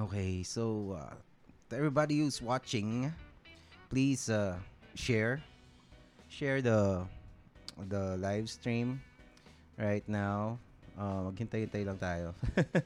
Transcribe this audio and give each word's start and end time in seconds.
Okay, 0.00 0.40
so 0.40 0.96
uh, 0.96 1.12
everybody 1.76 2.24
who's 2.24 2.40
watching, 2.40 3.12
please 3.92 4.32
uh, 4.32 4.56
share 4.96 5.44
share 6.24 6.64
the 6.64 7.04
the 7.92 8.16
live 8.16 8.48
stream 8.48 9.04
right 9.76 10.00
now. 10.08 10.56
Uh, 10.96 11.28
maghintay-hintay 11.28 11.84
lang 11.84 12.00
tayo 12.00 12.32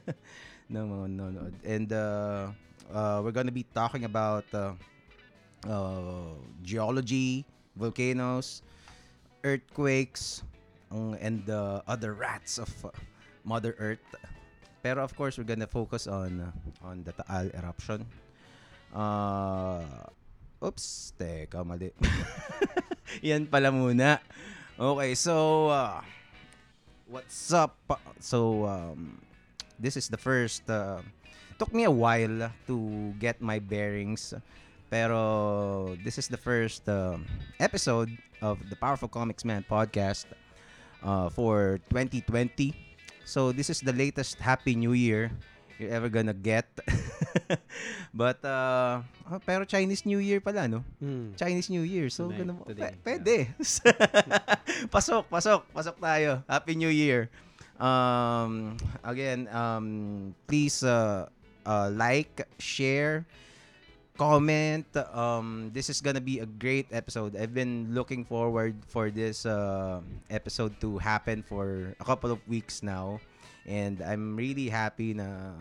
ng 0.75 0.83
mga 0.91 1.05
nanonood. 1.15 1.55
And 1.63 1.87
uh, 1.95 2.51
uh, 2.91 3.23
we're 3.23 3.31
gonna 3.31 3.55
be 3.55 3.63
talking 3.71 4.03
about 4.03 4.43
uh, 4.51 4.75
uh, 5.71 6.35
geology, 6.67 7.47
volcanoes, 7.79 8.59
earthquakes, 9.47 10.43
ang- 10.91 11.15
and 11.23 11.47
the 11.47 11.79
other 11.87 12.11
rats 12.11 12.59
of 12.59 12.67
uh, 12.83 12.91
Mother 13.47 13.71
Earth. 13.79 14.03
Pero 14.85 15.01
of 15.01 15.17
course, 15.17 15.41
we're 15.41 15.49
gonna 15.49 15.65
focus 15.65 16.05
on 16.05 16.45
uh, 16.45 16.85
on 16.85 17.01
the 17.01 17.09
Taal 17.09 17.49
eruption. 17.57 18.05
Uh, 18.93 19.81
oops, 20.61 21.09
teka, 21.17 21.65
mali. 21.65 21.89
Yan 23.25 23.49
pala 23.49 23.73
muna. 23.73 24.21
Okay, 24.77 25.17
so 25.17 25.73
uh, 25.73 26.05
what's 27.09 27.49
up? 27.49 27.73
So 28.21 28.69
um, 28.69 29.17
this 29.81 29.97
is 29.97 30.05
the 30.05 30.21
first. 30.21 30.69
Uh, 30.69 31.01
took 31.57 31.73
me 31.73 31.89
a 31.89 31.93
while 31.93 32.53
to 32.69 32.77
get 33.17 33.41
my 33.41 33.57
bearings, 33.57 34.37
pero 34.93 35.97
this 36.05 36.21
is 36.21 36.29
the 36.29 36.37
first 36.37 36.85
um 36.85 37.25
episode 37.57 38.13
of 38.37 38.61
the 38.69 38.77
Powerful 38.77 39.09
Comics 39.09 39.41
Man 39.49 39.65
podcast 39.65 40.29
uh, 41.01 41.33
for 41.33 41.81
2020. 41.89 42.85
So 43.25 43.51
this 43.51 43.69
is 43.73 43.81
the 43.81 43.93
latest 43.93 44.37
Happy 44.37 44.77
New 44.77 44.93
Year 44.93 45.33
you're 45.79 45.91
ever 45.91 46.07
gonna 46.07 46.35
get. 46.35 46.69
But 48.15 48.39
uh, 48.47 49.03
oh, 49.27 49.39
pero 49.43 49.67
Chinese 49.67 50.07
New 50.07 50.23
Year 50.23 50.39
pala 50.39 50.71
no? 50.71 50.87
Hmm. 51.03 51.35
Chinese 51.35 51.67
New 51.67 51.83
Year. 51.83 52.07
So 52.07 52.31
Tonight, 52.31 52.47
ganun, 52.47 52.57
today, 52.63 52.95
pe- 52.95 52.99
pwede. 53.03 53.35
pasok, 54.93 55.27
pasok, 55.27 55.67
pasok 55.75 55.99
tayo. 55.99 56.39
Happy 56.47 56.79
New 56.79 56.87
Year. 56.87 57.27
Um, 57.75 58.79
again, 59.03 59.51
um, 59.51 60.31
please 60.47 60.79
uh, 60.79 61.27
uh, 61.67 61.91
like, 61.91 62.47
share, 62.55 63.27
comment. 64.17 64.87
Um, 65.13 65.71
this 65.71 65.89
is 65.91 65.99
gonna 66.01 66.23
be 66.23 66.39
a 66.39 66.47
great 66.47 66.87
episode. 66.91 67.35
I've 67.35 67.53
been 67.53 67.91
looking 67.91 68.23
forward 68.23 68.75
for 68.87 69.11
this 69.11 69.45
uh, 69.45 70.01
episode 70.29 70.79
to 70.81 70.97
happen 70.97 71.43
for 71.43 71.95
a 71.99 72.05
couple 72.05 72.31
of 72.31 72.39
weeks 72.47 72.81
now, 72.83 73.19
and 73.67 74.01
I'm 74.01 74.35
really 74.35 74.71
happy 74.71 75.13
na 75.13 75.55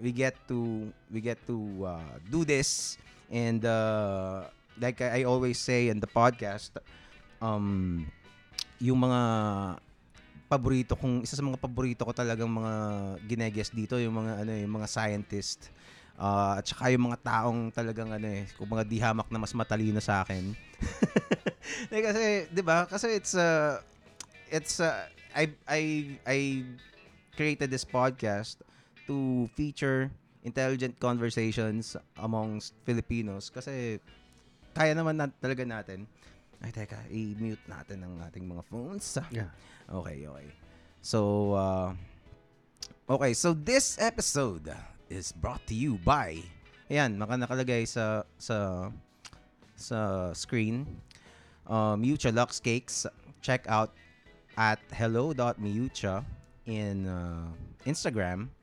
we 0.00 0.14
get 0.14 0.38
to 0.48 0.90
we 1.10 1.20
get 1.20 1.42
to 1.50 1.58
uh, 1.84 2.14
do 2.30 2.46
this. 2.46 2.98
And 3.30 3.66
uh, 3.66 4.46
like 4.78 5.02
I 5.02 5.26
always 5.26 5.58
say 5.58 5.90
in 5.90 5.98
the 5.98 6.08
podcast, 6.08 6.78
um, 7.42 8.06
yung 8.78 9.02
mga 9.02 9.20
paborito 10.46 10.94
kong 10.94 11.26
isa 11.26 11.34
sa 11.34 11.42
mga 11.42 11.58
paborito 11.58 12.06
ko 12.06 12.14
talagang 12.14 12.46
mga 12.46 12.74
gineguest 13.26 13.74
dito 13.74 13.98
yung 13.98 14.14
mga 14.14 14.46
ano 14.46 14.52
yung 14.54 14.74
mga 14.78 14.86
scientist 14.86 15.74
Ah, 16.16 16.56
at 16.56 16.64
saka 16.64 16.88
yung 16.88 17.12
mga 17.12 17.20
taong 17.20 17.68
talagang 17.76 18.08
ano 18.08 18.24
eh, 18.24 18.48
kung 18.56 18.72
mga 18.72 18.88
di 18.88 18.96
hamak 18.96 19.28
na 19.28 19.36
mas 19.36 19.52
matalino 19.52 20.00
sa 20.00 20.24
akin. 20.24 20.56
eh, 21.92 22.00
kasi, 22.00 22.22
'di 22.48 22.62
ba? 22.64 22.88
Kasi 22.88 23.20
it's 23.20 23.36
uh, 23.36 23.84
it's 24.48 24.80
uh, 24.80 25.04
I 25.36 25.52
I 25.68 25.80
I 26.24 26.38
created 27.36 27.68
this 27.68 27.84
podcast 27.84 28.64
to 29.04 29.44
feature 29.52 30.08
intelligent 30.40 30.96
conversations 30.96 32.00
amongst 32.16 32.72
Filipinos 32.88 33.52
kasi 33.52 34.00
kaya 34.72 34.96
naman 34.96 35.20
na, 35.20 35.28
talaga 35.28 35.68
natin. 35.68 36.08
Ay, 36.64 36.72
teka, 36.72 36.96
i-mute 37.12 37.60
natin 37.68 38.00
ang 38.08 38.24
ating 38.24 38.48
mga 38.48 38.64
phones. 38.72 39.20
Yeah. 39.28 39.52
Okay, 39.92 40.24
okay. 40.24 40.48
So, 41.04 41.52
uh, 41.52 41.92
okay, 43.04 43.36
so 43.36 43.52
this 43.52 44.00
episode 44.00 44.72
is 45.08 45.32
brought 45.32 45.62
to 45.66 45.74
you 45.74 45.98
by 46.04 46.42
Ayan, 46.86 47.18
maka 47.18 47.34
nakalagay 47.34 47.82
sa 47.82 48.22
sa 48.38 48.88
sa 49.74 50.30
screen. 50.38 50.86
Uh, 51.66 51.98
Miucha 51.98 52.30
Lux 52.30 52.62
Cakes. 52.62 53.10
Check 53.42 53.66
out 53.66 53.90
at 54.54 54.78
hello.miucha 54.94 56.22
in 56.70 57.10
uh, 57.10 57.50
Instagram 57.82 58.54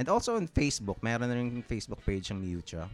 and 0.00 0.08
also 0.08 0.40
on 0.40 0.48
Facebook. 0.48 0.96
Meron 1.04 1.28
na 1.28 1.36
rin 1.36 1.60
Facebook 1.68 2.00
page 2.00 2.32
ng 2.32 2.40
Miucha. 2.40 2.88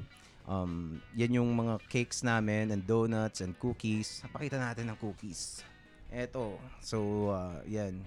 Um, 0.50 0.98
yan 1.14 1.38
yung 1.38 1.54
mga 1.54 1.78
cakes 1.86 2.26
namin 2.26 2.74
and 2.74 2.82
donuts 2.82 3.38
and 3.38 3.54
cookies. 3.62 4.26
Pakita 4.34 4.58
natin 4.58 4.90
ng 4.90 4.98
cookies. 4.98 5.62
Eto. 6.10 6.58
So, 6.82 7.30
uh, 7.30 7.62
yan. 7.70 8.02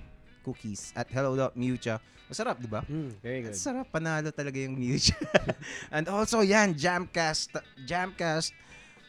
Cookies 0.46 0.94
at 0.94 1.10
hello.miucha. 1.10 1.98
Masarap, 2.30 2.58
di 2.58 2.70
ba? 2.70 2.82
Hmm, 2.86 3.14
very 3.22 3.46
good. 3.46 3.54
sarap, 3.54 3.90
panalo 3.94 4.34
talaga 4.34 4.58
yung 4.58 4.74
Miucha. 4.78 5.14
and 5.96 6.10
also, 6.10 6.42
yan, 6.42 6.74
Jamcast. 6.74 7.54
Jamcast, 7.86 8.50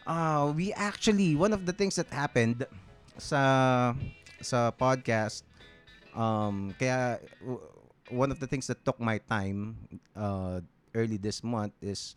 uh, 0.05 0.53
we 0.53 0.73
actually, 0.77 1.33
one 1.33 1.57
of 1.57 1.65
the 1.65 1.73
things 1.73 1.97
that 1.97 2.09
happened 2.13 2.69
sa 3.17 3.97
sa 4.45 4.69
podcast, 4.69 5.49
um, 6.13 6.77
kaya 6.77 7.17
one 8.13 8.29
of 8.29 8.37
the 8.37 8.47
things 8.47 8.69
that 8.69 8.85
took 8.85 9.01
my 9.01 9.17
time 9.25 9.77
uh, 10.13 10.61
early 10.93 11.17
this 11.17 11.41
month 11.41 11.73
is 11.81 12.13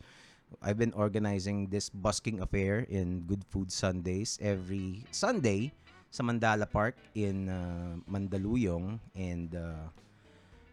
I've 0.60 0.76
been 0.76 0.92
organizing 0.92 1.72
this 1.72 1.88
busking 1.88 2.44
affair 2.44 2.84
in 2.90 3.24
Good 3.24 3.44
Food 3.48 3.72
Sundays 3.72 4.36
every 4.42 5.06
Sunday 5.10 5.72
sa 6.10 6.26
Mandala 6.26 6.66
Park 6.66 6.98
in 7.14 7.46
uh, 7.46 7.94
Mandaluyong 8.04 8.98
and 9.14 9.54
uh, 9.54 9.86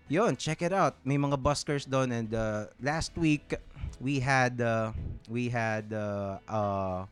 Yon, 0.10 0.34
check 0.36 0.64
it 0.64 0.72
out. 0.72 0.96
May 1.04 1.20
mga 1.20 1.38
buskers 1.38 1.84
doon 1.84 2.10
and 2.12 2.32
uh, 2.34 2.66
last 2.82 3.14
week 3.14 3.54
we 4.00 4.18
had 4.18 4.58
uh, 4.58 4.90
we 5.28 5.52
had 5.52 5.92
uh, 5.92 6.40
uh, 6.48 7.04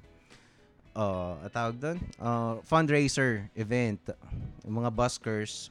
uh, 0.95 1.35
tawag 1.51 1.75
doon? 1.77 1.97
Uh, 2.15 2.63
fundraiser 2.63 3.45
event. 3.53 3.99
Yung 4.63 4.79
mga 4.79 4.89
buskers. 4.95 5.69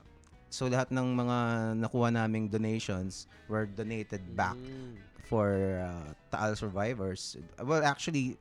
So 0.53 0.69
lahat 0.71 0.93
ng 0.95 1.09
mga 1.17 1.39
nakuha 1.81 2.13
naming 2.13 2.47
donations 2.47 3.27
were 3.51 3.67
donated 3.67 4.23
back 4.39 4.55
Hmm. 4.55 4.95
for 5.27 5.81
uh, 5.83 6.13
Taal 6.31 6.55
survivors. 6.55 7.41
Well, 7.59 7.83
actually 7.83 8.37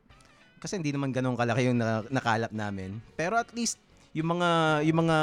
kasi 0.59 0.75
hindi 0.75 0.91
naman 0.91 1.11
ganun 1.11 1.35
kalaki 1.35 1.71
yung 1.71 1.79
na- 1.79 2.03
nakalap 2.07 2.51
namin. 2.51 2.99
Pero 3.15 3.35
at 3.35 3.51
least 3.55 3.79
yung 4.13 4.37
mga 4.37 4.49
yung 4.85 4.97
mga 5.05 5.17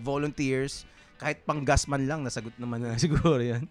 volunteers 0.00 0.86
kahit 1.18 1.42
panggas 1.46 1.86
man 1.86 2.02
lang 2.06 2.26
nasagot 2.26 2.54
naman 2.58 2.82
na 2.82 2.98
siguro 3.02 3.38
'yan. 3.38 3.66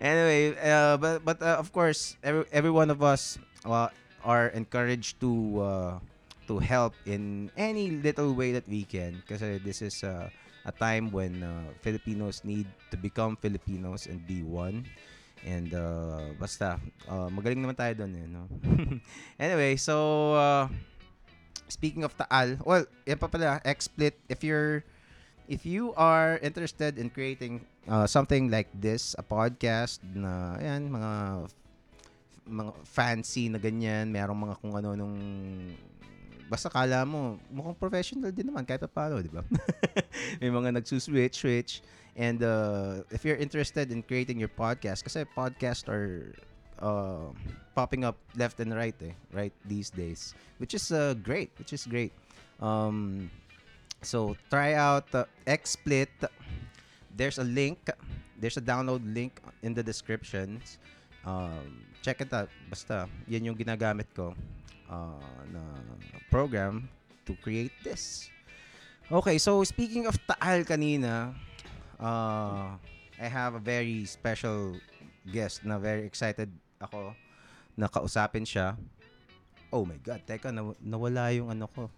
Anyway, 0.00 0.56
uh, 0.60 0.96
but 0.96 1.20
but 1.24 1.38
uh, 1.40 1.60
of 1.60 1.68
course 1.72 2.16
every, 2.24 2.44
every 2.52 2.72
one 2.72 2.88
of 2.88 3.04
us 3.04 3.36
uh, 3.64 3.88
are 4.24 4.48
encouraged 4.56 5.20
to 5.20 5.32
uh, 5.60 5.94
to 6.48 6.60
help 6.60 6.92
in 7.04 7.52
any 7.56 8.00
little 8.00 8.32
way 8.32 8.52
that 8.52 8.64
we 8.68 8.84
can 8.84 9.20
kasi 9.24 9.60
this 9.60 9.80
is 9.80 10.04
uh, 10.04 10.28
a 10.64 10.72
time 10.72 11.12
when 11.12 11.44
uh, 11.44 11.68
Filipinos 11.84 12.40
need 12.44 12.68
to 12.88 12.96
become 12.96 13.36
Filipinos 13.36 14.08
and 14.08 14.24
be 14.24 14.40
one. 14.40 14.84
And 15.44 15.68
uh, 15.76 16.32
basta, 16.40 16.80
uh, 17.04 17.28
magaling 17.28 17.60
naman 17.60 17.76
tayo 17.76 17.92
doon 18.00 18.12
eh, 18.16 18.24
no? 18.24 18.48
anyway, 19.44 19.76
so, 19.76 20.32
uh, 20.32 20.72
speaking 21.68 22.04
of 22.04 22.16
Taal, 22.16 22.58
well, 22.64 22.84
yan 23.06 23.18
pa 23.18 23.28
pala, 23.28 23.60
XSplit, 23.64 24.14
if 24.28 24.44
you're, 24.44 24.84
if 25.48 25.66
you 25.66 25.92
are 25.94 26.38
interested 26.42 26.98
in 26.98 27.10
creating 27.10 27.64
uh, 27.88 28.06
something 28.06 28.50
like 28.50 28.68
this, 28.74 29.14
a 29.18 29.24
podcast 29.24 30.00
na, 30.02 30.56
ayan, 30.60 30.90
mga, 30.90 31.12
mga 32.48 32.72
fancy 32.84 33.48
na 33.48 33.58
ganyan, 33.58 34.12
merong 34.12 34.38
mga 34.50 34.54
kung 34.60 34.74
ano 34.76 34.90
nung, 34.94 35.16
basta 36.48 36.68
kala 36.68 37.02
mo, 37.08 37.40
mukhang 37.48 37.76
professional 37.76 38.30
din 38.32 38.48
naman, 38.52 38.64
kahit 38.68 38.84
pa 38.84 38.90
paano, 38.90 39.20
di 39.24 39.32
ba? 39.32 39.40
May 40.40 40.52
mga 40.52 40.76
nagsuswitch, 40.80 41.40
switch, 41.40 41.80
And 42.16 42.42
uh, 42.42 43.02
if 43.10 43.24
you're 43.24 43.36
interested 43.36 43.90
in 43.90 44.02
creating 44.02 44.38
your 44.38 44.50
podcast, 44.50 45.02
kasi 45.02 45.26
podcasts 45.34 45.90
are 45.90 46.30
uh, 46.80 47.30
popping 47.74 48.04
up 48.04 48.16
left 48.36 48.60
and 48.60 48.74
right, 48.74 48.94
eh, 49.02 49.12
right 49.32 49.52
these 49.64 49.90
days, 49.90 50.34
which 50.58 50.74
is 50.74 50.90
uh, 50.92 51.14
great, 51.22 51.50
which 51.58 51.72
is 51.72 51.86
great. 51.86 52.12
Um, 52.60 53.30
so 54.02 54.36
try 54.50 54.74
out 54.74 55.06
uh, 55.14 55.24
XSplit. 55.46 56.08
There's 57.14 57.38
a 57.38 57.44
link. 57.44 57.78
There's 58.38 58.56
a 58.56 58.64
download 58.64 59.02
link 59.14 59.40
in 59.62 59.74
the 59.74 59.82
descriptions. 59.82 60.78
Um, 61.24 61.82
check 62.02 62.20
it 62.20 62.32
out. 62.32 62.48
Basta, 62.68 63.08
yan 63.26 63.44
yung 63.48 63.56
ginagamit 63.56 64.06
ko 64.14 64.34
uh, 64.90 65.42
na 65.50 65.62
program 66.30 66.88
to 67.24 67.32
create 67.40 67.72
this. 67.82 68.28
Okay, 69.08 69.36
so 69.36 69.64
speaking 69.64 70.06
of 70.08 70.16
Taal 70.24 70.64
kanina, 70.64 71.32
uh, 72.00 72.76
I 73.20 73.28
have 73.28 73.54
a 73.54 73.62
very 73.62 74.04
special 74.04 74.76
guest 75.28 75.64
na 75.64 75.80
very 75.80 76.04
excited 76.04 76.52
ako 76.86 77.16
na 77.74 77.88
kausapin 77.90 78.46
siya. 78.46 78.78
Oh 79.74 79.82
my 79.82 79.98
God, 79.98 80.22
teka, 80.22 80.54
naw- 80.54 80.78
nawala 80.78 81.34
yung 81.34 81.50
ano 81.50 81.66
ko. 81.66 81.90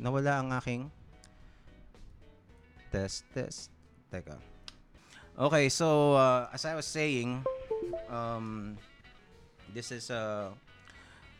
Nawala 0.00 0.40
ang 0.40 0.48
aking 0.56 0.88
test, 2.90 3.24
test. 3.36 3.68
Teka. 4.10 4.34
Okay, 5.38 5.68
so 5.68 6.14
uh, 6.18 6.48
as 6.52 6.64
I 6.64 6.74
was 6.74 6.86
saying, 6.86 7.44
um, 8.10 8.76
this 9.72 9.92
is 9.92 10.10
uh, 10.10 10.50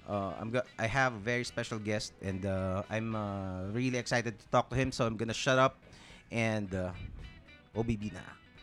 uh, 0.07 0.33
I'm 0.39 0.51
go- 0.51 0.69
I 0.79 0.87
have 0.87 1.15
a 1.15 1.23
very 1.23 1.43
special 1.45 1.79
guest 1.79 2.13
and 2.23 2.47
uh, 2.47 2.83
I'm 2.89 3.17
uh, 3.17 3.67
really 3.75 3.99
excited 3.99 4.39
to 4.39 4.47
talk 4.55 4.71
to 4.71 4.77
him. 4.77 4.93
So 4.93 5.07
I'm 5.07 5.17
gonna 5.17 5.35
shut 5.35 5.59
up 5.59 5.83
and 6.31 6.71
uh, 6.75 6.93
OBB 7.75 8.13
na. 8.15 8.23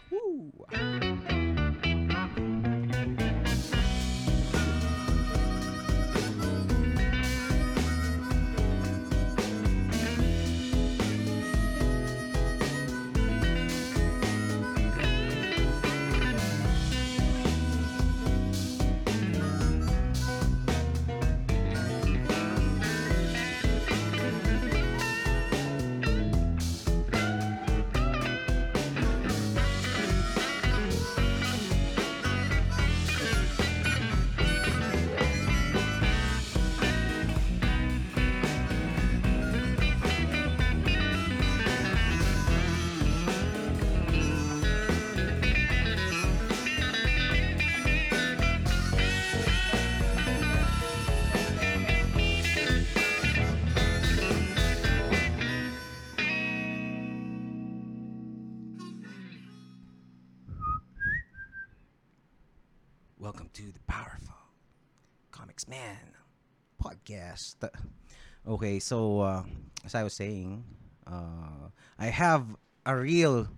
Woo! 0.09 1.46
Podcast. 67.37 67.69
Okay, 68.47 68.79
so 68.79 69.19
uh, 69.27 69.43
as 69.83 69.91
I 69.91 70.07
was 70.07 70.15
saying, 70.15 70.63
uh, 71.03 71.67
I 71.99 72.07
have 72.07 72.47
a 72.87 72.95
real 72.95 73.51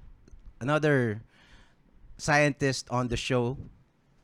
another 0.57 1.21
scientist 2.17 2.89
on 2.89 3.05
the 3.05 3.13
show 3.13 3.53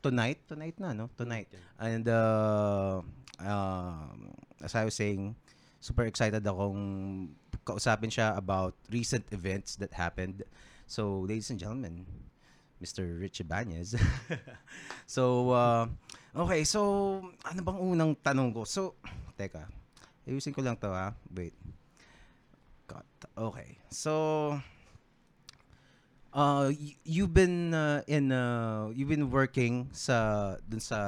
tonight. 0.02 0.42
Tonight 0.50 0.74
na, 0.82 0.90
no? 0.90 1.06
Tonight. 1.14 1.46
And 1.78 2.02
uh, 2.10 2.98
um, 3.38 4.34
as 4.58 4.74
I 4.74 4.82
was 4.82 4.98
saying, 4.98 5.38
super 5.78 6.02
excited 6.02 6.42
akong 6.42 7.30
kausapin 7.62 8.10
siya 8.10 8.34
about 8.34 8.74
recent 8.90 9.22
events 9.30 9.78
that 9.78 9.94
happened. 9.94 10.42
So, 10.90 11.30
ladies 11.30 11.54
and 11.54 11.62
gentlemen, 11.62 12.10
Mr. 12.82 13.06
Rich 13.06 13.46
Ibanez. 13.46 13.94
so, 15.06 15.54
uh, 15.54 15.86
okay. 16.34 16.66
So, 16.66 17.22
ano 17.46 17.60
bang 17.62 17.78
unang 17.78 18.18
tanong 18.18 18.50
ko? 18.50 18.66
So, 18.66 18.98
teka. 19.36 19.68
Ayusin 20.26 20.50
ko 20.50 20.64
lang 20.64 20.74
to 20.74 20.90
ha. 20.90 21.14
Wait. 21.30 21.54
Cut. 22.88 23.06
Okay. 23.36 23.78
So, 23.88 24.12
uh, 26.32 26.72
you've 27.04 27.32
been 27.32 27.74
uh, 27.74 28.02
in, 28.06 28.32
uh, 28.32 28.90
you've 28.90 29.08
been 29.08 29.30
working 29.30 29.88
sa, 29.92 30.56
dun 30.66 30.80
sa, 30.80 30.98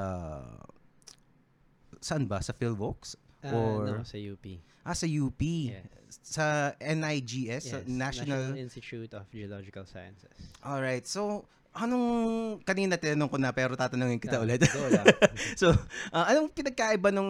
saan 1.99 2.27
ba? 2.27 2.39
Sa 2.39 2.53
Philvox? 2.55 3.15
Ah, 3.43 3.51
Or- 3.55 3.87
no, 3.87 4.03
sa 4.03 4.15
UP. 4.19 4.45
Ah, 4.83 4.95
sa 4.95 5.07
UP. 5.07 5.41
Yes. 5.41 5.83
Sa 6.25 6.73
NIGS, 6.81 7.63
sa 7.69 7.77
Yes, 7.79 7.85
National 7.85 8.57
Institute 8.57 9.13
of 9.13 9.29
Geological 9.29 9.85
Sciences. 9.85 10.33
Alright, 10.65 11.05
so 11.05 11.45
anong 11.69 12.07
kanina 12.65 12.97
tinanong 12.97 13.29
ko 13.29 13.37
na 13.37 13.53
pero 13.53 13.77
tatanungin 13.77 14.17
kita 14.17 14.41
Ah, 14.41 14.43
ulit. 14.43 14.65
so, 15.59 15.69
ah, 16.09 16.25
anong 16.33 16.49
pinagkaiba 16.49 17.13
nung 17.13 17.29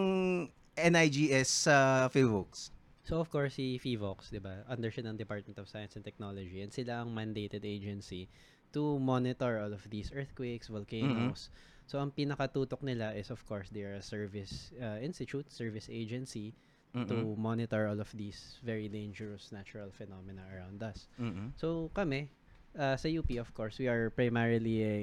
NIGS 0.80 1.68
sa 1.68 2.08
Philvox? 2.08 2.72
So 3.04 3.18
of 3.18 3.26
course, 3.26 3.58
si 3.58 3.74
FIVOX, 3.80 4.30
di 4.30 4.38
ba, 4.38 4.62
under 4.70 4.86
siya 4.86 5.10
ng 5.10 5.18
Department 5.18 5.58
of 5.58 5.66
Science 5.66 5.98
and 5.98 6.04
Technology 6.06 6.62
and 6.62 6.70
sila 6.70 7.02
ang 7.02 7.10
mandated 7.10 7.66
agency 7.66 8.30
to 8.70 9.02
monitor 9.02 9.58
all 9.58 9.74
of 9.74 9.82
these 9.90 10.14
earthquakes, 10.14 10.70
volcanoes. 10.70 11.50
So 11.90 11.98
ang 11.98 12.14
pinakatutok 12.14 12.86
nila 12.86 13.10
is 13.18 13.34
of 13.34 13.42
course 13.50 13.66
they 13.74 13.82
are 13.82 13.98
a 13.98 14.04
service 14.04 14.70
uh, 14.78 15.02
institute, 15.02 15.50
service 15.50 15.90
agency 15.90 16.54
to 16.94 17.34
monitor 17.38 17.86
all 17.86 17.98
of 17.98 18.10
these 18.14 18.58
very 18.62 18.86
dangerous 18.86 19.50
natural 19.50 19.90
phenomena 19.90 20.42
around 20.54 20.82
us. 20.82 21.06
Mm-mm. 21.18 21.54
So 21.58 21.90
kami, 21.94 22.30
uh, 22.78 22.94
sa 22.94 23.10
UP 23.10 23.30
of 23.38 23.50
course, 23.54 23.78
we 23.78 23.86
are 23.86 24.10
primarily 24.10 24.82
a 24.86 24.98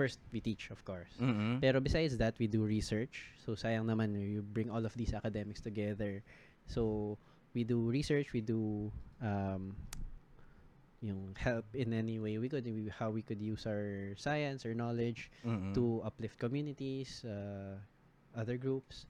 first 0.00 0.16
we 0.32 0.40
teach 0.40 0.72
of 0.72 0.80
course. 0.88 1.12
Mm-mm. 1.20 1.60
Pero 1.60 1.76
besides 1.84 2.16
that, 2.16 2.40
we 2.40 2.48
do 2.48 2.64
research. 2.64 3.28
So 3.44 3.52
sayang 3.52 3.84
naman 3.84 4.16
you 4.16 4.40
bring 4.40 4.72
all 4.72 4.88
of 4.88 4.96
these 4.96 5.12
academics 5.12 5.60
together. 5.60 6.24
So 6.64 7.20
we 7.52 7.68
do 7.68 7.92
research, 7.92 8.32
we 8.32 8.40
do 8.40 8.88
um 9.20 9.76
yung 11.04 11.32
help 11.36 11.64
in 11.72 11.92
any 11.92 12.20
way 12.20 12.36
we 12.36 12.48
could 12.48 12.64
how 12.92 13.08
we 13.08 13.24
could 13.24 13.40
use 13.40 13.64
our 13.64 14.12
science 14.16 14.64
or 14.64 14.72
knowledge 14.72 15.28
Mm-mm. 15.44 15.72
to 15.76 16.00
uplift 16.04 16.40
communities, 16.40 17.24
uh, 17.28 17.76
other 18.36 18.56
groups. 18.56 19.04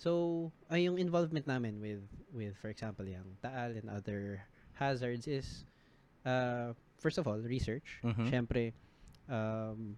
So, 0.00 0.48
ay 0.72 0.88
yung 0.88 0.96
involvement 0.96 1.44
namin 1.44 1.76
with 1.80 2.00
with 2.32 2.56
for 2.56 2.72
example 2.72 3.04
yung 3.04 3.36
Taal 3.44 3.76
and 3.76 3.92
other 3.92 4.44
hazards 4.76 5.28
is 5.28 5.68
uh, 6.24 6.72
first 7.00 7.20
of 7.20 7.28
all 7.28 7.40
research. 7.40 8.00
Mhm. 8.04 8.28
Syempre 8.32 8.72
um, 9.28 9.96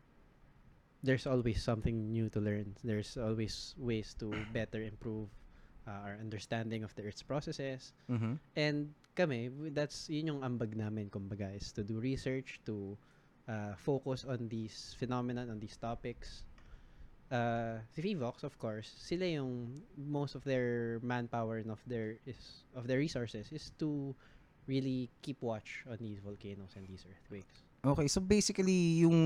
there's 1.03 1.27
always 1.27 1.63
something 1.63 2.11
new 2.13 2.31
to 2.31 2.41
learn. 2.41 2.75
There's 2.83 3.19
always 3.19 3.75
ways 3.77 4.15
to 4.23 4.31
better 4.55 4.83
improve 4.83 5.29
uh, 5.87 6.07
our 6.07 6.17
understanding 6.19 6.85
of 6.87 6.95
the 6.95 7.03
Earth's 7.03 7.27
processes. 7.27 7.93
Mhm. 8.09 8.39
And 8.55 8.95
kami, 9.19 9.51
that's 9.75 10.09
yun 10.09 10.39
yung 10.39 10.41
ambag 10.47 10.79
namin, 10.79 11.11
kumbaga, 11.11 11.51
is 11.51 11.75
to 11.75 11.83
do 11.83 11.99
research, 11.99 12.63
to 12.67 12.97
uh, 13.51 13.75
focus 13.75 14.25
on 14.25 14.47
these 14.49 14.95
phenomenon, 14.99 15.51
on 15.51 15.59
these 15.59 15.77
topics. 15.77 16.47
Uh, 17.33 17.81
si 17.97 18.13
Vivox, 18.13 18.45
of 18.45 18.55
course, 18.61 18.93
sila 18.93 19.25
yung 19.25 19.83
most 19.97 20.37
of 20.37 20.45
their 20.45 21.01
manpower 21.01 21.65
and 21.65 21.73
of 21.73 21.81
their 21.89 22.21
is 22.29 22.69
of 22.77 22.85
their 22.85 23.01
resources 23.01 23.49
is 23.51 23.73
to 23.81 24.13
really 24.69 25.09
keep 25.25 25.41
watch 25.41 25.83
on 25.89 25.97
these 25.97 26.21
volcanoes 26.21 26.77
and 26.77 26.85
these 26.87 27.09
earthquakes. 27.09 27.65
Okay, 27.83 28.07
so 28.07 28.23
basically 28.23 29.03
yung 29.03 29.19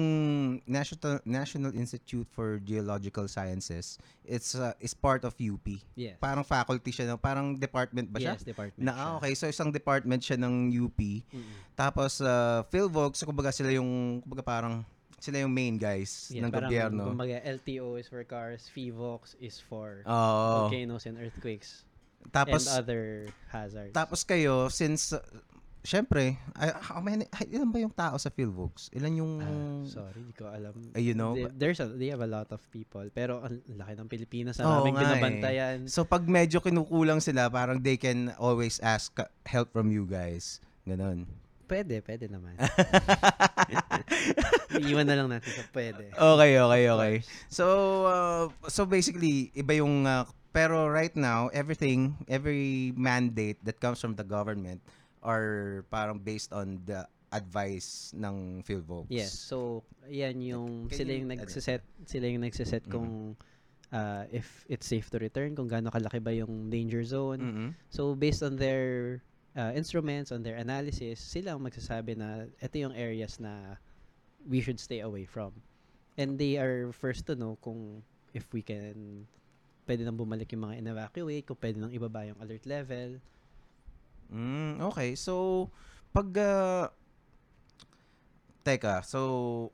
National 0.64 1.20
National 1.28 1.76
Institute 1.76 2.24
for 2.32 2.56
Geological 2.64 3.28
Sciences, 3.28 4.00
it's 4.24 4.56
uh, 4.56 4.72
is 4.80 4.96
part 4.96 5.28
of 5.28 5.36
UP. 5.36 5.68
Yes. 5.92 6.16
Parang 6.16 6.40
faculty 6.40 6.88
siya, 6.88 7.12
no? 7.12 7.20
parang 7.20 7.52
department 7.60 8.08
ba 8.08 8.16
siya? 8.16 8.32
yes, 8.32 8.48
department. 8.48 8.80
Na, 8.80 8.92
ah, 8.96 8.96
siya. 8.96 9.08
okay, 9.20 9.32
so 9.36 9.44
isang 9.44 9.68
department 9.68 10.24
siya 10.24 10.40
ng 10.40 10.72
UP. 10.72 10.96
Mm-mm. 10.96 11.76
Tapos 11.76 12.24
uh, 12.24 12.64
Philvox, 12.72 13.20
so 13.20 13.28
kumbaga 13.28 13.52
sila 13.52 13.76
yung 13.76 14.24
kumbaga 14.24 14.40
parang 14.40 14.80
sila 15.20 15.44
yung 15.44 15.52
main 15.52 15.76
guys 15.76 16.32
Yes, 16.32 16.40
ng 16.40 16.48
parang, 16.48 16.72
gobyerno. 16.72 17.12
Kumbaga, 17.12 17.44
LTO 17.44 18.00
is 18.00 18.08
for 18.08 18.24
cars, 18.24 18.72
FIVOX 18.72 19.36
is 19.36 19.60
for 19.60 20.00
Oo. 20.08 20.64
volcanoes 20.64 21.04
and 21.04 21.20
earthquakes 21.20 21.84
Tapos 22.32 22.64
and 22.64 22.80
other 22.80 23.28
hazards. 23.52 23.92
tapos 23.92 24.24
kayo 24.24 24.72
since 24.72 25.12
uh, 25.12 25.20
syempre, 25.86 26.34
ay, 26.58 26.68
how 26.82 26.98
many 26.98 27.30
ay, 27.30 27.46
ilan 27.54 27.70
ba 27.70 27.78
yung 27.78 27.94
tao 27.94 28.18
sa 28.18 28.26
Philvox? 28.26 28.90
Ilan 28.90 29.14
yung 29.14 29.32
Ah, 29.38 29.86
sorry, 29.86 30.18
di 30.26 30.34
ko 30.34 30.50
alam. 30.50 30.74
Uh, 30.90 30.98
you 30.98 31.14
know, 31.14 31.38
They- 31.38 31.70
there's 31.70 31.78
a, 31.78 31.86
they 31.86 32.10
have 32.10 32.20
a 32.20 32.28
lot 32.28 32.50
of 32.50 32.58
people. 32.74 33.06
Pero 33.14 33.46
ang 33.46 33.62
laki 33.70 33.94
ng 33.94 34.08
Pilipinas 34.10 34.58
na 34.58 34.66
naming 34.66 34.98
nga 34.98 35.06
eh. 35.06 35.06
binabantayan. 35.06 35.76
So 35.86 36.02
pag 36.02 36.26
medyo 36.26 36.58
kinukulang 36.58 37.22
sila, 37.22 37.46
parang 37.46 37.78
they 37.78 37.94
can 37.94 38.34
always 38.42 38.82
ask 38.82 39.14
uh, 39.22 39.30
help 39.46 39.70
from 39.70 39.94
you 39.94 40.02
guys. 40.02 40.58
Ganon. 40.82 41.30
Pwede, 41.66 42.02
pwede 42.02 42.26
naman. 42.30 42.54
Iiwan 44.82 45.06
na 45.06 45.14
lang 45.18 45.28
natin 45.30 45.50
sa 45.50 45.62
pwede. 45.74 46.10
Okay, 46.14 46.52
okay, 46.58 46.84
okay. 46.90 47.14
So 47.50 47.66
uh, 48.06 48.44
so 48.70 48.86
basically 48.86 49.50
iba 49.54 49.78
yung 49.78 50.06
uh, 50.06 50.26
pero 50.56 50.88
right 50.88 51.12
now 51.12 51.52
everything 51.52 52.16
every 52.32 52.96
mandate 52.96 53.60
that 53.60 53.76
comes 53.76 54.00
from 54.00 54.16
the 54.16 54.24
government 54.24 54.80
are 55.26 55.82
parang 55.90 56.22
based 56.22 56.54
on 56.54 56.78
the 56.86 57.02
advice 57.34 58.14
ng 58.14 58.62
Philvox. 58.62 59.10
Yes. 59.10 59.34
So, 59.34 59.82
yan 60.06 60.38
yung 60.40 60.86
Can 60.86 61.02
sila 61.02 61.10
yung 61.18 61.28
nagsiset, 61.34 61.82
sila 62.06 62.30
yung 62.30 62.46
nagsiset 62.46 62.86
Mhm. 62.86 62.92
kung 62.94 63.10
uh, 63.90 64.24
if 64.30 64.64
it's 64.70 64.86
safe 64.86 65.10
to 65.10 65.18
return, 65.18 65.54
kung 65.58 65.66
gaano 65.66 65.90
kalaki 65.90 66.22
ba 66.22 66.30
yung 66.30 66.70
danger 66.70 67.02
zone. 67.02 67.40
Mhm. 67.42 67.68
So 67.90 68.14
based 68.14 68.42
on 68.46 68.56
their 68.56 69.20
uh, 69.56 69.72
instruments, 69.74 70.30
on 70.30 70.42
their 70.42 70.56
analysis, 70.56 71.18
sila 71.18 71.56
ang 71.58 71.66
magsasabi 71.66 72.14
na 72.16 72.46
ito 72.60 72.76
yung 72.78 72.94
areas 72.94 73.40
na 73.40 73.80
we 74.46 74.62
should 74.62 74.78
stay 74.78 75.00
away 75.02 75.26
from. 75.26 75.50
And 76.16 76.38
they 76.38 76.56
are 76.56 76.92
first 76.94 77.26
to 77.28 77.34
know 77.34 77.58
kung 77.60 78.00
if 78.32 78.48
we 78.52 78.60
can 78.62 79.26
pwede 79.86 80.02
nang 80.02 80.18
bumalik 80.18 80.50
yung 80.52 80.66
mga 80.66 80.82
in-evacuate, 80.82 81.46
kung 81.46 81.58
pwede 81.62 81.78
nang 81.78 81.92
ibaba 81.94 82.26
yung 82.26 82.38
alert 82.42 82.66
level. 82.66 83.22
Mm, 84.30 84.82
okay. 84.92 85.14
So, 85.14 85.68
pag... 86.10 86.28
ah, 86.38 86.90
teka, 88.62 89.02
so... 89.06 89.70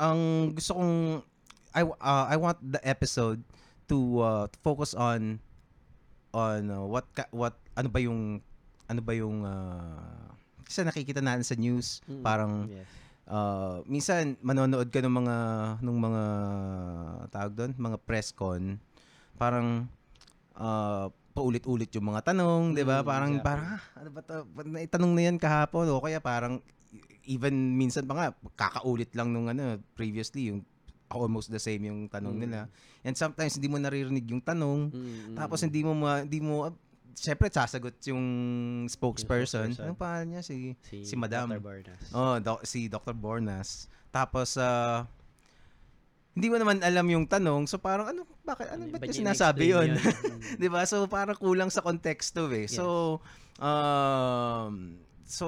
Ang 0.00 0.52
gusto 0.56 0.76
kong... 0.76 1.24
I, 1.70 1.86
ah, 2.02 2.26
I 2.26 2.34
want 2.34 2.58
the 2.58 2.82
episode 2.82 3.42
to 3.90 3.98
uh, 4.22 4.46
to 4.46 4.56
focus 4.62 4.94
on 4.94 5.42
on 6.30 6.70
uh, 6.70 6.86
what 6.86 7.10
ka- 7.10 7.30
what 7.34 7.58
ano 7.74 7.90
ba 7.90 7.98
yung 7.98 8.38
ano 8.86 9.00
ba 9.02 9.12
yung 9.14 9.42
uh, 9.42 10.30
kasi 10.62 10.86
nakikita 10.86 11.18
natin 11.18 11.42
sa 11.42 11.58
news 11.58 11.98
Mm, 12.06 12.22
parang 12.22 12.70
yes. 12.70 12.86
uh, 13.26 13.82
minsan 13.86 14.38
manonood 14.42 14.90
ka 14.94 15.02
ng 15.02 15.10
mga 15.10 15.36
ng 15.82 15.98
mga 15.98 16.22
tawag 17.34 17.52
doon, 17.54 17.72
mga 17.74 17.98
press 18.06 18.30
con, 18.30 18.78
parang 19.34 19.90
uh, 20.54 21.10
paulit-ulit 21.40 21.88
yung 21.90 22.06
mga 22.06 22.20
tanong, 22.26 22.76
'di 22.76 22.84
ba? 22.84 23.00
Mm, 23.00 23.06
Parang 23.06 23.30
exactly. 23.32 23.48
parang 23.48 23.66
ah, 23.70 23.82
ano 23.96 24.08
ba 24.10 24.20
to? 24.20 24.36
Naitanong 24.62 25.12
na 25.14 25.22
yan 25.22 25.36
kahapon 25.38 25.88
o 25.88 25.98
kaya 25.98 26.20
parang 26.20 26.60
even 27.24 27.54
minsan 27.74 28.04
pa 28.04 28.12
nga 28.12 28.26
kakaulit 28.58 29.08
lang 29.14 29.30
nung 29.30 29.46
ano 29.46 29.64
previously 29.94 30.50
yung 30.50 30.60
almost 31.08 31.48
the 31.48 31.58
same 31.58 31.82
yung 31.82 32.06
tanong 32.06 32.36
Mm. 32.36 32.42
nila. 32.44 32.58
And 33.00 33.14
sometimes 33.14 33.54
hindi 33.54 33.66
mo 33.66 33.76
naririnig 33.76 34.28
yung 34.28 34.38
tanong. 34.40 34.92
Mm, 34.92 35.34
Tapos 35.34 35.58
hindi 35.58 35.80
mo 35.80 35.96
ma, 35.96 36.20
hindi 36.20 36.38
mo 36.38 36.68
Siyempre, 37.12 37.50
sasagot 37.50 37.98
yung 38.06 38.22
spokesperson. 38.86 39.74
spokesperson. 39.74 39.84
Ano 39.84 39.94
pa 39.94 40.22
niya? 40.22 40.40
Si, 40.40 40.72
si, 40.80 41.04
si 41.04 41.14
Madam. 41.18 41.50
Dr. 41.50 41.60
Bornas. 41.60 42.02
Oh, 42.10 42.38
doc- 42.38 42.64
si 42.64 42.86
Dr. 42.86 43.12
Bornas. 43.12 43.90
Tapos, 44.08 44.54
ah, 44.56 45.04
hindi 46.30 46.46
mo 46.46 46.56
naman 46.56 46.78
alam 46.80 47.06
yung 47.10 47.26
tanong. 47.26 47.66
So, 47.66 47.82
parang, 47.82 48.14
ano, 48.14 48.22
bakit, 48.46 48.70
ano, 48.70 48.86
Ba't 48.86 49.02
niya 49.02 49.10
niya 49.10 49.20
sinasabi 49.34 49.74
yun? 49.74 49.88
yun? 49.94 49.98
'Di 50.58 50.68
ba 50.70 50.86
So, 50.86 51.10
parang 51.10 51.34
kulang 51.34 51.70
sa 51.74 51.82
konteksto 51.82 52.46
eh. 52.54 52.70
So, 52.70 53.18
um, 53.58 54.98
so, 55.26 55.46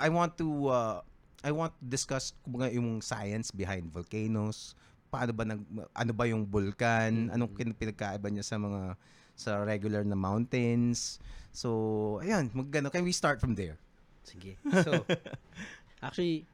I 0.00 0.08
want 0.08 0.40
to, 0.40 0.48
uh, 0.72 0.98
I 1.44 1.52
want 1.52 1.76
to 1.76 1.84
discuss 1.86 2.32
kumbaga, 2.42 2.72
yung 2.72 3.04
science 3.04 3.52
behind 3.52 3.92
volcanoes. 3.92 4.74
Paano 5.08 5.32
ba 5.32 5.44
nag, 5.44 5.60
ano 5.92 6.12
ba 6.12 6.24
yung 6.28 6.44
vulkan? 6.48 7.28
Mm. 7.28 7.34
Anong 7.36 7.50
pinagkaiba 7.76 8.28
niya 8.32 8.44
sa 8.44 8.56
mga 8.56 8.96
sa 9.38 9.62
regular 9.62 10.02
na 10.02 10.18
mountains? 10.18 11.22
So, 11.52 12.18
ayun, 12.24 12.50
magano 12.56 12.88
can 12.90 13.04
we 13.04 13.12
start 13.14 13.40
from 13.40 13.54
there? 13.54 13.78
Sige. 14.24 14.60
So, 14.84 15.04
actually, 16.04 16.44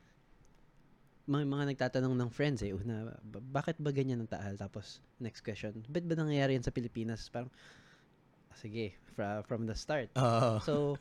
mga, 1.24 1.44
mga 1.48 1.64
nagtatanong 1.72 2.14
ng 2.14 2.30
friends 2.30 2.60
eh, 2.60 2.76
una, 2.76 3.16
ba- 3.24 3.62
bakit 3.62 3.80
ba 3.80 3.90
ganyan 3.90 4.20
ang 4.20 4.30
taal? 4.30 4.54
Tapos, 4.56 5.00
next 5.16 5.40
question, 5.40 5.72
ba't 5.88 6.04
ba 6.04 6.14
nangyayari 6.14 6.56
yan 6.56 6.64
sa 6.64 6.74
Pilipinas? 6.74 7.28
Parang, 7.32 7.48
ah, 8.52 8.56
sige, 8.56 8.92
fra, 9.16 9.40
from 9.44 9.64
the 9.64 9.76
start. 9.76 10.12
Uh, 10.14 10.60
So, 10.60 11.00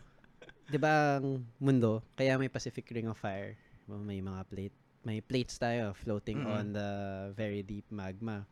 di 0.71 0.79
ba 0.79 1.19
ang 1.19 1.43
mundo, 1.59 1.99
kaya 2.15 2.39
may 2.39 2.47
Pacific 2.47 2.87
Ring 2.91 3.11
of 3.11 3.19
Fire, 3.19 3.59
may 3.87 4.23
mga 4.23 4.41
plate, 4.47 4.77
may 5.03 5.19
plates 5.19 5.59
tayo 5.59 5.91
floating 5.91 6.39
Mm. 6.39 6.47
on 6.47 6.65
the 6.71 6.89
very 7.35 7.59
deep 7.59 7.83
magma. 7.91 8.47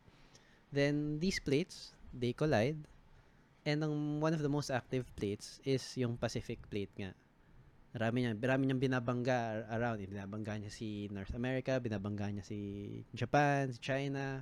Then, 0.68 1.20
these 1.20 1.40
plates, 1.40 1.96
they 2.12 2.36
collide, 2.36 2.84
and 3.64 3.80
ang 3.80 4.20
one 4.20 4.36
of 4.36 4.44
the 4.44 4.52
most 4.52 4.68
active 4.68 5.08
plates 5.16 5.56
is 5.64 5.80
yung 5.96 6.20
Pacific 6.20 6.60
Plate 6.68 6.92
nga. 7.00 7.12
Marami 7.92 8.24
niya, 8.24 8.32
marami 8.32 8.62
niyang 8.66 8.80
binabangga 8.80 9.36
ar- 9.36 9.66
around. 9.76 10.00
Binabangga 10.00 10.56
niya 10.56 10.72
si 10.72 11.12
North 11.12 11.36
America, 11.36 11.76
binabangga 11.76 12.32
niya 12.32 12.44
si 12.44 12.58
Japan, 13.12 13.68
si 13.68 13.78
China. 13.84 14.40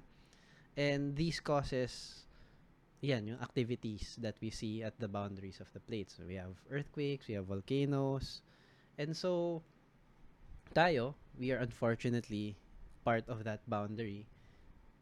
And 0.78 1.18
these 1.18 1.42
causes, 1.42 2.24
yan, 3.02 3.26
yung 3.26 3.40
activities 3.42 4.14
that 4.22 4.38
we 4.38 4.54
see 4.54 4.86
at 4.86 4.94
the 5.02 5.10
boundaries 5.10 5.58
of 5.58 5.66
the 5.74 5.82
plates. 5.82 6.14
So 6.14 6.22
we 6.30 6.38
have 6.38 6.54
earthquakes, 6.70 7.26
we 7.26 7.34
have 7.34 7.50
volcanoes. 7.50 8.46
And 8.94 9.18
so, 9.18 9.62
tayo, 10.70 11.14
we 11.34 11.50
are 11.50 11.58
unfortunately 11.58 12.54
part 13.02 13.26
of 13.26 13.42
that 13.44 13.66
boundary. 13.66 14.30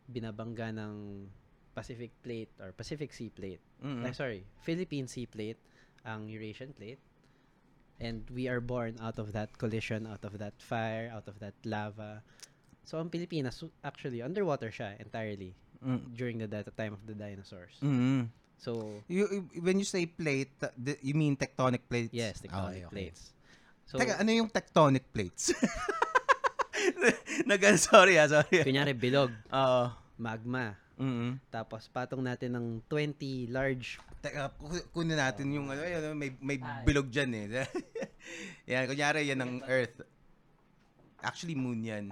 Binabangga 0.08 0.72
ng 0.72 1.28
Pacific 1.76 2.10
Plate 2.24 2.48
or 2.58 2.72
Pacific 2.72 3.12
Sea 3.12 3.28
Plate. 3.28 3.60
mm, 3.84 4.02
Ay, 4.08 4.12
sorry, 4.16 4.40
Philippine 4.64 5.06
Sea 5.06 5.28
Plate, 5.28 5.60
ang 6.02 6.26
Eurasian 6.32 6.72
Plate. 6.72 6.98
And 7.98 8.22
we 8.30 8.46
are 8.46 8.62
born 8.62 8.94
out 9.02 9.18
of 9.18 9.34
that 9.34 9.58
collision, 9.58 10.06
out 10.06 10.22
of 10.22 10.38
that 10.38 10.54
fire, 10.62 11.10
out 11.10 11.26
of 11.26 11.42
that 11.42 11.54
lava. 11.66 12.22
So, 12.86 12.96
ang 13.02 13.10
Pilipinas, 13.10 13.60
actually, 13.82 14.22
underwater 14.22 14.70
siya 14.70 14.94
entirely 15.02 15.52
mm, 15.82 16.14
during 16.14 16.38
the 16.38 16.46
di- 16.46 16.64
time 16.78 16.94
of 16.94 17.02
the 17.04 17.12
dinosaurs. 17.14 17.74
mm. 17.82 18.30
So, 18.58 19.02
You, 19.10 19.50
when 19.62 19.78
you 19.78 19.84
say 19.86 20.06
plate, 20.06 20.54
uh, 20.62 20.70
you 21.02 21.14
mean 21.14 21.36
tectonic 21.36 21.86
plates? 21.90 22.14
yes, 22.14 22.38
tectonic 22.38 22.86
Okay, 22.86 22.86
okay. 22.86 22.94
plates. 23.10 23.34
So, 23.86 23.98
Teka, 23.98 24.18
ano 24.20 24.30
yung 24.30 24.50
tectonic 24.50 25.10
plates? 25.12 25.50
Nag 27.48 27.62
sorry 27.78 28.18
ah, 28.18 28.28
sorry. 28.28 28.62
kunyari, 28.62 28.94
bilog, 28.94 29.30
Oo. 29.52 29.90
magma. 30.18 30.74
mm 30.98 31.38
Tapos, 31.50 31.86
patong 31.90 32.22
natin 32.22 32.54
ng 32.54 32.66
20 32.90 33.46
large 33.50 33.98
Teka, 34.18 34.50
ku- 34.58 34.86
kunin 34.90 35.14
natin 35.14 35.46
yung 35.54 35.70
ano, 35.70 35.82
yun, 35.82 36.14
may 36.18 36.34
may 36.42 36.58
bilog 36.82 37.06
diyan 37.06 37.30
eh. 37.34 37.44
yan, 38.70 38.90
kunyari 38.90 39.30
yan 39.30 39.38
ng 39.38 39.52
Earth. 39.64 40.02
Actually 41.22 41.54
moon 41.54 41.82
yan. 41.82 42.10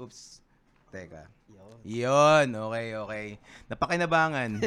Oops. 0.00 0.40
Teka. 0.90 1.28
Yon, 1.84 2.48
okay, 2.50 2.86
okay. 2.96 3.26
Napakinabangan. 3.68 4.50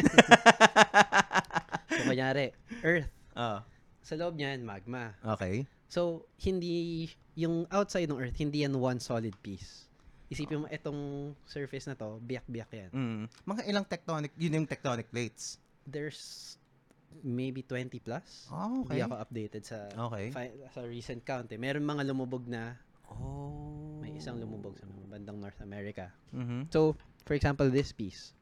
So, 1.94 2.10
kunyari, 2.10 2.50
Earth. 2.82 3.06
Ah, 3.38 3.62
Sa 4.02 4.18
loob 4.18 4.34
niyan, 4.34 4.66
magma. 4.66 5.14
okay. 5.22 5.70
So, 5.86 6.26
hindi, 6.42 7.06
yung 7.38 7.70
outside 7.70 8.10
ng 8.10 8.18
Earth, 8.18 8.42
hindi 8.42 8.66
yan 8.66 8.74
one 8.74 8.98
solid 8.98 9.38
piece. 9.46 9.86
Isipin 10.34 10.66
mo, 10.66 10.68
itong 10.74 11.32
surface 11.46 11.86
na 11.86 11.94
to, 11.94 12.18
biyak-biyak 12.26 12.72
yan. 12.74 12.90
Mm. 12.90 13.24
Mga 13.46 13.62
ilang 13.70 13.86
tectonic, 13.86 14.34
yun 14.34 14.58
yung 14.58 14.66
tectonic 14.66 15.06
plates. 15.14 15.62
There's 15.86 16.56
maybe 17.22 17.62
20 17.62 18.00
plus. 18.00 18.50
Oh, 18.50 18.84
Hindi 18.84 18.98
okay. 18.98 19.06
ako 19.06 19.16
updated 19.20 19.64
sa 19.64 19.78
Okay. 20.10 20.34
fi- 20.34 20.56
sa 20.70 20.82
recent 20.82 21.22
count 21.22 21.48
eh. 21.48 21.60
Meron 21.62 21.86
mga 21.86 22.10
lumubog 22.10 22.48
na, 22.48 22.74
Oh. 23.06 24.02
may 24.02 24.18
isang 24.18 24.42
lumubog 24.42 24.76
sa 24.76 24.86
mga 24.86 25.06
bandang 25.08 25.38
North 25.38 25.62
America. 25.62 26.10
Mhm. 26.34 26.74
So, 26.74 26.98
for 27.22 27.38
example, 27.38 27.70
this 27.70 27.94
piece, 27.94 28.34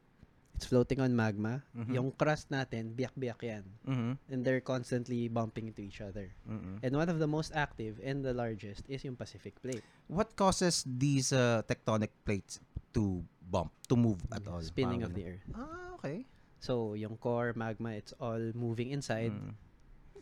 it's 0.54 0.64
floating 0.64 1.04
on 1.04 1.12
magma. 1.12 1.60
Mhm. 1.76 1.92
Yung 1.92 2.08
crust 2.12 2.48
natin, 2.48 2.96
biyak-biyak 2.96 3.40
yan. 3.44 3.64
Mhm. 3.84 4.12
And 4.32 4.40
they're 4.40 4.64
constantly 4.64 5.28
bumping 5.28 5.68
into 5.68 5.84
each 5.84 6.00
other. 6.00 6.32
Mhm. 6.48 6.80
And 6.80 6.92
one 6.96 7.12
of 7.12 7.20
the 7.20 7.28
most 7.28 7.52
active 7.52 8.00
and 8.00 8.24
the 8.24 8.32
largest 8.32 8.88
is 8.88 9.04
yung 9.04 9.20
Pacific 9.20 9.60
Plate. 9.60 9.84
What 10.08 10.32
causes 10.32 10.80
these 10.82 11.28
uh, 11.30 11.60
tectonic 11.68 12.16
plates 12.24 12.56
to 12.94 13.20
bump, 13.42 13.68
to 13.88 14.00
move 14.00 14.24
at 14.32 14.48
all? 14.48 14.64
Spinning 14.64 15.04
of 15.04 15.12
Parang 15.12 15.20
the 15.20 15.24
Earth. 15.36 15.44
Ah, 15.52 15.92
okay. 16.00 16.24
So, 16.62 16.94
yung 16.94 17.18
core 17.18 17.50
magma, 17.58 17.98
it's 17.98 18.14
all 18.22 18.38
moving 18.54 18.94
inside. 18.94 19.34
Mm. 19.34 19.50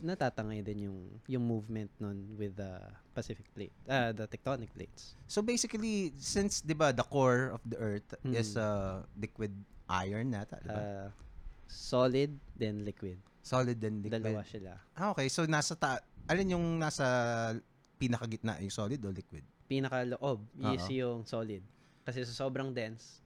Natatangay 0.01 0.65
din 0.65 0.89
yung 0.89 0.99
yung 1.29 1.45
movement 1.45 1.93
nun 2.01 2.33
with 2.33 2.57
the 2.57 2.81
Pacific 3.13 3.45
Plate, 3.53 3.69
ah, 3.85 4.09
the 4.09 4.25
tectonic 4.25 4.73
plates. 4.73 5.13
So 5.29 5.45
basically, 5.45 6.09
since 6.17 6.65
'di 6.65 6.73
ba 6.73 6.89
the 6.89 7.05
core 7.05 7.53
of 7.53 7.61
the 7.61 7.77
earth 7.77 8.09
is 8.25 8.57
Mm. 8.57 8.65
uh, 8.65 8.97
liquid 9.13 9.53
iron 9.85 10.33
nata, 10.33 10.57
'di 10.57 10.73
ba? 10.73 10.81
Ah, 10.81 11.07
solid, 11.69 12.33
then 12.57 12.81
liquid. 12.81 13.21
Solid 13.45 13.77
and 13.77 14.01
liquid. 14.01 14.25
Dalawa 14.25 14.41
sila. 14.41 14.73
Ah, 14.97 15.13
okay. 15.13 15.29
So 15.29 15.45
nasa 15.45 15.77
ta 15.77 16.01
alin 16.25 16.57
yung 16.57 16.81
nasa 16.81 17.05
pinakagitna, 18.01 18.57
yung 18.57 18.73
solid 18.73 18.97
o 19.05 19.13
liquid? 19.13 19.45
Pinakaloob 19.69 20.41
is 20.73 20.81
Oo. 20.89 20.97
yung 20.97 21.19
solid. 21.29 21.61
Kasi 22.01 22.25
sa 22.25 22.33
sobrang 22.33 22.73
dense, 22.73 23.21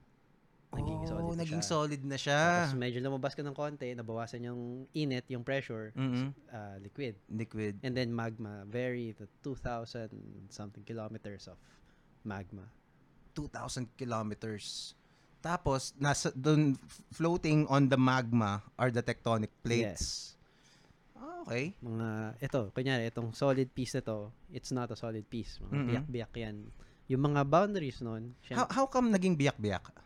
naging 0.76 1.02
solid 1.08 1.24
oh, 1.26 1.34
na 1.34 1.42
naging 1.42 1.64
siya. 1.64 1.72
solid 1.72 2.02
na 2.04 2.18
siya. 2.20 2.42
Tapos 2.44 2.76
medyo 2.76 3.00
lumabas 3.00 3.32
ka 3.32 3.42
ng 3.42 3.56
konti, 3.56 3.96
nabawasan 3.96 4.44
yung 4.44 4.62
init, 4.92 5.24
yung 5.32 5.42
pressure, 5.42 5.96
Mhm. 5.96 6.36
ah, 6.52 6.76
liquid. 6.78 7.16
Liquid. 7.32 7.80
And 7.82 7.96
then 7.96 8.12
magma, 8.12 8.68
very, 8.68 9.16
the 9.16 9.32
2,000 9.42 10.12
something 10.52 10.84
kilometers 10.84 11.48
of 11.48 11.56
magma. 12.22 12.68
2,000 13.34 13.88
kilometers. 13.96 14.96
Tapos 15.40 15.94
nasa 15.96 16.34
doon 16.34 16.74
floating 17.14 17.70
on 17.70 17.88
the 17.88 18.00
magma 18.00 18.66
are 18.76 18.90
the 18.90 19.04
tectonic 19.04 19.52
plates. 19.62 20.34
Ah, 21.16 21.46
okay. 21.46 21.78
Mga, 21.80 22.10
ito, 22.42 22.62
kunyari, 22.74 23.04
itong 23.08 23.32
solid 23.32 23.70
piece 23.72 23.94
na 23.96 24.04
to, 24.04 24.34
it's 24.52 24.74
not 24.74 24.90
a 24.92 24.98
solid 24.98 25.24
piece. 25.30 25.62
Mga 25.62 25.70
Mhm. 25.72 25.88
biyak-biyak 25.88 26.34
yan. 26.36 26.58
Yung 27.08 27.22
mga 27.22 27.46
boundaries 27.46 28.02
nun, 28.02 28.34
How, 28.50 28.66
how 28.74 28.86
come 28.90 29.14
naging 29.14 29.38
biyak-biyak? 29.38 30.05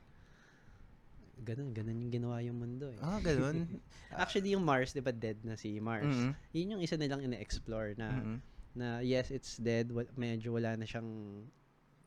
Ganun, 1.39 1.71
ganun 1.71 2.01
yung 2.03 2.13
ginawa 2.13 2.37
yung 2.43 2.59
mundo 2.59 2.91
eh. 2.91 2.99
Ah, 3.01 3.19
ganun. 3.19 3.79
Actually, 4.21 4.53
yung 4.53 4.65
Mars, 4.65 4.91
di 4.91 5.01
ba 5.01 5.11
dead 5.11 5.39
na 5.43 5.55
si 5.55 5.79
Mars? 5.79 6.11
Mhm. 6.11 6.31
Yun 6.53 6.71
yung 6.77 6.81
isa 6.83 6.95
nilang 6.95 7.23
ina-explore 7.23 7.95
na, 7.95 8.07
Mhm. 8.19 8.37
na 8.75 8.87
yes, 9.01 9.31
it's 9.31 9.57
dead, 9.57 9.89
medyo 10.15 10.53
wala 10.55 10.75
na 10.75 10.85
siyang 10.85 11.07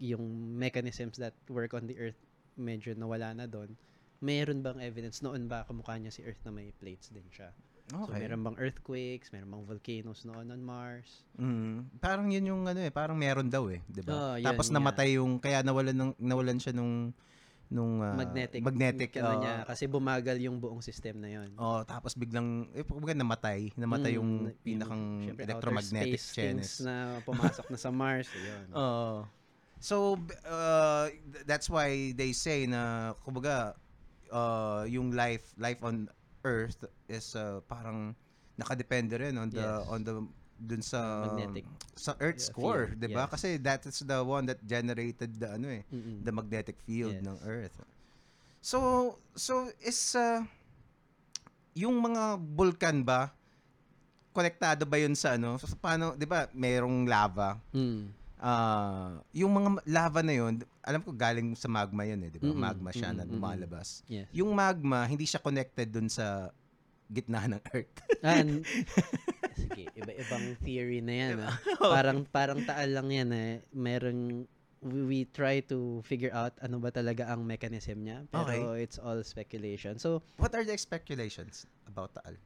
yung 0.02 0.24
mechanisms 0.58 1.14
that 1.16 1.34
work 1.46 1.72
on 1.74 1.86
the 1.86 1.94
Earth, 1.98 2.18
medyo 2.58 2.92
nawala 2.92 3.32
na 3.32 3.46
doon. 3.46 3.74
Meron 4.22 4.62
bang 4.62 4.78
evidence 4.78 5.18
noon 5.22 5.50
ba 5.50 5.66
kamukha 5.66 5.98
niya 5.98 6.14
si 6.14 6.22
Earth 6.22 6.42
na 6.46 6.54
may 6.54 6.70
plates 6.78 7.10
din 7.10 7.26
siya? 7.30 7.50
So, 7.90 8.08
Okay. 8.08 8.24
meron 8.24 8.40
bang 8.46 8.56
earthquakes, 8.56 9.34
meron 9.34 9.50
bang 9.52 9.66
volcanoes 9.68 10.22
noon 10.24 10.48
on 10.48 10.62
Mars? 10.62 11.26
Mm. 11.36 11.90
Parang 12.00 12.30
yun 12.30 12.46
yung 12.48 12.62
ano 12.64 12.80
eh, 12.80 12.88
parang 12.94 13.18
meron 13.18 13.50
daw 13.52 13.68
eh, 13.68 13.82
'di 13.84 14.00
ba? 14.06 14.14
Oo, 14.14 14.34
yun 14.40 14.46
Tapos 14.48 14.70
namatay 14.72 15.18
yung 15.20 15.36
kaya 15.42 15.60
nawalan 15.60 15.92
ng 15.92 16.10
nawalan 16.16 16.56
siya 16.56 16.72
nung 16.72 17.12
nung 17.72 18.04
ah, 18.04 18.12
magnetic. 18.12 18.60
magnetic 18.60 19.10
ano 19.16 19.32
oo. 19.32 19.40
niya, 19.40 19.54
kasi 19.64 19.88
bumagal 19.88 20.36
yung 20.44 20.60
buong 20.60 20.84
system 20.84 21.24
na 21.24 21.32
yon. 21.32 21.56
Oh, 21.56 21.80
tapos 21.88 22.12
biglang 22.12 22.68
eh 22.76 22.84
kumbaga 22.84 23.16
namatay, 23.16 23.72
namatay 23.72 24.20
yung 24.20 24.52
pinakang 24.60 25.32
electromagnetic 25.32 26.20
things 26.20 26.36
chains. 26.36 26.84
na 26.84 27.24
pumasok 27.24 27.72
na 27.72 27.78
sa 27.80 27.88
Mars. 27.88 28.28
Yun. 28.36 28.66
Oo. 28.76 29.24
So 29.80 30.20
uh, 30.46 31.08
th- 31.10 31.44
that's 31.48 31.72
why 31.72 32.12
they 32.12 32.36
say 32.36 32.68
na 32.68 33.12
kumbaga 33.24 33.74
uh, 34.28 34.84
yung 34.86 35.16
life 35.16 35.56
life 35.56 35.80
on 35.80 36.06
earth 36.44 36.84
is 37.08 37.32
uh, 37.34 37.64
parang 37.66 38.14
nakadepende 38.60 39.16
rin 39.16 39.34
on 39.40 39.48
the 39.48 39.64
Yes. 39.64 39.88
on 39.88 40.00
the 40.04 40.14
dun 40.62 40.78
sa 40.81 41.26
Magnetic. 41.26 41.66
sa 41.92 42.14
earth's 42.19 42.47
Yeah, 42.47 42.57
core, 42.57 42.87
'di 42.95 43.11
ba? 43.11 43.26
yes. 43.26 43.33
Kasi 43.35 43.49
that 43.59 43.83
is 43.85 43.99
the 44.00 44.23
one 44.23 44.47
that 44.47 44.62
generated 44.62 45.35
the 45.37 45.59
ano 45.59 45.66
eh, 45.69 45.83
Mm-mm. 45.90 46.23
the 46.23 46.31
magnetic 46.31 46.78
field 46.83 47.19
Yes. 47.19 47.26
ng 47.26 47.38
earth. 47.42 47.76
So 48.62 48.78
so 49.35 49.66
is 49.83 49.99
uh, 50.14 50.47
yung 51.75 51.99
mga 51.99 52.38
bulkan 52.38 53.02
ba 53.02 53.35
konektado 54.31 54.88
ba 54.88 54.97
yun 54.97 55.12
sa 55.12 55.37
ano? 55.37 55.61
So, 55.61 55.69
paano, 55.76 56.16
'di 56.16 56.25
ba, 56.25 56.49
merong 56.52 57.04
lava. 57.04 57.61
Mm. 57.69 58.09
Ah, 58.42 59.21
yung 59.31 59.52
mga 59.52 59.69
lava 59.87 60.19
na 60.19 60.35
yun, 60.35 60.59
alam 60.83 60.99
ko 60.99 61.12
galing 61.12 61.52
sa 61.54 61.69
magma 61.69 62.02
yun 62.02 62.16
eh, 62.25 62.31
'di 62.33 62.40
ba? 62.40 62.49
Mm-mm, 62.49 62.59
Magma 62.59 62.90
siya 62.90 63.12
na 63.12 63.23
mm-mm, 63.23 63.28
mm-mm. 63.28 63.37
lumalabas. 63.37 64.00
Yes. 64.09 64.26
Yung 64.33 64.50
magma, 64.50 65.04
hindi 65.04 65.28
siya 65.28 65.37
connected 65.38 65.92
dun 65.92 66.09
sa 66.09 66.49
gitna 67.07 67.45
ng 67.45 67.61
earth. 67.71 67.92
And, 68.25 68.64
sige, 69.72 69.88
iba-ibang 69.96 70.44
theory 70.60 71.00
na 71.00 71.14
yan. 71.16 71.36
ah. 71.40 71.56
Parang, 71.96 72.24
parang 72.28 72.60
taal 72.62 72.92
lang 72.92 73.08
yan 73.08 73.30
eh. 73.32 73.52
Meron, 73.72 74.44
we, 74.80 75.00
we 75.02 75.20
try 75.26 75.58
to 75.64 76.02
figure 76.04 76.30
out 76.30 76.52
ano 76.60 76.78
ba 76.78 76.92
talaga 76.92 77.26
ang 77.28 77.42
mechanism 77.42 78.04
niya. 78.04 78.28
Pero 78.28 78.76
it's 78.76 79.00
all 79.00 79.20
speculation. 79.22 79.96
So, 79.96 80.20
What 80.36 80.52
are 80.52 80.62
the 80.62 80.76
speculations 80.76 81.64
about 81.86 82.12
Taal? 82.12 82.36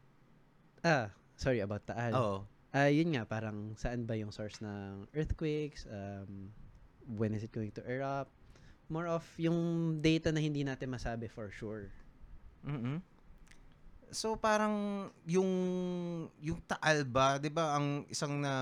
ah, 0.82 1.10
sorry 1.34 1.60
about 1.60 1.82
taal. 1.84 2.12
Oo. 2.14 2.36
Ah, 2.70 2.86
yun 2.86 3.16
nga, 3.16 3.24
parang 3.24 3.72
saan 3.74 4.04
ba 4.04 4.14
yung 4.14 4.30
source 4.30 4.60
ng 4.60 5.08
earthquakes? 5.16 5.88
Um, 5.88 6.52
when 7.08 7.32
is 7.32 7.42
it 7.42 7.50
going 7.50 7.72
to 7.72 7.82
erupt? 7.82 8.30
More 8.86 9.08
of 9.08 9.24
yung 9.34 9.98
data 9.98 10.30
na 10.30 10.38
hindi 10.38 10.62
natin 10.62 10.92
masabi 10.92 11.26
for 11.26 11.50
sure. 11.50 11.90
mm 12.62 13.02
So 14.10 14.38
parang 14.38 15.08
yung 15.26 15.50
yung 16.38 16.60
Taal 16.64 17.02
ba, 17.02 17.36
'di 17.36 17.50
ba, 17.50 17.76
ang 17.76 18.06
isang 18.08 18.38
na 18.38 18.52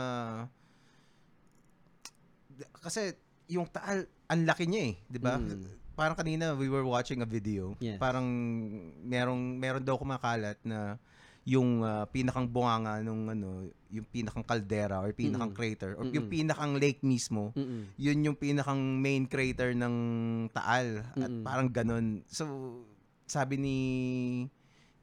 kasi 2.81 3.15
yung 3.51 3.69
Taal 3.69 4.09
ang 4.29 4.41
laki 4.49 4.65
niya 4.65 4.83
eh, 4.91 4.95
'di 5.11 5.21
ba? 5.21 5.37
Mm. 5.37 5.65
Parang 5.95 6.17
kanina 6.19 6.59
we 6.59 6.67
were 6.67 6.83
watching 6.83 7.23
a 7.23 7.29
video. 7.29 7.79
Yes. 7.79 8.03
Parang 8.03 8.27
merong 9.07 9.55
meron 9.61 9.85
daw 9.85 9.95
kumakalat 9.95 10.59
na 10.66 10.99
yung 11.45 11.85
ah, 11.85 12.09
pinakang 12.09 12.49
bunganga 12.49 13.05
nung 13.05 13.29
ano, 13.29 13.68
yung 13.92 14.09
pinakang 14.09 14.42
kaldera 14.42 15.05
or 15.05 15.12
pinakang 15.12 15.53
Mm-mm. 15.53 15.61
crater 15.61 15.92
or 15.95 16.09
yung 16.09 16.27
Mm-mm. 16.27 16.35
pinakang 16.40 16.73
lake 16.81 17.05
mismo 17.05 17.53
Mm-mm. 17.53 17.92
yun 18.01 18.18
yung 18.25 18.35
pinakang 18.35 18.81
main 18.81 19.29
crater 19.29 19.77
ng 19.77 19.95
Taal 20.51 21.05
at 21.05 21.31
Mm-mm. 21.31 21.45
parang 21.45 21.68
ganun. 21.68 22.25
So 22.27 22.49
sabi 23.29 23.61
ni 23.61 23.79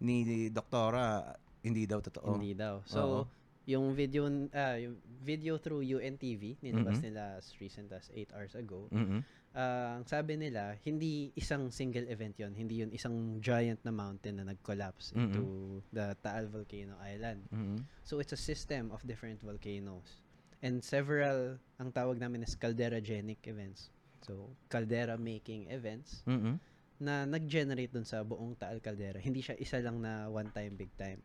ni 0.02 0.50
doktora 0.50 1.38
hindi 1.62 1.86
daw 1.86 2.02
totoo. 2.02 2.42
Hindi 2.42 2.58
daw. 2.58 2.82
So, 2.90 3.00
Oo. 3.00 3.22
yung 3.70 3.94
video 3.94 4.26
ah 4.52 4.74
yung 4.74 4.98
video 5.22 5.62
through 5.62 5.86
UNTV, 5.86 6.58
nilabas 6.66 6.98
Mhm. 6.98 7.04
nila 7.06 7.38
as 7.38 7.54
recent 7.62 7.94
as 7.94 8.10
8 8.10 8.34
hours 8.34 8.58
ago. 8.58 8.90
Mhm. 8.90 9.22
ah, 9.52 10.00
ang 10.00 10.08
sabi 10.08 10.40
nila, 10.40 10.80
hindi 10.88 11.28
isang 11.36 11.68
single 11.76 12.08
event 12.08 12.40
yon 12.40 12.56
Hindi 12.56 12.82
yun 12.82 12.92
isang 12.96 13.36
giant 13.44 13.84
na 13.84 13.92
mountain 13.92 14.40
na 14.40 14.48
nag-collapse 14.48 15.12
Mhm. 15.12 15.20
into 15.20 15.44
the 15.92 16.16
Taal 16.24 16.48
Volcano 16.48 16.96
Island. 17.04 17.52
Mhm. 17.52 17.84
So, 18.08 18.24
it's 18.24 18.32
a 18.32 18.40
system 18.40 18.96
of 18.96 19.04
different 19.04 19.44
volcanoes. 19.44 20.24
And 20.64 20.80
several, 20.80 21.60
ang 21.84 21.92
tawag 21.92 22.16
namin 22.16 22.48
is 22.48 22.56
calderagenic 22.56 23.44
events. 23.44 23.92
So, 24.24 24.56
caldera-making 24.72 25.68
events 25.68 26.24
Mhm. 26.24 26.56
Na 27.02 27.26
nag-generate 27.26 27.90
dun 27.90 28.06
sa 28.06 28.22
buong 28.22 28.54
Taal 28.56 28.78
Caldera. 28.78 29.18
Hindi 29.18 29.42
siya 29.42 29.58
isa 29.58 29.82
lang 29.82 30.00
na 30.00 30.30
one 30.30 30.54
time, 30.54 30.78
big 30.78 30.94
time. 30.96 31.18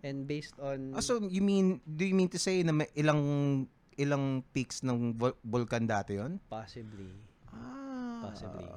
And 0.00 0.22
based 0.24 0.54
on... 0.62 0.94
Ah, 0.94 1.02
so 1.02 1.18
you 1.18 1.42
mean 1.42 1.82
do 1.82 2.06
you 2.06 2.14
mean 2.14 2.30
to 2.30 2.38
say 2.38 2.62
na 2.62 2.70
may 2.70 2.86
ilang 2.94 3.20
ilang 3.98 4.46
peaks 4.54 4.86
ng 4.86 5.16
vol- 5.18 5.40
vulkan 5.42 5.88
dati 5.88 6.14
'yon? 6.14 6.38
Possibly. 6.46 7.10
Ah. 7.50 8.30
Possibly. 8.30 8.68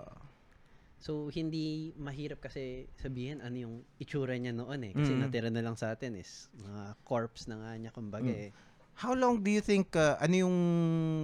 So, 1.00 1.32
hindi 1.32 1.96
mahirap 1.96 2.44
kasi 2.44 2.92
sabihin 3.00 3.40
ano 3.40 3.56
yung 3.56 3.76
itsura 3.96 4.36
niya 4.36 4.52
noon 4.52 4.84
eh. 4.84 4.92
Kasi 4.92 5.16
Mm. 5.16 5.20
natira 5.24 5.48
na 5.48 5.64
lang 5.64 5.80
sa 5.80 5.96
atin 5.96 6.20
is 6.20 6.52
mga 6.60 6.92
corpse 7.08 7.48
na 7.48 7.56
nga 7.56 7.72
niya, 7.80 7.92
kumbaga 7.96 8.28
Mm. 8.28 8.36
eh. 8.36 8.52
How 9.00 9.16
long 9.16 9.40
do 9.40 9.48
you 9.48 9.64
think 9.64 9.96
uh, 9.96 10.20
ano 10.20 10.36
yung 10.44 10.58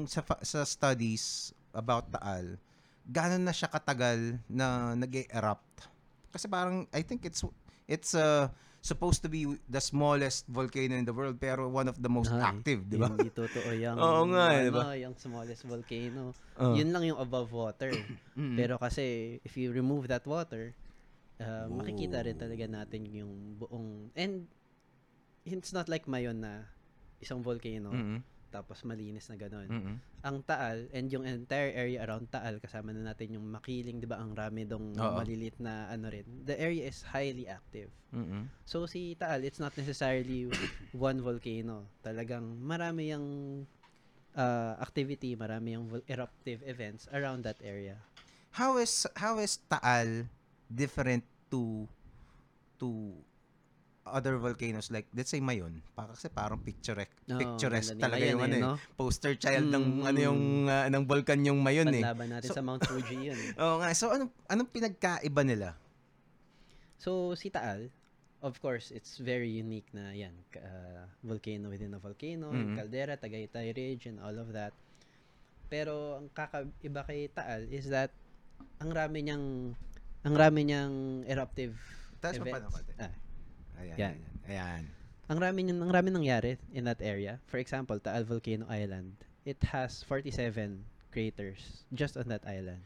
sa 0.08 0.24
sa 0.48 0.63
studies 0.63 1.52
about 1.76 2.08
Taal? 2.08 2.56
Gaano 3.06 3.38
na 3.38 3.54
siya 3.54 3.70
katagal 3.70 4.41
na 4.50 4.98
nag-erupt? 4.98 5.86
Kasi 6.30 6.50
parang 6.50 6.89
I 6.89 7.06
think 7.06 7.24
it's 7.24 7.46
it's 7.86 8.18
uh, 8.18 8.50
supposed 8.82 9.26
to 9.26 9.30
be 9.30 9.46
the 9.65 9.82
smallest 9.82 10.46
volcano 10.46 10.94
in 10.94 11.06
the 11.06 11.13
world 11.13 11.38
pero 11.38 11.65
one 11.65 11.89
of 11.89 11.98
the 11.98 12.10
most 12.10 12.30
Ay, 12.30 12.41
active, 12.41 12.86
di 12.86 12.98
ba? 12.98 13.10
Hindi 13.10 13.34
totoo 13.34 13.74
yung, 13.74 13.98
Oo 14.06 14.30
nga 14.30 14.46
eh, 14.54 14.62
di 14.62 14.70
ano, 14.70 14.78
ba? 14.78 14.94
yung 14.94 15.15
smallest 15.18 15.65
volcano. 15.65 16.34
Oh. 16.58 16.78
Yun 16.78 16.94
lang 16.94 17.04
yung 17.06 17.18
above 17.18 17.50
water. 17.50 17.89
Mm. 18.36 18.60
Pero 18.60 18.76
kasi, 18.76 19.39
if 19.48 19.56
you 19.56 19.72
remove 19.72 20.12
that 20.12 20.28
water, 20.28 20.76
uh, 21.39 21.72
Oh. 21.72 21.80
makikita 21.80 22.20
rin 22.20 22.36
talaga 22.36 22.68
natin 22.68 23.08
yung 23.08 23.56
buong... 23.56 24.12
And, 24.12 24.44
it's 25.48 25.72
not 25.72 25.88
like 25.88 26.04
Mayon 26.04 26.44
na 26.44 26.68
isang 27.18 27.39
volcano, 27.39 27.96
Mm-mm. 27.96 28.20
Tapos 28.56 28.88
malinis 28.88 29.28
na 29.28 29.36
gano'n. 29.36 29.68
Mm-mm. 29.68 29.96
ang 30.24 30.39
Taal 30.48 30.88
and 30.96 31.12
yung 31.12 31.28
entire 31.28 31.76
area 31.76 32.00
around 32.08 32.32
Taal 32.32 32.63
kasama 32.63 32.96
na 32.96 33.12
natin 33.12 33.36
yung 33.36 33.46
Makiling, 33.52 34.00
'di 34.00 34.08
ba? 34.08 34.24
Ang 34.24 34.32
rami 34.32 34.63
dong 34.63 34.96
Oo. 34.96 35.13
malilit 35.20 35.60
na 35.60 35.91
ano 35.91 36.08
rin. 36.08 36.24
The 36.48 36.56
area 36.56 36.88
is 36.88 37.04
highly 37.04 37.46
active. 37.52 37.91
Mm-mm. 38.15 38.48
So 38.63 38.88
si 38.88 39.20
Taal, 39.20 39.44
it's 39.44 39.60
not 39.60 39.76
necessarily 39.76 40.48
one 40.96 41.20
volcano. 41.20 41.91
Talagang 42.00 42.58
marami 42.63 43.12
yung 43.12 43.28
uh, 44.39 44.74
activity, 44.80 45.36
marami 45.36 45.76
yung 45.76 45.86
vol- 45.91 46.08
eruptive 46.08 46.63
events 46.63 47.12
around 47.12 47.44
that 47.44 47.60
area. 47.60 48.00
How 48.56 48.80
is 48.80 49.04
how 49.20 49.36
is 49.44 49.60
Taal 49.68 50.32
different 50.72 51.28
to 51.52 51.86
to 52.80 53.20
other 54.06 54.38
volcanoes 54.38 54.88
like 54.88 55.10
let's 55.12 55.30
say 55.30 55.41
Mayon? 55.41 55.82
Pa 55.91 56.06
kasi 56.06 56.30
parang 56.30 56.62
picturesque 56.62 57.12
Oo, 57.26 57.36
picturesque 57.36 57.94
ganda 57.94 57.98
nila 57.98 58.06
talaga 58.08 58.26
yung 58.28 58.41
ano 58.41 58.54
eh, 58.54 58.58
eh. 58.58 58.63
no? 58.63 58.74
Poster 58.94 59.34
child 59.36 59.68
ng 59.68 59.86
Mm, 59.98 60.06
ano 60.06 60.20
yung 60.22 60.41
ah, 60.68 60.88
ng 60.88 61.04
volcan 61.04 61.41
yung 61.41 61.60
Mayon 61.60 61.89
eh. 61.89 62.02
Panlaban 62.02 62.30
natin 62.32 62.48
So- 62.48 62.56
sa 62.56 62.62
Mount 62.62 62.82
Fuji 62.82 63.18
yun. 63.26 63.36
eh. 63.36 63.52
Oo 63.62 63.82
nga. 63.82 63.89
So 63.91 64.10
anong 64.10 64.30
anong 64.48 64.70
pinagkaiba 64.70 65.41
nila? 65.41 65.74
So 66.96 67.34
si 67.34 67.50
Taal, 67.50 67.89
of 68.39 68.58
course, 68.60 68.89
it's 68.89 69.18
very 69.18 69.50
unique 69.50 69.89
na 69.91 70.10
yan. 70.12 70.34
uh, 70.56 71.06
volcano 71.22 71.68
within 71.68 71.91
a 71.91 72.00
volcano, 72.00 72.54
Mhm. 72.54 72.78
caldera, 72.78 73.13
Tagaytay 73.15 73.74
Ridge, 73.74 74.06
and 74.06 74.18
all 74.20 74.34
of 74.36 74.50
that. 74.52 74.72
Pero 75.65 76.22
ang 76.22 76.30
kakaiba 76.30 77.02
kay 77.04 77.28
Taal 77.28 77.65
is 77.68 77.89
that 77.89 78.13
ang 78.80 78.94
rami 78.94 79.26
niyang 79.26 79.74
ang 80.22 80.36
rami 80.36 80.62
niyang 80.63 80.94
eruptive 81.26 81.74
Taas 82.18 82.38
pa 82.38 82.46
events. 82.48 82.82
Ah, 82.96 83.12
Ayan. 83.79 83.97
Yan. 83.97 84.17
Ayan. 84.47 84.65
ayan. 84.65 84.85
ang 85.25 85.39
rami 85.41 85.61
ang 85.65 85.89
rami 85.89 86.09
nangyari 86.13 86.57
in 86.73 86.85
that 86.85 87.01
area. 87.01 87.41
For 87.49 87.57
example, 87.57 87.97
Taal 87.97 88.25
Volcano 88.25 88.69
Island. 88.69 89.17
It 89.45 89.61
has 89.73 90.05
47 90.05 90.85
craters 91.09 91.85
just 91.93 92.17
on 92.17 92.29
that 92.29 92.45
island. 92.45 92.81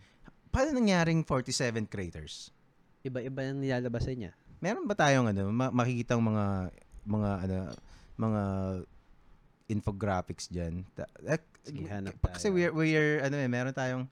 Paano 0.52 0.76
nangyaring 0.76 1.24
47 1.28 1.88
craters? 1.88 2.52
Iba-iba 3.04 3.48
ang 3.48 3.60
nilalabasan 3.60 4.16
niya. 4.16 4.32
Meron 4.60 4.88
ba 4.88 4.96
tayong 4.96 5.32
ano, 5.32 5.52
ma- 5.52 5.72
makikitang 5.72 6.20
mga 6.20 6.46
mga 7.08 7.30
ano 7.48 7.58
mga 8.20 8.42
infographics 9.72 10.52
diyan? 10.52 10.84
Eh, 11.28 11.40
Sige, 11.64 11.86
hanap 11.92 12.18
Kasi 12.36 12.50
we're 12.50 12.72
we're 12.72 13.22
ano 13.24 13.36
eh, 13.36 13.48
meron 13.48 13.76
tayong 13.76 14.04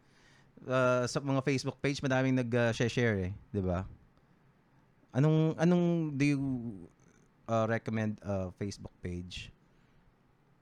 uh, 0.68 1.04
sa 1.08 1.18
mga 1.20 1.42
Facebook 1.42 1.80
page 1.80 2.00
madaming 2.04 2.38
nag-share 2.38 3.18
eh, 3.28 3.32
'di 3.52 3.64
ba? 3.64 3.88
Anong 5.16 5.56
anong 5.56 6.16
do 6.18 6.26
you 6.26 6.42
uh, 7.48 7.66
recommend 7.70 8.20
a 8.24 8.52
Facebook 8.56 8.94
page 9.02 9.52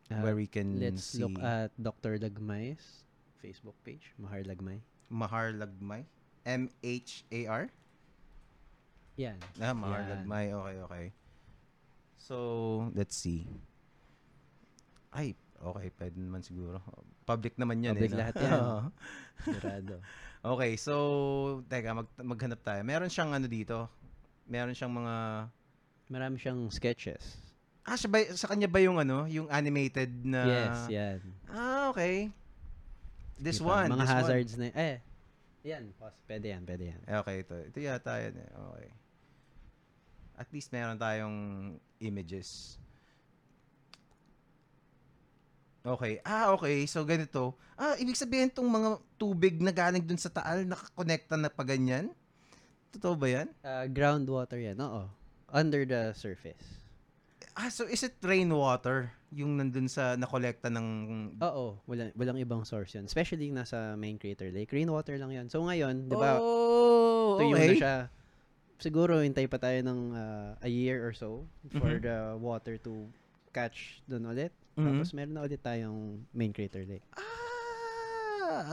Uh, 0.06 0.22
where 0.22 0.38
we 0.38 0.46
can 0.46 0.78
let's 0.78 1.18
see 1.18 1.26
look 1.26 1.34
at 1.42 1.74
Dr. 1.82 2.22
Lagmay's 2.22 3.06
Facebook 3.46 3.78
page, 3.86 4.14
Mahar 4.18 4.42
Lagmay. 4.42 4.82
Mahar 5.10 5.54
Lagmay? 5.54 6.06
M 6.46 6.70
H 6.82 7.26
A 7.30 7.42
R? 7.46 7.64
Yan. 9.22 9.38
Ah, 9.62 9.74
Mahar 9.74 10.02
Yan. 10.02 10.10
Lagmay. 10.10 10.46
Okay, 10.54 10.76
okay. 10.86 11.06
So, 12.18 12.38
let's 12.98 13.14
see. 13.14 13.46
Ay, 15.14 15.38
okay, 15.62 15.94
pwede 15.94 16.18
naman 16.18 16.42
siguro. 16.42 16.82
Public 17.26 17.54
naman 17.62 17.86
yan. 17.86 17.94
Public 17.94 18.14
eh, 18.14 18.20
lahat 18.22 18.36
yan. 18.46 18.54
Sigurado. 19.46 19.96
okay, 20.42 20.72
so, 20.78 20.94
teka, 21.70 21.98
mag, 21.98 22.10
maghanap 22.18 22.62
tayo. 22.66 22.82
Meron 22.82 23.14
siyang 23.14 23.34
ano 23.34 23.46
dito. 23.46 23.90
Meron 24.46 24.78
siyang 24.78 24.94
mga... 24.94 25.16
Marami 26.06 26.38
siyang 26.38 26.62
sketches. 26.70 27.42
Ah, 27.86 27.98
ba, 28.10 28.18
sa 28.34 28.50
kanya 28.50 28.70
ba 28.70 28.82
yung 28.82 28.98
ano, 28.98 29.26
yung 29.30 29.50
animated 29.50 30.10
na... 30.26 30.42
yes, 30.46 30.80
yan. 30.90 31.20
Ah, 31.50 31.90
okay. 31.94 32.30
This 33.38 33.62
Diba? 33.62 33.86
one. 33.86 33.90
Mga 33.94 34.06
this 34.06 34.14
hazards 34.14 34.54
na, 34.58 34.70
eh, 34.74 34.98
yan, 35.66 35.90
pause. 35.98 36.14
Pwede 36.30 36.54
yan, 36.54 36.62
pwede 36.62 36.94
yan. 36.94 37.02
One. 37.02 37.10
Eh, 37.10 37.18
okay, 37.26 37.36
ito. 37.42 37.56
Ito 37.58 37.78
yata 37.82 38.14
yan 38.22 38.36
eh. 38.38 38.50
Okay. 38.54 38.88
At 40.38 40.48
least 40.54 40.70
meron 40.70 41.02
tayong 41.02 41.38
images. 41.98 42.78
Okay. 45.82 46.22
Ah, 46.22 46.54
okay. 46.54 46.86
So, 46.86 47.02
ganito. 47.02 47.58
Ah, 47.74 47.98
ibig 47.98 48.14
sabihin 48.14 48.54
tong 48.54 48.70
mga 48.70 49.02
tubig 49.18 49.58
na 49.58 49.74
galing 49.74 50.06
dun 50.06 50.22
sa 50.22 50.30
taal, 50.30 50.70
nakakonekta 50.70 51.34
na 51.34 51.50
pa 51.50 51.66
ganyan? 51.66 52.14
Totoo 52.96 53.20
ba 53.20 53.28
yan? 53.28 53.48
Uh, 53.60 53.86
groundwater 53.92 54.56
yan, 54.56 54.80
oo. 54.80 55.12
Under 55.52 55.84
the 55.84 56.16
surface. 56.16 56.80
Ah, 57.56 57.68
so 57.68 57.84
is 57.84 58.04
it 58.04 58.16
rainwater? 58.24 59.12
Yung 59.36 59.60
nandun 59.60 59.88
sa 59.88 60.16
nakolekta 60.16 60.72
ng... 60.72 60.88
Oo, 61.44 61.80
walang, 61.88 62.12
walang 62.16 62.40
ibang 62.40 62.64
source 62.64 62.96
yun. 62.96 63.04
Especially 63.04 63.52
nasa 63.52 63.96
main 64.00 64.16
crater 64.16 64.48
lake. 64.52 64.72
Rainwater 64.72 65.20
lang 65.20 65.32
yan. 65.32 65.48
So 65.52 65.64
ngayon, 65.64 66.08
di 66.08 66.16
ba, 66.16 66.40
Oh, 66.40 67.36
tuyo 67.40 67.56
okay. 67.56 67.68
na 67.68 67.76
siya. 67.76 67.96
Siguro, 68.76 69.24
hintay 69.24 69.48
pa 69.48 69.56
tayo 69.60 69.80
ng 69.84 70.00
uh, 70.12 70.52
a 70.60 70.68
year 70.68 71.00
or 71.04 71.12
so 71.16 71.48
for 71.80 71.96
Mhm. 72.00 72.04
the 72.04 72.18
water 72.40 72.76
to 72.80 73.08
catch 73.52 74.04
doon 74.08 74.28
ulit. 74.28 74.52
Mhm. 74.76 74.84
Tapos 75.00 75.10
meron 75.16 75.36
na 75.36 75.44
ulit 75.48 75.64
tayong 75.64 76.20
main 76.36 76.52
crater 76.52 76.84
lake. 76.84 77.04
Ah, 77.16 77.24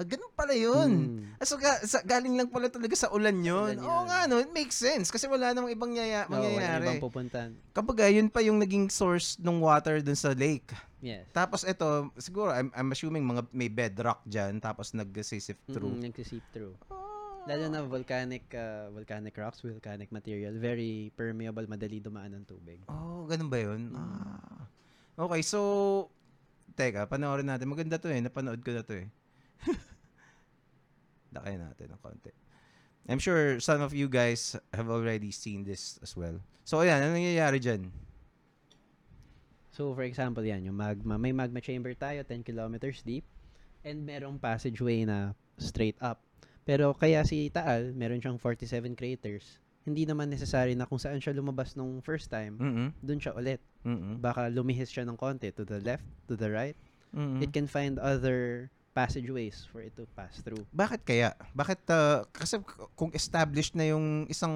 ganun 0.03 0.33
pala 0.33 0.55
yun. 0.55 0.91
Mm. 1.19 1.37
Ah, 1.37 1.45
So, 1.45 1.57
ga- 1.57 1.83
sa, 1.83 2.01
galing 2.01 2.35
lang 2.35 2.49
pala 2.49 2.67
talaga 2.67 2.95
sa 2.95 3.11
ulan 3.11 3.37
yun. 3.37 3.75
ulan 3.75 3.83
Oo 3.83 4.01
yun. 4.01 4.07
nga, 4.07 4.19
no? 4.27 4.39
It 4.39 4.51
makes 4.51 4.77
sense. 4.77 5.09
Kasi 5.09 5.27
wala 5.27 5.51
namang 5.51 5.73
ibang 5.73 5.93
yaya, 5.93 6.25
walang 6.27 6.55
mangyayari. 6.55 6.87
ibang 6.87 7.05
pupuntahan. 7.05 7.51
Kapag 7.71 7.97
ah, 8.01 8.11
yun 8.11 8.27
pa 8.27 8.41
yung 8.41 8.57
naging 8.57 8.89
source 8.89 9.37
ng 9.37 9.59
water 9.59 10.01
dun 10.01 10.15
sa 10.15 10.33
lake. 10.33 10.71
Yes. 11.03 11.27
Tapos 11.31 11.63
ito, 11.63 11.85
siguro, 12.17 12.51
I'm, 12.51 12.71
I'm 12.73 12.91
assuming 12.91 13.27
mga 13.27 13.43
may 13.51 13.67
bedrock 13.67 14.23
dyan, 14.23 14.59
tapos 14.59 14.95
nag-sift 14.95 15.59
through. 15.67 15.93
Mm, 15.93 16.09
nagsisip 16.09 16.43
through. 16.51 16.79
Ah. 16.87 17.01
Lalo 17.43 17.67
na 17.67 17.83
volcanic 17.83 18.47
uh, 18.55 18.87
volcanic 18.95 19.35
rocks, 19.35 19.67
volcanic 19.67 20.15
material, 20.15 20.55
very 20.55 21.11
permeable, 21.13 21.67
madali 21.67 21.99
dumaan 21.99 22.39
ng 22.39 22.47
tubig. 22.47 22.79
Oh, 22.87 23.27
ganun 23.27 23.51
ba 23.51 23.59
yun? 23.59 23.91
Mm. 23.91 23.99
Ah. 23.99 24.63
Okay, 25.27 25.43
so, 25.43 26.07
teka, 26.73 27.05
panoorin 27.05 27.45
natin. 27.45 27.67
Maganda 27.67 27.99
to 27.99 28.09
eh. 28.09 28.23
Napanood 28.23 28.63
ko 28.63 28.71
na 28.71 28.81
to 28.81 28.95
eh. 28.97 29.11
Lakay 31.35 31.57
natin 31.57 31.87
ng 31.93 32.01
konti. 32.03 32.33
I'm 33.11 33.19
sure 33.19 33.59
some 33.59 33.83
of 33.83 33.91
you 33.91 34.07
guys 34.07 34.55
have 34.71 34.87
already 34.87 35.35
seen 35.35 35.67
this 35.67 35.99
as 36.03 36.15
well. 36.15 36.39
So, 36.63 36.87
ayan, 36.87 37.03
ano 37.03 37.19
nangyayari 37.19 37.59
dyan? 37.59 37.91
So 39.73 39.97
for 39.97 40.05
example, 40.05 40.45
yan 40.45 40.69
yung 40.69 40.77
magma, 40.77 41.17
may 41.17 41.33
magma 41.33 41.59
chamber 41.65 41.97
tayo 41.97 42.21
10 42.21 42.45
kilometers 42.45 43.01
deep 43.01 43.25
and 43.83 44.05
merong 44.05 44.37
passageway 44.37 45.09
na 45.09 45.33
straight 45.57 45.97
up. 46.05 46.21
Pero 46.63 46.93
kaya 46.93 47.25
si 47.25 47.49
Taal, 47.49 47.97
meron 47.97 48.21
siyang 48.21 48.39
47 48.39 48.93
craters. 48.95 49.59
Hindi 49.83 50.07
naman 50.07 50.31
necessary 50.31 50.79
na 50.79 50.87
kung 50.87 51.01
saan 51.01 51.19
siya 51.19 51.35
lumabas 51.35 51.75
nung 51.75 51.99
first 52.05 52.31
time, 52.31 52.55
Mm-mm. 52.61 52.89
dun 53.03 53.19
siya 53.19 53.35
ulit. 53.35 53.59
Mm-mm. 53.83 54.23
Baka 54.23 54.47
lumihis 54.47 54.93
siya 54.93 55.09
ng 55.09 55.19
konti 55.19 55.51
to 55.51 55.67
the 55.67 55.83
left, 55.83 56.07
to 56.31 56.39
the 56.39 56.47
right. 56.53 56.79
Mm-mm. 57.17 57.43
It 57.43 57.51
can 57.51 57.67
find 57.67 57.99
other 57.99 58.71
passageways 58.93 59.65
for 59.67 59.81
it 59.81 59.93
to 59.93 60.05
pass 60.13 60.41
through. 60.41 60.63
Bakit 60.71 61.01
kaya? 61.03 61.33
Bakit, 61.51 61.81
uh, 61.89 62.29
kasi 62.29 62.61
kung 62.93 63.11
established 63.11 63.73
na 63.73 63.89
yung 63.89 64.29
isang, 64.29 64.53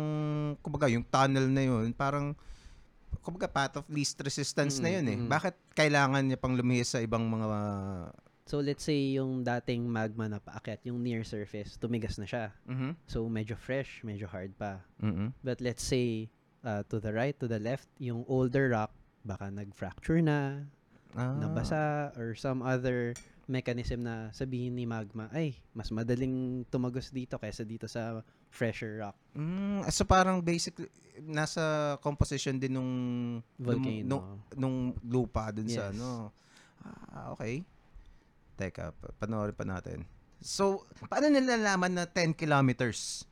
kumbaga, 0.60 0.86
yung 0.86 1.02
tunnel 1.02 1.48
na 1.48 1.64
yun, 1.64 1.90
parang, 1.90 2.36
kumbaga, 3.20 3.48
path 3.48 3.74
of 3.76 3.86
least 3.88 4.20
resistance 4.20 4.76
na 4.76 4.88
Mm, 4.88 4.94
yun 4.94 5.06
eh. 5.08 5.18
mm. 5.18 5.28
Bakit 5.28 5.54
kailangan 5.72 6.22
niya 6.22 6.36
pang 6.36 6.52
lumihis 6.52 6.92
sa 6.92 7.00
ibang 7.00 7.24
mga, 7.24 7.48
So 8.46 8.62
let's 8.62 8.86
say 8.86 9.18
yung 9.18 9.42
dating 9.42 9.90
magma 9.90 10.30
na 10.30 10.38
paakyat, 10.38 10.78
yung 10.86 11.02
near 11.02 11.26
surface, 11.26 11.74
tumigas 11.74 12.14
na 12.14 12.22
siya. 12.22 12.54
mhm 12.62 12.94
So 13.04 13.26
medyo 13.26 13.58
fresh, 13.58 14.06
medyo 14.06 14.30
hard 14.30 14.54
pa. 14.54 14.78
mm 15.02 15.34
But 15.42 15.58
let's 15.58 15.82
say 15.82 16.30
uh, 16.62 16.86
to 16.86 17.02
the 17.02 17.10
right, 17.10 17.34
to 17.42 17.50
the 17.50 17.58
left, 17.58 17.90
yung 17.98 18.22
older 18.30 18.70
rock 18.70 18.94
baka 19.26 19.50
nag-fracture 19.50 20.22
na, 20.22 20.62
Ah. 21.16 21.32
nabasa 21.34 22.12
or 22.14 22.36
some 22.36 22.60
other 22.60 23.16
mechanism 23.46 24.02
na 24.02 24.28
sabihin 24.30 24.74
ni 24.74 24.84
magma, 24.84 25.30
ay, 25.30 25.54
mas 25.70 25.88
madaling 25.88 26.34
tumagos 26.66 27.08
dito 27.08 27.34
kaysa 27.34 27.62
dito 27.62 27.86
sa 27.86 28.20
fresher 28.48 28.98
rock 29.00 29.16
Mm, 29.32 29.86
so 29.86 30.02
parang 30.02 30.40
basically 30.40 30.88
nasa 31.20 31.60
composition 31.98 32.56
din 32.56 32.72
nung 32.72 32.92
volcano. 33.56 34.02
nung, 34.02 34.24
nung 34.52 34.76
lupa 35.02 35.48
dun 35.50 35.66
sa 35.66 35.88
Yes. 35.88 35.94
ano. 35.94 36.32
Ah, 37.12 37.30
okay. 37.30 37.62
Teka, 38.54 38.90
pa- 38.90 39.12
panoorin 39.16 39.52
pa 39.52 39.62
natin. 39.62 40.08
So, 40.38 40.82
paano 41.06 41.28
nilalaman 41.28 41.92
na 41.92 42.04
10 42.04 42.32
kilometers 42.32 43.24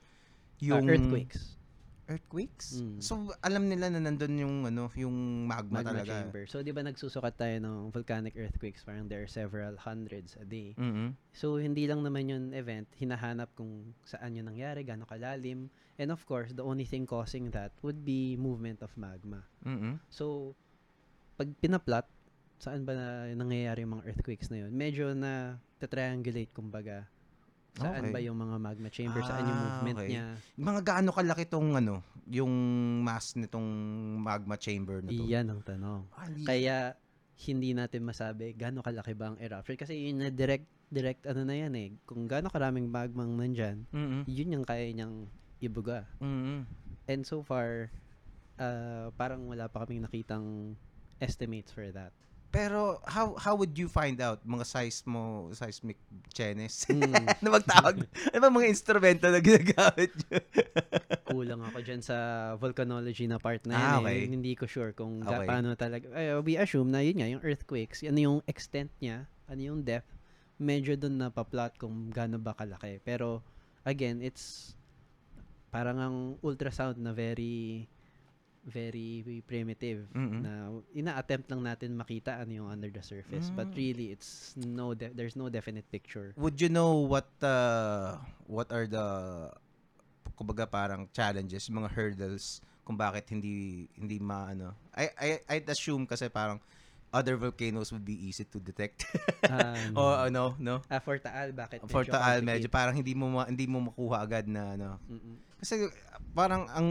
Uh, 0.56 0.70
yung 0.72 0.86
earthquakes. 0.86 1.58
Earthquakes? 2.04 2.84
Mm. 2.84 3.00
So, 3.00 3.32
alam 3.40 3.64
nila 3.72 3.88
na 3.88 3.96
nandun 3.96 4.36
yung 4.36 4.56
ano, 4.68 4.92
yung 4.92 5.48
magma, 5.48 5.80
Magma 5.80 6.04
talaga. 6.04 6.12
chamber. 6.12 6.44
So, 6.44 6.60
di 6.60 6.68
ba 6.68 6.84
nagsusukat 6.84 7.34
tayo 7.40 7.56
ng 7.64 7.88
volcanic 7.88 8.36
earthquakes? 8.36 8.84
Parang 8.84 9.08
there 9.08 9.24
are 9.24 9.30
several 9.30 9.72
hundreds 9.80 10.36
a 10.36 10.44
day. 10.44 10.76
Mhm. 10.76 11.16
So, 11.32 11.56
hindi 11.56 11.88
lang 11.88 12.04
naman 12.04 12.28
yung 12.28 12.52
event, 12.52 12.92
hinahanap 13.00 13.48
kung 13.56 13.96
saan 14.04 14.36
yun 14.36 14.44
nangyari, 14.52 14.84
gaano 14.84 15.08
kalalim. 15.08 15.72
And 15.96 16.12
of 16.12 16.20
course, 16.28 16.52
the 16.52 16.64
only 16.66 16.84
thing 16.84 17.08
causing 17.08 17.48
that 17.56 17.72
would 17.80 18.04
be 18.04 18.36
movement 18.36 18.84
of 18.84 18.92
magma. 19.00 19.48
Mhm. 19.64 20.04
So, 20.12 20.52
pag 21.40 21.48
pinaplot, 21.58 22.04
saan 22.60 22.84
ba 22.84 22.92
na 22.92 23.06
nangyayari 23.32 23.82
yung 23.88 23.96
mga 24.00 24.06
earthquakes 24.12 24.52
na 24.52 24.68
yun? 24.68 24.72
Medyo 24.76 25.16
na 25.16 25.58
triangulate 25.84 26.48
kumbaga. 26.56 27.04
Saan 27.74 28.06
Okay. 28.06 28.14
ba 28.14 28.20
yung 28.22 28.38
mga 28.38 28.56
magma 28.56 28.86
chamber? 28.86 29.18
saan 29.26 29.42
yung 29.42 29.58
Ah, 29.58 29.64
movement 29.66 29.96
okay. 29.98 30.08
niya? 30.14 30.24
Mga 30.54 30.80
gaano 30.86 31.10
kalaki 31.10 31.44
tong 31.44 31.74
ano, 31.74 32.06
yung 32.30 32.52
mass 33.02 33.34
nitong 33.34 33.66
magma 34.22 34.54
chamber 34.54 35.02
na 35.02 35.10
to? 35.10 35.26
Iyan 35.26 35.50
ang 35.50 35.62
tanong. 35.66 36.06
Ah, 36.14 36.30
li- 36.30 36.46
Kaya, 36.46 36.94
hindi 37.50 37.74
natin 37.74 38.06
masabi 38.06 38.54
gaano 38.54 38.78
kalaki 38.78 39.10
ba 39.18 39.34
ang 39.34 39.38
eruption. 39.42 39.74
Kasi 39.74 40.06
yun 40.06 40.22
na 40.22 40.30
direct, 40.30 40.70
direct 40.86 41.26
ano 41.26 41.42
na 41.42 41.58
yan 41.58 41.74
eh. 41.74 41.90
Kung 42.06 42.30
gaano 42.30 42.46
karaming 42.46 42.86
magmang 42.86 43.34
nandyan, 43.34 43.90
Mhm. 43.90 44.22
yun 44.30 44.54
yung 44.54 44.62
kaya 44.64 44.86
niyang 44.94 45.26
ibuga. 45.58 46.06
Mhm. 46.22 46.70
And 47.10 47.26
so 47.26 47.42
far, 47.42 47.90
uh, 48.56 49.10
parang 49.18 49.50
wala 49.50 49.66
pa 49.66 49.82
kaming 49.82 50.06
nakitang 50.06 50.78
estimates 51.18 51.74
for 51.74 51.90
that. 51.90 52.14
Pero 52.54 53.02
how 53.02 53.34
how 53.34 53.58
would 53.58 53.74
you 53.74 53.90
find 53.90 54.22
out 54.22 54.38
mga 54.46 54.62
seismo 54.62 55.50
seismic 55.50 55.98
chenes? 56.30 56.86
Mm, 56.86 57.26
ano 57.42 57.48
magtawag? 57.58 58.06
ano 58.30 58.38
ba 58.38 58.48
mga 58.48 58.70
instrumento 58.70 59.26
na 59.26 59.42
ginagamit 59.42 60.14
nyo? 60.30 60.38
kulang 61.34 61.66
ako 61.66 61.82
dyan 61.82 61.98
sa 62.04 62.16
volcanology 62.60 63.26
na 63.26 63.42
part 63.42 63.64
na 63.66 63.74
yan. 63.74 63.82
Ah, 63.82 63.96
eh. 63.98 64.00
okay. 64.06 64.20
Hindi 64.30 64.52
ko 64.54 64.70
sure 64.70 64.94
kung 64.94 65.24
Okay. 65.26 65.48
paano 65.50 65.74
talaga. 65.74 66.06
Eh, 66.14 66.38
we 66.46 66.54
assume 66.54 66.94
na 66.94 67.02
yun 67.02 67.18
nga, 67.18 67.26
yung 67.26 67.42
earthquakes, 67.42 68.06
ano 68.06 68.18
yung 68.22 68.38
extent 68.46 68.92
niya, 69.02 69.26
ano 69.50 69.60
yung 69.60 69.80
depth, 69.82 70.14
medyo 70.60 70.94
dun 70.94 71.18
na 71.18 71.34
pa-plot 71.34 71.74
kung 71.80 72.12
gaano 72.14 72.38
ba 72.38 72.54
kalaki. 72.54 73.02
Pero, 73.02 73.42
again, 73.82 74.22
it's 74.22 74.76
parang 75.74 75.98
ang 75.98 76.16
ultrasound 76.38 77.02
na 77.02 77.10
very 77.10 77.88
very 78.64 79.44
primitive 79.44 80.08
Mhm. 80.10 80.40
na 80.40 80.52
ina-attempt 80.90 81.52
lang 81.52 81.60
natin 81.62 81.92
makita 81.92 82.40
ano 82.40 82.64
yung 82.64 82.68
under 82.68 82.88
the 82.88 83.04
surface 83.04 83.52
but 83.52 83.68
Mm. 83.68 83.76
really 83.76 84.06
it's 84.08 84.56
no 84.56 84.96
de- 84.96 85.12
there's 85.12 85.36
no 85.36 85.48
definite 85.48 85.84
picture 85.92 86.32
Would 86.34 86.58
you 86.58 86.72
know 86.72 87.04
what 87.04 87.28
uh, 87.44 88.16
what 88.48 88.72
are 88.72 88.88
the 88.88 89.04
kumbaga 90.34 90.66
parang 90.66 91.06
challenges, 91.12 91.68
mga 91.70 91.92
hurdles 91.94 92.58
kung 92.82 92.96
bakit 92.98 93.30
hindi 93.30 93.86
hindi 93.94 94.18
maano. 94.18 94.74
I 94.92 95.08
I 95.14 95.28
I'd 95.56 95.68
assume 95.70 96.04
kasi 96.04 96.26
parang 96.28 96.58
other 97.14 97.38
volcanoes 97.38 97.94
would 97.94 98.02
be 98.02 98.18
easy 98.18 98.42
to 98.42 98.58
detect. 98.58 99.06
Ah, 99.46 99.78
o 99.94 100.02
ano, 100.26 100.58
no? 100.58 100.82
ah, 100.90 100.98
for 100.98 101.14
Taal, 101.22 101.54
bakit 101.54 101.78
For 101.86 102.02
Taal, 102.02 102.42
medyo 102.42 102.66
parang 102.66 102.90
hindi 102.92 103.14
mo 103.14 103.30
ma- 103.30 103.46
hindi 103.46 103.70
mo 103.70 103.78
makuha 103.86 104.18
agad 104.18 104.50
na 104.50 104.74
ano. 104.74 104.98
Mm-mm. 105.06 105.36
Kasi 105.64 105.88
parang 106.36 106.68
ang 106.68 106.88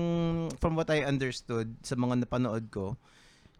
from 0.58 0.74
what 0.74 0.90
I 0.90 1.06
understood 1.06 1.78
sa 1.86 1.94
mga 1.94 2.26
napanood 2.26 2.74
ko, 2.74 2.98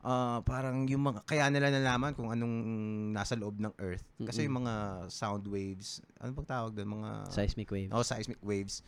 ah 0.02 0.42
parang 0.42 0.90
yung 0.90 1.06
mga 1.06 1.22
kaya 1.24 1.46
nila 1.48 1.70
nalaman 1.70 2.18
kung 2.18 2.34
anong 2.34 2.56
nasa 3.14 3.38
loob 3.38 3.62
ng 3.62 3.78
Earth 3.78 4.02
kasi 4.26 4.50
yung 4.50 4.66
mga 4.66 5.06
sound 5.14 5.46
waves, 5.46 6.02
ano 6.18 6.34
bang 6.34 6.50
tawag 6.50 6.74
doon, 6.74 6.90
mga 6.98 7.12
Seismic 7.30 7.70
wave. 7.70 7.94
oh, 7.94 8.02
seismic 8.02 8.42
waves, 8.42 8.82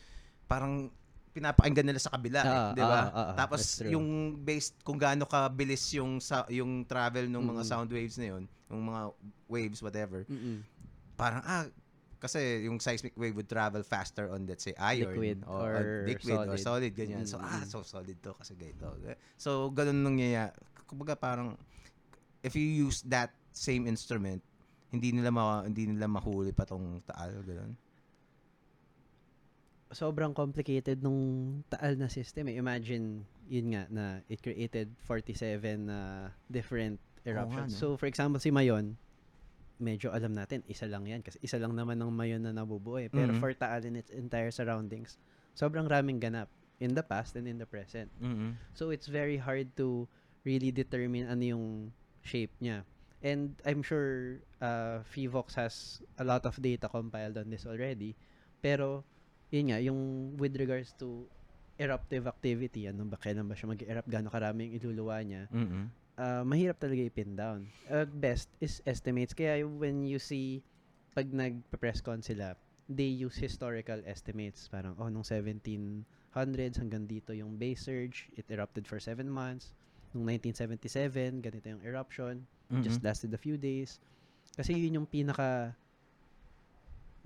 parang 0.44 0.90
pinapakinggan 1.30 1.86
nila 1.86 2.02
sa 2.02 2.10
kabila, 2.10 2.42
eh, 2.42 2.50
Ah, 2.50 2.72
'di 2.74 2.82
ba? 2.82 2.98
ah, 2.98 3.06
ah, 3.06 3.26
ah, 3.30 3.36
Tapos 3.38 3.60
yung 3.86 4.06
based 4.40 4.74
kung 4.82 4.98
gaano 4.98 5.28
kabilis 5.30 5.84
yung 5.94 6.18
sa, 6.18 6.42
yung 6.50 6.82
travel 6.82 7.30
ng 7.30 7.38
mga 7.38 7.62
Mm-mm. 7.62 7.70
sound 7.70 7.88
waves 7.92 8.18
na 8.18 8.34
yun, 8.34 8.44
yung 8.66 8.82
mga 8.82 9.00
waves 9.46 9.78
whatever, 9.78 10.26
Mm-mm. 10.26 10.64
parang 11.14 11.44
ah 11.46 11.70
kasi 12.26 12.66
yung 12.66 12.82
seismic 12.82 13.14
wave 13.14 13.32
would 13.32 13.46
travel 13.46 13.80
faster 13.80 14.28
on 14.28 14.44
let's 14.44 14.66
say 14.66 14.74
iron 14.76 15.14
Liquid 15.14 15.38
o, 15.46 15.54
or 15.62 16.02
liquid 16.10 16.34
or 16.50 16.58
solid. 16.58 16.90
solid 16.90 16.92
ganyan. 16.92 17.24
So 17.24 17.38
Mm. 17.38 17.46
ah 17.46 17.64
so 17.64 17.86
solid 17.86 18.18
to 18.20 18.34
kasi 18.34 18.58
ganito. 18.58 18.90
So 19.38 19.70
ganun 19.70 20.02
nangyayari. 20.02 20.52
Kumbaga 20.84 21.14
parang 21.14 21.54
if 22.42 22.58
you 22.58 22.66
use 22.66 23.00
that 23.06 23.30
same 23.54 23.86
instrument, 23.86 24.42
hindi 24.90 25.14
nila 25.14 25.30
ma, 25.30 25.62
hindi 25.64 25.86
nila 25.86 26.10
mahuli 26.10 26.50
pa 26.50 26.66
tong 26.66 27.00
taal 27.06 27.32
ganun. 27.40 27.78
sobrang 29.86 30.34
complicated 30.34 30.98
nung 31.00 31.62
Taal 31.70 31.94
na 31.96 32.10
system 32.10 32.50
eh. 32.50 32.58
Imagine, 32.58 33.22
yun 33.46 33.66
nga, 33.72 33.82
na 33.88 34.04
it 34.26 34.42
created 34.42 34.90
47 35.06 35.86
na 35.86 36.28
different 36.50 36.98
eruptions. 37.22 37.72
no? 37.74 37.78
So, 37.78 37.86
for 37.96 38.10
example, 38.10 38.42
si 38.42 38.50
Mayon, 38.50 38.98
medyo 39.76 40.08
alam 40.12 40.32
natin, 40.32 40.64
isa 40.66 40.88
lang 40.88 41.04
yan. 41.04 41.20
Kasi 41.20 41.36
isa 41.44 41.60
lang 41.60 41.76
naman 41.76 42.00
ng 42.00 42.08
Mayon 42.12 42.44
na 42.44 42.52
nabubuo 42.52 42.96
eh. 43.00 43.12
Pero 43.12 43.36
Mhm. 43.36 43.40
for 43.40 43.52
Taal 43.52 43.84
in 43.84 43.96
its 43.96 44.08
entire 44.12 44.50
surroundings, 44.50 45.20
sobrang 45.52 45.88
raming 45.88 46.20
ganap 46.20 46.48
in 46.80 46.92
the 46.96 47.04
past 47.04 47.36
and 47.36 47.48
in 47.48 47.56
the 47.60 47.68
present. 47.68 48.12
Mhm. 48.20 48.56
So, 48.76 48.92
it's 48.92 49.08
very 49.08 49.40
hard 49.40 49.72
to 49.80 50.08
really 50.44 50.72
determine 50.72 51.28
ano 51.28 51.44
yung 51.44 51.66
shape 52.20 52.52
niya. 52.60 52.84
And 53.24 53.56
I'm 53.64 53.80
sure 53.80 54.44
uh, 54.60 55.00
Fivox 55.08 55.56
has 55.56 56.04
a 56.20 56.24
lot 56.24 56.44
of 56.44 56.56
data 56.60 56.88
compiled 56.88 57.36
on 57.40 57.48
this 57.48 57.64
already. 57.64 58.16
Pero, 58.60 59.04
yun 59.48 59.72
nga, 59.72 59.78
yung 59.80 60.00
with 60.36 60.56
regards 60.56 60.92
to 61.00 61.28
eruptive 61.76 62.24
activity, 62.24 62.88
ano 62.88 63.04
ba, 63.04 63.20
kailan 63.20 63.48
ba 63.48 63.56
siya 63.56 63.68
mag-erupt, 63.72 64.08
gano'ng 64.08 64.32
karaming 64.32 64.72
iluluwa 64.72 65.20
niya, 65.20 65.44
Mhm. 65.52 65.92
Uh, 66.18 66.42
mahirap 66.44 66.80
talaga 66.80 67.00
i-pin 67.06 67.36
down. 67.36 67.68
At 67.88 68.10
best 68.12 68.48
is 68.60 68.82
estimates. 68.84 69.32
Kaya 69.32 69.64
when 69.64 70.04
you 70.04 70.18
see, 70.18 70.60
pag 71.14 71.32
nag-press 71.32 72.00
con 72.00 72.20
sila, 72.20 72.56
they 72.88 73.08
use 73.08 73.36
historical 73.36 74.00
estimates. 74.04 74.68
Parang, 74.68 74.94
oh, 75.00 75.08
nung 75.08 75.24
1700s 75.24 76.76
hanggang 76.80 77.08
dito 77.08 77.32
yung 77.32 77.56
base 77.56 77.88
surge, 77.88 78.28
it 78.36 78.44
erupted 78.50 78.86
for 78.86 79.00
7 79.00 79.24
months. 79.26 79.72
Nung 80.14 80.24
1977, 80.28 81.40
ganito 81.44 81.66
yung 81.68 81.82
eruption. 81.84 82.44
Mhm. 82.72 82.82
Just 82.82 83.00
lasted 83.04 83.32
a 83.34 83.40
few 83.40 83.56
days. 83.56 83.98
Kasi 84.56 84.72
yun 84.72 85.02
yung 85.02 85.08
pinaka 85.08 85.76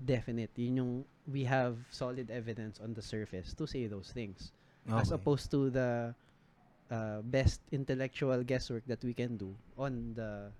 definite. 0.01 0.49
Yun 0.57 0.75
yung 0.77 0.93
we 1.29 1.45
have 1.45 1.77
solid 1.93 2.29
evidence 2.33 2.81
on 2.81 2.93
the 2.93 3.01
surface 3.01 3.53
to 3.53 3.69
say 3.69 3.85
those 3.85 4.09
things 4.11 4.51
as 4.89 5.13
Okay. 5.13 5.21
opposed 5.21 5.53
to 5.53 5.69
the 5.69 6.11
uh, 6.91 7.23
best 7.23 7.63
intellectual 7.71 8.43
guesswork 8.43 8.83
that 8.85 8.99
we 9.01 9.15
can 9.15 9.39
do 9.39 9.55
on 9.79 10.13
the 10.13 10.51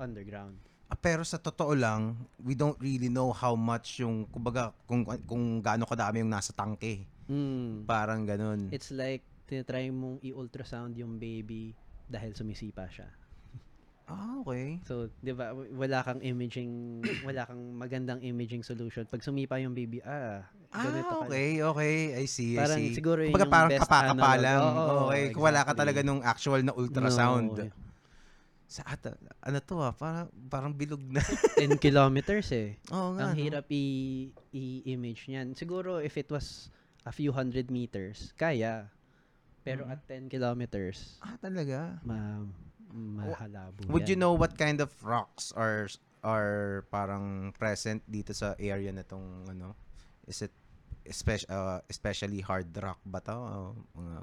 underground. 0.00 0.56
Ah, 0.88 0.98
pero 0.98 1.24
sa 1.24 1.40
totoo 1.40 1.76
lang, 1.76 2.16
we 2.40 2.56
don't 2.56 2.76
really 2.80 3.08
know 3.12 3.32
how 3.32 3.56
much 3.56 4.00
yung 4.00 4.28
kumbaga 4.28 4.72
kung 4.88 5.04
kung 5.24 5.60
gaano 5.60 5.84
kadami 5.88 6.24
yung 6.24 6.32
nasa 6.32 6.52
tangke. 6.56 7.04
Mm. 7.28 7.88
Parang 7.88 8.24
ganun. 8.28 8.68
It's 8.72 8.92
like 8.92 9.24
tinatry 9.48 9.92
mong 9.92 10.20
i-ultrasound 10.24 10.96
yung 10.96 11.16
baby 11.16 11.72
dahil 12.08 12.36
sumisipa 12.36 12.84
siya. 12.88 13.08
ah, 14.12 14.44
okay. 14.44 14.76
So, 14.84 15.08
'di 15.24 15.32
ba, 15.32 15.56
wala 15.56 16.04
kang 16.04 16.20
imaging 16.20 17.00
wala 17.24 17.48
kang 17.48 17.60
magandang 17.76 18.20
imaging 18.20 18.60
solution. 18.60 19.08
Pag 19.08 19.24
sumipa 19.24 19.56
yung 19.56 19.72
baby, 19.72 20.04
ah, 20.04 20.44
ganito 20.74 21.06
Ah, 21.06 21.20
ka. 21.22 21.26
okay, 21.26 21.48
okay. 21.60 21.94
I 22.18 22.26
see, 22.26 22.54
I 22.54 22.60
Parang 22.60 22.80
see. 22.82 22.92
siguro 22.92 23.20
yun 23.22 23.30
Kumbaga 23.30 23.46
yung 23.46 23.54
parang 23.54 23.70
best 23.70 23.82
kapakapa 23.86 24.10
analog. 24.10 24.42
lang. 24.42 24.60
Oo, 24.64 25.02
okay, 25.06 25.24
kung 25.30 25.42
wala 25.42 25.60
ka 25.60 25.62
exactly. 25.70 25.80
talaga 25.80 26.00
nung 26.02 26.22
actual 26.22 26.60
na 26.60 26.72
ultrasound. 26.72 27.50
No, 27.54 27.66
Sa 28.64 28.82
ata, 28.82 29.14
ano 29.38 29.58
to 29.60 29.76
ah, 29.78 29.94
parang, 29.94 30.26
parang 30.48 30.72
bilog 30.74 30.98
na. 31.04 31.20
10 31.60 31.78
kilometers 31.78 32.48
eh. 32.50 32.80
Oo 32.90 33.14
nga. 33.14 33.28
Ang 33.28 33.32
no? 33.32 33.38
hirap 33.38 33.66
i- 33.70 34.32
i-image 34.50 35.30
niyan. 35.30 35.54
Siguro 35.54 36.00
if 36.00 36.16
it 36.16 36.26
was 36.26 36.72
a 37.04 37.12
few 37.12 37.30
hundred 37.30 37.70
meters, 37.70 38.32
kaya. 38.34 38.90
Pero 39.62 39.84
Mhm. 39.84 39.92
at 39.92 40.00
10 40.08 40.26
kilometers, 40.26 41.20
Ah, 41.20 41.36
talaga. 41.38 42.00
ma 42.02 42.42
mahalabo 42.94 43.90
Would 43.90 44.06
you 44.06 44.14
yan. 44.14 44.22
know 44.22 44.32
what 44.32 44.54
kind 44.54 44.78
of 44.78 44.90
rocks 45.02 45.50
are 45.54 45.90
are 46.22 46.86
parang 46.88 47.52
present 47.52 48.00
dito 48.06 48.32
sa 48.32 48.54
area 48.56 48.88
na 48.90 49.02
tong 49.02 49.44
ano? 49.44 49.76
Is 50.24 50.40
it 50.40 50.54
especially 51.06 51.52
especially 51.88 52.40
hard 52.40 52.72
rock 52.80 53.00
ba 53.04 53.20
to? 53.24 53.74
Mga 53.96 54.16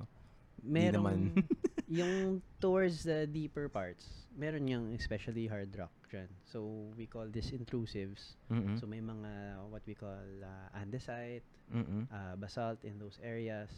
di 0.62 0.70
Merong, 0.70 0.94
naman. 0.94 1.18
yung 1.90 2.42
towards 2.64 3.02
the 3.04 3.26
deeper 3.26 3.68
parts, 3.68 4.30
meron 4.38 4.70
yung 4.70 4.94
especially 4.94 5.50
hard 5.50 5.74
rock 5.74 5.92
dyan. 6.12 6.30
So, 6.46 6.92
we 6.94 7.08
call 7.10 7.28
this 7.32 7.50
intrusives. 7.50 8.38
Mm-mm. 8.52 8.78
So, 8.78 8.86
may 8.86 9.02
mga 9.02 9.58
what 9.74 9.82
we 9.90 9.96
call 9.98 10.22
uh, 10.44 10.68
andesite, 10.78 11.46
Mm-mm. 11.74 12.06
uh, 12.12 12.36
basalt 12.38 12.84
in 12.86 13.00
those 13.00 13.18
areas. 13.24 13.70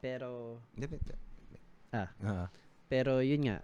Pero, 0.00 0.60
Ah. 1.94 2.10
Ah. 2.26 2.48
Pero 2.90 3.22
yun 3.22 3.46
nga, 3.48 3.58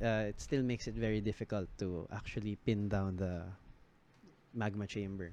uh, 0.00 0.24
it 0.30 0.40
still 0.40 0.62
makes 0.62 0.88
it 0.88 0.96
very 0.96 1.20
difficult 1.20 1.68
to 1.78 2.08
actually 2.10 2.56
pin 2.64 2.88
down 2.88 3.16
the 3.16 3.44
magma 4.54 4.86
chamber. 4.86 5.32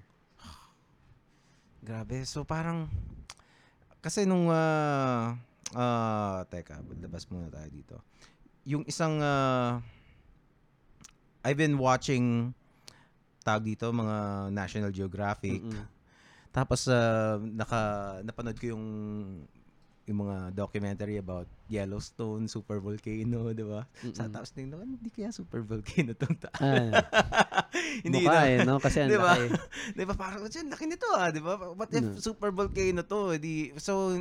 Grabe. 1.83 2.23
So 2.23 2.47
parang 2.47 2.87
kasi 3.99 4.23
nung 4.23 4.47
ah 4.47 5.35
ah, 5.75 6.47
teka, 6.47 6.79
labas 7.03 7.27
muna 7.27 7.51
tayo 7.51 7.67
dito. 7.67 7.97
Yung 8.63 8.87
isang 8.87 9.19
ah, 9.19 9.83
I've 11.43 11.59
been 11.59 11.75
watching 11.75 12.55
tawag 13.43 13.67
dito 13.67 13.91
mga 13.91 14.47
National 14.55 14.95
Geographic. 14.95 15.59
Mm-mm. 15.59 15.83
Tapos 16.55 16.87
ah, 16.87 17.35
naka 17.43 17.81
napanood 18.23 18.55
ko 18.55 18.71
yung 18.71 18.85
yung 20.03 20.27
mga 20.27 20.51
documentary 20.51 21.15
about 21.15 21.47
Yellowstone 21.65 22.51
super 22.51 22.77
volcano, 22.77 23.49
'di 23.55 23.63
ba? 23.63 23.87
Sa 24.11 24.27
Mm-mm. 24.27 24.31
tapos 24.31 24.51
tingnan 24.51 24.75
ko, 24.75 24.83
hindi 24.83 25.09
kaya 25.09 25.31
super 25.31 25.63
volcano 25.63 26.11
tong 26.13 26.35
ta. 26.35 26.51
Ah, 26.59 27.07
hindi 28.05 28.19
mukha 28.19 28.35
na. 28.35 28.43
eh, 28.45 28.57
no? 28.61 28.75
Kasi 28.77 28.99
ang 28.99 29.09
Di 29.09 29.17
ba? 29.17 29.31
laki. 29.31 29.47
'Di 29.95 30.03
ba 30.03 30.13
parang 30.13 30.43
dyan, 30.45 30.67
laki 30.67 30.85
nito 30.85 31.07
ah, 31.15 31.31
'di 31.31 31.39
ba? 31.39 31.53
What 31.71 31.89
if 31.89 32.03
No. 32.03 32.19
super 32.19 32.51
volcano 32.51 33.01
to? 33.01 33.39
Di 33.39 33.71
so 33.79 34.19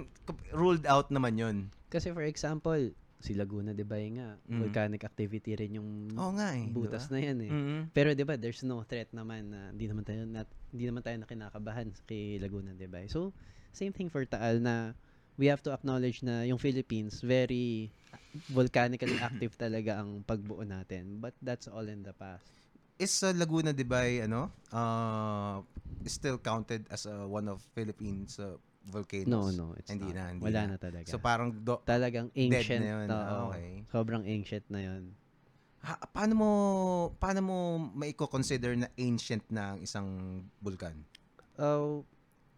ruled 0.54 0.86
out 0.86 1.10
naman 1.10 1.34
'yon. 1.34 1.56
Kasi 1.90 2.14
for 2.14 2.22
example, 2.22 2.94
si 3.18 3.34
Laguna 3.34 3.70
de 3.70 3.82
Bay 3.82 4.10
nga, 4.14 4.38
Mm. 4.46 4.58
volcanic 4.58 5.02
activity 5.02 5.54
rin 5.54 5.78
yung 5.78 5.90
Oo 6.14 6.34
nga 6.34 6.54
eh. 6.54 6.66
butas 6.70 7.06
di 7.06 7.14
na 7.14 7.18
yan 7.22 7.38
eh. 7.42 7.50
ba? 7.50 7.58
Mhm. 7.58 7.78
Pero 7.90 8.08
'di 8.14 8.22
ba, 8.22 8.34
there's 8.38 8.62
no 8.62 8.82
threat 8.82 9.10
naman 9.10 9.50
na 9.50 9.74
hindi 9.74 9.90
naman 9.90 10.06
tayo 10.06 10.22
na, 10.26 10.42
hindi 10.70 10.84
naman 10.86 11.02
tayo 11.02 11.18
na 11.18 11.26
kinakabahan 11.26 11.90
kay 12.06 12.38
Laguna 12.38 12.70
de 12.72 12.86
Bay. 12.86 13.10
So, 13.10 13.34
same 13.70 13.90
thing 13.90 14.08
for 14.08 14.22
Taal 14.24 14.62
na 14.62 14.94
we 15.38 15.46
have 15.48 15.62
to 15.64 15.72
acknowledge 15.72 16.20
na 16.22 16.44
yung 16.44 16.58
Philippines 16.58 17.20
very 17.24 17.88
volcanically 18.52 19.16
active 19.28 19.56
talaga 19.56 20.00
ang 20.00 20.24
pagbuo 20.24 20.64
natin. 20.64 21.20
But 21.20 21.36
that's 21.40 21.68
all 21.68 21.84
in 21.88 22.02
the 22.04 22.12
past. 22.16 22.48
Is 23.00 23.12
uh, 23.24 23.32
Laguna 23.34 23.72
de 23.72 23.82
Bay 23.84 24.22
ano? 24.22 24.52
Uh, 24.70 25.64
still 26.06 26.38
counted 26.38 26.86
as 26.92 27.08
uh, 27.08 27.24
one 27.26 27.48
of 27.48 27.58
Philippines 27.74 28.38
uh, 28.38 28.54
volcanoes. 28.88 29.26
No, 29.26 29.50
no, 29.50 29.66
it's 29.78 29.90
Hindi 29.90 30.12
not. 30.12 30.16
na, 30.16 30.24
hindi 30.30 30.44
Wala 30.46 30.60
na. 30.66 30.70
na, 30.74 30.76
talaga. 30.78 31.08
So 31.10 31.18
parang 31.18 31.50
do, 31.50 31.78
Talagang 31.82 32.30
dead 32.34 32.62
ancient. 32.62 32.82
na 32.82 32.88
'yon. 32.88 33.06
oo. 33.10 33.16
Ah, 33.16 33.42
okay. 33.50 33.68
Sobrang 33.90 34.22
ancient 34.26 34.66
na 34.70 34.80
'yon. 34.82 35.02
Ha, 35.82 35.98
paano 36.14 36.32
mo 36.38 36.50
paano 37.18 37.40
mo 37.42 37.56
maiko-consider 37.98 38.78
na 38.78 38.86
ancient 38.94 39.42
na 39.50 39.74
ang 39.74 39.80
isang 39.82 40.06
bulkan? 40.62 40.94
Uh, 41.58 42.06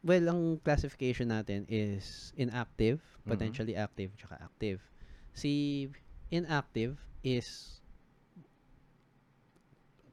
well, 0.05 0.25
ang 0.29 0.43
classification 0.61 1.33
natin 1.33 1.64
is 1.67 2.31
inactive, 2.37 3.01
Mhm. 3.25 3.33
potentially 3.33 3.75
active, 3.75 4.12
tsaka 4.21 4.37
active. 4.38 4.85
Si 5.33 5.88
inactive 6.29 7.01
is 7.25 7.81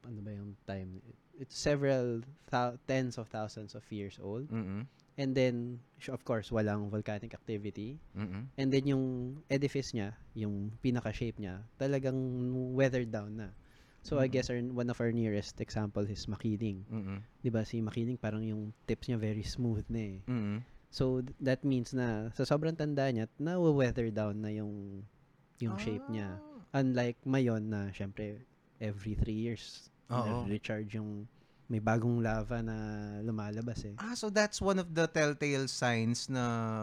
ano 0.02 0.18
ba 0.18 0.32
yung 0.34 0.58
time? 0.66 0.98
It's 1.38 1.54
several 1.54 2.26
thou- 2.50 2.76
tens 2.90 3.16
of 3.16 3.30
thousands 3.30 3.78
of 3.78 3.86
years 3.92 4.18
old. 4.18 4.50
Mhm. 4.50 4.86
And 5.14 5.36
then, 5.36 5.84
of 6.08 6.24
course, 6.24 6.48
walang 6.48 6.88
volcanic 6.88 7.36
activity. 7.36 8.00
Mhm. 8.16 8.50
And 8.56 8.68
then 8.72 8.84
yung 8.88 9.04
edifice 9.46 9.92
niya, 9.92 10.16
yung 10.34 10.74
pinaka-shape 10.80 11.36
niya, 11.38 11.62
talagang 11.78 12.16
weathered 12.72 13.12
down 13.12 13.36
na. 13.38 13.48
So 14.02 14.18
I 14.18 14.26
Mm. 14.26 14.32
guess 14.34 14.50
our, 14.50 14.58
one 14.58 14.90
of 14.90 14.98
our 14.98 15.14
nearest 15.14 15.62
example 15.62 16.02
is 16.10 16.26
Makiling. 16.26 16.82
Mm-mm. 16.90 17.22
'Di 17.42 17.50
ba 17.50 17.62
si 17.62 17.78
Makiling 17.78 18.18
parang 18.18 18.42
yung 18.42 18.74
tips 18.84 19.06
niya 19.06 19.18
very 19.18 19.46
smooth 19.46 19.86
na 19.86 20.18
eh. 20.18 20.18
Mm-mm. 20.26 20.58
So 20.90 21.22
th- 21.22 21.32
that 21.40 21.62
means 21.62 21.94
na 21.94 22.28
sa 22.34 22.42
sobrang 22.42 22.74
tanda 22.74 23.06
niya, 23.08 23.30
na-weather 23.38 24.10
down 24.10 24.42
na 24.42 24.50
yung 24.50 25.06
yung 25.62 25.78
shape 25.78 26.04
niya. 26.10 26.36
Unlike 26.74 27.22
mayon 27.24 27.70
na 27.70 27.94
syempre 27.94 28.42
every 28.82 29.14
three 29.14 29.38
years 29.38 29.88
Oo. 30.10 30.44
recharge 30.50 30.98
yung 30.98 31.30
may 31.70 31.78
bagong 31.80 32.20
lava 32.20 32.60
na 32.60 32.76
lumalabas 33.22 33.86
eh. 33.86 33.94
Ah, 33.96 34.12
so 34.12 34.28
that's 34.28 34.58
one 34.60 34.76
of 34.76 34.92
the 34.92 35.06
telltale 35.08 35.64
signs 35.70 36.26
na 36.28 36.42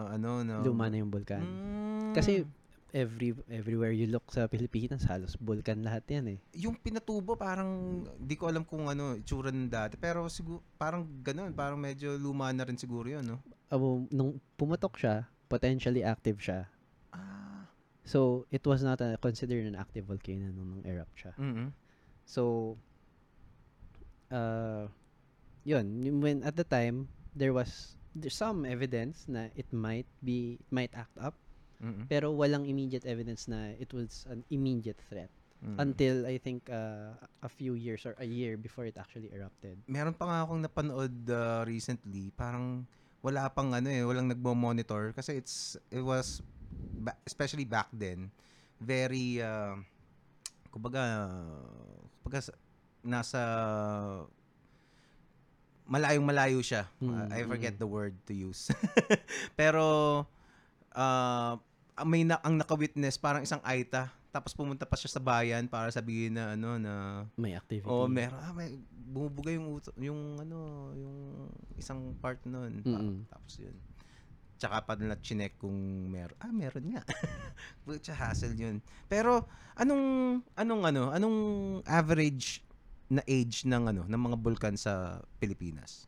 ano 0.09 0.41
na 0.41 0.63
Luma 0.63 0.87
na 0.89 0.97
yung 1.03 1.11
bulkan. 1.11 1.43
Mm. 1.43 2.15
Kasi 2.15 2.47
every 2.91 3.37
everywhere 3.49 3.93
you 3.93 4.09
look 4.09 4.25
sa 4.33 4.49
Pilipinas, 4.49 5.05
halos 5.05 5.37
bulkan 5.37 5.85
lahat 5.85 6.03
yan 6.09 6.25
eh. 6.35 6.39
yung 6.57 6.73
pinatubo 6.77 7.37
parang 7.37 8.01
di 8.17 8.33
ko 8.33 8.49
alam 8.49 8.65
kung 8.65 8.89
ano 8.89 9.13
itsura 9.17 9.53
ng 9.53 9.69
dati 9.69 9.95
pero 9.95 10.25
siguro 10.27 10.61
parang 10.77 11.05
ganoon 11.21 11.53
parang 11.53 11.77
medyo 11.77 12.17
luma 12.17 12.49
na 12.49 12.65
rin 12.65 12.77
siguro 12.77 13.05
yun 13.05 13.25
no 13.25 13.37
Abo, 13.69 14.09
nung 14.09 14.41
pumutok 14.57 14.97
siya, 14.97 15.29
potentially 15.45 16.01
active 16.01 16.41
siya. 16.41 16.65
ah 17.13 17.69
So, 18.01 18.49
it 18.49 18.65
was 18.65 18.81
not 18.81 18.97
a, 19.05 19.13
considered 19.21 19.69
an 19.69 19.77
active 19.77 20.09
volcano 20.09 20.49
nung, 20.49 20.73
nung 20.73 20.83
erupt 20.89 21.13
siya. 21.13 21.37
mm 21.37 21.69
So, 22.25 22.73
uh, 24.33 24.89
yun, 25.61 25.85
when 26.17 26.41
at 26.41 26.57
the 26.57 26.65
time, 26.65 27.13
there 27.37 27.53
was 27.53 27.93
there's 28.17 28.33
some 28.33 28.65
evidence 28.65 29.29
na 29.29 29.53
it 29.53 29.69
might 29.69 30.09
be, 30.25 30.57
it 30.57 30.69
might 30.73 30.89
act 30.97 31.13
up, 31.21 31.37
pero 32.11 32.35
walang 32.35 32.67
immediate 32.67 33.07
evidence 33.07 33.47
na 33.47 33.71
it 33.75 33.89
was 33.91 34.27
an 34.27 34.43
immediate 34.49 34.99
threat. 35.07 35.31
Until, 35.59 36.23
I 36.23 36.39
think, 36.39 36.71
uh, 36.71 37.19
a 37.43 37.51
few 37.51 37.75
years 37.75 38.07
or 38.07 38.15
a 38.15 38.23
year 38.23 38.55
before 38.55 38.87
it 38.87 38.95
actually 38.95 39.27
erupted. 39.27 39.75
meron 39.85 40.15
pa 40.15 40.23
nga 40.23 40.37
akong 40.47 40.63
napanood 40.63 41.11
uh, 41.27 41.67
recently 41.67 42.31
parang 42.31 42.87
wala 43.19 43.51
pang 43.51 43.75
ano 43.75 43.91
eh 43.91 43.99
walang 43.99 44.31
nagmo-monitor 44.31 45.11
kasi 45.11 45.35
it's 45.35 45.75
it 45.91 45.99
was 45.99 46.39
ba- 47.03 47.19
especially 47.27 47.67
back 47.67 47.91
then 47.91 48.31
very 48.79 49.43
uh, 49.43 49.75
kumbaga 50.71 51.03
kumbaga 52.23 52.39
sa- 52.39 52.59
nasa 53.03 53.41
malayong 55.83 56.25
malayo 56.25 56.59
siya 56.63 56.87
Mm, 57.01 57.27
I 57.33 57.41
forget 57.43 57.75
mm. 57.75 57.81
the 57.83 57.89
word 57.89 58.15
to 58.29 58.33
use 58.33 58.69
pero 59.59 60.23
uh, 60.93 61.53
may 62.03 62.23
na, 62.23 62.39
ang 62.43 62.59
naka-witness 62.59 63.19
parang 63.19 63.43
isang 63.43 63.61
aita 63.63 64.11
tapos 64.29 64.53
pumunta 64.53 64.85
pa 64.85 64.93
siya 64.93 65.09
sa 65.09 65.21
bayan 65.21 65.65
para 65.65 65.89
sabihin 65.89 66.37
na 66.37 66.53
ano 66.53 66.77
na 66.77 67.25
May 67.33 67.57
activity. 67.57 67.89
Oh, 67.89 68.05
meron. 68.05 68.37
Ah, 68.37 68.53
may 68.53 68.77
bumubuga 68.93 69.49
yung 69.49 69.73
uto, 69.73 69.89
yung 69.97 70.37
ano, 70.37 70.93
yung 70.93 71.17
isang 71.81 72.13
part 72.21 72.37
noon. 72.45 72.85
Mm-mm. 72.85 73.25
Tapos 73.25 73.57
yun. 73.57 73.73
Tsaka 74.61 74.85
pa 74.85 74.93
nila 74.93 75.17
chinek 75.17 75.57
kung 75.57 75.73
meron. 76.13 76.37
Ah, 76.37 76.53
meron 76.53 76.93
nga. 76.93 77.01
Butcha 77.89 78.13
hassle 78.13 78.53
yun. 78.53 78.85
Pero 79.09 79.49
anong 79.73 80.45
anong 80.53 80.83
ano, 80.85 81.03
anong 81.09 81.37
average 81.89 82.61
na 83.09 83.25
age 83.25 83.65
ng 83.65 83.89
ano 83.89 84.05
ng 84.05 84.21
mga 84.29 84.37
bulkan 84.37 84.77
sa 84.77 85.25
Pilipinas? 85.41 86.05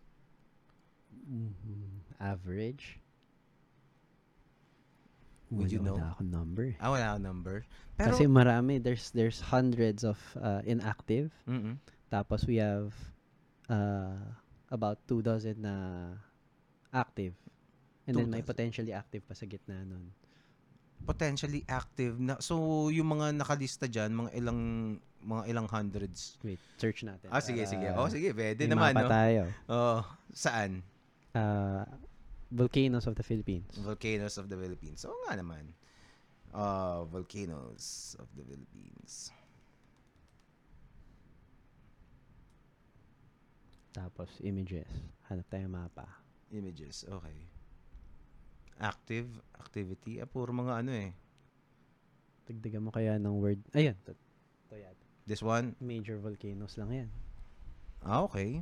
Mhm. 1.26 2.22
Average? 2.22 3.01
Would 5.52 5.68
you 5.70 5.84
Wala- 5.84 5.88
know? 5.88 5.98
Wala 6.00 6.12
akong 6.16 6.32
number. 6.32 6.66
Ah, 6.80 6.90
wala 6.90 7.06
akong 7.12 7.26
number. 7.28 7.56
Pero 7.94 8.08
Kasi 8.10 8.24
marami, 8.26 8.80
there's 8.80 9.12
there's 9.12 9.44
hundreds 9.44 10.02
of 10.02 10.16
uh, 10.40 10.64
inactive. 10.64 11.30
Mm-mm. 11.44 11.76
Tapos 12.08 12.48
we 12.48 12.58
have 12.58 12.96
uh, 13.68 14.16
about 14.68 15.04
two 15.06 15.20
dozen 15.20 15.60
na 15.62 15.76
active. 16.90 17.36
And 18.08 18.16
Two 18.16 18.24
then 18.24 18.32
may 18.32 18.40
dozen. 18.40 18.50
potentially 18.56 18.92
active 18.92 19.22
pa 19.24 19.36
sa 19.36 19.46
gitna 19.46 19.84
nun. 19.84 20.12
potentially 21.02 21.66
active 21.66 22.22
na 22.22 22.38
so 22.38 22.86
yung 22.94 23.10
mga 23.10 23.34
nakalista 23.34 23.90
diyan 23.90 24.14
mga 24.14 24.32
ilang 24.38 24.62
mga 25.26 25.44
ilang 25.50 25.66
hundreds. 25.66 26.38
Wait, 26.46 26.62
search 26.78 27.02
natin. 27.02 27.26
Ah, 27.34 27.42
sige, 27.42 27.66
para 27.66 27.72
sige. 27.74 27.88
Oh, 27.98 28.06
sige, 28.06 28.30
pwede 28.38 28.66
may 28.66 28.70
naman, 28.70 28.94
no? 28.94 29.10
tayo. 29.10 29.42
Oh, 29.66 30.06
saan? 30.30 30.86
Uh, 31.34 31.82
volcanoes 32.52 33.08
of 33.08 33.16
the 33.16 33.24
Philippines. 33.24 33.72
Volcanoes 33.80 34.36
of 34.36 34.52
the 34.52 34.60
Philippines. 34.60 35.08
Oo 35.08 35.16
nga 35.26 35.40
naman. 35.40 35.72
Uh, 36.52 37.08
volcanoes 37.08 38.14
of 38.20 38.28
the 38.36 38.44
Philippines. 38.44 39.32
Tapos 43.96 44.28
images. 44.44 44.88
Hanap 45.32 45.48
tayo 45.48 45.68
ng 45.68 45.76
mapa. 45.76 46.08
Images. 46.52 47.08
Okay. 47.08 47.40
Active. 48.84 49.32
Activity. 49.56 50.20
Ah, 50.20 50.28
puro 50.28 50.52
mga 50.52 50.84
ano 50.84 50.92
eh. 50.92 51.16
Tagdagan 52.44 52.84
mo 52.84 52.92
kaya 52.92 53.16
ng 53.16 53.36
word. 53.40 53.64
Ayun. 53.72 53.96
To, 54.04 54.12
to 54.68 54.76
yan. 54.76 54.96
This 55.24 55.40
one. 55.40 55.76
Major 55.80 56.20
volcanoes 56.20 56.76
lang 56.76 56.92
yan. 56.92 57.10
Ah, 58.04 58.28
okay. 58.28 58.60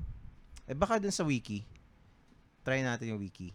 Eh, 0.70 0.78
baka 0.78 1.02
dun 1.02 1.14
sa 1.14 1.26
wiki. 1.26 1.66
Try 2.62 2.86
natin 2.86 3.18
yung 3.18 3.22
wiki. 3.22 3.50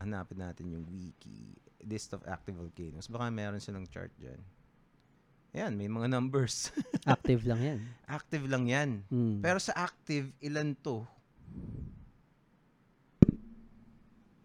Hanapin 0.00 0.40
natin 0.40 0.72
yung 0.72 0.84
wiki. 0.88 1.54
List 1.84 2.16
of 2.16 2.24
active 2.24 2.56
volcanoes. 2.56 3.08
Baka 3.08 3.28
meron 3.28 3.60
silang 3.60 3.84
chart 3.88 4.12
dyan. 4.16 4.40
Ayan, 5.50 5.74
may 5.74 5.90
mga 5.90 6.06
numbers. 6.06 6.70
Active 7.10 7.42
lang 7.42 7.58
yan. 7.58 7.80
active 8.06 8.46
lang 8.46 8.70
yan. 8.70 8.90
Hmm. 9.10 9.42
Pero 9.42 9.58
sa 9.58 9.74
active, 9.74 10.30
ilan 10.38 10.78
to? 10.78 11.02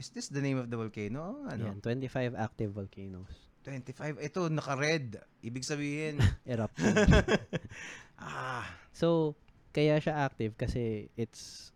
Is 0.02 0.10
this 0.10 0.34
the 0.34 0.42
name 0.42 0.58
of 0.58 0.66
the 0.66 0.76
volcano? 0.76 1.46
Oh, 1.46 1.46
ano? 1.46 1.72
Yan, 1.72 1.78
25 1.78 2.34
active 2.34 2.74
volcanoes. 2.74 3.30
25. 3.64 4.18
Ito, 4.18 4.50
naka-red. 4.50 5.22
Ibig 5.46 5.62
sabihin, 5.62 6.18
Eruption. 6.50 6.98
ah, 8.18 8.66
So, 8.90 9.38
kaya 9.72 10.02
siya 10.02 10.26
active 10.26 10.58
kasi 10.58 11.14
it's 11.14 11.70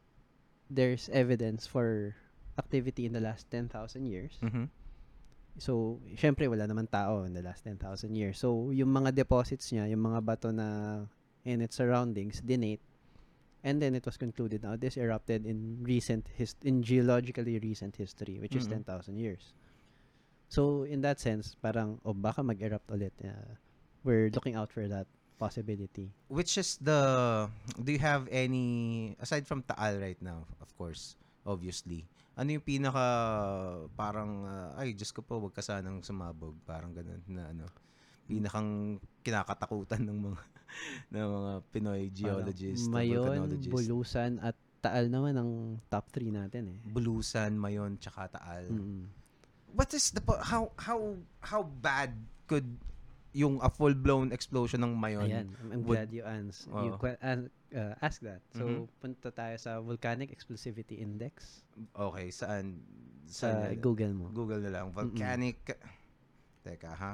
there's 0.69 1.09
evidence 1.09 1.65
for 1.65 2.15
activity 2.57 3.05
in 3.05 3.13
the 3.13 3.19
last 3.21 3.49
10,000 3.51 4.05
years. 4.05 4.37
mhm. 4.41 4.69
So, 5.59 5.99
syempre 6.15 6.47
wala 6.47 6.63
naman 6.69 6.87
tao 6.87 7.27
in 7.27 7.33
the 7.35 7.43
last 7.43 7.67
10,000 7.67 8.15
years. 8.15 8.39
So, 8.39 8.71
yung 8.71 8.93
mga 8.95 9.11
deposits 9.11 9.73
niya, 9.75 9.89
yung 9.91 10.07
mga 10.07 10.23
bato 10.23 10.55
na 10.55 11.03
in 11.43 11.59
its 11.59 11.75
surroundings, 11.75 12.39
dinate. 12.39 12.79
And 13.59 13.83
then 13.83 13.91
it 13.91 14.07
was 14.07 14.15
concluded 14.15 14.63
now 14.63 14.79
this 14.79 14.95
erupted 14.95 15.43
in 15.43 15.83
recent 15.83 16.31
his 16.39 16.55
in 16.63 16.79
geologically 16.79 17.59
recent 17.59 17.99
history, 17.99 18.39
which 18.39 18.55
is 18.55 18.71
Mhm. 18.71 18.87
10,000 18.87 19.19
years. 19.19 19.51
So, 20.47 20.87
in 20.87 21.03
that 21.03 21.19
sense, 21.19 21.59
parang 21.59 21.99
oh 22.07 22.15
baka 22.15 22.39
mag-erupt 22.39 22.87
ulit. 22.87 23.11
Uh, 23.19 23.59
we're 24.07 24.31
looking 24.31 24.55
out 24.55 24.71
for 24.71 24.87
that 24.87 25.11
possibility. 25.39 26.11
Which 26.27 26.59
is 26.59 26.75
the, 26.83 27.47
do 27.79 27.89
you 27.95 28.03
have 28.03 28.27
any, 28.27 29.15
aside 29.23 29.47
from 29.47 29.63
Taal 29.63 29.95
right 30.03 30.19
now, 30.19 30.43
of 30.59 30.67
course, 30.75 31.15
obviously, 31.47 32.03
ano 32.35 32.59
yung 32.59 32.65
pinaka, 32.67 33.05
parang, 33.95 34.43
ah, 34.43 34.75
ay, 34.75 34.91
Diyos 34.91 35.15
ko 35.15 35.23
po, 35.23 35.39
wag 35.39 35.55
ka 35.55 35.63
sanang 35.63 36.03
sumabog, 36.03 36.59
parang 36.67 36.91
ganun 36.91 37.23
na 37.31 37.47
ano, 37.47 37.65
pinakang 38.27 38.99
kinakatakutan 39.23 40.03
ng 40.03 40.19
mga, 40.27 40.41
ng 41.15 41.27
mga 41.31 41.51
Pinoy 41.71 42.03
geologists, 42.11 42.91
Mayon. 42.91 43.47
Bulusan 43.71 44.43
at 44.43 44.59
Taal 44.79 45.11
naman 45.11 45.35
ang 45.35 45.75
top 45.91 46.07
3 46.15 46.31
natin 46.31 46.71
eh. 46.71 46.77
Bulusan, 46.87 47.51
Mayon, 47.59 47.99
tsaka 47.99 48.31
Taal. 48.31 48.71
Mm. 48.71 49.11
What 49.75 49.91
is 49.91 50.15
the, 50.15 50.23
how, 50.39 50.71
how, 50.79 51.19
how 51.43 51.67
bad 51.67 52.15
could 52.47 52.79
yung 53.31 53.61
a 53.61 53.69
full-blown 53.69 54.33
explosion 54.33 54.81
ng 54.81 54.97
Mayon? 54.97 55.29
Ayan, 55.29 55.47
I'm, 55.61 55.85
would- 55.85 55.97
glad 56.01 56.09
you 56.09 56.25
ans 56.25 56.65
you 56.65 56.93
Oo. 56.93 56.97
que- 56.97 57.19
uh, 57.77 57.93
asked 58.01 58.25
that. 58.25 58.41
So, 58.51 58.65
Mhm. 58.65 58.89
punta 58.97 59.29
tayo 59.29 59.53
sa 59.55 59.77
Volcanic 59.79 60.33
Explosivity 60.33 60.97
Index 60.97 61.61
Okay, 61.93 62.33
saan? 62.33 62.81
sa 63.29 63.53
saan 63.53 63.77
Google 63.77 64.13
mo. 64.17 64.25
Google 64.33 64.57
na 64.59 64.73
lang. 64.73 64.89
Volcanic. 64.89 65.61
Teka 66.65 66.89
ha. 66.91 67.13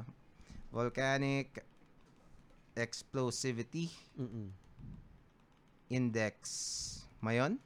Volcanic 0.72 1.60
Explosivity 2.72 3.92
Mm-mm. 4.16 4.48
Index. 5.88 6.34
Mayon? 7.20 7.60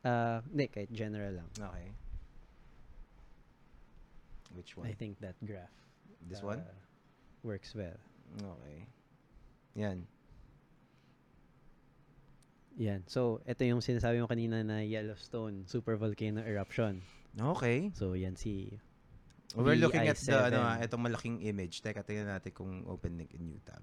Uh, 0.00 0.40
hindi, 0.48 0.66
kahit 0.66 0.90
general 0.90 1.42
lang. 1.42 1.48
Okay. 1.52 1.90
Which 4.54 4.74
I 4.78 4.80
one? 4.80 4.94
think 4.96 5.14
that 5.20 5.36
graph 5.44 5.70
This 6.26 6.42
uh, 6.42 6.56
one? 6.56 6.60
Works 7.42 7.74
well. 7.74 7.98
Okay. 8.38 8.86
Yan. 9.74 10.06
Yan. 12.78 13.04
So, 13.06 13.40
ito 13.44 13.62
yung 13.66 13.82
sinasabi 13.82 14.20
mo 14.22 14.26
kanina 14.30 14.62
na 14.64 14.80
Yellowstone 14.80 15.66
supervolcano 15.66 16.40
eruption. 16.44 17.02
Okay. 17.36 17.90
So, 17.94 18.14
yan 18.14 18.34
si 18.36 18.78
We're 19.58 19.74
looking 19.74 20.06
at 20.06 20.14
the, 20.14 20.30
VI7. 20.30 20.54
ano, 20.54 20.58
ah, 20.62 20.78
itong 20.78 21.02
malaking 21.02 21.42
image. 21.42 21.82
Teka, 21.82 22.06
tingnan 22.06 22.30
natin 22.30 22.54
kung 22.54 22.86
open 22.86 23.18
link 23.18 23.34
in 23.34 23.50
new 23.50 23.58
tab. 23.66 23.82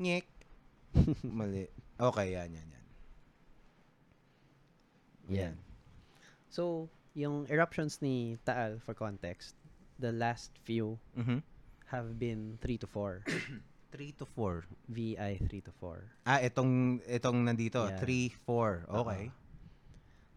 Nyek. 0.00 0.24
Mali. 1.36 1.68
Okay, 2.00 2.26
yan, 2.32 2.48
yan, 2.48 2.68
yan. 2.72 2.86
Yan. 5.28 5.54
So, 6.48 6.88
yung 7.12 7.44
eruptions 7.50 8.00
ni 8.00 8.38
Taal, 8.46 8.80
for 8.80 8.94
context, 8.94 9.57
the 9.98 10.14
last 10.14 10.54
few 10.62 10.96
Mhm. 11.14 11.42
have 11.90 12.16
been 12.16 12.56
3 12.62 12.78
to 12.78 12.86
4. 12.86 13.22
3 13.90 14.12
to 14.18 14.24
4. 14.24 14.64
VI 14.88 15.38
3 15.42 15.60
to 15.66 15.72
4. 15.76 16.06
Ah, 16.24 16.40
itong, 16.40 17.02
itong 17.04 17.38
nandito. 17.42 17.82
Yeah. 17.84 17.98
3, 17.98 18.30
4. 18.46 18.86
Okay. 18.88 19.22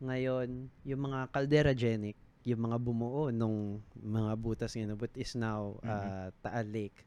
Ngayon, 0.01 0.49
yung 0.81 1.01
mga 1.05 1.29
calderagenic, 1.29 2.17
yung 2.41 2.65
mga 2.65 2.77
bumuo 2.81 3.29
nung 3.29 3.85
mga 3.93 4.33
butas 4.33 4.73
ngayon, 4.73 4.97
but 4.97 5.13
is 5.13 5.37
now 5.37 5.77
uh, 5.85 6.33
Taal 6.41 6.65
Lake, 6.65 7.05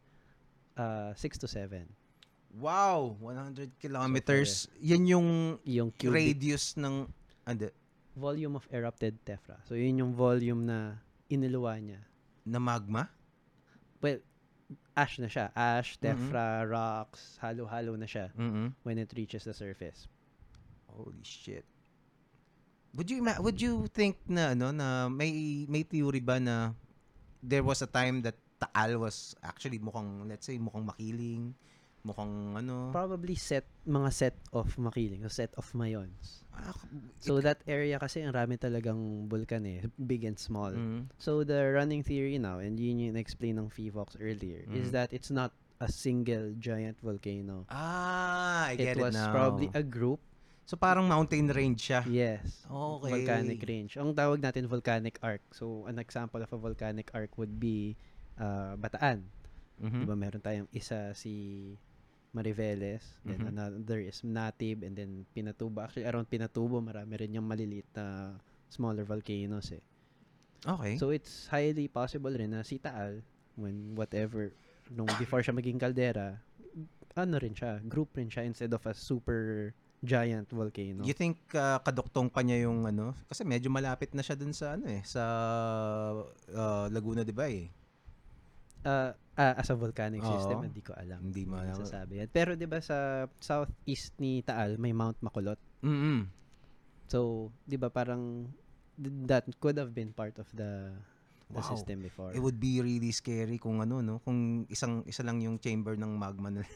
uh, 0.79 1.11
6 1.19 1.43
to 1.43 1.49
7. 1.51 1.83
Wow! 2.55 3.19
100 3.19 3.75
kilometers. 3.83 4.71
Yan 4.79 5.11
yung 5.11 5.29
Yung 5.67 5.91
cubic 5.91 6.39
radius 6.39 6.79
ng... 6.79 7.11
Ande, 7.43 7.75
volume 8.15 8.55
of 8.55 8.65
erupted 8.71 9.19
tephra. 9.27 9.59
So, 9.67 9.75
yun 9.75 9.99
yung 9.99 10.13
volume 10.15 10.63
na 10.63 11.03
iniluwa 11.27 11.75
niya. 11.83 11.99
Na 12.45 12.61
magma? 12.61 13.09
Well, 14.01 14.21
ash 14.97 15.19
na 15.19 15.27
siya. 15.29 15.51
Ash, 15.57 15.97
Mhm. 15.97 16.03
tephra, 16.05 16.65
rocks, 16.69 17.41
halo-halo 17.41 17.97
na 17.97 18.07
siya 18.07 18.31
mm 18.37 18.73
when 18.85 19.01
it 19.01 19.13
reaches 19.17 19.45
the 19.45 19.57
surface. 19.57 20.07
Holy 20.89 21.25
shit. 21.25 21.65
Would 22.95 23.11
you 23.11 23.25
would 23.27 23.59
you 23.59 23.91
think 23.91 24.23
na 24.31 24.55
ano 24.55 24.71
na 24.71 25.11
may 25.11 25.67
may 25.67 25.83
theory 25.83 26.23
ba 26.23 26.39
na 26.39 26.71
there 27.43 27.67
was 27.67 27.83
a 27.83 27.91
time 27.91 28.23
that 28.23 28.39
Taal 28.63 29.03
was 29.03 29.35
actually 29.43 29.83
mukhang 29.83 30.31
let's 30.31 30.47
say 30.47 30.61
mukhang 30.63 30.87
makiling, 30.87 31.59
mukhang 32.05 32.53
ano 32.55 32.93
Probably 32.93 33.35
set, 33.35 33.65
mga 33.89 34.11
set 34.13 34.37
of 34.53 34.69
makiling, 34.77 35.25
o 35.25 35.33
set 35.33 35.51
of 35.57 35.67
mayons. 35.75 36.45
ah, 36.53 36.77
So, 37.19 37.41
that 37.41 37.65
area 37.67 37.97
kasi 37.99 38.21
ang 38.23 38.37
rami 38.37 38.61
talagang 38.61 39.27
vulkan 39.27 39.65
eh, 39.67 39.89
big 39.99 40.23
and 40.23 40.37
small. 40.39 40.71
mm, 40.71 41.09
So, 41.17 41.43
the 41.43 41.73
running 41.73 42.05
theory 42.05 42.37
now, 42.39 42.61
and 42.61 42.77
yun 42.79 43.01
yung 43.01 43.17
explain 43.17 43.59
ng 43.59 43.73
FIVOX 43.73 44.21
earlier, 44.21 44.63
is 44.71 44.93
Mhm. 44.93 44.95
that 44.95 45.09
it's 45.11 45.33
not 45.33 45.51
a 45.83 45.89
single 45.91 46.55
giant 46.55 47.01
volcano. 47.01 47.67
ah, 47.67 48.69
I 48.71 48.77
get 48.79 48.95
it 48.95 49.01
it, 49.01 49.03
was 49.03 49.17
now. 49.17 49.33
probably 49.33 49.73
a 49.75 49.83
group. 49.83 50.21
so 50.65 50.81
parang 50.81 51.05
mountain 51.05 51.53
range 51.53 51.93
siya. 51.93 52.01
Yes. 52.09 52.65
Okay. 52.65 53.21
Volcanic 53.21 53.61
range. 53.65 54.01
Ang 54.01 54.17
tawag 54.17 54.41
natin 54.41 54.65
volcanic 54.65 55.21
arc. 55.21 55.45
So, 55.53 55.85
an 55.85 56.01
example 56.01 56.41
of 56.41 56.49
a 56.49 56.57
volcanic 56.57 57.13
arc 57.13 57.37
would 57.37 57.61
be 57.61 57.97
uh, 58.41 58.73
Bataan. 58.77 59.29
Mhm. 59.77 60.07
Diba 60.07 60.17
meron 60.17 60.41
tayong 60.41 60.71
isa 60.71 61.13
si 61.13 61.75
Mariveles, 62.35 63.23
then 63.23 63.47
Mhm. 63.47 63.55
another 63.55 64.03
is 64.03 64.21
Natib, 64.27 64.83
and 64.83 64.99
then 64.99 65.23
Pinatubo. 65.31 65.87
Actually, 65.87 66.11
around 66.11 66.27
Pinatubo, 66.27 66.83
marami 66.83 67.15
rin 67.15 67.39
yung 67.39 67.47
maliliit 67.47 67.87
na 67.95 68.35
smaller 68.67 69.07
volcanoes 69.07 69.71
eh. 69.71 69.83
Okay. 70.67 70.99
So, 70.99 71.15
it's 71.15 71.47
highly 71.47 71.87
possible 71.87 72.35
rin 72.35 72.51
na 72.51 72.67
si 72.67 72.83
Taal, 72.83 73.23
when 73.55 73.95
whatever, 73.95 74.51
nung 74.91 75.07
before 75.23 75.47
siya 75.47 75.55
maging 75.55 75.79
kaldera, 75.79 76.43
ano 77.15 77.39
rin 77.39 77.55
siya, 77.55 77.79
group 77.87 78.19
rin 78.19 78.27
siya 78.27 78.43
instead 78.43 78.75
of 78.75 78.83
a 78.83 78.95
super 78.97 79.71
giant 80.03 80.51
volcano. 80.51 81.07
You 81.07 81.15
think 81.15 81.39
uh, 81.55 81.79
kaduktong 81.81 82.29
pa 82.29 82.43
niya 82.43 82.67
yung 82.67 82.85
ano? 82.85 83.15
Kasi 83.31 83.47
medyo 83.47 83.71
malapit 83.71 84.13
na 84.13 84.21
siya 84.21 84.37
dun 84.37 84.53
sa 84.53 84.75
ano 84.75 84.91
eh, 84.91 85.01
sa 85.07 85.23
uh, 86.51 86.87
Laguna, 86.91 87.23
'di 87.23 87.33
ba 87.33 87.47
eh? 87.49 87.71
Uh, 88.85 89.11
ah, 89.35 89.55
as 89.59 89.69
a 89.73 89.77
volcanic 89.77 90.21
Oo. 90.21 90.31
system, 90.37 90.61
hindi 90.63 90.85
ko 90.85 90.93
alam. 90.95 91.21
Hindi 91.25 91.49
mo 91.49 91.59
alam. 91.59 91.75
masasabi 91.75 92.21
yan. 92.23 92.29
Pero 92.31 92.55
'di 92.55 92.69
ba 92.69 92.79
sa 92.79 93.25
southeast 93.41 94.15
ni 94.21 94.45
Taal 94.45 94.77
may 94.77 94.93
Mount 94.93 95.19
Makulot. 95.25 95.59
Mm. 95.81 96.29
So, 97.09 97.51
'di 97.65 97.77
ba 97.81 97.89
parang 97.89 98.49
th- 99.01 99.17
that 99.27 99.45
could 99.59 99.81
have 99.81 99.97
been 99.97 100.13
part 100.13 100.37
of 100.37 100.47
the 100.53 100.93
the 101.51 101.61
Wow. 101.61 101.71
system 101.77 102.01
before. 102.01 102.33
It 102.33 102.41
would 102.41 102.57
be 102.57 102.81
really 102.81 103.13
scary 103.13 103.61
kung 103.61 103.81
ano 103.81 104.01
no, 104.01 104.21
kung 104.25 104.65
isang 104.69 105.05
isa 105.05 105.21
lang 105.21 105.41
yung 105.45 105.61
chamber 105.61 105.97
ng 105.97 106.13
magma 106.17 106.49
na. 106.51 106.63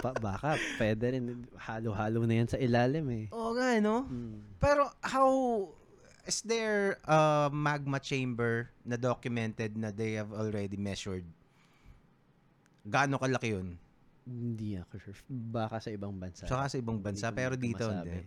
Pa- 0.00 0.16
baka 0.16 0.56
pwede 0.80 1.12
rin 1.12 1.44
halo-halo 1.60 2.24
na 2.24 2.40
yan 2.40 2.48
sa 2.48 2.56
ilalim 2.56 3.04
eh. 3.12 3.24
Oo 3.36 3.52
nga 3.52 3.76
no. 3.84 4.08
Mm. 4.08 4.56
Pero 4.56 4.88
how 5.04 5.28
is 6.26 6.42
there 6.42 6.98
a 7.04 7.50
magma 7.52 8.00
chamber 8.00 8.70
na 8.84 8.96
documented 8.96 9.76
na 9.76 9.90
they 9.90 10.16
have 10.16 10.32
already 10.32 10.76
measured? 10.76 11.24
Gaano 12.84 13.20
kalaki 13.20 13.54
yun? 13.56 13.76
Hindi 14.24 14.76
ako 14.78 14.94
sure. 15.00 15.18
Baka 15.28 15.80
sa 15.80 15.90
ibang 15.92 16.16
bansa. 16.16 16.46
Saka 16.46 16.70
sa 16.70 16.76
ibang 16.78 17.00
bansa, 17.00 17.28
Hindi 17.28 17.38
pero 17.40 17.54
dito 17.56 17.84
masabi. 17.84 18.08
hindi. 18.08 18.20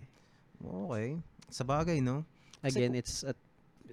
Okay. 0.63 1.09
Sa 1.49 1.63
bagay, 1.63 1.97
no? 2.01 2.25
Kasi 2.63 2.79
Again, 2.79 2.93
it's 2.95 3.23
at 3.27 3.37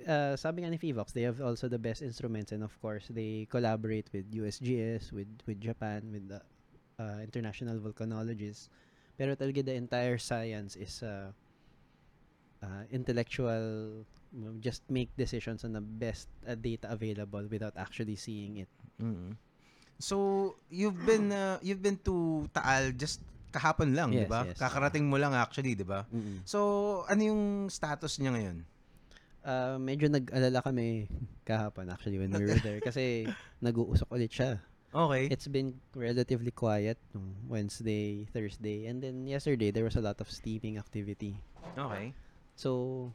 uh, 0.07 0.35
sabi 0.39 0.63
nga 0.63 0.71
ni 0.71 0.79
FIVOX, 0.79 1.13
they 1.13 1.27
have 1.27 1.41
also 1.43 1.67
the 1.67 1.81
best 1.81 2.01
instruments 2.01 2.53
and 2.53 2.63
of 2.63 2.73
course, 2.81 3.09
they 3.11 3.47
collaborate 3.51 4.07
with 4.15 4.29
USGS, 4.31 5.11
with 5.13 5.29
with 5.45 5.59
Japan, 5.59 6.07
with 6.13 6.31
the 6.31 6.41
uh, 7.01 7.19
international 7.25 7.77
volcanologists. 7.83 8.71
Pero 9.19 9.37
talaga 9.37 9.61
the 9.65 9.77
entire 9.77 10.17
science 10.17 10.77
is 10.77 11.03
uh, 11.05 11.35
uh, 12.63 12.83
intellectual 12.91 14.05
just 14.63 14.87
make 14.87 15.11
decisions 15.19 15.67
on 15.67 15.75
the 15.75 15.83
best 15.83 16.31
uh, 16.47 16.55
data 16.55 16.87
available 16.91 17.43
without 17.51 17.75
actually 17.77 18.15
seeing 18.15 18.63
it. 18.63 18.71
mm 19.03 19.35
So, 20.01 20.57
you've 20.73 20.97
been 21.05 21.29
uh, 21.29 21.61
you've 21.61 21.85
been 21.85 22.01
to 22.09 22.49
Taal 22.57 22.89
just 22.97 23.21
kahapon 23.53 23.93
lang, 23.93 24.17
'di 24.17 24.25
Yes, 24.25 24.33
ba? 24.33 24.41
yes. 24.49 24.57
Kakarating 24.57 25.05
mo 25.13 25.21
lang 25.21 25.37
actually, 25.37 25.77
'di 25.77 25.85
ba? 25.85 26.09
So, 26.49 27.03
ano 27.05 27.21
yung 27.21 27.43
status 27.69 28.17
niya 28.17 28.33
ngayon? 28.33 28.65
Uh, 29.45 29.77
medyo 29.77 30.09
nag-alala 30.09 30.65
kami 30.65 31.05
kahapon 31.45 31.93
actually 31.93 32.17
when 32.17 32.33
we 32.33 32.49
were 32.49 32.61
there 32.65 32.81
kasi 32.89 33.29
nag-uusok 33.61 34.09
ulit 34.09 34.33
siya. 34.33 34.65
Okay. 34.91 35.29
It's 35.29 35.47
been 35.53 35.77
relatively 35.93 36.51
quiet 36.51 36.97
Wednesday, 37.45 38.25
Thursday, 38.33 38.89
and 38.89 39.05
then 39.05 39.29
yesterday 39.29 39.69
there 39.69 39.85
was 39.85 40.01
a 40.01 40.03
lot 40.03 40.17
of 40.25 40.33
steaming 40.33 40.81
activity. 40.81 41.37
Okay. 41.77 42.17
So, 42.61 43.09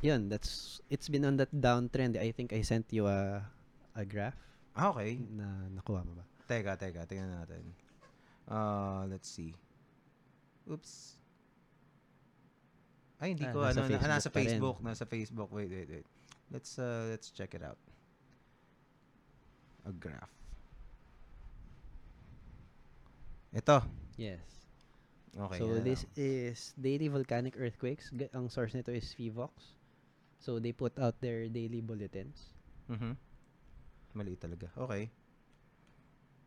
yun, 0.00 0.32
that's 0.32 0.80
it's 0.88 1.12
been 1.12 1.28
on 1.28 1.36
that 1.36 1.52
downtrend. 1.52 2.16
I 2.16 2.32
think 2.32 2.56
I 2.56 2.64
sent 2.64 2.88
you 2.88 3.04
a 3.04 3.44
a 3.92 4.08
graph 4.08 4.40
Ah, 4.72 4.92
Okay. 4.92 5.20
na 5.36 5.68
nakuha 5.68 6.00
mo 6.00 6.16
ba? 6.16 6.24
Teka, 6.48 6.80
teka, 6.80 7.04
tingnan 7.04 7.32
natin. 7.32 7.60
Uh, 8.48 9.04
let's 9.08 9.28
see. 9.28 9.52
Oops. 10.64 11.16
Ay, 13.20 13.32
hindi 13.36 13.44
Ah, 13.48 13.52
ko 13.52 13.64
nasa 13.64 13.80
ano, 13.80 13.88
na, 13.88 13.96
Facebook 13.96 14.08
nasa. 14.08 14.28
Facebook, 14.32 14.76
nasa 14.84 15.04
Facebook. 15.04 15.48
Wait, 15.52 15.68
wait, 15.68 15.88
wait. 15.88 16.06
Let's 16.52 16.76
uh, 16.80 17.08
let's 17.12 17.28
check 17.32 17.52
it 17.52 17.64
out. 17.64 17.80
A 19.84 19.92
graph. 19.92 20.32
Ito. 23.52 23.80
Yes. 24.16 24.65
Okay. 25.36 25.58
so 25.60 25.76
this 25.84 26.08
lang. 26.08 26.16
is 26.16 26.72
daily 26.80 27.08
volcanic 27.12 27.54
earthquakes. 27.60 28.08
Ga- 28.08 28.32
Ang 28.32 28.48
source 28.48 28.72
nito 28.72 28.88
is 28.88 29.04
FIVOX. 29.12 29.76
So 30.40 30.56
they 30.56 30.72
put 30.72 30.96
out 30.96 31.20
their 31.20 31.48
daily 31.52 31.84
bulletins. 31.84 32.56
Mhm. 32.88 33.16
Mali 34.16 34.36
talaga. 34.40 34.72
Okay. 34.80 35.12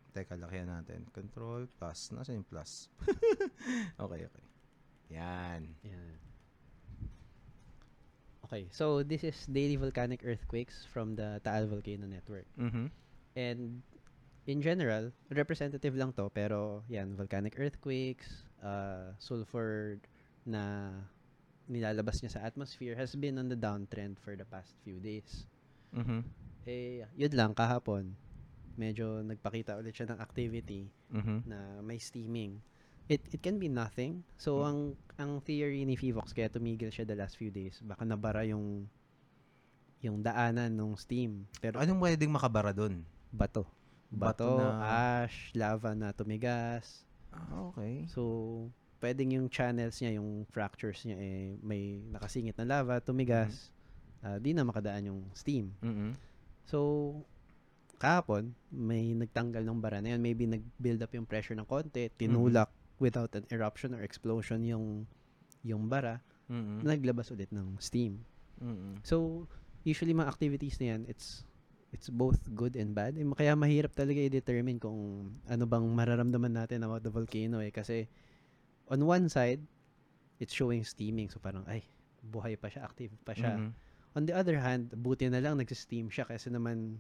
Teka, 0.10 0.34
lakihan 0.42 0.66
natin. 0.66 1.06
Control 1.14 1.70
plus. 1.78 2.10
Nasaan 2.10 2.42
yung 2.42 2.50
plus? 2.50 2.90
okay, 4.04 4.26
okay. 4.26 4.46
Yan. 5.14 5.70
Yan. 5.86 6.18
Okay, 8.50 8.66
so 8.74 9.06
this 9.06 9.22
is 9.22 9.38
daily 9.46 9.78
volcanic 9.78 10.26
earthquakes 10.26 10.82
from 10.90 11.14
the 11.14 11.38
Taal 11.46 11.70
Volcano 11.70 12.10
Network. 12.10 12.50
Mm-hmm. 12.58 12.90
And 13.38 13.86
in 14.50 14.58
general, 14.66 15.14
representative 15.30 15.94
lang 15.94 16.18
to, 16.18 16.34
pero 16.34 16.82
yan, 16.90 17.14
volcanic 17.14 17.54
earthquakes, 17.62 18.49
uh, 18.62 19.14
sulfur 19.18 20.00
na 20.44 20.92
nilalabas 21.70 22.20
niya 22.20 22.34
sa 22.34 22.42
atmosphere 22.44 22.98
has 22.98 23.14
been 23.14 23.38
on 23.38 23.48
the 23.48 23.58
downtrend 23.58 24.18
for 24.18 24.34
the 24.34 24.46
past 24.46 24.74
few 24.82 24.98
days. 24.98 25.46
Mhm. 25.94 26.26
Eh, 26.66 27.06
yun 27.14 27.34
lang, 27.34 27.52
kahapon, 27.54 28.14
medyo 28.74 29.22
nagpakita 29.22 29.78
ulit 29.78 29.94
siya 29.94 30.10
ng 30.10 30.20
activity 30.20 30.90
Mhm. 31.10 31.46
na 31.46 31.58
may 31.82 31.98
steaming. 31.98 32.58
It 33.10 33.26
it 33.34 33.42
can 33.42 33.58
be 33.58 33.66
nothing. 33.66 34.22
So 34.38 34.62
Hmm. 34.62 34.70
ang 34.70 34.80
ang 35.18 35.32
theory 35.42 35.82
ni 35.84 35.98
Fivox 35.98 36.30
kaya 36.32 36.48
tumigil 36.48 36.94
siya 36.94 37.06
the 37.06 37.18
last 37.18 37.36
few 37.36 37.50
days, 37.50 37.82
baka 37.82 38.06
nabara 38.06 38.46
yung 38.46 38.86
yung 40.00 40.24
daanan 40.24 40.72
ng 40.72 40.96
steam. 40.96 41.44
Pero 41.60 41.76
Anong 41.82 42.00
pwedeng 42.00 42.32
makabara 42.32 42.72
doon? 42.72 43.04
bato. 43.30 43.68
Bato 44.10 44.42
Bato, 44.42 44.52
na- 44.58 45.22
ash, 45.22 45.54
lava 45.54 45.94
na 45.94 46.10
tumigas. 46.16 47.06
Ah, 47.32 47.70
okay. 47.70 48.06
So, 48.10 48.22
pwedeng 49.00 49.32
yung 49.34 49.48
channels 49.48 50.02
niya, 50.02 50.18
yung 50.20 50.44
fractures 50.50 51.06
niya, 51.06 51.18
eh, 51.18 51.56
may 51.62 52.02
nakasingit 52.10 52.58
na 52.60 52.66
lava, 52.68 53.00
tumigas. 53.00 53.72
ah, 54.20 54.36
di 54.36 54.52
na 54.52 54.68
makadaan 54.68 55.08
yung 55.08 55.22
steam. 55.32 55.72
Mhm. 55.80 56.12
So, 56.68 56.80
kahapon, 58.00 58.52
may 58.68 59.16
nagtanggal 59.16 59.64
ng 59.64 59.80
bara 59.80 60.04
na 60.04 60.12
yun. 60.12 60.20
Maybe 60.20 60.44
nag-build 60.44 61.00
up 61.00 61.16
yung 61.16 61.24
pressure 61.24 61.56
ng 61.56 61.64
konti, 61.64 62.12
tinulak 62.20 62.68
without 63.00 63.32
an 63.32 63.48
eruption 63.48 63.96
or 63.96 64.04
explosion 64.04 64.60
yung 64.68 65.08
yung 65.64 65.88
bara, 65.88 66.20
Mhm. 66.52 66.84
naglabas 66.84 67.32
ulit 67.32 67.48
ng 67.52 67.80
steam. 67.80 68.24
Mhm. 68.60 69.00
So, 69.04 69.48
usually 69.84 70.12
mga 70.12 70.32
activities 70.32 70.76
na 70.84 70.96
yan, 70.96 71.08
it's 71.08 71.48
it's 71.92 72.10
both 72.10 72.40
good 72.54 72.78
and 72.78 72.94
bad. 72.94 73.18
Eh, 73.18 73.26
Kaya 73.34 73.58
mahirap 73.58 73.94
talaga 73.98 74.22
i-determine 74.22 74.78
kung 74.78 75.32
ano 75.50 75.64
bang 75.66 75.86
mararamdaman 75.90 76.54
natin 76.54 76.86
about 76.86 77.02
the 77.02 77.12
volcano 77.12 77.62
eh. 77.62 77.74
Kasi 77.74 78.06
on 78.90 79.02
one 79.06 79.30
side, 79.30 79.62
it's 80.38 80.54
showing 80.54 80.86
steaming. 80.86 81.30
So 81.30 81.42
parang, 81.42 81.66
ay, 81.66 81.86
buhay 82.22 82.56
pa 82.60 82.70
siya, 82.70 82.86
active 82.86 83.14
pa 83.26 83.34
siya. 83.34 83.58
Mhm. 83.58 83.70
On 84.18 84.24
the 84.26 84.34
other 84.34 84.58
hand, 84.58 84.90
buti 84.98 85.30
na 85.30 85.42
lang 85.42 85.62
nagsisteam 85.62 86.10
siya 86.10 86.26
kasi 86.26 86.50
naman 86.50 86.98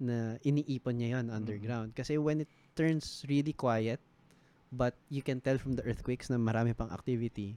na 0.00 0.40
iniipon 0.42 0.98
niya 0.98 1.20
yon 1.20 1.28
underground. 1.30 1.94
Kasi 1.94 2.18
when 2.18 2.42
it 2.42 2.50
turns 2.74 3.22
really 3.28 3.52
quiet, 3.54 4.00
but 4.74 4.98
you 5.08 5.22
can 5.22 5.38
tell 5.38 5.56
from 5.60 5.78
the 5.78 5.84
earthquakes 5.86 6.28
na 6.32 6.40
marami 6.40 6.74
pang 6.74 6.90
activity, 6.90 7.54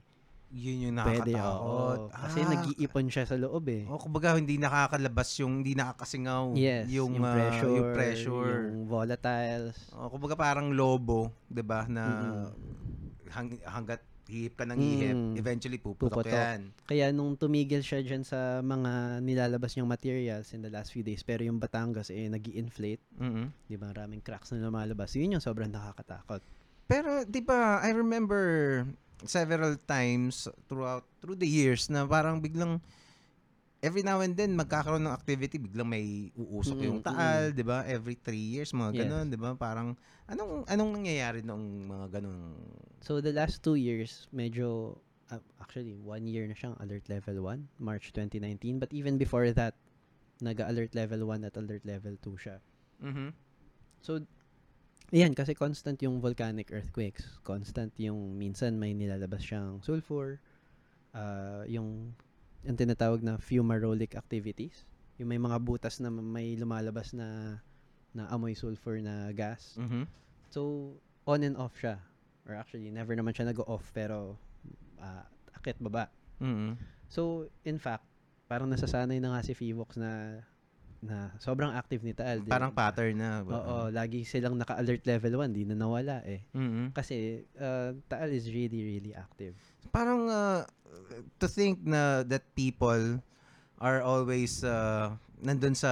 Yun 0.48 0.88
yung 0.88 0.96
pwede, 0.96 1.36
nakakatakot. 1.36 2.00
oo. 2.00 2.08
Kasi 2.08 2.38
Ah, 2.40 2.48
nag-iipon 2.48 3.06
siya 3.06 3.24
sa 3.24 3.36
loob 3.36 3.68
eh. 3.68 3.84
O 3.84 4.00
kumbaga 4.00 4.32
hindi 4.32 4.56
nakakalabas 4.56 5.28
yung 5.38 5.60
hindi 5.60 5.76
nakakasingaw 5.76 6.56
Yes, 6.56 6.88
yung, 6.88 7.14
yung, 7.14 7.22
ah, 7.22 7.36
pressure, 7.36 7.68
yung 7.70 7.88
pressure. 7.92 8.60
yung 8.72 8.88
volatiles. 8.88 9.76
O 9.92 10.08
kumbaga 10.08 10.34
parang 10.34 10.72
lobo, 10.72 11.28
'di 11.46 11.60
ba, 11.60 11.84
na 11.84 12.02
Mm-mm. 12.02 12.48
hang, 13.28 13.48
hanggat 13.60 14.00
hihip 14.24 14.56
ka 14.56 14.64
ng 14.64 14.76
hihip, 14.76 15.16
Mm. 15.16 15.34
eventually 15.36 15.76
puputok, 15.76 16.20
Puputok. 16.20 16.32
yan. 16.32 16.60
Kaya 16.84 17.08
nung 17.10 17.32
tumigil 17.34 17.80
siya 17.80 18.00
dyan 18.00 18.24
sa 18.24 18.60
mga 18.60 19.20
nilalabas 19.20 19.72
niyang 19.72 19.88
materials 19.88 20.52
in 20.52 20.60
the 20.60 20.68
last 20.68 20.92
few 20.92 21.00
days, 21.00 21.20
pero 21.20 21.40
yung 21.40 21.56
Batangas 21.56 22.08
eh 22.08 22.24
nag 22.24 22.44
inflate 22.46 23.00
Mhm. 23.16 23.52
di 23.64 23.76
ba, 23.76 23.88
maraming 23.88 24.20
cracks 24.20 24.52
na 24.52 24.60
lumalabas. 24.60 25.12
Yun 25.12 25.36
yung 25.36 25.44
sobrang 25.44 25.68
nakakatakot. 25.68 26.40
Pero 26.84 27.24
'di 27.24 27.40
ba, 27.40 27.80
I 27.80 27.92
remember 27.92 28.84
several 29.26 29.74
times 29.80 30.46
throughout 30.70 31.02
through 31.18 31.34
the 31.34 31.48
years 31.48 31.90
na 31.90 32.06
parang 32.06 32.38
biglang 32.38 32.78
every 33.78 34.02
now 34.02 34.18
and 34.18 34.34
then 34.34 34.58
magkakaroon 34.58 35.06
ng 35.06 35.14
activity, 35.14 35.58
biglang 35.58 35.86
may 35.86 36.30
uusok 36.34 36.82
yung 36.82 36.98
Mm, 36.98 37.06
taal, 37.06 37.42
'di 37.54 37.62
ba? 37.62 37.86
Every 37.86 38.18
three 38.18 38.58
years 38.58 38.74
mga 38.74 38.90
Yes. 38.94 39.00
ganun, 39.06 39.26
'di 39.30 39.38
ba? 39.38 39.54
Parang 39.54 39.94
anong 40.26 40.66
anong 40.66 40.90
nangyayari 40.98 41.42
noong 41.46 41.86
mga 41.86 42.06
ganung 42.18 42.58
So 42.98 43.22
the 43.22 43.30
last 43.30 43.62
two 43.62 43.78
years, 43.78 44.26
medyo, 44.34 44.98
uh, 45.30 45.38
actually, 45.62 45.94
one 45.94 46.26
year 46.26 46.42
na 46.50 46.58
siyang 46.58 46.74
alert 46.82 47.06
level 47.06 47.46
1, 47.46 47.78
March 47.78 48.10
2019. 48.10 48.82
But 48.82 48.90
even 48.90 49.14
before 49.16 49.46
that, 49.54 49.78
nag-alert 50.42 50.98
level 50.98 51.22
1 51.30 51.46
at 51.46 51.54
alert 51.54 51.86
level 51.86 52.18
2 52.18 52.34
siya. 52.34 52.58
Mhm. 52.98 53.30
So, 54.02 54.26
yan, 55.10 55.32
kasi 55.32 55.56
constant 55.56 55.96
yung 56.04 56.20
volcanic 56.20 56.68
earthquakes. 56.68 57.40
Constant 57.40 57.92
yung 57.96 58.36
minsan 58.36 58.76
may 58.76 58.92
nilalabas 58.92 59.40
siyang 59.40 59.80
sulfur, 59.80 60.40
ah, 61.16 61.64
yung, 61.64 62.12
yung 62.64 62.76
tinatawag 62.76 63.24
na 63.24 63.40
fumarolic 63.40 64.12
activities. 64.14 64.84
Yung 65.16 65.32
may 65.32 65.40
mga 65.40 65.58
butas 65.64 65.98
na 65.98 66.12
may 66.12 66.54
lumalabas 66.54 67.16
na 67.16 67.58
na 68.16 68.24
amoy 68.32 68.56
sulfur 68.56 68.98
na 69.04 69.30
gas. 69.36 69.76
Mhm. 69.76 70.08
So, 70.48 70.92
on 71.28 71.44
and 71.44 71.56
off 71.60 71.76
siya. 71.76 72.00
Or 72.48 72.56
actually, 72.56 72.88
never 72.88 73.12
naman 73.12 73.36
siya 73.36 73.52
nag-off 73.52 73.92
pero 73.92 74.40
ah, 74.98 75.24
akit 75.54 75.76
baba. 75.80 76.08
Mhm. 76.40 76.76
So, 77.08 77.48
in 77.64 77.80
fact, 77.80 78.04
parang 78.48 78.72
nasasanay 78.72 79.20
na 79.20 79.36
nga 79.36 79.44
si 79.44 79.52
Fivox 79.52 79.96
na 80.00 80.42
na 80.98 81.30
sobrang 81.38 81.70
active 81.70 82.02
ni 82.02 82.10
Taal. 82.10 82.42
Parang 82.42 82.74
pattern 82.74 83.14
na. 83.18 83.42
Oo, 83.46 83.88
lagi 83.94 84.26
silang 84.26 84.58
naka-alert 84.58 85.06
level 85.06 85.46
1, 85.46 85.54
di 85.54 85.62
na 85.62 85.78
nawala 85.78 86.22
eh. 86.26 86.42
Mhm. 86.54 86.90
Kasi 86.94 87.46
uh, 87.58 87.94
Taal 88.10 88.34
is 88.34 88.50
really, 88.50 88.82
really 88.82 89.12
active. 89.14 89.54
Parang 89.94 90.26
uh, 90.26 90.66
to 91.38 91.46
think 91.46 91.80
na 91.86 92.26
that 92.26 92.42
people 92.58 93.22
are 93.78 94.02
always 94.02 94.66
uh, 94.66 95.14
nandun 95.38 95.74
sa 95.74 95.90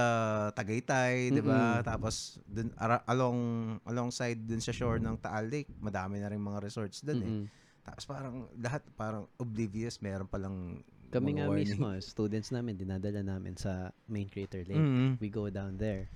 Tagaytay, 0.51 1.31
'di 1.31 1.39
ba? 1.39 1.79
Mm-mm. 1.79 1.87
Tapos 1.87 2.43
dun 2.43 2.69
ara- 2.75 3.03
along 3.07 3.39
alongside 3.87 4.35
dun 4.43 4.59
sa 4.59 4.75
shore 4.75 4.99
ng 4.99 5.15
Taal 5.23 5.47
Lake, 5.47 5.71
madami 5.79 6.19
na 6.19 6.27
rin 6.27 6.39
mga 6.43 6.59
resorts 6.59 6.99
dun 6.99 7.23
eh. 7.23 7.31
Mm-mm. 7.31 7.45
Tapos 7.87 8.03
parang 8.03 8.51
lahat 8.59 8.83
parang 8.99 9.23
oblivious, 9.39 10.03
meron 10.03 10.27
palang 10.27 10.83
Kami 11.07 11.39
nga 11.39 11.47
warning. 11.47 11.67
mismo, 11.67 11.87
students 12.03 12.51
namin, 12.51 12.75
dinadala 12.75 13.23
namin 13.23 13.55
sa 13.55 13.95
main 14.11 14.27
crater 14.27 14.67
lake. 14.67 14.83
Mhm. 14.83 15.19
We 15.23 15.31
go 15.31 15.47
down 15.47 15.79
there. 15.79 16.11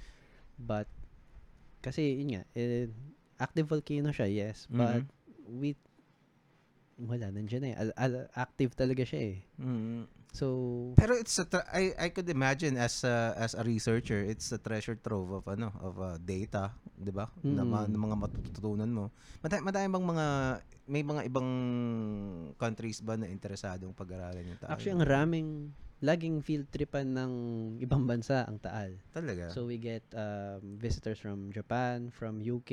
But, 0.59 0.91
kasi 1.79 2.19
yun 2.21 2.35
nga, 2.37 2.43
eh, 2.53 2.91
active 3.39 3.67
volcano 3.71 4.11
siya, 4.11 4.27
yes. 4.27 4.67
But, 4.67 5.07
we, 5.47 5.75
wala, 7.01 7.29
nandiyan 7.29 7.61
na 7.61 7.69
eh. 7.69 7.77
Al- 7.77 7.97
al- 7.97 8.29
active 8.33 8.73
talaga 8.73 9.01
siya 9.01 9.21
eh. 9.33 9.37
Mhm. 9.57 10.05
So, 10.31 10.47
Pero 10.95 11.19
it's 11.19 11.35
a 11.37 11.43
tra- 11.43 11.67
I 11.69 11.91
I 11.99 12.07
could 12.07 12.31
imagine 12.31 12.79
as 12.79 13.03
a, 13.03 13.35
as 13.35 13.51
a 13.51 13.67
researcher, 13.67 14.23
it's 14.23 14.47
a 14.49 14.59
treasure 14.59 14.95
trove 14.95 15.27
of 15.29 15.43
ano, 15.43 15.75
of 15.83 15.99
uh, 15.99 16.15
data, 16.17 16.71
'di 16.95 17.11
ba? 17.11 17.27
Na, 17.43 17.67
ma- 17.67 17.83
Mm. 17.83 17.91
na 17.91 17.99
mga 17.99 18.15
matututunan 18.15 18.87
mo. 18.87 19.11
Madami, 19.43 19.61
madami 19.67 19.85
bang 19.91 20.05
mga 20.07 20.25
may 20.87 21.03
mga 21.03 21.21
ibang 21.27 21.49
countries 22.55 22.99
ba 22.99 23.15
na 23.15 23.27
interesadong 23.27 23.91
pag-aralan 23.91 24.43
yung 24.45 24.59
Taal? 24.59 24.71
actually, 24.71 24.95
ang 24.95 25.03
raming, 25.03 25.49
laging 25.99 26.39
field 26.39 26.67
tripan 26.71 27.11
ng 27.11 27.31
ibang 27.79 28.07
bansa 28.07 28.47
ang 28.47 28.55
Taal. 28.55 28.97
talaga. 29.11 29.51
So 29.51 29.67
we 29.67 29.77
get 29.77 30.03
um, 30.15 30.79
visitors 30.79 31.19
from 31.19 31.51
Japan, 31.51 32.07
from 32.09 32.39
UK, 32.39 32.71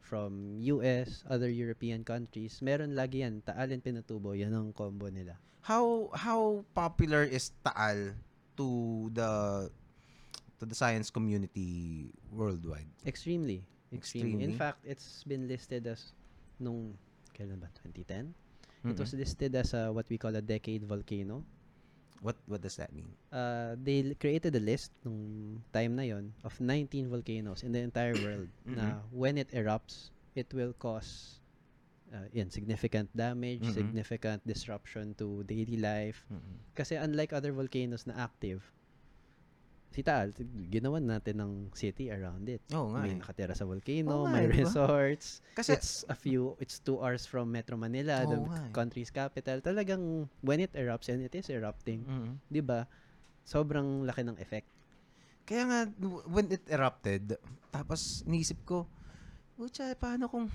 from 0.00 0.58
US, 0.58 1.22
other 1.28 1.48
European 1.48 2.02
countries. 2.02 2.58
Meron 2.64 2.96
lagi 2.98 3.22
yan. 3.22 3.44
Taal 3.44 3.70
and 3.70 3.84
Pinatubo. 3.84 4.34
Yan 4.34 4.52
ang 4.56 4.72
combo 4.74 5.06
nila. 5.06 5.38
how 5.60 6.08
how 6.16 6.64
popular 6.72 7.24
is 7.24 7.52
Taal 7.60 8.16
to 8.56 8.68
the 9.12 9.30
to 10.58 10.64
the 10.64 10.76
science 10.76 11.08
community 11.12 12.10
worldwide? 12.32 12.88
Extremely. 13.04 13.64
Extremely. 13.92 14.44
Extremely? 14.44 14.44
In 14.44 14.54
fact, 14.56 14.80
it's 14.84 15.24
been 15.24 15.48
listed 15.48 15.86
as 15.86 16.12
nung 16.60 16.96
kailan 17.36 17.60
ba? 17.60 17.68
2010? 17.82 18.32
It 18.80 18.96
was 18.96 19.12
listed 19.12 19.52
as 19.60 19.76
a, 19.76 19.92
what 19.92 20.08
we 20.08 20.16
call 20.16 20.32
a 20.32 20.40
decade 20.40 20.88
volcano. 20.88 21.44
What 22.20 22.36
what 22.44 22.60
does 22.60 22.76
that 22.76 22.92
mean? 22.92 23.16
Uh, 23.32 23.76
they 23.80 24.12
created 24.20 24.52
a 24.56 24.60
list 24.60 24.92
nung 25.04 25.64
time 25.72 25.96
na 25.96 26.04
yon 26.04 26.36
of 26.44 26.52
19 26.60 27.08
volcanoes 27.08 27.64
in 27.64 27.72
the 27.72 27.80
entire 27.80 28.12
world 28.24 28.52
na 28.64 29.00
when 29.08 29.40
it 29.40 29.48
erupts, 29.56 30.12
it 30.36 30.52
will 30.52 30.76
cause 30.76 31.40
uh, 32.12 32.28
yan, 32.32 32.50
significant 32.52 33.08
damage, 33.16 33.64
Mhm. 33.64 33.72
significant 33.72 34.40
disruption 34.44 35.14
to 35.16 35.42
daily 35.48 35.80
life. 35.80 36.28
Mhm. 36.28 36.60
Kasi 36.76 37.00
unlike 37.00 37.32
other 37.32 37.52
volcanoes 37.56 38.04
na 38.04 38.14
active, 38.20 38.68
si 39.90 40.06
Taal, 40.06 40.30
ginawan 40.70 41.02
natin 41.02 41.42
ng 41.42 41.52
city 41.74 42.14
around 42.14 42.46
it. 42.46 42.62
Oo 42.70 42.94
nga. 42.94 43.02
may 43.02 43.10
eh. 43.10 43.18
nakatira 43.18 43.54
sa 43.58 43.66
volcano, 43.66 44.24
Oo 44.24 44.30
may 44.30 44.46
eh, 44.46 44.54
resorts. 44.62 45.42
Kasi 45.52 45.74
it's 45.74 46.06
a 46.06 46.14
few, 46.14 46.54
it's 46.62 46.78
two 46.78 47.02
hours 47.02 47.26
from 47.26 47.50
Metro 47.50 47.74
Manila, 47.74 48.22
the 48.22 48.38
Oo 48.38 48.46
nga 48.46 48.60
eh. 48.70 48.72
country's 48.72 49.10
capital. 49.10 49.58
Talagang 49.58 50.30
when 50.46 50.62
it 50.62 50.70
erupts, 50.78 51.10
and 51.10 51.20
it 51.26 51.34
is 51.34 51.50
erupting, 51.50 52.06
Mhm. 52.06 52.38
di 52.46 52.62
ba? 52.62 52.86
Sobrang 53.42 54.06
laki 54.06 54.22
ng 54.22 54.38
effect. 54.38 54.70
Kaya 55.42 55.66
nga, 55.66 55.80
when 56.30 56.46
it 56.54 56.62
erupted, 56.70 57.34
tapos 57.74 58.22
nisip 58.30 58.62
ko, 58.62 58.86
Pucha, 59.60 59.92
paano 59.92 60.24
kung 60.24 60.48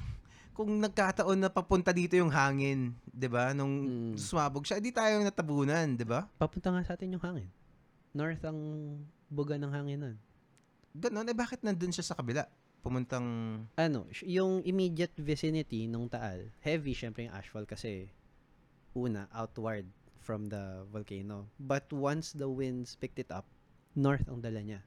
kung 0.57 0.81
nagkataon 0.81 1.37
na 1.37 1.51
papunta 1.53 1.93
dito 1.93 2.17
yung 2.17 2.33
hangin, 2.33 2.97
'di 3.05 3.27
ba? 3.29 3.53
Nung 3.53 3.85
Mm. 3.85 4.17
sumabog 4.17 4.65
siya, 4.65 4.81
di 4.81 4.89
tayo 4.89 5.21
natabunan, 5.21 5.93
'di 5.93 6.07
ba? 6.09 6.25
Papunta 6.41 6.73
nga 6.73 6.81
sa 6.81 6.97
atin 6.97 7.13
yung 7.13 7.21
hangin. 7.21 7.45
North 8.17 8.41
ang 8.47 8.57
buga 9.29 9.57
ng 9.57 9.71
hangin 9.71 9.99
nun. 9.99 10.17
Ganon, 10.95 11.27
eh 11.27 11.35
bakit 11.35 11.59
nandun 11.65 11.91
siya 11.91 12.05
sa 12.07 12.15
kabila? 12.15 12.47
Pumuntang 12.85 13.25
Ano, 13.75 14.07
yung 14.23 14.61
immediate 14.63 15.13
vicinity 15.17 15.89
nung 15.89 16.07
Taal, 16.07 16.53
heavy 16.61 16.93
syempre 16.93 17.25
yung 17.25 17.35
ashfall 17.35 17.65
kasi 17.67 18.07
una, 18.95 19.27
outward 19.35 19.89
from 20.23 20.47
the 20.47 20.87
volcano. 20.93 21.49
But 21.59 21.91
once 21.91 22.31
the 22.31 22.47
winds 22.47 22.95
picked 22.95 23.19
it 23.19 23.33
up, 23.33 23.45
north 23.97 24.23
ang 24.29 24.39
dala 24.39 24.61
niya. 24.63 24.81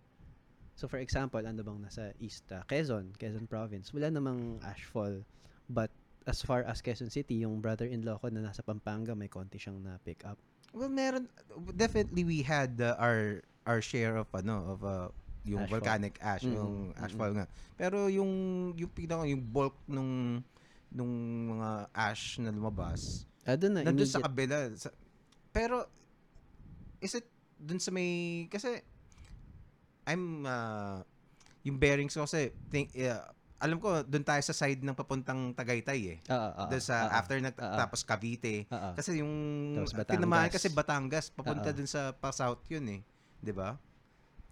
So 0.79 0.87
for 0.87 1.03
example, 1.03 1.43
ano 1.43 1.61
bang 1.61 1.83
nasa 1.83 2.15
east? 2.23 2.47
ah, 2.55 2.63
Quezon, 2.65 3.13
Quezon 3.19 3.51
province. 3.51 3.91
Wala 3.91 4.09
namang 4.15 4.63
ashfall. 4.63 5.27
But 5.69 5.91
as 6.25 6.41
far 6.41 6.63
as 6.65 6.81
Quezon 6.81 7.11
City, 7.11 7.43
yung 7.43 7.59
brother-in-law 7.59 8.23
ko 8.23 8.31
na 8.31 8.47
nasa 8.47 8.63
Pampanga, 8.63 9.13
may 9.19 9.29
konti 9.29 9.59
siyang 9.59 9.83
na-pick 9.83 10.23
up. 10.25 10.39
well, 10.73 10.89
meron 10.89 11.29
definitely 11.77 12.25
we 12.25 12.43
had 12.45 12.81
uh, 12.81 12.97
our 13.01 13.41
our 13.69 13.81
share 13.81 14.17
of 14.17 14.29
ano 14.33 14.57
of 14.67 14.81
uh, 14.81 15.09
yung 15.45 15.63
Ashfall. 15.63 15.73
volcanic 15.79 16.15
ash, 16.19 16.43
Mm, 16.43 16.57
yung 16.57 16.75
ashfall 16.95 17.33
nga. 17.33 17.47
Pero 17.75 18.09
yung 18.09 18.33
yung 18.75 18.89
pinaka 18.91 19.25
yung 19.25 19.41
bulk 19.43 19.77
nung 19.87 20.41
nung 20.89 21.13
mga 21.51 21.71
ash 21.93 22.41
na 22.41 22.49
lumabas, 22.49 23.29
Ah, 23.45 23.53
doon 23.55 23.77
na, 23.77 23.81
nandun 23.83 24.05
sa 24.05 24.21
kabila. 24.21 24.73
Sa- 24.75 24.93
pero, 25.51 25.85
is 26.99 27.13
it 27.13 27.25
dun 27.55 27.77
sa 27.77 27.89
may 27.89 28.09
kasi 28.47 28.81
I'm 30.05 30.45
uh, 30.45 31.01
yung 31.61 31.77
bearings 31.77 32.13
ko 32.13 32.25
kasi 32.25 32.53
think, 32.67 32.93
yeah, 32.95 33.25
alam 33.59 33.77
ko 33.77 34.01
doon 34.03 34.23
tayo 34.23 34.41
sa 34.41 34.55
side 34.55 34.81
ng 34.81 34.95
papuntang 34.95 35.53
Tagaytay 35.53 36.01
eh. 36.09 36.19
Oo, 36.27 36.49
oo. 36.57 36.69
Doon 36.69 36.81
sa 36.83 37.05
oo, 37.05 37.13
after 37.15 37.37
nag 37.39 37.53
oo. 37.55 37.77
tapos 37.77 38.01
Cavite. 38.03 38.65
oo. 38.67 38.91
Kasi 38.95 39.21
yung 39.21 39.33
tinamaan 40.05 40.49
kasi 40.49 40.69
Batangas 40.71 41.29
papunta 41.29 41.69
Oo. 41.69 41.77
dun 41.77 41.85
sa 41.87 42.13
pa 42.13 42.31
south 42.31 42.65
yun 42.69 42.85
eh, 42.91 43.01
'di 43.43 43.53
ba? 43.55 43.79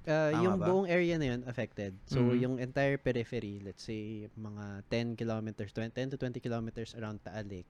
Uh, 0.07 0.31
Tama 0.31 0.39
yung 0.39 0.57
ba? 0.63 0.67
buong 0.71 0.87
area 0.87 1.19
na 1.19 1.35
yun 1.35 1.43
affected. 1.51 1.99
So, 2.07 2.31
Mhm. 2.31 2.39
yung 2.39 2.55
entire 2.63 2.95
periphery, 2.95 3.59
let's 3.59 3.83
say, 3.83 4.31
mga 4.39 4.87
10 4.87 5.19
kilometers, 5.19 5.75
20, 5.75 5.91
10 5.91 6.15
to 6.15 6.17
20 6.17 6.39
kilometers 6.39 6.95
around 6.95 7.19
Taal 7.27 7.43
Lake, 7.51 7.67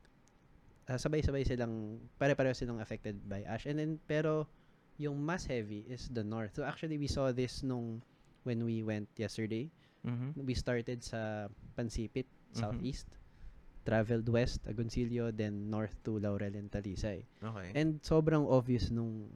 uh, 0.92 1.00
sabay-sabay 1.00 1.48
silang, 1.48 1.96
pare-pareho 2.20 2.52
silang 2.52 2.76
affected 2.76 3.24
by 3.24 3.40
ash. 3.48 3.64
And 3.64 3.80
then, 3.80 3.92
pero, 4.04 4.44
yung 5.00 5.16
mas 5.16 5.48
heavy 5.48 5.88
is 5.88 6.12
the 6.12 6.20
north. 6.24 6.52
So, 6.60 6.68
actually, 6.68 7.00
we 7.00 7.08
saw 7.08 7.32
this 7.32 7.64
nung, 7.64 8.04
when 8.44 8.68
we 8.68 8.84
went 8.84 9.08
yesterday. 9.16 9.72
Mhm. 10.04 10.36
We 10.36 10.52
started 10.52 11.00
sa 11.00 11.48
Pansipit, 11.72 12.28
Mhm. 12.52 12.52
southeast, 12.52 13.08
traveled 13.88 14.28
west, 14.28 14.60
Agoncillo, 14.68 15.32
then 15.32 15.72
north 15.72 15.96
to 16.04 16.20
Laurel 16.20 16.52
and 16.52 16.68
Talisay. 16.68 17.24
Okay. 17.40 17.68
And 17.72 18.04
sobrang 18.04 18.44
obvious 18.44 18.92
nung 18.92 19.32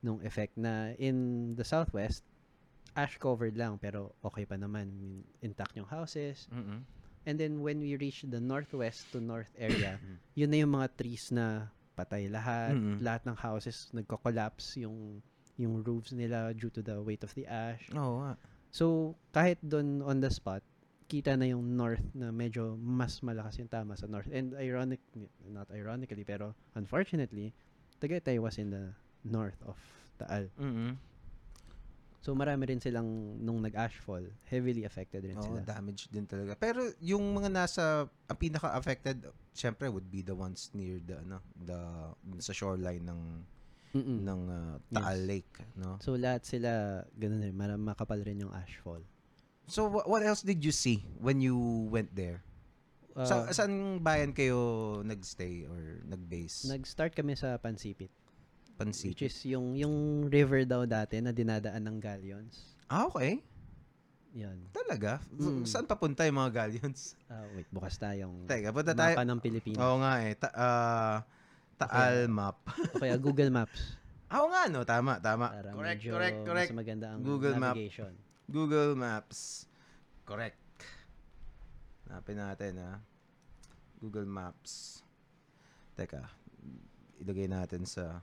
nung 0.00 0.22
effect 0.22 0.54
na 0.54 0.94
in 0.96 1.16
the 1.54 1.64
southwest 1.64 2.22
ash 2.94 3.18
covered 3.18 3.54
lang 3.54 3.76
pero 3.76 4.14
okay 4.20 4.42
pa 4.42 4.54
naman 4.54 4.90
intact 5.38 5.74
yung 5.74 5.86
houses 5.86 6.46
Mhm. 6.50 6.82
and 7.26 7.36
then 7.36 7.60
when 7.60 7.78
we 7.78 7.94
reach 7.94 8.22
the 8.24 8.38
northwest 8.38 9.06
to 9.10 9.18
north 9.18 9.50
area 9.60 9.98
yun 10.32 10.48
na 10.48 10.58
yung 10.58 10.72
mga 10.72 10.88
trees 10.94 11.30
na 11.30 11.68
patay 11.94 12.26
lahat 12.26 12.74
Mm-mm. 12.74 13.02
lahat 13.02 13.26
ng 13.26 13.36
houses 13.36 13.90
nagko-collapse 13.92 14.78
yung 14.78 15.18
yung 15.58 15.82
roofs 15.82 16.14
nila 16.14 16.54
due 16.54 16.70
to 16.70 16.78
the 16.78 16.94
weight 17.02 17.22
of 17.22 17.34
the 17.34 17.42
ash 17.44 17.82
Oo 17.90 18.22
nga. 18.22 18.38
so 18.70 19.14
kahit 19.30 19.58
doon 19.60 19.98
on 20.02 20.22
the 20.22 20.30
spot 20.30 20.62
kita 21.08 21.34
na 21.34 21.48
yung 21.48 21.74
north 21.74 22.04
na 22.14 22.30
medyo 22.30 22.76
mas 22.76 23.18
malakas 23.24 23.58
yung 23.58 23.66
tama 23.66 23.96
sa 23.96 24.06
north 24.06 24.28
and 24.30 24.54
ironic 24.54 25.02
not 25.50 25.66
ironically 25.70 26.22
pero 26.22 26.54
unfortunately 26.78 27.50
Tagaytay 27.98 28.38
was 28.38 28.62
in 28.62 28.70
the 28.70 28.94
north 29.22 29.58
of 29.64 29.78
Taal 30.16 30.50
Mhm. 30.54 30.98
so 32.18 32.34
marami 32.34 32.66
rin 32.66 32.78
silang 32.78 33.06
nung 33.38 33.60
nag-ashfall 33.60 34.26
heavily 34.44 34.82
affected 34.82 35.22
rin 35.22 35.34
Oo, 35.34 35.44
sila 35.44 35.60
damage 35.64 36.06
din 36.08 36.24
talaga. 36.24 36.52
Pero 36.54 36.82
yung 36.98 37.22
mga 37.32 37.48
nasa 37.48 37.84
ang 38.26 38.36
pinaka 38.36 38.74
affected 38.74 39.22
syempre 39.52 39.86
would 39.86 40.06
be 40.06 40.20
the 40.20 40.34
ones 40.34 40.68
near 40.72 40.98
the 41.00 41.16
ano, 41.16 41.38
the 41.56 41.78
sa 42.38 42.52
shoreline 42.52 43.02
ng 43.02 43.20
Mm-mm. 43.88 44.20
ng 44.20 44.40
uh, 44.44 44.74
Taal 44.92 45.16
Yes. 45.16 45.26
Lake, 45.26 45.54
no? 45.74 45.96
so 45.98 46.12
lahat 46.12 46.44
sila 46.44 46.70
ganun 47.14 47.40
rin 47.40 47.56
mara- 47.56 47.80
makapal 47.80 48.20
rin 48.20 48.36
yung 48.38 48.52
ashfall 48.52 49.00
So 49.64 49.84
wha- 49.86 50.04
what 50.04 50.20
else 50.20 50.40
did 50.40 50.60
you 50.60 50.70
see 50.70 51.04
when 51.16 51.38
you 51.38 51.56
went 51.86 52.12
there? 52.12 52.44
sa 53.18 53.42
Uh, 53.42 53.50
saan 53.50 53.72
bayan 53.98 54.30
kayo 54.30 54.58
nagstay 55.02 55.64
or 55.64 56.04
nag-base? 56.04 56.68
nag-start 56.68 57.12
kami 57.12 57.32
sa 57.32 57.56
Pansipit 57.56 58.12
Pansit. 58.78 59.10
which 59.10 59.22
is 59.22 59.34
yung 59.44 59.74
yung 59.74 59.94
river 60.24 60.62
daw 60.62 60.86
dati 60.86 61.18
na 61.18 61.30
dinadaan 61.30 61.82
ng 61.82 61.98
galleons 61.98 62.78
Ah, 62.86 63.04
okay. 63.04 63.42
yan 64.32 64.56
Talaga? 64.70 65.18
Mm. 65.30 65.64
Saan 65.64 65.84
papunta 65.84 66.22
yung 66.22 66.38
mga 66.38 66.52
galleons? 66.56 67.18
Ah, 67.28 67.42
wait 67.52 67.66
bukas 67.68 67.94
tayong 67.94 68.46
Teka, 68.46 68.70
punta 68.70 68.94
tayo. 68.94 69.12
mapa 69.12 69.26
ng 69.26 69.40
Pilipinas 69.40 69.78
Oo 69.78 69.98
nga 69.98 70.12
eh. 70.22 70.32
Ta- 70.32 70.54
ah, 70.54 71.16
Taal 71.76 72.26
map. 72.26 72.58
o 72.94 72.98
kaya 72.98 73.14
Google 73.16 73.50
Maps 73.50 73.80
Ah, 74.28 74.40
Oo 74.40 74.48
nga 74.48 74.68
no, 74.68 74.84
tama, 74.84 75.16
tama. 75.18 75.48
para 75.48 75.72
Correct, 75.72 75.98
medyo 75.98 76.10
correct, 76.12 76.38
correct. 76.44 76.70
mas 76.70 76.78
maganda 76.78 77.06
ang 77.10 77.20
Google 77.20 77.56
Map. 77.56 77.72
navigation. 77.72 78.12
Google 78.44 78.92
Maps. 78.92 79.64
Correct. 80.22 80.60
Hanapin 82.04 82.36
natin 82.36 82.72
ha. 82.78 83.00
Google 83.96 84.24
Maps. 84.24 85.00
Teka. 85.94 86.28
Ilagay 87.18 87.48
natin 87.48 87.82
sa 87.82 88.20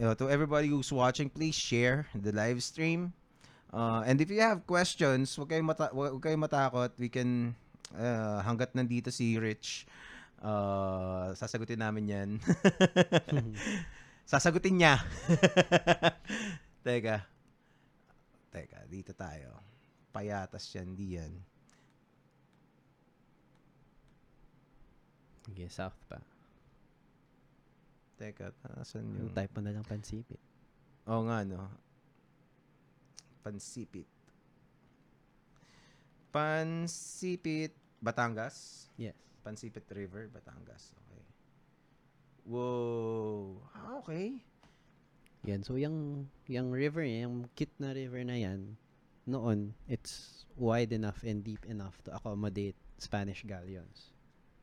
Uh, 0.00 0.14
to 0.16 0.30
everybody 0.30 0.68
who's 0.72 0.88
watching, 0.88 1.28
please 1.28 1.54
share 1.54 2.08
the 2.16 2.32
live 2.32 2.62
stream. 2.62 3.12
Uh, 3.72 4.04
and 4.04 4.20
if 4.20 4.28
you 4.32 4.40
have 4.40 4.64
questions, 4.64 5.36
huwag 5.36 5.52
kayong, 5.52 5.68
mata- 5.68 5.92
huwag 5.92 6.20
kayong 6.20 6.44
matakot. 6.44 6.92
We 6.96 7.12
can, 7.12 7.52
uh, 7.92 8.40
hanggat 8.40 8.72
nandito 8.72 9.12
si 9.12 9.36
Rich, 9.36 9.84
uh, 10.40 11.36
sasagutin 11.36 11.80
namin 11.80 12.04
yan. 12.08 12.30
Sasagutin 14.32 14.80
niya. 14.80 14.96
Teka. 16.86 17.26
Teka, 18.48 18.80
dito 18.88 19.12
tayo. 19.12 19.60
Payatas 20.12 20.68
yan, 20.72 20.96
di 20.96 21.20
yan. 21.20 21.32
Okay, 25.52 25.68
south 25.68 25.96
pa. 26.08 26.31
Teka, 28.22 28.54
nasan 28.78 29.02
Yung 29.18 29.26
yung... 29.26 29.34
type 29.34 29.50
mo 29.58 29.60
na 29.66 29.74
lang 29.74 29.82
pansipit. 29.82 30.38
Oo 31.10 31.26
nga, 31.26 31.42
no? 31.42 31.66
Pansipit. 33.42 34.06
Pansipit, 36.30 37.74
Batangas. 37.98 38.86
Yes. 38.94 39.18
Pansipit 39.42 39.82
River, 39.90 40.30
Batangas. 40.30 40.94
Okay. 40.94 41.22
Whoa. 42.46 43.58
Ah, 43.74 43.98
okay. 43.98 44.38
Yan. 45.42 45.66
So, 45.66 45.74
yung, 45.74 46.30
yung 46.46 46.70
river, 46.70 47.02
yung 47.02 47.50
kit 47.58 47.74
na 47.82 47.90
river 47.90 48.22
na 48.22 48.38
yan, 48.38 48.78
noon, 49.26 49.74
it's 49.90 50.46
wide 50.54 50.94
enough 50.94 51.26
and 51.26 51.42
deep 51.42 51.66
enough 51.66 51.98
to 52.06 52.14
accommodate 52.14 52.78
Spanish 53.02 53.42
galleons. 53.42 54.14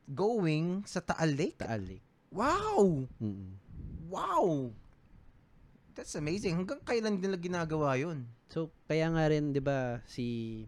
Going 0.08 0.88
sa 0.88 1.04
Taal 1.04 1.36
Lake? 1.36 1.60
Taal 1.60 1.84
Lake. 1.84 2.09
Wow! 2.30 3.10
Mm-mm. 3.22 3.58
Wow! 4.10 4.74
That's 5.98 6.16
amazing. 6.16 6.56
Hanggang 6.56 6.82
kailan 6.86 7.20
nila 7.20 7.36
ginagawa 7.36 7.98
yun? 8.00 8.30
So, 8.50 8.72
kaya 8.88 9.10
nga 9.12 9.30
rin, 9.30 9.52
di 9.54 9.62
ba, 9.62 10.02
si 10.10 10.66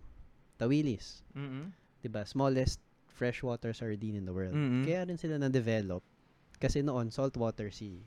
Tawilis, 0.58 1.26
mm 1.34 1.74
di 2.02 2.10
ba, 2.10 2.26
smallest 2.26 2.82
freshwater 3.14 3.78
sardine 3.78 4.18
in 4.18 4.26
the 4.26 4.34
world. 4.34 4.58
Mhm. 4.58 4.82
Kaya 4.90 5.06
rin 5.06 5.22
sila 5.22 5.38
na-develop 5.38 6.02
kasi 6.58 6.82
noon, 6.82 7.14
saltwater 7.14 7.70
sea, 7.70 8.02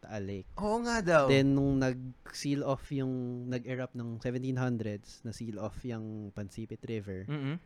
Taal 0.00 0.24
Lake. 0.28 0.48
Oo 0.60 0.80
nga 0.84 1.00
daw. 1.00 1.24
Then, 1.28 1.56
nung 1.56 1.80
nag-seal 1.80 2.60
off 2.60 2.88
yung, 2.92 3.44
nag-erupt 3.48 3.96
ng 3.96 4.20
1700s, 4.20 5.24
na-seal 5.24 5.56
off 5.56 5.80
yung 5.88 6.32
Pansipit 6.36 6.84
River, 6.84 7.24
mm 7.28 7.56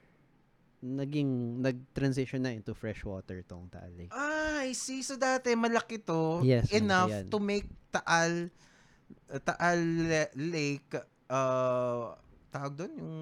naging, 0.85 1.59
nag-transition 1.59 2.45
na 2.45 2.53
into 2.53 2.76
freshwater 2.76 3.41
tong 3.43 3.72
Taal 3.72 3.89
Lake. 3.97 4.12
Ah, 4.12 4.61
I 4.62 4.76
see. 4.76 5.01
So 5.01 5.16
dati 5.16 5.57
malaki 5.57 6.05
to. 6.05 6.45
Yes, 6.45 6.68
enough 6.70 7.09
yan. 7.09 7.32
to 7.32 7.39
make 7.41 7.64
Taal 7.89 8.53
Taal 9.41 9.80
Lake 10.37 10.93
uh, 11.32 12.12
tawag 12.53 12.72
doon 12.76 12.93
yung 13.01 13.14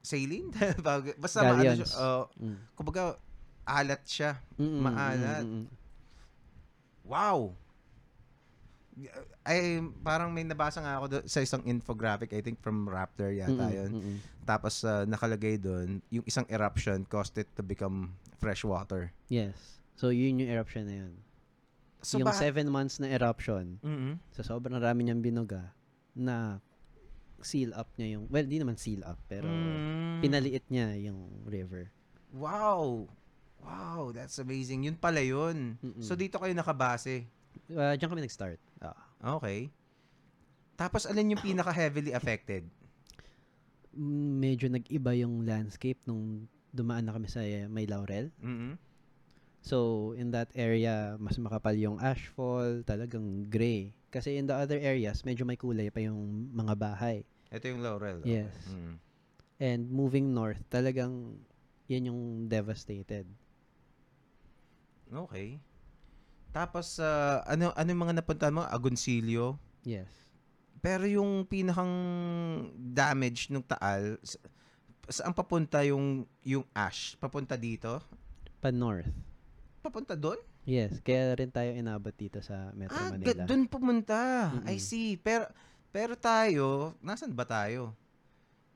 saline? 0.00 0.48
Basta 1.20 1.44
maano 1.44 1.60
siya. 1.60 1.76
Galleons. 1.76 1.92
Uh, 1.94 2.24
Mm. 2.40 2.56
kumbaga, 2.72 3.02
alat 3.68 4.00
siya. 4.08 4.40
Mm-mm, 4.56 4.80
Maalat. 4.80 5.44
mm-mm. 5.44 5.64
Wow! 7.04 7.52
Ay, 9.42 9.60
parang 9.98 10.28
may 10.28 10.42
nabasa 10.42 10.78
nga 10.78 10.96
ako 10.96 11.04
do- 11.08 11.26
sa 11.26 11.38
isang 11.38 11.62
infographic, 11.62 12.30
I 12.30 12.40
think 12.40 12.58
from 12.58 12.84
Raptor 12.84 13.30
yata 13.30 13.54
Mm-mm, 13.54 13.70
yun. 13.70 13.90
mm-mm. 13.92 14.16
Tapos 14.42 14.82
uh, 14.82 15.04
nakalagay 15.04 15.56
doon, 15.56 16.00
yung 16.08 16.24
isang 16.24 16.44
eruption 16.46 17.04
caused 17.04 17.36
it 17.36 17.48
to 17.52 17.62
become 17.62 18.10
freshwater. 18.36 19.12
Yes. 19.26 19.54
So, 19.94 20.08
yun 20.08 20.38
yung 20.38 20.48
eruption 20.48 20.84
na 20.84 20.96
yun. 21.00 21.12
So, 22.00 22.16
yung 22.16 22.26
ba- 22.26 22.36
seven 22.36 22.66
months 22.66 22.96
na 22.96 23.08
eruption, 23.08 23.78
Mhm. 23.80 24.18
sa 24.30 24.42
sobrang 24.42 24.76
rami 24.76 25.04
niyang 25.04 25.20
binuga, 25.20 25.74
na 26.12 26.58
seal 27.38 27.70
up 27.72 27.90
niya 27.94 28.16
yung, 28.16 28.26
well, 28.26 28.42
di 28.42 28.56
naman 28.56 28.74
seal 28.74 29.02
up, 29.02 29.18
pero 29.24 29.46
Mm. 29.46 30.18
pinaliit 30.20 30.66
niya 30.66 30.90
yung 31.00 31.18
river. 31.44 31.90
Wow! 32.30 33.06
Wow, 33.58 34.10
that's 34.10 34.38
amazing. 34.38 34.84
Yun 34.84 34.94
pala 34.94 35.18
yun. 35.18 35.78
Mm-mm. 35.78 35.98
So, 35.98 36.14
dito 36.14 36.36
kayo 36.36 36.50
nakabase. 36.52 37.26
Uh, 37.68 37.94
diyan 37.96 38.08
kami 38.08 38.24
nag-start. 38.24 38.60
Ah. 38.80 38.96
Okay. 39.40 39.68
Tapos, 40.78 41.04
alin 41.04 41.36
yung 41.36 41.42
pinaka-heavily 41.42 42.16
affected? 42.16 42.64
Mm, 43.92 44.40
medyo 44.40 44.66
nag-iba 44.70 45.12
yung 45.18 45.44
landscape 45.44 45.98
nung 46.06 46.46
dumaan 46.72 47.04
na 47.08 47.12
kami 47.16 47.28
sa 47.28 47.42
may 47.68 47.84
laurel. 47.84 48.30
Mhm. 48.40 48.78
So, 49.60 50.12
in 50.14 50.30
that 50.32 50.48
area, 50.54 51.18
mas 51.18 51.36
makapal 51.36 51.74
yung 51.74 51.98
ashfall, 51.98 52.86
talagang 52.86 53.50
gray. 53.50 53.92
Kasi 54.08 54.38
in 54.38 54.46
the 54.48 54.56
other 54.56 54.78
areas, 54.80 55.26
medyo 55.26 55.44
may 55.44 55.58
kulay 55.58 55.92
pa 55.92 56.00
yung 56.00 56.48
mga 56.54 56.72
bahay. 56.78 57.26
Ito 57.52 57.64
yung 57.68 57.82
laurel. 57.84 58.22
Yes. 58.24 58.54
Mhm. 58.70 58.94
And 59.58 59.82
moving 59.90 60.30
north, 60.32 60.62
talagang 60.70 61.42
yan 61.90 62.08
yung 62.08 62.46
devastated. 62.46 63.26
Okay. 65.10 65.58
Tapos, 66.50 66.98
ah, 66.98 67.44
ano, 67.44 67.70
ano 67.72 67.88
yung 67.88 68.02
mga 68.02 68.16
napuntahan 68.16 68.52
mo? 68.52 68.62
Agoncillo. 68.62 69.56
Yes. 69.82 70.08
Pero 70.78 71.04
yung 71.04 71.44
pinakang 71.44 71.92
damage 72.74 73.48
ng 73.48 73.62
Taal, 73.62 74.16
sa- 74.22 74.40
saan 75.08 75.32
papunta 75.32 75.82
yung, 75.82 76.22
yung 76.42 76.64
ash? 76.70 77.16
Papunta 77.16 77.54
dito? 77.54 77.98
Pa 78.58 78.68
north. 78.68 79.10
Papunta 79.78 80.12
doon? 80.12 80.38
Yes, 80.62 81.00
kaya 81.00 81.32
rin 81.32 81.48
tayo 81.48 81.72
inabot 81.72 82.12
dito 82.12 82.38
sa 82.38 82.68
Metro 82.72 82.92
Ah, 82.92 83.08
Manila. 83.08 83.42
doon 83.42 83.64
pumunta. 83.64 84.52
I 84.68 84.76
Mm-mm. 84.76 84.78
see. 84.78 85.16
Pero, 85.16 85.48
pero 85.88 86.12
tayo, 86.12 86.92
nasan 87.00 87.32
ba 87.32 87.42
tayo? 87.42 87.96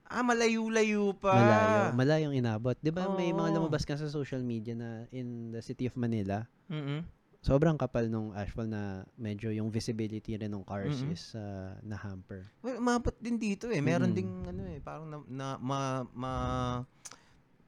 Ah, 0.02 0.20
malayo-layo 0.20 1.12
pa. 1.14 1.32
Malayo, 1.34 1.80
malayong 1.94 2.34
inabot. 2.34 2.72
'Di 2.74 2.88
ba 2.88 3.08
may 3.10 3.28
mga 3.30 3.48
Oo. 3.50 3.56
lumabas 3.58 3.80
ka 3.82 3.92
sa 3.94 4.08
social 4.08 4.40
media 4.40 4.72
na 4.72 5.04
in 5.08 5.48
the 5.50 5.60
city 5.60 5.84
of 5.84 5.92
Manila, 5.94 6.44
Mm-mm. 6.66 7.00
Sobrang 7.42 7.74
kapal 7.74 8.06
nung 8.06 8.30
ashfall 8.32 8.64
na 8.64 8.82
medyo 9.18 9.50
yung 9.50 9.66
visibility 9.66 10.32
rin 10.32 10.46
ng 10.48 10.62
cars 10.62 10.94
Mm-mm. 10.96 11.10
is 11.10 11.34
uh, 11.34 11.74
na 11.82 11.98
hamper. 11.98 12.46
Well, 12.62 12.78
umabot 12.78 13.18
din 13.18 13.34
dito 13.34 13.66
eh. 13.66 13.82
Meron 13.82 14.10
Mm. 14.10 14.16
ding 14.16 14.30
ano 14.46 14.62
eh, 14.64 14.78
parang 14.78 15.10
na, 15.10 15.16
na 15.26 15.46
ma 15.58 15.80
ma 16.08 16.32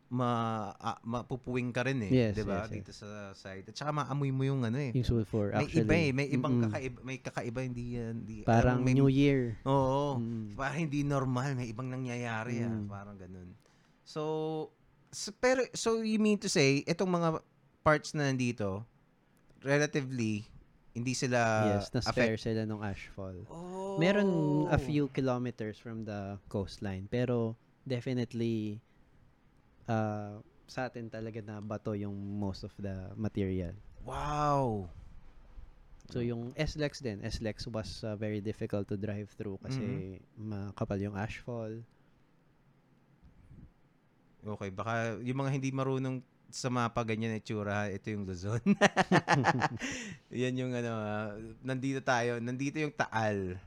ma 0.07 0.31
ah, 0.79 0.95
mapupuwing 1.03 1.75
ka 1.75 1.83
rin 1.83 1.99
eh, 2.07 2.31
Yes, 2.31 2.39
'di 2.39 2.47
ba? 2.47 2.63
yes, 2.63 2.65
yes. 2.65 2.75
Dito 2.79 2.93
sa 2.95 3.09
side. 3.35 3.67
At 3.67 3.75
saka 3.75 3.91
maamoy 3.91 4.31
mo 4.31 4.47
yung 4.47 4.63
ano 4.63 4.79
eh. 4.79 4.95
Yung 4.95 5.03
sulfur 5.03 5.51
May 5.51 5.67
actually. 5.67 5.83
iba 5.83 5.95
eh, 5.99 6.11
may 6.15 6.27
ibang 6.31 6.55
Mm-mm. 6.55 6.65
kakaiba, 6.71 6.99
may 7.03 7.19
kakaiba 7.19 7.61
hindi 7.61 7.85
yan, 7.99 8.15
hindi 8.23 8.47
Parang 8.47 8.79
may, 8.79 8.95
New 8.95 9.11
Year. 9.11 9.59
Oo. 9.67 10.23
Mm. 10.23 10.55
Parang 10.55 10.79
hindi 10.81 11.03
normal, 11.03 11.59
may 11.59 11.67
ibang 11.67 11.91
nangyayari 11.91 12.63
ah, 12.63 12.71
Mm. 12.71 12.87
parang 12.87 13.19
ganun. 13.19 13.51
So, 14.07 14.23
so 15.11 15.35
pero 15.35 15.67
so 15.75 15.99
you 15.99 16.23
mean 16.23 16.39
to 16.39 16.47
say 16.47 16.87
itong 16.87 17.11
mga 17.11 17.43
parts 17.83 18.15
na 18.15 18.31
nandito 18.31 18.87
relatively 19.65 20.45
hindi 20.95 21.11
sila 21.11 21.75
yes, 21.75 21.91
na 21.91 22.01
spare 22.07 22.39
sila 22.39 22.63
nung 22.63 22.79
ashfall. 22.87 23.35
Oh. 23.51 23.99
Meron 23.99 24.31
a 24.71 24.79
few 24.79 25.11
kilometers 25.11 25.75
from 25.75 26.07
the 26.07 26.39
coastline 26.47 27.11
pero 27.11 27.59
definitely 27.83 28.79
uh, 29.91 30.39
sa 30.71 30.87
atin 30.87 31.11
talaga 31.11 31.43
na 31.43 31.59
bato 31.59 31.99
yung 31.99 32.15
most 32.15 32.63
of 32.63 32.71
the 32.79 33.11
material. 33.19 33.75
Wow. 34.07 34.87
So 36.13 36.21
yung 36.21 36.53
SLEX 36.55 37.01
din, 37.01 37.25
SLEX 37.25 37.67
was 37.67 38.05
uh, 38.05 38.15
very 38.15 38.39
difficult 38.39 38.87
to 38.93 38.97
drive 38.97 39.33
through 39.35 39.59
kasi 39.65 40.21
makapal 40.37 41.01
yung 41.01 41.17
ashfall. 41.17 41.81
Okay, 44.45 44.69
baka 44.69 45.17
yung 45.25 45.41
mga 45.41 45.51
hindi 45.57 45.73
marunong 45.73 46.21
sa 46.55 46.71
mapa 46.71 47.03
ganyan 47.03 47.35
itsura, 47.35 47.91
ito 47.91 48.15
yung 48.15 48.31
Luzon. 48.31 48.63
Yan 50.31 50.55
yung 50.55 50.71
ano, 50.71 50.93
nandito 51.67 51.99
tayo, 51.99 52.39
nandito 52.39 52.79
yung 52.79 52.95
Taal. 52.95 53.59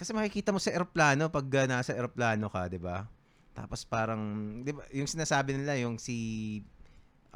Kasi 0.00 0.16
makikita 0.16 0.48
mo 0.48 0.56
sa 0.56 0.72
eroplano 0.72 1.28
pag 1.28 1.44
ah, 1.60 1.66
nasa 1.68 1.92
eroplano 1.92 2.48
ka, 2.48 2.72
'di 2.72 2.80
ba? 2.80 3.04
Tapos 3.52 3.84
parang 3.84 4.20
'di 4.64 4.72
ba, 4.72 4.88
yung 4.96 5.04
sinasabi 5.04 5.60
nila 5.60 5.76
yung 5.76 6.00
si 6.00 6.16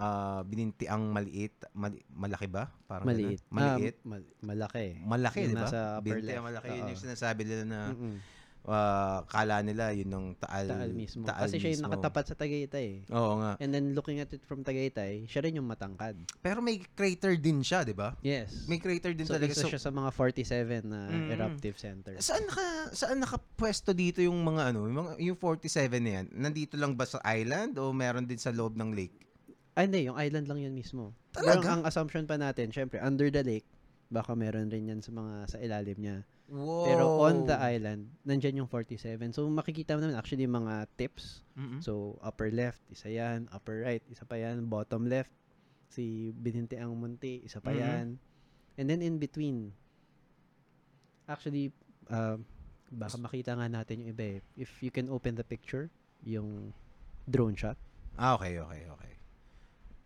ah 0.01 0.41
bininti 0.49 0.89
ang 0.89 1.13
maliit, 1.13 1.53
mali- 1.77 2.05
malaki 2.09 2.49
ba? 2.49 2.73
Parang 2.89 3.05
ganun. 3.05 3.37
Maliit. 3.37 3.41
Maliit. 3.53 3.97
Ah, 4.01 4.09
mal- 4.09 4.33
malaki. 4.41 4.87
malaki, 5.05 5.41
'di 5.45 5.57
ba? 5.61 5.69
nasa 5.69 5.81
Binti 6.01 6.33
ang 6.33 6.49
malaki, 6.49 6.69
yun 6.73 6.89
yung 6.89 7.05
sinasabi 7.05 7.45
nila 7.45 7.65
na 7.69 7.81
Mm-mm. 7.93 8.17
Ah, 8.65 9.25
kala 9.25 9.61
nila 9.61 9.91
yun 9.91 10.09
yung 10.09 10.27
Taal. 10.35 10.67
Taal 10.67 10.91
mismo. 10.91 11.25
Taal 11.25 11.47
Kasi 11.47 11.57
siya 11.57 11.73
yung 11.73 11.81
mismo. 11.81 11.89
nakatapat 11.91 12.25
sa 12.27 12.35
Tagaytay. 12.35 12.89
eh. 13.03 13.13
Oo 13.13 13.39
nga. 13.39 13.57
And 13.57 13.71
then 13.71 13.93
looking 13.93 14.19
at 14.19 14.29
it 14.29 14.43
from 14.43 14.61
Tagaytay, 14.61 15.25
siya 15.25 15.41
rin 15.41 15.57
yung 15.57 15.65
matangkad. 15.65 16.17
Pero 16.39 16.61
may 16.61 16.81
crater 16.91 17.35
din 17.35 17.61
siya, 17.61 17.83
'di 17.83 17.93
ba? 17.93 18.13
Yes. 18.21 18.67
May 18.67 18.77
crater 18.77 19.13
din 19.13 19.25
so, 19.25 19.35
talaga. 19.35 19.51
isa 19.51 19.65
So, 19.65 19.71
siya 19.71 19.81
sa 19.81 19.89
mga 19.89 20.11
47 20.11 20.85
na 20.85 21.01
Mm. 21.07 21.29
eruptive 21.31 21.77
centers. 21.77 22.21
saan 22.21 22.45
naka 22.45 22.65
saan 22.93 23.19
nakapwesto 23.19 23.91
dito 23.91 24.21
yung 24.21 24.37
mga 24.39 24.71
ano, 24.71 24.85
yung, 24.85 24.99
mga, 24.99 25.13
yung 25.23 25.39
47 25.39 25.71
na 25.99 26.11
yan? 26.19 26.27
Nandito 26.31 26.75
lang 26.75 26.93
ba 26.93 27.05
sa 27.05 27.19
island 27.23 27.77
o 27.77 27.91
meron 27.91 28.25
din 28.25 28.37
sa 28.37 28.51
loob 28.51 28.75
ng 28.75 28.93
lake? 28.93 29.17
Ah, 29.73 29.83
hindi. 29.83 30.05
Yung 30.05 30.19
island 30.19 30.45
lang 30.45 30.61
yan 30.61 30.75
mismo. 30.75 31.15
Talaga? 31.31 31.57
Pero 31.57 31.71
ang 31.71 31.83
assumption 31.85 32.25
pa 32.25 32.35
natin, 32.35 32.69
syempre, 32.69 32.99
under 32.99 33.31
the 33.31 33.41
lake, 33.41 33.65
baka 34.09 34.35
meron 34.35 34.67
rin 34.67 34.89
yan 34.89 34.99
sa 34.99 35.11
mga 35.11 35.33
sa 35.47 35.57
ilalim 35.57 35.95
niya. 35.97 36.17
Wow. 36.51 36.83
Pero 36.83 37.05
on 37.23 37.47
the 37.47 37.55
island, 37.55 38.11
nandyan 38.21 38.59
yung 38.59 38.67
47. 38.67 39.31
So 39.31 39.47
makikita 39.47 39.95
mo 39.95 40.03
naman 40.03 40.19
actually 40.19 40.43
yung 40.45 40.59
mga 40.59 40.91
tips. 40.99 41.47
Mm-mm. 41.55 41.79
So 41.79 42.19
upper 42.21 42.51
left, 42.51 42.83
isa 42.91 43.07
yan. 43.07 43.47
Upper 43.51 43.87
right, 43.87 44.03
isa 44.11 44.27
pa 44.27 44.35
yan. 44.35 44.67
Bottom 44.67 45.07
left, 45.07 45.31
si 45.87 46.35
Bininte 46.35 46.75
ang 46.75 46.99
Munti, 46.99 47.39
isa 47.41 47.63
pa 47.63 47.71
Mhm. 47.71 47.79
yan. 47.79 48.07
And 48.75 48.87
then 48.87 48.99
in 48.99 49.17
between, 49.17 49.71
actually, 51.25 51.71
uh, 52.09 52.35
baka 52.91 53.17
makita 53.17 53.55
nga 53.55 53.71
natin 53.71 54.03
yung 54.03 54.11
iba 54.11 54.25
eh. 54.35 54.39
If 54.59 54.83
you 54.83 54.91
can 54.91 55.07
open 55.07 55.39
the 55.39 55.47
picture, 55.47 55.87
yung 56.27 56.75
drone 57.25 57.55
shot. 57.55 57.79
ah, 58.19 58.35
okay, 58.35 58.59
okay, 58.59 58.85
okay. 58.91 59.13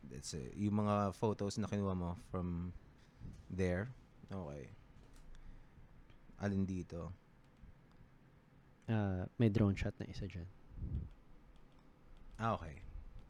That's 0.07 0.36
it. 0.36 0.53
Yung 0.55 0.76
mga 0.76 1.16
photos 1.16 1.57
na 1.57 1.66
kinuha 1.66 1.97
mo 1.97 2.20
from 2.28 2.70
there. 3.49 3.90
Okay. 4.28 4.68
Alin 6.43 6.66
dito? 6.66 7.12
Uh, 8.89 9.24
may 9.39 9.49
drone 9.49 9.74
shot 9.74 9.95
na 10.01 10.07
isa 10.09 10.28
dyan. 10.28 10.47
Ah, 12.37 12.59
okay. 12.59 12.74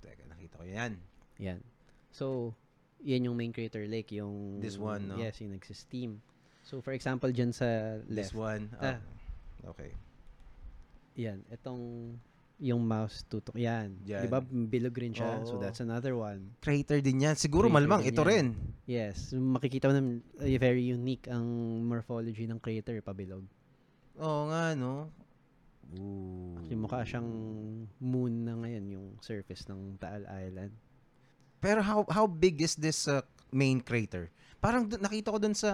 Teka, 0.03 0.25
nakita 0.27 0.55
ko 0.59 0.65
yan. 0.67 0.93
Yan. 1.39 1.61
So, 2.11 2.55
yan 3.05 3.29
yung 3.29 3.37
main 3.37 3.53
crater 3.53 3.87
lake. 3.87 4.11
Yung, 4.17 4.59
This 4.59 4.81
one, 4.81 5.07
no? 5.09 5.21
Yes, 5.21 5.39
yung 5.45 5.53
nagsisteam. 5.55 6.19
So, 6.65 6.81
for 6.81 6.97
example, 6.97 7.29
dyan 7.31 7.53
sa 7.53 8.01
This 8.09 8.33
left. 8.33 8.35
one. 8.35 8.63
Ah. 8.81 8.97
Oh. 9.63 9.71
Okay. 9.77 9.93
Yan. 11.21 11.45
Itong 11.53 12.17
yung 12.65 12.81
mouse 12.81 13.29
tutok. 13.29 13.61
Yan. 13.61 14.01
Yan. 14.09 14.25
Di 14.25 14.29
ba? 14.29 14.41
Bilog 14.41 14.97
rin 14.97 15.13
siya. 15.13 15.45
So, 15.45 15.57
Oo. 15.57 15.61
that's 15.61 15.85
another 15.85 16.17
one. 16.17 16.57
Crater 16.59 17.05
din 17.05 17.21
yan. 17.21 17.37
Siguro 17.37 17.69
Crater 17.69 17.77
malamang 17.77 18.01
din 18.01 18.09
ito 18.09 18.23
yan. 18.23 18.31
rin. 18.33 18.47
Yes. 18.89 19.37
Makikita 19.37 19.87
mo 19.87 19.93
naman, 19.93 20.15
eh, 20.41 20.57
very 20.57 20.81
unique 20.83 21.29
ang 21.29 21.45
morphology 21.85 22.49
ng 22.49 22.57
crater, 22.57 23.05
pabilog. 23.05 23.45
Oo 24.17 24.49
nga, 24.49 24.73
no? 24.73 25.13
Ooh. 25.95 26.57
Yung 26.67 26.81
mukha 26.81 27.05
siyang 27.05 27.29
moon 28.01 28.33
na 28.43 28.57
ngayon, 28.57 28.85
yung 28.91 29.07
surface 29.21 29.69
ng 29.69 30.01
Taal 30.01 30.25
Island. 30.25 30.73
Pero 31.61 31.81
how 31.81 32.05
how 32.09 32.25
big 32.25 32.61
is 32.61 32.73
this 32.75 33.05
uh, 33.05 33.21
main 33.49 33.81
crater? 33.81 34.29
Parang 34.59 34.85
dun- 34.85 35.01
nakita 35.01 35.29
ko 35.29 35.37
dun 35.37 35.53
sa 35.53 35.69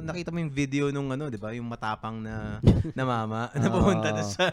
nakita 0.00 0.30
mo 0.30 0.38
yung 0.38 0.50
video 0.50 0.90
nung 0.90 1.10
ano, 1.10 1.26
'di 1.26 1.38
ba? 1.38 1.50
Yung 1.50 1.66
matapang 1.66 2.18
na 2.18 2.58
na 2.98 3.04
mama 3.04 3.50
na 3.54 3.66
pumunta 3.66 4.10
dun 4.10 4.22
Oo. 4.26 4.34
sa. 4.34 4.50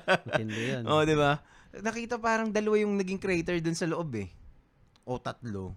Oh, 0.86 1.02
'di 1.02 1.14
ba? 1.14 1.42
Nakita 1.74 2.22
parang 2.22 2.54
dalawa 2.54 2.78
yung 2.78 2.94
naging 2.94 3.18
crater 3.18 3.58
dun 3.58 3.74
sa 3.74 3.90
loob 3.90 4.14
eh. 4.14 4.30
O 5.10 5.18
tatlo, 5.18 5.74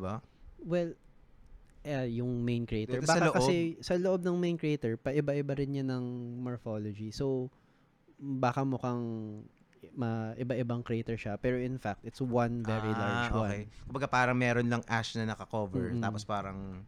ba? 0.00 0.24
Well, 0.64 0.96
eh, 1.84 2.18
yung 2.18 2.42
main 2.42 2.64
crater. 2.64 2.98
Dito 2.98 3.06
sa 3.06 3.20
Baka 3.20 3.26
loob? 3.30 3.36
kasi 3.38 3.54
sa 3.78 3.94
loob 3.94 4.24
ng 4.24 4.34
main 4.34 4.56
crater, 4.56 4.96
paiba-iba 4.96 5.52
rin 5.54 5.76
yan 5.76 5.86
ng 5.86 6.04
morphology. 6.40 7.12
So, 7.12 7.52
baka 8.16 8.64
mukhang 8.64 9.04
ma 9.94 10.34
iba-ibang 10.34 10.82
crater 10.82 11.14
siya. 11.14 11.36
Pero 11.38 11.60
in 11.60 11.78
fact, 11.78 12.02
it's 12.02 12.18
one 12.18 12.64
very 12.64 12.90
large 12.90 13.30
Ah, 13.30 13.38
okay. 13.46 13.68
one. 13.70 13.86
Kumbaga 13.86 14.08
parang 14.10 14.34
meron 14.34 14.66
lang 14.66 14.82
ash 14.88 15.14
na 15.14 15.28
naka-cover 15.28 15.94
Mm-mm. 15.94 16.02
tapos 16.02 16.24
parang 16.24 16.82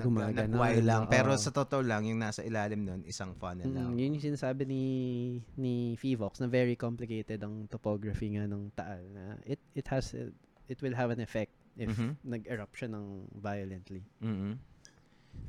Gumagana. 0.00 0.48
nag-Y 0.48 0.80
lang. 0.80 1.04
Pero 1.06 1.36
Oo. 1.36 1.40
sa 1.40 1.52
totoo 1.52 1.84
lang, 1.84 2.08
yung 2.08 2.16
nasa 2.16 2.40
ilalim 2.40 2.80
nun, 2.80 3.00
isang 3.04 3.36
funnel 3.36 3.68
lang. 3.68 3.92
Mm, 3.92 3.98
yun 4.00 4.10
yung 4.16 4.24
sinasabi 4.32 4.64
ni 4.64 4.82
ni 5.54 5.92
Fivox 6.00 6.40
na 6.40 6.48
very 6.48 6.72
complicated 6.74 7.44
ang 7.44 7.68
topography 7.68 8.32
nga 8.32 8.48
ng 8.48 8.72
Taal 8.72 9.04
na 9.12 9.36
it 9.44 9.60
it 9.76 9.84
has 9.92 10.16
it 10.64 10.78
will 10.80 10.96
have 10.96 11.12
an 11.12 11.20
effect 11.20 11.52
if 11.76 11.92
Mhm. 11.92 12.16
nag-erupt 12.24 12.72
siya 12.72 12.88
ng 12.88 13.04
violently. 13.36 14.00
mm 14.20 14.56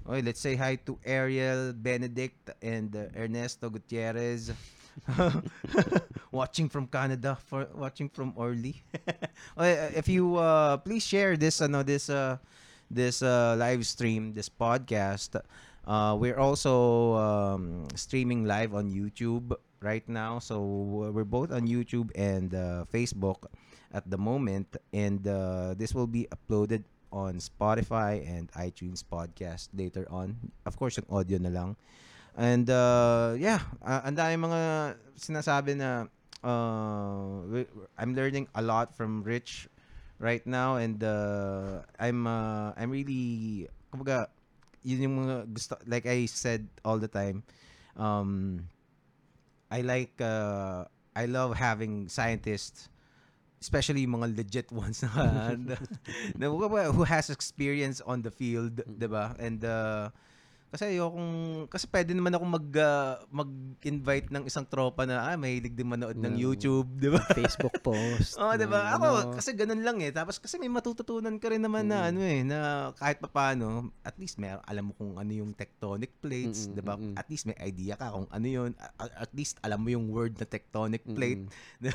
Okay, 0.07 0.21
let's 0.23 0.39
say 0.39 0.55
hi 0.55 0.79
to 0.79 0.95
Ariel, 1.03 1.75
Benedict, 1.75 2.55
and 2.63 2.95
uh, 2.95 3.11
Ernesto 3.19 3.67
Gutierrez. 3.67 4.51
watching 6.31 6.69
from 6.69 6.87
Canada, 6.87 7.35
for 7.35 7.67
watching 7.75 8.09
from 8.09 8.33
Orly. 8.35 8.79
okay, 9.57 9.75
uh, 9.79 9.99
if 9.99 10.07
you 10.07 10.37
uh, 10.37 10.77
please 10.77 11.03
share 11.03 11.35
this, 11.35 11.61
ano, 11.61 11.83
this, 11.83 12.09
uh, 12.09 12.37
this 12.93 13.21
uh, 13.25 13.57
live 13.57 13.85
stream, 13.85 14.33
this 14.33 14.47
podcast. 14.47 15.41
Uh, 15.83 16.15
we're 16.17 16.39
also 16.39 17.13
um, 17.17 17.87
streaming 17.95 18.45
live 18.45 18.73
on 18.73 18.87
YouTube 18.93 19.51
right 19.81 20.07
now, 20.07 20.39
so 20.39 20.61
we're 21.11 21.27
both 21.27 21.51
on 21.51 21.67
YouTube 21.67 22.13
and 22.15 22.55
uh, 22.55 22.85
Facebook 22.93 23.49
at 23.91 24.09
the 24.09 24.17
moment, 24.17 24.77
and 24.93 25.27
uh, 25.27 25.73
this 25.75 25.93
will 25.93 26.07
be 26.07 26.27
uploaded 26.31 26.83
on 27.11 27.37
Spotify 27.37 28.25
and 28.25 28.49
iTunes 28.53 29.03
podcast 29.03 29.69
later 29.75 30.07
on. 30.09 30.35
Of 30.65 30.77
course, 30.77 30.97
yung 30.97 31.09
audio 31.11 31.37
na 31.37 31.49
lang. 31.49 31.75
And 32.33 32.65
uh, 32.69 33.37
yeah, 33.37 33.61
uh, 33.85 34.09
dami 34.09 34.41
mga 34.41 34.61
sinasabi 35.13 35.77
na 35.77 36.09
uh, 36.41 37.45
I'm 37.97 38.17
learning 38.17 38.49
a 38.57 38.61
lot 38.61 38.97
from 38.97 39.21
Rich 39.21 39.69
right 40.23 40.47
now 40.47 40.79
and 40.79 41.03
uh, 41.03 41.83
I'm 41.99 42.23
uh, 42.23 42.71
I'm 42.79 42.87
really 42.87 43.67
kumbaga, 43.91 44.31
yun 44.81 45.03
yung 45.03 45.15
mga 45.27 45.35
gusto, 45.51 45.75
like 45.85 46.07
I 46.07 46.25
said 46.25 46.65
all 46.87 46.97
the 46.97 47.11
time, 47.11 47.43
um, 47.99 48.63
I 49.69 49.83
like, 49.83 50.15
uh, 50.23 50.87
I 51.13 51.27
love 51.27 51.59
having 51.59 52.07
scientists, 52.07 52.89
especially 53.61 54.07
mga 54.07 54.33
legit 54.33 54.71
ones 54.75 55.03
na, 55.03 55.53
na, 55.59 55.75
na 56.39 56.45
who 56.89 57.03
has 57.03 57.29
experience 57.29 58.01
on 58.01 58.23
the 58.23 58.31
field, 58.31 58.81
'di 58.81 59.07
ba? 59.11 59.35
And 59.37 59.61
uh, 59.61 60.09
kasi 60.73 60.89
ayokong 60.89 61.31
kasi 61.69 61.85
pwede 61.85 62.11
naman 62.11 62.33
ako 62.33 62.45
mag 62.49 62.67
uh, 62.73 63.21
mag-invite 63.29 64.33
ng 64.33 64.43
isang 64.43 64.65
tropa 64.65 65.05
na 65.05 65.21
ah 65.21 65.37
mahilig 65.37 65.71
din 65.71 65.85
manood 65.85 66.17
ng 66.17 66.33
Ng 66.33 66.35
YouTube, 66.35 66.89
'di 66.91 67.13
ba? 67.13 67.21
Facebook 67.29 67.77
post. 67.85 68.33
Oo, 68.35 68.49
'di 68.51 68.65
ba? 68.65 68.97
Ako 68.97 69.05
ano. 69.05 69.33
kasi 69.37 69.53
ganun 69.53 69.85
lang 69.85 70.01
eh. 70.01 70.09
Tapos 70.09 70.41
kasi 70.41 70.57
may 70.57 70.67
matututunan 70.67 71.37
ka 71.37 71.47
rin 71.47 71.61
naman 71.61 71.85
na 71.85 72.03
Mm. 72.03 72.09
ano 72.09 72.19
eh, 72.23 72.41
na 72.41 72.57
kahit 72.93 73.21
papaano, 73.21 73.65
at 74.01 74.17
least 74.17 74.35
may 74.35 74.49
alam 74.49 74.89
mo 74.89 74.93
kung 74.93 75.13
ano 75.15 75.29
yung 75.29 75.53
tectonic 75.53 76.09
plates, 76.17 76.65
Mm-mm, 76.65 76.73
'di 76.73 76.81
ba? 76.81 76.97
mm-mm. 76.97 77.13
At 77.13 77.29
least 77.29 77.45
may 77.45 77.57
idea 77.59 77.93
ka 77.93 78.09
kung 78.09 78.25
ano 78.27 78.47
'yun. 78.47 78.73
A- 78.97 79.21
At 79.21 79.31
least 79.31 79.61
alam 79.61 79.77
mo 79.77 79.87
yung 79.87 80.09
word 80.09 80.35
na 80.35 80.49
tectonic 80.49 81.05
plate. 81.05 81.45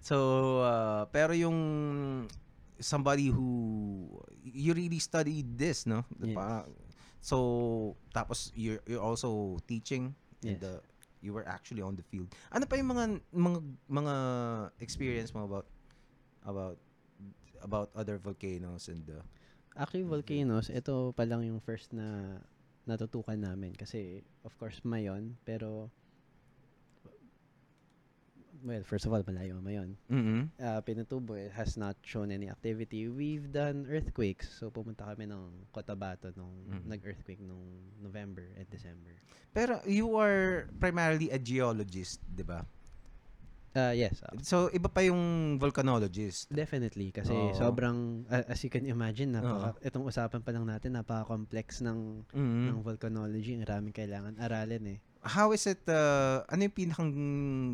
So, 0.00 0.16
uh, 0.62 1.04
pero 1.10 1.34
yung 1.34 1.58
somebody 2.78 3.28
who 3.28 3.48
you 4.42 4.72
really 4.72 4.98
studied 4.98 5.56
this, 5.56 5.84
no? 5.84 6.04
Pa- 6.32 6.64
So, 7.26 7.98
tapos 8.14 8.54
you're 8.54 8.78
you're 8.86 9.02
also 9.02 9.58
teaching 9.66 10.14
and 10.46 10.62
Yes. 10.62 10.62
uh, 10.62 10.78
you 11.18 11.34
were 11.34 11.42
actually 11.42 11.82
on 11.82 11.98
the 11.98 12.06
field. 12.06 12.30
Ano 12.54 12.70
pa 12.70 12.78
yung 12.78 12.94
mga 12.94 13.18
mga 13.34 13.58
mga 13.90 14.14
experience 14.78 15.34
mo 15.34 15.42
about 15.42 15.66
about 16.46 16.78
about 17.66 17.90
other 17.98 18.22
volcanoes 18.22 18.86
and 18.86 19.02
uh, 19.10 19.26
Actually, 19.74 20.06
volcanoes, 20.08 20.70
ito 20.72 21.12
pa 21.12 21.26
lang 21.28 21.44
yung 21.44 21.60
first 21.60 21.92
na 21.92 22.38
natutukan 22.88 23.36
namin. 23.36 23.74
Kasi, 23.76 24.22
of 24.46 24.54
course, 24.56 24.80
Mayon. 24.86 25.36
Pero, 25.44 25.90
well, 28.62 28.82
first 28.82 29.04
of 29.04 29.12
all, 29.12 29.22
malayo 29.22 29.58
Mayon. 29.60 29.96
mm 30.08 30.48
Uh, 30.56 30.80
Pinatubo 30.80 31.36
eh, 31.36 31.52
has 31.52 31.76
not 31.76 31.96
shown 32.00 32.32
any 32.32 32.48
activity. 32.48 33.08
We've 33.08 33.52
done 33.52 33.84
earthquakes. 33.84 34.48
So, 34.56 34.72
pumunta 34.72 35.04
kami 35.04 35.28
ng 35.28 35.68
Cotabato 35.68 36.32
nung 36.32 36.52
Mhm. 36.64 36.88
nag-earthquake 36.88 37.44
nung 37.44 37.92
November 38.00 38.56
and 38.56 38.64
December. 38.68 39.20
Pero 39.52 39.84
you 39.84 40.16
are 40.16 40.68
primarily 40.78 41.28
a 41.28 41.36
geologist, 41.36 42.24
'di 42.24 42.44
ba? 42.44 42.64
Uh, 43.76 43.92
yes. 43.92 44.24
uh, 44.24 44.32
So 44.40 44.72
iba 44.72 44.88
pa 44.88 45.04
yung 45.04 45.20
volcanologist. 45.60 46.48
Definitely 46.48 47.12
kasi 47.12 47.52
Oo. 47.52 47.52
sobrang 47.52 48.24
a- 48.32 48.48
as 48.48 48.64
you 48.64 48.72
can 48.72 48.88
imagine 48.88 49.36
napaka 49.36 49.76
itong 49.84 50.08
usapan 50.08 50.40
pa 50.40 50.48
lang 50.48 50.64
natin 50.64 50.96
napaka-complex 50.96 51.84
ng 51.84 52.24
Mhm. 52.32 52.72
ng 52.72 52.78
volcanology, 52.80 53.52
ang 53.52 53.68
raming 53.68 53.92
kailangan 53.92 54.40
aralin 54.40 54.96
eh. 54.96 54.98
How 55.26 55.50
is 55.50 55.66
it 55.66 55.82
uh, 55.90 56.46
ano 56.46 56.70
yung 56.70 56.76
pinakang 56.76 57.12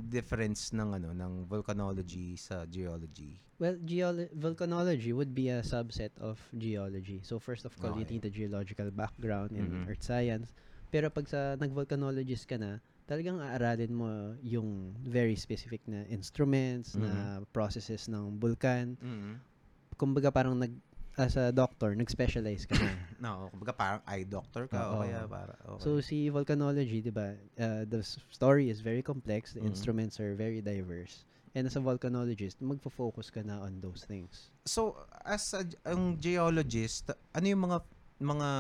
difference 0.08 0.72
ng 0.72 0.96
ano 0.96 1.12
ng 1.12 1.44
volcanology 1.44 2.32
sa 2.40 2.64
geology? 2.64 3.36
Well, 3.60 3.78
geolo- 3.78 4.32
volcanology 4.34 5.12
would 5.14 5.36
be 5.36 5.46
a 5.52 5.62
subset 5.62 6.10
of 6.18 6.40
geology. 6.58 7.20
So 7.22 7.38
first 7.38 7.62
of 7.68 7.76
all, 7.78 7.94
you 7.94 8.02
Okay. 8.02 8.18
need 8.18 8.24
the 8.26 8.32
geological 8.32 8.90
background 8.90 9.54
in 9.54 9.68
Mhm. 9.70 9.86
earth 9.86 10.02
science. 10.02 10.50
Pero 10.90 11.12
pag 11.12 11.28
sa 11.30 11.54
nag-volcanologist 11.54 12.48
ka 12.50 12.58
na, 12.58 12.82
talagang 13.06 13.38
aaralin 13.38 13.92
mo 13.94 14.34
yung 14.42 14.96
very 14.98 15.36
specific 15.38 15.84
na 15.86 16.02
instruments, 16.10 16.96
na 16.98 17.44
processes 17.54 18.10
ng 18.10 18.40
vulkan. 18.40 18.98
Mhm. 18.98 19.38
Kumbaga 19.94 20.32
parang 20.34 20.58
nag 20.58 20.72
as 21.18 21.36
a 21.36 21.52
doctor, 21.52 21.92
nag-specialize 21.94 22.64
ka 22.68 22.76
na. 22.80 22.92
No, 23.22 23.48
kumbaga 23.54 23.72
parang 23.76 24.02
eye 24.08 24.24
doctor 24.26 24.66
ka 24.66 24.90
o 24.90 24.98
Oo. 24.98 25.02
kaya 25.06 25.28
para 25.30 25.54
okay. 25.62 25.82
So 25.84 25.88
si 26.02 26.26
volcanology, 26.32 26.98
'di 27.04 27.12
ba? 27.14 27.38
uh, 27.60 27.86
the 27.86 28.02
s- 28.02 28.18
story 28.32 28.66
is 28.66 28.82
very 28.82 28.98
complex, 29.04 29.54
the 29.54 29.62
Mhm. 29.62 29.70
instruments 29.70 30.18
are 30.18 30.34
very 30.34 30.58
diverse. 30.58 31.22
And 31.54 31.68
as 31.68 31.76
a 31.76 31.84
volcanologist, 31.84 32.64
magfo-focus 32.64 33.28
ka 33.28 33.44
na 33.44 33.60
on 33.60 33.78
those 33.84 34.08
things. 34.08 34.48
So, 34.64 34.96
as 35.28 35.52
a, 35.52 35.68
ang 35.84 36.16
geologist, 36.16 37.12
ano 37.36 37.44
yung 37.46 37.62
mga 37.68 37.78
mga 38.22 38.50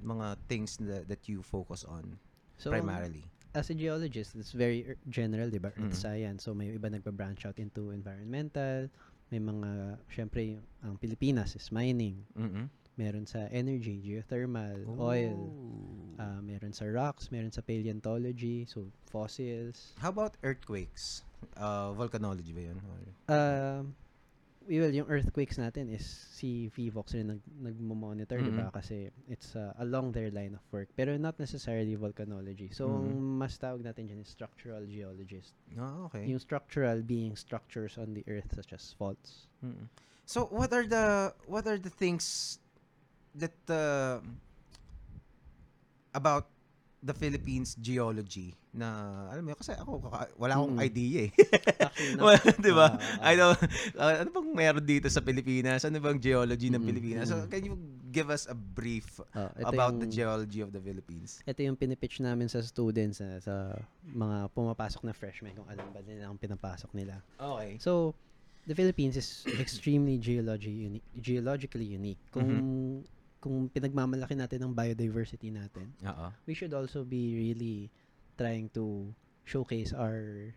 mga 0.00 0.26
things 0.48 0.76
that, 0.80 1.04
that 1.08 1.28
you 1.28 1.42
focus 1.42 1.84
on 1.84 2.16
So 2.56 2.70
primarily? 2.70 3.26
as 3.52 3.68
a 3.68 3.76
geologist, 3.76 4.32
it's 4.40 4.56
very 4.56 4.88
er- 4.88 4.96
general, 5.12 5.50
'di 5.52 5.60
ba? 5.60 5.68
Earth 5.76 5.92
Mhm. 5.92 6.00
science. 6.00 6.48
So 6.48 6.56
may 6.56 6.72
iba 6.72 6.88
nagba-branch 6.88 7.44
out 7.44 7.60
into 7.60 7.92
environmental, 7.92 8.88
may 9.32 9.40
mga 9.40 9.96
syempre 10.12 10.60
ang 10.84 11.00
Pilipinas 11.00 11.56
is 11.56 11.72
mining. 11.72 12.20
Mhm. 12.36 12.68
Meron 12.92 13.24
sa 13.24 13.48
energy, 13.48 13.96
geothermal, 14.04 14.84
oil. 15.00 15.32
Oh. 15.40 16.20
ah, 16.20 16.44
meron 16.44 16.76
sa 16.76 16.84
rocks, 16.84 17.32
meron 17.32 17.48
sa 17.48 17.64
paleontology, 17.64 18.68
so 18.68 18.84
fossils. 19.08 19.96
How 19.96 20.12
about 20.12 20.36
earthquakes? 20.44 21.24
Uh, 21.56 21.96
volcanology 21.96 22.52
ba 22.52 22.62
yun? 22.68 22.78
Or- 22.84 23.16
Um, 23.32 23.96
well, 24.68 24.92
yung 24.92 25.08
earthquakes 25.08 25.58
natin 25.58 25.90
is 25.92 26.04
si 26.06 26.70
VVOX 26.74 27.14
rin 27.14 27.26
nag, 27.36 27.42
nagmo-monitor, 27.48 28.38
di 28.42 28.50
ba? 28.50 28.68
Mhm. 28.68 28.74
Kasi 28.74 29.10
it's 29.28 29.54
uh, 29.56 29.72
along 29.82 30.12
their 30.12 30.30
line 30.30 30.54
of 30.54 30.64
work. 30.70 30.88
Pero 30.96 31.16
not 31.16 31.38
necessarily 31.38 31.96
volcanology. 31.96 32.70
So, 32.74 32.90
ang 32.92 33.18
Mhm. 33.18 33.38
mas 33.38 33.58
tawag 33.58 33.82
natin 33.82 34.08
dyan 34.08 34.20
is 34.22 34.30
structural 34.30 34.86
geologist. 34.86 35.54
Ah, 35.76 36.06
okay. 36.06 36.26
Yung 36.28 36.38
structural 36.38 37.02
being 37.02 37.34
structures 37.34 37.98
on 37.98 38.14
the 38.14 38.22
earth 38.26 38.50
such 38.54 38.72
as 38.72 38.94
faults. 38.94 39.48
Mm. 39.64 39.88
So 40.24 40.46
what 40.48 40.72
are 40.72 40.86
the 40.86 41.34
what 41.50 41.66
are 41.66 41.76
the 41.76 41.90
things 41.90 42.56
that 43.34 43.52
uh, 43.68 44.22
about 46.14 46.46
the 47.02 47.12
Philippines 47.12 47.74
geology 47.74 48.54
na 48.72 48.88
alam 49.28 49.44
mo 49.44 49.52
kasi 49.52 49.76
ako 49.76 50.00
wala 50.34 50.56
akong 50.56 50.80
Mm. 50.80 50.80
idea 50.82 51.18
eh. 51.28 51.30
Well, 52.16 52.40
'di 52.64 52.72
ba? 52.72 52.96
ah, 52.96 53.20
I 53.20 53.36
don't 53.36 53.60
uh, 53.94 54.24
ano 54.24 54.28
bang 54.32 54.48
meron 54.50 54.80
dito 54.82 55.06
sa 55.06 55.20
Pilipinas? 55.20 55.84
Ano 55.84 56.00
bang 56.00 56.16
geology 56.16 56.72
ng 56.72 56.80
Mm, 56.80 56.88
Pilipinas? 56.88 57.28
So 57.28 57.36
mm. 57.36 57.48
can 57.48 57.62
you 57.62 57.76
give 58.08 58.28
us 58.28 58.48
a 58.48 58.56
brief 58.56 59.20
ito 59.20 59.68
about 59.68 59.92
yung, 59.92 60.00
the 60.00 60.08
geology 60.08 60.60
of 60.60 60.72
the 60.72 60.80
Philippines? 60.80 61.44
Ito 61.44 61.60
yung 61.60 61.76
pinipitch 61.76 62.18
namin 62.18 62.48
sa 62.48 62.64
students 62.64 63.20
ah, 63.20 63.36
sa 63.38 63.54
mga 64.02 64.48
pumapasok 64.50 65.04
na 65.04 65.12
freshmen 65.12 65.52
kung 65.52 65.68
alam 65.68 65.92
ba 65.92 66.00
nila 66.00 66.32
ang 66.32 66.36
pinapasok 66.36 66.96
nila. 66.96 67.20
Okay. 67.36 67.76
So, 67.76 68.16
the 68.64 68.72
Philippines 68.72 69.20
is 69.20 69.28
extremely 69.58 70.16
geology 70.16 70.88
uni- 70.88 71.04
geologically 71.14 71.92
unique. 71.92 72.20
Kung 72.30 72.48
Mm-hmm. 72.48 73.20
kung 73.36 73.66
pinagmamalaki 73.68 74.38
natin 74.38 74.62
ang 74.62 74.70
biodiversity 74.70 75.50
natin, 75.50 75.90
Oo. 76.00 76.30
we 76.46 76.54
should 76.54 76.70
also 76.70 77.02
be 77.02 77.34
really 77.34 77.90
trying 78.38 78.68
to 78.74 79.10
showcase 79.44 79.92
our 79.92 80.52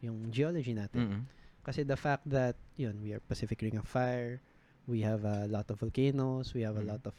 yung 0.00 0.30
geology 0.30 0.72
natin. 0.74 1.02
Mm. 1.08 1.22
Kasi 1.66 1.82
the 1.84 1.98
fact 1.98 2.24
that 2.30 2.54
yun, 2.78 2.96
we 3.02 3.12
are 3.12 3.20
Pacific 3.20 3.60
Ring 3.60 3.76
of 3.76 3.86
Fire, 3.86 4.40
we 4.86 5.02
have 5.02 5.24
a 5.26 5.44
lot 5.50 5.68
of 5.68 5.76
volcanoes, 5.82 6.54
we 6.54 6.62
have 6.64 6.78
a 6.78 6.84
Mhm. 6.84 6.90
lot 6.96 7.02
of 7.04 7.14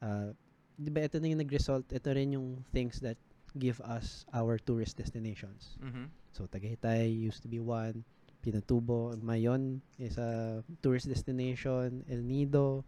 uh, 0.00 0.30
di 0.78 0.94
ba 0.94 1.02
ito 1.04 1.18
na 1.18 1.26
yung 1.26 1.42
nag-result, 1.42 1.90
ito 1.90 2.08
rin 2.14 2.38
yung 2.38 2.62
things 2.70 3.02
that 3.02 3.18
give 3.58 3.82
us 3.82 4.22
our 4.30 4.56
tourist 4.62 4.94
destinations. 4.94 5.74
Mhm. 5.82 6.06
So 6.30 6.46
Tagaytay 6.46 7.10
used 7.10 7.42
to 7.42 7.50
be 7.50 7.58
one. 7.58 8.06
Pinatubo, 8.38 9.18
Mayon 9.18 9.82
is 9.98 10.14
a 10.16 10.62
tourist 10.78 11.10
destination. 11.10 12.06
El 12.06 12.22
Nido, 12.22 12.86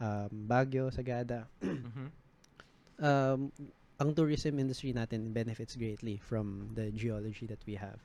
um, 0.00 0.32
Baguio, 0.48 0.88
Sagada. 0.88 1.44
Mhm. 1.60 2.08
Um, 2.96 3.52
ang 4.00 4.16
tourism 4.16 4.56
industry 4.58 4.96
natin 4.96 5.30
benefits 5.36 5.76
greatly 5.76 6.16
from 6.16 6.72
the 6.72 6.88
geology 6.90 7.44
that 7.46 7.60
we 7.68 7.76
have. 7.76 8.00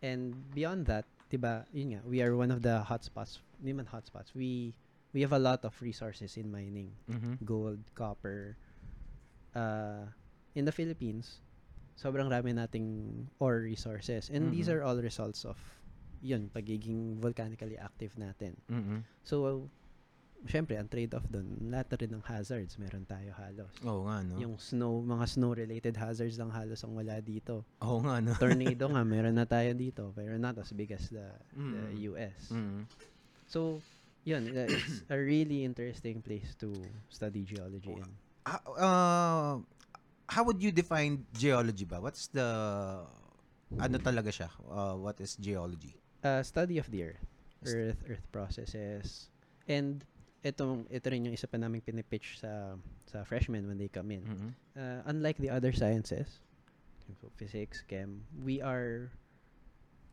And 0.00 0.32
beyond 0.56 0.88
that, 0.88 1.04
'di 1.28 1.36
ba, 1.36 1.68
yun 1.70 1.92
nga, 1.92 2.00
we 2.08 2.24
are 2.24 2.32
one 2.32 2.48
of 2.50 2.64
the 2.64 2.80
hotspots, 2.88 3.44
hindi 3.60 3.76
man 3.76 3.86
hotspots. 3.92 4.32
We 4.32 4.72
we 5.12 5.20
have 5.20 5.36
a 5.36 5.42
lot 5.42 5.64
of 5.68 5.76
resources 5.84 6.40
in 6.40 6.48
mining. 6.48 6.96
Mhm. 7.08 7.44
Gold, 7.44 7.84
copper. 7.92 8.56
Uh, 9.52 10.08
in 10.54 10.64
the 10.64 10.72
Philippines, 10.72 11.40
sobrang 11.96 12.30
rami 12.30 12.52
nating 12.52 13.28
ore 13.40 13.60
resources. 13.64 14.28
And 14.32 14.52
these 14.52 14.68
Mhm. 14.68 14.80
are 14.80 14.82
all 14.84 15.00
results 15.00 15.44
of 15.44 15.58
yun, 16.20 16.50
pagiging 16.50 17.18
volcanically 17.20 17.78
active 17.78 18.14
natin. 18.18 18.58
Mhm. 18.68 19.06
So, 19.22 19.70
syempre, 20.46 20.78
ang 20.78 20.86
trade-off 20.86 21.26
doon, 21.26 21.46
lahat 21.66 21.90
rin 21.98 22.14
ng 22.14 22.22
hazards, 22.22 22.78
meron 22.78 23.02
tayo 23.02 23.34
halos. 23.34 23.72
Oo 23.82 24.06
nga 24.06 24.22
no. 24.22 24.38
Yung 24.38 24.54
snow, 24.60 25.02
mga 25.02 25.26
snow-related 25.34 25.94
hazards 25.98 26.38
lang 26.38 26.54
halos 26.54 26.84
ang 26.86 26.94
wala 26.94 27.18
dito. 27.18 27.66
Oo 27.82 27.98
nga 28.06 28.22
no. 28.22 28.36
Tornado 28.38 28.86
nga, 28.86 29.02
meron 29.18 29.34
na 29.34 29.48
tayo 29.48 29.74
dito, 29.74 30.14
pero 30.14 30.38
not 30.38 30.54
as 30.60 30.70
big 30.70 30.94
as 30.94 31.10
the, 31.10 31.26
the 31.56 31.82
Mm. 31.90 32.14
US. 32.14 32.38
Mhm. 32.54 32.86
So, 33.50 33.80
yun, 34.22 34.52
uh, 34.52 34.68
it's 34.68 35.02
a 35.08 35.16
really 35.16 35.64
interesting 35.64 36.20
place 36.22 36.54
to 36.60 36.70
study 37.08 37.42
geology 37.42 37.96
in. 37.96 38.06
Uh, 38.44 39.58
how 40.28 40.42
would 40.44 40.60
you 40.62 40.70
define 40.72 41.24
geology 41.32 41.84
ba? 41.84 42.00
What's 42.00 42.28
the 42.28 42.44
ano 43.76 43.96
talaga 44.00 44.28
siya? 44.32 44.48
Uh, 44.64 44.96
what 44.96 45.20
is 45.20 45.36
geology? 45.36 45.96
Uh, 46.24 46.40
study 46.42 46.76
of 46.78 46.88
the 46.92 47.04
earth. 47.04 47.24
Earth, 47.64 48.00
earth 48.08 48.26
processes. 48.32 49.28
And 49.68 50.04
ito, 50.42 50.86
ito 50.88 51.06
rin 51.10 51.26
yung 51.26 51.34
isa 51.34 51.46
pa 51.46 51.58
naming 51.58 51.82
pinipitch 51.82 52.38
sa 52.38 52.78
sa 53.10 53.24
freshmen 53.24 53.66
when 53.66 53.78
they 53.78 53.88
come 53.90 54.10
in. 54.14 54.22
Mhm. 54.22 54.50
Uh, 54.78 55.00
unlike 55.10 55.38
the 55.42 55.50
other 55.50 55.72
sciences, 55.74 56.40
so 57.18 57.30
physics, 57.34 57.82
chem, 57.88 58.22
we 58.44 58.60
are 58.62 59.10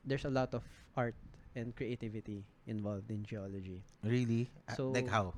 there's 0.05 0.26
a 0.26 0.32
lot 0.34 0.53
of 0.53 0.63
art 0.95 1.17
and 1.55 1.76
creativity 1.76 2.45
involved 2.65 3.09
in 3.09 3.21
geology. 3.26 3.82
Really? 4.03 4.49
Ah, 4.69 4.76
So, 4.78 4.89
like 4.91 5.09
how? 5.09 5.34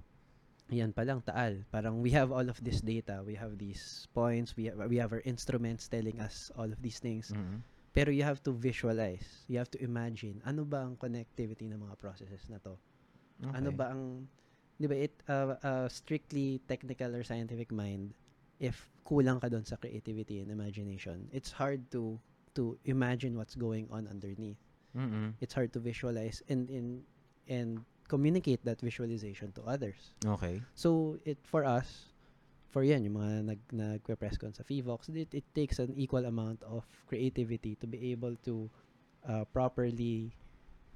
Yan 0.67 0.91
pa 0.91 1.07
lang, 1.07 1.23
taal. 1.23 1.63
Parang 1.71 2.03
we 2.03 2.11
have 2.11 2.27
all 2.35 2.43
of 2.51 2.59
this 2.59 2.83
data, 2.83 3.23
we 3.23 3.39
have 3.39 3.55
these 3.55 4.03
points, 4.11 4.51
we 4.59 4.67
have, 4.67 4.75
we 4.91 4.99
have 4.99 5.15
our 5.15 5.23
instruments 5.23 5.87
telling 5.87 6.19
us 6.19 6.51
all 6.59 6.67
of 6.67 6.79
these 6.83 6.99
things. 6.99 7.31
Mhm. 7.31 7.63
Pero 7.95 8.11
you 8.11 8.21
have 8.27 8.43
to 8.43 8.51
visualize, 8.51 9.47
you 9.47 9.55
have 9.57 9.71
to 9.71 9.79
imagine, 9.79 10.43
ano 10.43 10.67
ba 10.67 10.83
ang 10.83 10.99
connectivity 10.99 11.71
ng 11.71 11.79
mga 11.79 11.95
processes 11.97 12.43
na 12.51 12.59
to? 12.59 12.75
Ano 13.55 13.71
Okay. 13.71 13.79
ba 13.79 13.95
ang, 13.95 14.27
di 14.77 14.85
ba, 14.85 14.95
it, 14.95 15.13
uh, 15.27 15.57
uh, 15.61 15.87
strictly 15.89 16.61
technical 16.69 17.13
or 17.15 17.23
scientific 17.25 17.73
mind, 17.73 18.13
if 18.61 18.89
kulang 19.05 19.41
ka 19.41 19.49
doon 19.49 19.65
sa 19.65 19.77
creativity 19.77 20.41
and 20.41 20.49
imagination, 20.49 21.29
it's 21.33 21.51
hard 21.51 21.81
to 21.89 22.17
to 22.57 22.77
imagine 22.89 23.37
what's 23.37 23.53
going 23.53 23.85
on 23.93 24.09
underneath. 24.09 24.57
Mhm. 24.97 25.37
It's 25.41 25.53
hard 25.53 25.73
to 25.73 25.79
visualize 25.79 26.41
and 26.49 26.69
and 26.69 27.05
and 27.45 27.85
communicate 28.09 28.63
that 28.65 28.81
visualization 28.81 29.51
to 29.53 29.61
others. 29.67 30.13
Okay. 30.25 30.63
So 30.73 31.21
it 31.25 31.37
for 31.45 31.65
us, 31.65 32.13
for 32.71 32.81
yan 32.81 33.05
yung 33.05 33.19
mga 33.21 33.33
nag 33.45 33.61
nagpe-press 33.69 34.41
con 34.41 34.53
sa 34.53 34.63
Fivox, 34.65 35.09
it, 35.13 35.29
it 35.33 35.45
takes 35.53 35.77
an 35.77 35.93
equal 35.93 36.25
amount 36.25 36.63
of 36.65 36.87
creativity 37.05 37.75
to 37.77 37.85
be 37.85 38.11
able 38.11 38.33
to 38.47 38.69
uh, 39.27 39.43
properly 39.53 40.33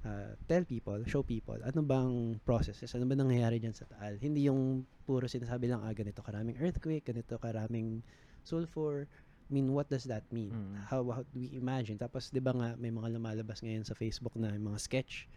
uh, 0.04 0.34
tell 0.50 0.64
people, 0.66 0.98
show 1.06 1.22
people, 1.22 1.58
ano 1.62 1.80
bang 1.82 2.38
processes, 2.42 2.90
ano 2.94 3.06
ba 3.06 3.14
nangyayari 3.14 3.62
dyan 3.62 3.74
sa 3.74 3.86
Taal. 3.86 4.18
Hindi 4.18 4.46
yung 4.50 4.86
puro 5.06 5.26
sinasabi 5.26 5.70
lang, 5.70 5.82
ah, 5.82 5.94
ganito 5.94 6.22
karaming 6.22 6.58
earthquake, 6.58 7.06
ganito 7.06 7.38
karaming 7.38 8.02
sulfur. 8.42 9.06
I 9.46 9.50
mean, 9.52 9.70
what 9.70 9.90
does 9.92 10.08
that 10.08 10.24
mean? 10.32 10.54
Mm. 10.54 10.88
How, 10.88 11.04
how 11.12 11.22
do 11.22 11.36
we 11.36 11.52
imagine? 11.54 12.00
Tapos, 12.00 12.32
di 12.32 12.40
ba 12.40 12.56
nga, 12.56 12.72
may 12.80 12.88
mga 12.88 13.12
lumalabas 13.20 13.60
ngayon 13.60 13.84
sa 13.84 13.92
Facebook 13.92 14.32
na 14.38 14.54
yung 14.54 14.72
mga 14.72 14.80
sketch. 14.80 15.28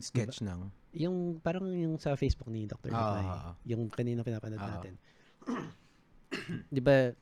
Sketch 0.00 0.42
ng. 0.42 0.72
Yung, 0.96 1.38
parang 1.44 1.68
yung 1.70 2.00
sa 2.00 2.16
Facebook 2.16 2.48
ni 2.48 2.64
Dr. 2.64 2.90
Ah, 2.90 2.98
Lumay, 2.98 3.26
ah, 3.26 3.40
ah. 3.52 3.54
yung 3.68 3.86
kanina 3.92 4.24
pinapanood 4.24 4.58
Ah. 4.58 4.80
natin. 4.80 4.94
di 6.74 6.80
ba, 6.80 7.12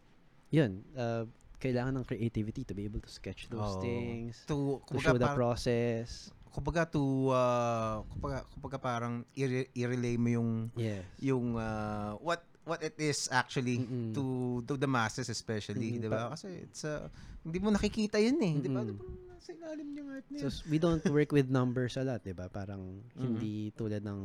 yun, 0.53 0.85
uh, 0.95 1.27
kailangan 1.59 2.03
ng 2.03 2.07
creativity 2.07 2.63
to 2.67 2.75
be 2.75 2.87
able 2.87 2.99
to 3.03 3.11
sketch 3.11 3.47
those 3.51 3.79
Oo. 3.79 3.83
things, 3.83 4.43
To, 4.47 4.83
to 4.91 4.99
show 4.99 5.19
the 5.19 5.31
process. 5.35 6.31
Kumbaga 6.53 6.85
to, 6.87 7.33
uh, 7.33 8.05
kumbaga, 8.13 8.45
kumbaga 8.53 8.77
parang 8.79 9.25
i-relay 9.33 10.21
mo 10.21 10.29
yung, 10.29 10.51
Yes. 10.77 11.03
yung, 11.19 11.57
uh, 11.57 12.15
what, 12.21 12.45
what 12.63 12.79
it 12.85 12.95
is 13.01 13.27
actually 13.33 13.83
Mm-mm. 13.83 14.15
to 14.15 14.23
to 14.71 14.79
the 14.79 14.87
masses 14.87 15.27
especially, 15.27 15.99
Mm, 15.99 16.03
'di 16.05 16.09
ba? 16.13 16.31
Kasi 16.31 16.63
it's 16.63 16.87
uh, 16.87 17.11
hindi 17.43 17.59
mo 17.59 17.75
nakikita 17.75 18.23
'yun 18.23 18.39
eh, 18.39 18.55
'di 18.63 18.71
ba? 18.71 18.87
Nasa 18.87 19.51
ilalim 19.51 19.89
yung 19.99 20.09
art 20.15 20.23
na 20.31 20.39
So, 20.39 20.47
we 20.71 20.79
don't 20.79 21.03
work 21.11 21.35
with 21.35 21.51
numbers 21.51 21.99
a 21.99 22.07
lot, 22.07 22.23
'di 22.23 22.39
ba? 22.39 22.47
Parang 22.47 23.03
Mhm. 23.19 23.19
hindi 23.19 23.75
tulad 23.75 24.07
ng 24.07 24.21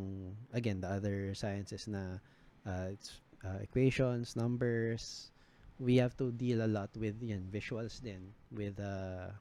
again, 0.53 0.85
the 0.85 0.89
other 0.91 1.33
sciences 1.33 1.89
na 1.89 2.21
uh, 2.61 2.93
it's, 2.93 3.17
uh, 3.41 3.57
equations, 3.57 4.37
numbers. 4.37 5.33
We 5.81 5.97
have 5.97 6.13
to 6.21 6.29
deal 6.29 6.61
a 6.61 6.69
lot 6.69 6.93
with 6.93 7.17
yan, 7.17 7.49
visuals 7.49 7.97
din 7.97 8.37
with 8.53 8.77
uh, 8.77 9.33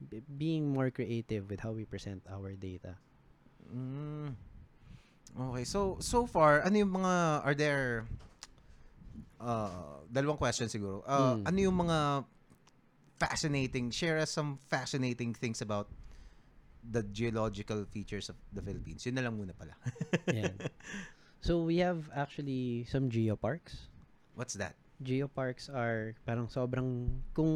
b- 0.00 0.22
being 0.26 0.68
more 0.70 0.90
creative 0.90 1.48
with 1.48 1.60
how 1.60 1.72
we 1.72 1.84
present 1.84 2.22
our 2.28 2.52
data. 2.52 2.96
Mm. 3.68 4.34
Okay, 5.36 5.64
so 5.64 6.00
so 6.00 6.24
far 6.24 6.64
ano 6.64 6.76
yung 6.80 6.92
mga 6.96 7.14
are 7.44 7.56
there 7.56 8.04
uh, 9.40 10.00
dalawang 10.08 10.38
question 10.38 10.68
siguro. 10.68 11.02
Uh, 11.04 11.36
Mm. 11.36 11.42
ano 11.48 11.58
yung 11.60 11.76
mga 11.76 11.98
fascinating 13.16 13.88
share 13.90 14.20
us 14.20 14.28
some 14.32 14.60
fascinating 14.68 15.32
things 15.32 15.60
about 15.64 15.88
the 16.86 17.02
geological 17.10 17.82
features 17.90 18.28
of 18.28 18.36
the 18.52 18.62
Philippines. 18.62 19.02
Yun 19.04 19.16
na 19.18 19.24
lang 19.26 19.34
muna 19.34 19.52
pala. 19.52 19.74
Yan. 20.30 20.56
So 21.46 21.62
we 21.62 21.78
have 21.78 22.10
actually 22.10 22.88
some 22.90 23.06
geoparks. 23.06 23.86
What's 24.34 24.58
that? 24.58 24.74
Geoparks 24.96 25.68
are 25.68 26.16
parang 26.24 26.48
sobrang 26.48 27.20
kung 27.36 27.52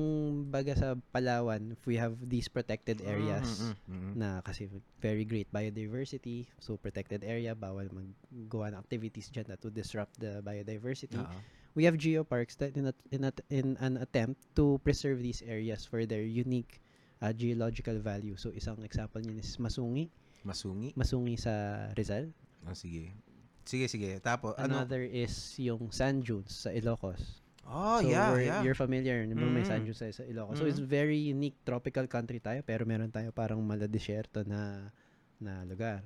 baga 0.53 0.77
sa 0.77 0.89
Palawan, 1.13 1.73
if 1.73 1.81
we 1.89 1.97
have 1.97 2.13
these 2.21 2.53
protected 2.53 3.01
areas 3.01 3.65
Mm, 3.65 3.73
mm, 3.73 3.77
mm, 3.89 4.01
mm. 4.01 4.15
na 4.17 4.29
kasi 4.45 4.69
very 5.01 5.25
great 5.25 5.49
biodiversity, 5.49 6.45
so 6.61 6.77
protected 6.77 7.25
area, 7.25 7.57
bawal 7.57 7.89
maggawa 7.89 8.77
ng 8.77 8.81
activities 8.81 9.33
dyan 9.33 9.49
that 9.49 9.61
would 9.65 9.73
disrupt 9.73 10.13
the 10.21 10.45
biodiversity. 10.45 11.17
Oo. 11.17 11.41
We 11.79 11.87
have 11.87 11.95
geoparks 11.97 12.59
that 12.59 12.75
in, 12.75 12.91
a, 12.91 12.95
in, 13.15 13.23
a, 13.23 13.33
in 13.49 13.79
an 13.79 13.95
attempt 14.03 14.43
to 14.59 14.83
preserve 14.83 15.23
these 15.23 15.41
areas 15.47 15.87
for 15.87 16.03
their 16.03 16.27
unique 16.27 16.83
uh, 17.23 17.33
geological 17.33 17.97
value. 18.03 18.35
So 18.37 18.51
isang 18.51 18.83
example 18.83 19.23
niyan 19.23 19.39
is 19.39 19.55
Masungi. 19.57 20.11
Masungi. 20.43 20.91
Masungi 20.99 21.39
sa 21.39 21.87
Rizal. 21.95 22.35
Oh, 22.67 22.75
sige. 22.75 23.15
Sige, 23.63 23.87
sige. 23.87 24.19
Tapos, 24.19 24.57
ano? 24.57 24.83
Another 24.83 25.03
is 25.03 25.33
yung 25.57 25.91
sand 25.91 26.25
dunes 26.25 26.67
sa 26.67 26.71
Ilocos. 26.71 27.41
Oh, 27.65 28.03
so 28.03 28.09
yeah, 28.09 28.35
we're- 28.35 28.45
yeah. 28.45 28.61
You're 28.67 28.75
familiar, 28.75 29.23
di 29.23 29.33
ba 29.33 29.47
may 29.47 29.63
Mm. 29.63 29.71
sand 29.71 29.83
dunes 29.85 29.95
sa, 29.97 30.11
sa 30.11 30.27
Ilocos. 30.27 30.59
So 30.59 30.67
it's 30.67 30.83
Mm. 30.83 30.91
very 30.91 31.21
unique 31.21 31.55
tropical 31.63 32.03
country 32.07 32.43
tayo 32.43 32.67
pero 32.67 32.83
meron 32.83 33.09
tayo 33.09 33.31
parang 33.31 33.63
maladesyerto 33.63 34.43
na 34.43 34.91
na 35.39 35.63
lugar. 35.65 36.03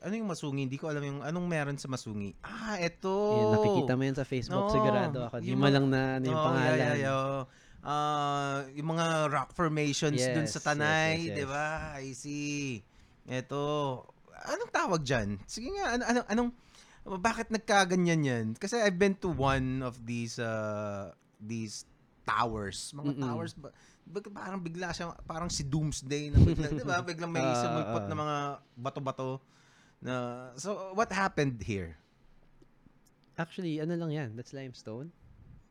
Ano 0.00 0.16
yung 0.16 0.26
Masungi? 0.26 0.64
Hindi 0.64 0.80
ko 0.80 0.88
alam 0.88 1.04
yung 1.04 1.20
anong 1.20 1.44
meron 1.44 1.76
sa 1.76 1.84
Masungi. 1.84 2.32
Ah, 2.40 2.80
eto. 2.80 3.12
Yun, 3.12 3.46
nakikita 3.52 3.92
mo 3.92 4.02
yan 4.02 4.16
sa 4.16 4.24
Facebook, 4.24 4.64
Oo, 4.66 4.72
sigurado 4.72 5.18
ako. 5.28 5.44
Di 5.44 5.52
yung 5.52 5.60
mo 5.60 5.68
lang 5.68 5.86
na 5.92 6.16
ano 6.16 6.24
yung 6.24 6.40
Oo, 6.40 6.48
pangalan. 6.48 6.78
Yeah, 6.80 6.96
yeah, 6.96 6.96
yeah. 6.96 7.44
Ah, 7.80 8.58
yung 8.72 8.88
mga 8.90 9.06
rock 9.28 9.50
formations 9.52 10.16
dun 10.16 10.44
Yes, 10.44 10.52
sa 10.52 10.60
yes, 10.60 10.66
Tanay, 10.66 11.12
yes, 11.12 11.20
yes. 11.20 11.34
'di 11.36 11.44
ba? 11.44 11.66
I 12.00 12.08
see. 12.12 12.80
Eto. 13.24 13.62
Anong 14.46 14.72
tawag 14.72 15.00
diyan? 15.04 15.28
Sige 15.44 15.68
nga, 15.76 15.96
ano, 15.96 16.04
ano 16.04 16.20
anong 16.28 16.50
bakit 17.20 17.48
nagkaganyan 17.48 18.20
yan? 18.22 18.46
Kasi 18.56 18.76
I've 18.80 18.96
been 19.00 19.16
to 19.20 19.32
one 19.32 19.80
of 19.80 19.96
these 20.04 20.36
uh, 20.36 21.12
these 21.40 21.88
towers. 22.24 22.92
Mga 22.92 23.16
Mm-mm. 23.16 23.24
towers 23.24 23.52
ba, 23.56 23.72
bag- 24.04 24.32
parang 24.32 24.60
bigla 24.60 24.92
siya 24.92 25.16
parang 25.24 25.48
si 25.48 25.64
Doomsday 25.64 26.28
na 26.30 26.38
bigla, 26.40 26.68
'di 26.68 26.84
ba? 26.84 27.00
Biglang 27.00 27.32
may 27.32 27.40
Ah, 27.48 27.56
sumulpot 27.56 28.04
ah. 28.04 28.08
na 28.08 28.16
mga 28.16 28.36
bato-bato 28.76 29.28
na 30.00 30.14
so 30.56 30.92
what 30.96 31.08
happened 31.12 31.60
here? 31.60 31.96
Actually, 33.40 33.80
ano 33.80 33.96
lang 33.96 34.12
yan, 34.12 34.28
that's 34.36 34.52
limestone. 34.52 35.08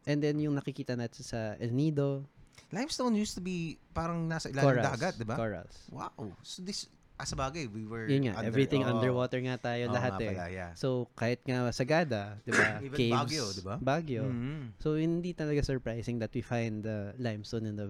And 0.09 0.17
then 0.25 0.41
yung 0.41 0.57
nakikita 0.57 0.97
natin 0.97 1.21
sa 1.21 1.53
El 1.61 1.69
Nido, 1.69 2.25
Limestone 2.69 3.13
used 3.17 3.33
to 3.33 3.41
be 3.41 3.77
parang 3.93 4.29
nasa 4.29 4.49
ilalim 4.49 4.81
ng 4.81 4.85
dagat, 4.85 5.13
'di 5.17 5.25
ba? 5.25 5.37
Corals. 5.37 5.77
Wow. 5.89 6.33
So 6.45 6.61
this 6.61 6.85
as 7.19 7.35
bagay, 7.35 7.67
we 7.67 7.83
were 7.83 8.07
Yun 8.07 8.25
nga, 8.25 8.39
under- 8.39 8.47
everything 8.47 8.81
Oo. 8.81 8.95
underwater 8.95 9.37
nga 9.37 9.59
tayo 9.59 9.83
Oo 9.85 9.93
lahat 9.93 10.15
nga 10.15 10.23
eh. 10.23 10.27
pala, 10.31 10.45
yeah. 10.47 10.71
So, 10.73 10.87
kahit 11.13 11.43
nga 11.43 11.67
Sagada, 11.69 12.39
di 12.41 12.49
ba? 12.49 12.79
Even 12.85 12.95
Caves, 12.95 13.13
Baguio, 13.19 13.45
di 13.51 13.61
ba? 13.61 13.75
Baguio. 13.77 14.23
Mhm. 14.23 14.79
So, 14.79 14.95
hindi 14.95 15.31
talaga 15.33 15.59
surprising 15.59 16.17
that 16.17 16.31
we 16.31 16.39
find 16.39 16.79
the 16.79 17.11
limestone 17.17 17.67
in 17.67 17.75
the 17.75 17.87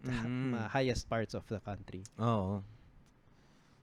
Mhm. 0.00 0.54
ma- 0.54 0.70
highest 0.70 1.10
parts 1.10 1.34
of 1.34 1.42
the 1.46 1.58
country. 1.58 2.06
Oo. 2.16 2.62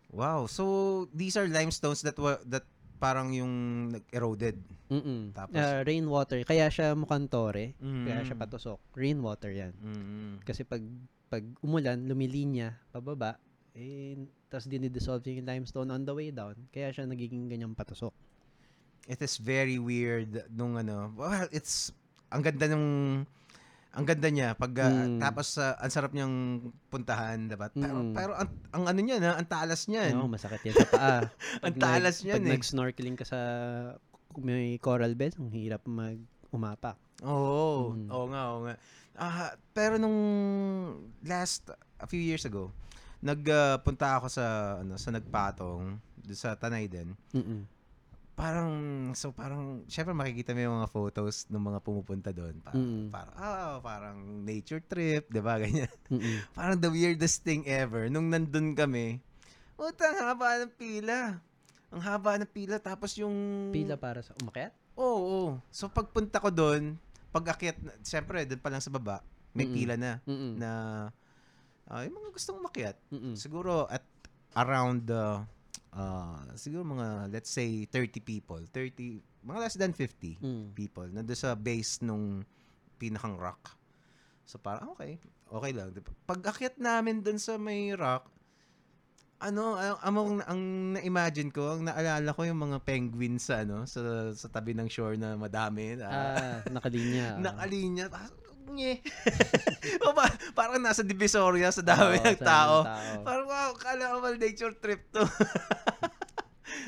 Wow. 0.10 0.48
So 0.48 0.64
these 1.12 1.36
are 1.36 1.44
limestones 1.44 2.00
that 2.02 2.16
were 2.16 2.40
that 2.48 2.64
parang 2.96 3.36
yung 3.36 3.52
nag-eroded. 3.92 4.56
Mm-mm. 4.88 5.36
Tapos? 5.36 5.60
Uh, 5.60 5.84
rainwater. 5.84 6.40
Kaya 6.48 6.72
siya 6.72 6.96
mukhang 6.96 7.28
tore. 7.28 7.76
Kaya 7.76 8.24
Mm. 8.24 8.26
siya 8.26 8.38
patusok. 8.40 8.80
Rainwater 8.96 9.52
yan. 9.52 9.74
Mhm. 9.76 10.48
Kasi 10.48 10.64
pag 10.64 10.80
pag 11.28 11.44
umulan, 11.60 12.00
lumilinya 12.00 12.80
pababa, 12.88 13.36
eh, 13.76 14.16
tapos 14.56 14.72
dinidissolve 14.72 15.28
yung 15.28 15.44
limestone 15.44 15.92
on 15.92 16.08
the 16.08 16.16
way 16.16 16.32
down. 16.32 16.56
Kaya 16.72 16.90
siya 16.90 17.04
nagiging 17.04 17.52
ganyang 17.52 17.76
patusok. 17.76 18.16
It 19.06 19.20
is 19.20 19.36
very 19.36 19.76
weird 19.76 20.48
nung 20.50 20.80
ano. 20.80 21.12
Well, 21.12 21.52
it's 21.52 21.92
ang 22.32 22.40
ganda 22.40 22.72
nung 22.72 22.88
ang 23.92 24.04
ganda 24.04 24.28
niya 24.28 24.56
pag 24.56 24.72
uh, 24.76 24.92
Mm. 24.92 25.20
tapos 25.20 25.56
uh, 25.56 25.76
ang 25.76 25.92
sarap 25.92 26.12
niyang 26.12 26.36
puntahan, 26.88 27.48
diba? 27.48 27.68
Pero, 27.70 27.96
Mm. 27.96 28.12
pero 28.12 28.32
ang, 28.36 28.50
ang 28.72 28.84
ano 28.88 29.00
niya 29.00 29.18
na, 29.20 29.36
ang 29.36 29.48
talas 29.48 29.88
niyan. 29.88 30.16
No, 30.16 30.28
masakit 30.28 30.64
yan 30.64 30.76
sa 30.76 30.88
paa. 30.88 31.20
Ang 31.68 31.76
talas 31.76 32.20
nag, 32.20 32.24
niyan 32.24 32.36
Pag 32.36 32.48
eh. 32.48 32.52
nag-snorkeling 32.56 33.16
ka 33.16 33.24
sa 33.24 33.40
may 34.36 34.76
coral 34.84 35.16
bed, 35.16 35.40
ang 35.40 35.48
hirap 35.48 35.84
mag 35.88 36.20
umapak. 36.52 37.00
Oo. 37.24 37.96
Mm. 37.96 38.08
Oo 38.12 38.26
nga, 38.32 38.42
oo 38.52 38.60
nga. 38.68 38.76
Ah, 39.16 39.56
pero 39.72 39.96
nung 39.96 40.20
last 41.24 41.72
a 41.96 42.08
few 42.08 42.20
years 42.20 42.44
ago, 42.44 42.76
nagpunta 43.26 44.22
ako 44.22 44.28
sa 44.30 44.46
ano 44.80 45.02
sa 45.02 45.10
Nagpatong 45.10 45.98
sa 46.30 46.54
Tanay 46.54 46.86
din. 46.86 47.18
Mm-mm. 47.34 47.66
Parang 48.36 48.70
so 49.16 49.32
parang 49.32 49.82
syempre 49.88 50.12
makikita 50.12 50.52
mo 50.52 50.60
yung 50.62 50.76
mga 50.84 50.92
photos 50.92 51.48
ng 51.48 51.58
mga 51.58 51.80
pumupunta 51.82 52.30
doon. 52.30 52.60
Parang, 52.62 52.84
Mm. 52.84 53.08
parang 53.10 53.36
ah, 53.40 53.76
parang 53.80 54.18
nature 54.44 54.84
trip, 54.84 55.26
'di 55.32 55.42
ba? 55.42 55.56
Ganyan. 55.64 55.90
Mm-mm. 56.12 56.44
Parang 56.54 56.78
the 56.78 56.92
weirdest 56.92 57.42
thing 57.42 57.64
ever 57.66 58.12
nung 58.12 58.30
nandun 58.30 58.76
kami. 58.76 59.18
Utang 59.76 60.20
haba 60.20 60.62
ng 60.62 60.72
pila. 60.76 61.40
Ang 61.90 62.02
haba 62.04 62.36
ng 62.38 62.52
pila 62.52 62.76
tapos 62.78 63.16
yung 63.16 63.34
Pila 63.72 63.96
para 63.96 64.20
sa 64.20 64.36
umakyat? 64.38 64.76
Oo, 65.00 65.20
oo. 65.20 65.50
So 65.72 65.88
pagpunta 65.88 66.44
ko 66.44 66.52
doon, 66.52 67.00
pag 67.32 67.56
akyat, 67.56 67.76
siyempre 68.04 68.44
doon 68.44 68.60
pa 68.60 68.68
lang 68.68 68.84
sa 68.84 68.92
baba, 68.92 69.24
may 69.56 69.64
Mm-mm. 69.64 69.76
pila 69.76 69.96
na 69.96 70.20
Mm-mm. 70.28 70.60
na 70.60 70.70
ah, 71.88 72.02
yung 72.02 72.16
mga 72.16 72.30
gustong 72.32 72.58
umakyat. 72.58 72.98
Mm-mm. 73.10 73.34
Siguro 73.34 73.86
at 73.86 74.04
around 74.56 75.06
the 75.06 75.44
uh, 75.92 76.40
siguro 76.54 76.84
mga 76.84 77.30
let's 77.30 77.50
say 77.50 77.86
30 77.88 78.20
people, 78.20 78.62
30 78.64 79.20
mga 79.44 79.60
less 79.60 79.76
than 79.76 79.92
50 79.92 80.40
Mm. 80.40 80.66
people 80.74 81.06
nandoon 81.06 81.38
sa 81.38 81.54
base 81.54 82.02
nung 82.02 82.42
pinakang 82.96 83.36
rock. 83.36 83.76
So 84.44 84.58
parang 84.58 84.90
okay, 84.92 85.18
okay 85.48 85.72
lang. 85.72 85.94
Pag 86.24 86.42
akyat 86.44 86.78
namin 86.78 87.20
doon 87.20 87.38
sa 87.38 87.56
may 87.56 87.92
rock, 87.92 88.30
ano, 89.36 89.76
ang, 89.76 90.00
ang, 90.16 90.18
ang 90.48 90.62
na-imagine 90.96 91.52
ko, 91.52 91.76
ang 91.76 91.84
naalala 91.84 92.32
ko 92.32 92.42
yung 92.42 92.58
mga 92.58 92.78
penguins 92.82 93.46
sa 93.46 93.62
ano, 93.62 93.84
sa, 93.84 94.00
sa 94.32 94.48
tabi 94.48 94.72
ng 94.72 94.88
shore 94.88 95.20
na 95.20 95.36
madami. 95.36 96.00
Na, 96.00 96.08
Ah, 96.08 96.58
nakalinya. 96.72 97.36
nakalinya. 97.46 98.06
Nye. 98.68 98.98
o 100.04 100.12
ba, 100.12 100.26
parang 100.52 100.78
nasa 100.78 101.02
Divisoria 101.02 101.70
sa 101.70 101.82
dami 101.82 102.18
Oo, 102.18 102.26
ng 102.26 102.40
sa 102.40 102.46
tao. 102.46 102.76
tao. 102.82 103.22
Parang 103.22 103.46
wow, 103.46 103.72
kala 103.74 104.04
ko 104.10 104.18
mal 104.20 104.36
nature 104.36 104.74
trip 104.74 105.08
to. 105.10 105.22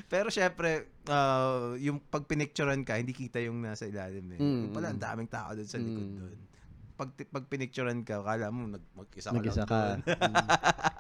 Pero 0.08 0.28
syempre, 0.28 0.88
ah, 1.06 1.76
yung 1.76 2.00
pag 2.02 2.24
pinicturean 2.24 2.82
ka, 2.82 2.96
hindi 2.96 3.12
kita 3.12 3.38
yung 3.40 3.62
nasa 3.62 3.86
ilalim 3.86 4.26
eh. 4.34 4.40
Mm, 4.40 4.60
Yung 4.64 4.74
pala, 4.74 4.90
ang 4.90 5.00
daming 5.00 5.28
tao 5.28 5.52
doon 5.52 5.68
sa 5.68 5.78
likod 5.78 6.02
Mm. 6.04 6.18
doon. 6.18 6.38
Pag, 6.98 7.10
pag 7.24 7.46
pinicturean 7.46 8.02
ka, 8.02 8.20
kala 8.20 8.50
mo 8.50 8.66
nag, 8.68 8.82
mag-isa 8.92 9.30
ka 9.30 9.38
Mag-isa 9.38 9.62
lang 9.62 9.70
ka. 9.70 9.78
doon. 9.78 10.00
Mm. 10.08 10.48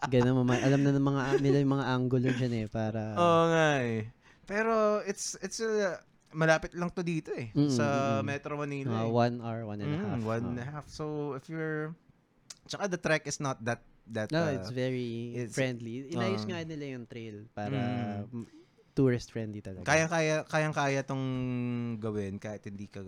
Ganun. 0.07 0.45
Alam 0.53 0.81
na 0.81 0.91
ng 0.93 1.07
mga 1.07 1.21
nila 1.41 1.57
yung 1.57 1.73
mga 1.73 1.87
angulo 1.89 2.27
dyan 2.29 2.53
eh 2.55 2.67
para 2.67 3.01
Oo 3.17 3.43
nga 3.49 3.67
eh. 3.81 3.99
Pero 4.45 4.73
it's 5.03 5.35
it's 5.41 5.59
uh, 5.59 5.97
malapit 6.29 6.73
lang 6.73 6.89
to 6.89 7.01
dito 7.01 7.31
eh. 7.31 7.49
Mm, 7.51 7.69
sa. 7.69 7.85
Metro 8.21 8.55
Manila. 8.55 9.03
eh. 9.03 9.09
one 9.09 9.37
hour, 9.39 9.63
one 9.65 9.79
and 9.79 9.89
a 9.89 9.95
Mm, 9.95 10.03
half. 10.03 10.19
one 10.25 10.43
Oo. 10.43 10.49
and 10.49 10.59
a 10.59 10.67
half. 10.67 10.85
So 10.87 11.03
if 11.33 11.47
you're 11.47 11.95
Tsaka 12.67 12.91
the 12.91 12.99
trek 12.99 13.23
is 13.23 13.39
not 13.39 13.55
that 13.63 13.79
that 14.05 14.27
No, 14.27 14.43
uh, 14.43 14.51
it's 14.53 14.71
very 14.71 15.31
it's- 15.37 15.55
friendly. 15.55 16.11
Inayos 16.11 16.43
um, 16.43 16.51
nga 16.51 16.63
nila 16.63 16.85
yung 16.93 17.07
trail 17.07 17.47
para 17.51 17.79
Mm. 18.27 18.43
tourist 18.91 19.29
friendly 19.29 19.61
talaga. 19.61 19.85
kaya-kaya 19.85 20.41
kayang-kaya 20.43 21.05
tong 21.05 21.21
gawin 21.95 22.35
kahit 22.35 22.65
hindi 22.65 22.89
ka 22.89 23.05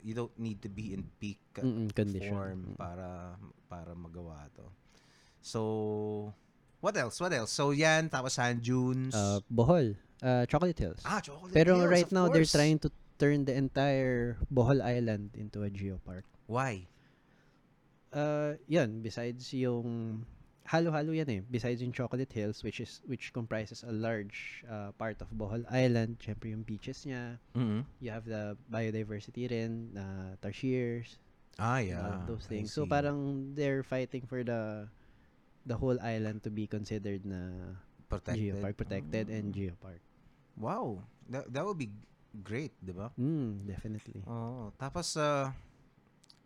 you 0.00 0.16
don't 0.16 0.32
need 0.34 0.58
to 0.58 0.66
be 0.66 0.90
in 0.90 1.04
peak 1.20 1.36
Mm-mm, 1.54 1.92
condition. 1.92 2.32
form 2.32 2.60
para 2.74 3.36
para 3.68 3.92
magawa 3.92 4.48
to. 4.50 4.66
So 5.38 5.60
what 6.80 6.96
else? 6.96 7.20
What 7.20 7.32
else? 7.32 7.50
So 7.52 7.70
yan 7.70 8.08
tapos 8.08 8.32
sand 8.38 8.62
dunes. 8.62 9.14
Uh, 9.14 9.40
Bohol, 9.50 9.96
uh, 10.22 10.46
Chocolate 10.46 10.78
Hills. 10.78 11.00
ah, 11.04 11.20
Chocolate 11.20 11.52
Pero 11.54 11.78
Hills, 11.80 11.90
right 11.90 12.10
now 12.12 12.26
they're 12.28 12.42
course. 12.46 12.52
trying 12.58 12.78
to 12.80 12.90
turn 13.18 13.44
the 13.44 13.54
entire 13.54 14.36
Bohol 14.52 14.78
Island 14.82 15.34
into 15.34 15.62
a 15.64 15.70
geopark. 15.70 16.22
Why? 16.46 16.86
Uh, 18.12 18.54
yun, 18.66 19.02
besides 19.02 19.52
yung 19.52 20.24
halo-halo 20.64 21.12
yan 21.12 21.28
eh. 21.28 21.40
Besides 21.44 21.82
yung 21.82 21.92
Chocolate 21.92 22.32
Hills 22.32 22.64
which 22.64 22.80
is 22.80 23.00
which 23.04 23.32
comprises 23.32 23.84
a 23.84 23.92
large 23.92 24.64
uh, 24.68 24.92
part 24.96 25.20
of 25.20 25.28
Bohol 25.32 25.64
Island, 25.68 26.16
syempre 26.20 26.52
yung 26.52 26.64
beaches 26.64 27.04
niya, 27.04 27.36
Mhm. 27.56 27.84
you 28.00 28.08
have 28.12 28.24
the 28.24 28.56
biodiversity 28.72 29.48
rin, 29.50 29.92
na 29.92 30.36
tarsiers, 30.40 31.20
Ah, 31.58 31.82
yeah. 31.84 32.00
of 32.22 32.28
those 32.30 32.46
things. 32.46 32.72
So 32.72 32.86
parang 32.86 33.52
they're 33.58 33.82
fighting 33.84 34.24
for 34.24 34.40
the 34.44 34.88
the 35.68 35.76
whole 35.76 36.00
island 36.00 36.40
to 36.40 36.48
be 36.48 36.64
considered 36.64 37.22
na 37.22 37.76
protected. 38.08 38.56
geopark, 38.56 38.74
protected 38.74 39.28
and 39.28 39.52
Mm. 39.52 39.54
geopark. 39.54 40.00
Wow. 40.56 41.04
That, 41.28 41.44
that 41.52 41.62
would 41.62 41.76
be 41.76 41.92
great, 42.40 42.72
'di 42.80 42.90
ba? 42.90 43.12
Mm, 43.14 43.64
definitely. 43.64 44.24
Oo. 44.24 44.72
Tapos, 44.74 45.12
uh, 45.14 45.52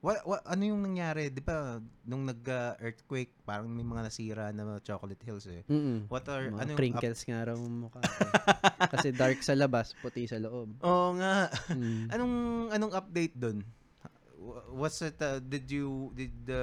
what, 0.01 0.19
what, 0.25 0.43
ano 0.43 0.63
yung 0.65 0.83
nangyari? 0.83 1.31
Di 1.31 1.39
ba, 1.39 1.79
nung 2.03 2.27
nag-earthquake, 2.27 3.31
parang 3.43 3.71
may 3.71 3.83
mga 3.83 4.03
nasira 4.05 4.51
na 4.51 4.67
mga 4.67 4.83
chocolate 4.85 5.23
hills 5.23 5.47
eh. 5.47 5.63
Mm. 5.67 6.11
What 6.11 6.27
are, 6.27 6.51
Mga 6.51 6.59
ano 6.59 6.71
yung... 6.75 6.79
crinkles 6.79 7.23
nga 7.23 7.47
raw 7.47 7.55
mukha. 7.55 8.03
eh. 8.03 8.11
Kasi 8.93 9.15
dark 9.15 9.39
sa 9.41 9.55
labas, 9.55 9.95
puti 9.97 10.27
sa 10.27 10.43
loob. 10.43 10.75
Oo 10.83 11.09
nga. 11.15 11.47
Mm. 11.71 12.05
Anong, 12.15 12.35
anong 12.71 12.93
update? 12.93 13.39
Wha- 13.39 14.67
What's 14.75 14.99
it, 15.01 15.23
uh, 15.23 15.39
did 15.39 15.71
you, 15.71 16.11
did 16.13 16.35
the, 16.43 16.63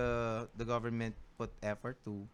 the 0.53 0.68
government 0.68 1.16
put 1.39 1.55
effort 1.64 1.95
to 2.03 2.28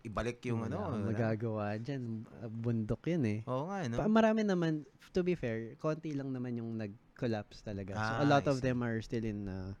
ibalik 0.00 0.40
yung 0.48 0.64
Wala 0.64 0.72
ano? 0.72 0.78
wala? 0.96 1.06
magagawa 1.12 1.64
dyan. 1.76 2.24
Uh, 2.40 2.48
Bundok 2.48 3.04
yun 3.04 3.24
eh. 3.28 3.40
Oo 3.44 3.68
nga, 3.68 3.84
no? 3.84 3.96
Pa- 4.00 4.08
marami 4.10 4.42
naman, 4.42 4.82
to 5.12 5.20
be 5.20 5.36
fair, 5.36 5.76
konti 5.76 6.16
lang 6.16 6.32
naman 6.32 6.56
yung 6.56 6.76
nag-collapse 6.80 7.60
talaga. 7.60 7.94
So, 7.94 8.00
Ah, 8.00 8.24
a 8.24 8.26
lot 8.26 8.44
I 8.46 8.50
of 8.50 8.58
see. 8.60 8.64
them 8.66 8.80
are 8.80 8.98
still 9.04 9.24
in 9.24 9.44
uh, 9.46 9.72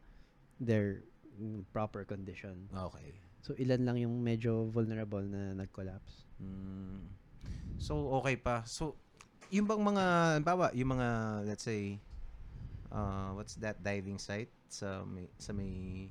their 0.60 1.04
mm, 1.40 1.64
proper 1.72 2.04
condition. 2.04 2.68
Okay. 2.68 3.16
So, 3.40 3.56
ilan 3.56 3.88
lang 3.88 3.96
yung 3.96 4.20
medyo 4.20 4.68
vulnerable 4.68 5.24
na 5.24 5.56
nag-collapse. 5.56 6.28
Mm. 6.36 7.08
So, 7.80 8.12
okay 8.20 8.36
pa. 8.36 8.60
So, 8.68 9.00
yung 9.48 9.64
bang 9.64 9.80
mga, 9.80 10.04
bawa, 10.44 10.68
yung 10.76 11.00
mga, 11.00 11.08
let's 11.48 11.64
say, 11.64 11.96
uh, 12.92 13.32
what's 13.32 13.56
that 13.56 13.80
diving 13.80 14.20
site 14.20 14.52
sa 14.68 15.00
may, 15.08 15.32
sa 15.40 15.56
may, 15.56 16.06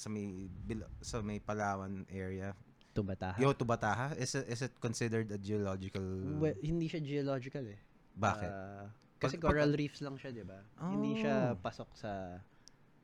sa 0.00 0.08
may, 0.08 0.48
bil- 0.48 0.88
sa 1.04 1.20
may 1.20 1.36
Palawan 1.36 2.08
area? 2.08 2.56
Tubataha. 2.90 3.36
Yo, 3.36 3.52
Tubataha? 3.52 4.16
Is 4.16 4.32
it, 4.32 4.48
is 4.48 4.64
it 4.64 4.72
considered 4.80 5.28
a 5.28 5.36
geological... 5.36 6.02
Well, 6.40 6.56
hindi 6.58 6.88
siya 6.88 7.04
geological 7.04 7.68
eh. 7.68 7.76
bakit? 8.10 8.48
Ah, 8.48 8.88
kasi 9.20 9.36
Pag- 9.36 9.44
pag- 9.44 9.52
coral 9.54 9.72
reefs 9.76 10.00
lang 10.00 10.16
siya, 10.16 10.32
di 10.32 10.42
ba? 10.42 10.58
Hindi 10.80 11.20
siya 11.20 11.52
Oh. 11.52 11.60
pasok 11.60 11.92
sa 11.94 12.40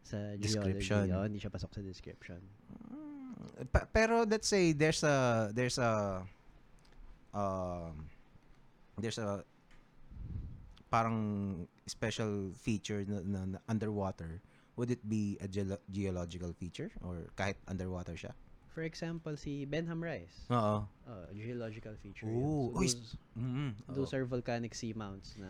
sa 0.07 0.17
Description. 0.39 1.05
geology. 1.05 1.13
Oh, 1.13 1.25
hindi 1.27 1.39
siya 1.39 1.51
pasok 1.51 1.71
sa 1.71 1.81
description. 1.83 2.39
Mm, 2.95 3.67
pa- 3.69 3.87
pero 3.87 4.23
let's 4.23 4.47
say 4.47 4.71
there's 4.71 5.03
a, 5.03 5.51
there's 5.51 5.77
a, 5.77 6.23
um, 7.35 8.07
there's 8.97 9.19
a, 9.19 9.43
parang 10.89 11.19
special 11.87 12.55
feature 12.55 13.03
na, 13.05 13.19
na, 13.23 13.41
na 13.55 13.59
underwater, 13.67 14.39
would 14.77 14.91
it 14.91 15.01
be 15.03 15.37
a 15.41 15.49
geolo- 15.49 15.81
geological 15.89 16.53
feature 16.53 16.93
or 17.01 17.29
kahit 17.35 17.57
underwater 17.67 18.13
siya? 18.13 18.33
For 18.71 18.85
example, 18.85 19.35
si 19.35 19.65
Benham 19.65 20.05
Rise. 20.05 20.45
Oo. 20.53 20.85
Oh, 20.85 21.25
geological 21.33 21.97
feature. 21.97 22.29
Ooh, 22.29 22.71
So, 22.71 22.79
those, 22.79 22.97
Mm-hmm. 23.33 23.69
those 23.89 24.13
are 24.13 24.25
volcanic 24.25 24.77
seamounts 24.77 25.37
na 25.37 25.49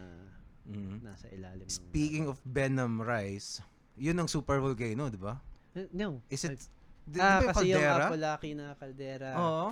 Mhm. 0.66 1.02
nasa 1.02 1.26
ilalim. 1.30 1.66
ng- 1.66 1.70
Speaking 1.70 2.26
of 2.26 2.38
Benham 2.42 2.98
Rise, 2.98 3.62
yun 3.94 4.14
ang 4.16 4.26
super 4.26 4.58
volcano, 4.58 5.10
di 5.10 5.18
ba? 5.18 5.38
Uh, 5.74 5.90
no. 5.90 6.22
Is 6.30 6.42
it, 6.42 6.58
di, 7.02 7.18
ah, 7.18 7.38
di 7.38 7.44
yung 7.44 7.50
kasi 7.50 7.64
yung 7.66 7.82
caldera? 7.82 8.06
Apolaki 8.06 8.50
na 8.54 8.66
caldera. 8.74 9.28
Oo. 9.36 9.66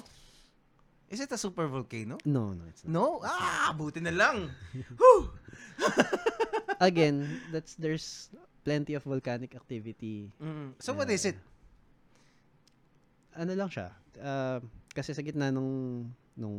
Is 1.06 1.20
it 1.20 1.30
a 1.30 1.38
super 1.38 1.70
volcano? 1.70 2.18
No, 2.24 2.50
no, 2.50 2.66
it's 2.66 2.82
not. 2.82 2.90
No? 2.90 3.06
Ah, 3.22 3.70
buti 3.70 4.02
na 4.02 4.10
lang. 4.10 4.50
Again, 6.80 7.22
that's 7.50 7.74
there's 7.76 8.28
plenty 8.64 8.96
of 8.96 9.04
volcanic 9.04 9.52
activity. 9.52 10.32
Mm. 10.40 10.74
So 10.80 10.96
what 10.96 11.12
is 11.12 11.24
it? 11.24 11.36
Ano 13.36 13.52
lang 13.52 13.68
siya? 13.68 13.92
uh, 14.18 14.62
kasi 14.94 15.10
sa 15.10 15.22
gitna 15.22 15.50
nung 15.50 16.06
nung 16.34 16.58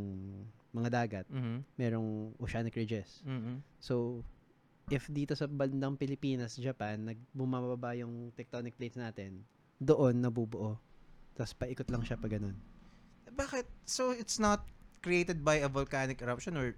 mga 0.76 0.90
dagat, 0.92 1.26
Mhm. 1.32 1.64
merong 1.80 2.36
oceanic 2.36 2.76
ridges. 2.76 3.24
Mhm. 3.24 3.64
So, 3.80 4.24
if 4.92 5.08
dito 5.08 5.32
sa 5.32 5.48
bandang 5.48 5.96
Pilipinas, 5.96 6.60
Japan, 6.60 7.00
nagbumababa 7.08 7.96
yung 7.96 8.36
tectonic 8.36 8.76
plates 8.76 9.00
natin, 9.00 9.48
doon 9.80 10.20
nabubuo. 10.20 10.76
Tapos 11.32 11.56
paikot 11.56 11.88
lang 11.88 12.04
siya 12.04 12.20
pa 12.20 12.28
ganun. 12.28 12.56
Bakit? 13.28 13.68
So 13.88 14.12
it's 14.12 14.36
not 14.36 14.68
created 15.00 15.44
by 15.44 15.64
a 15.64 15.72
volcanic 15.72 16.20
eruption 16.20 16.56
or 16.56 16.76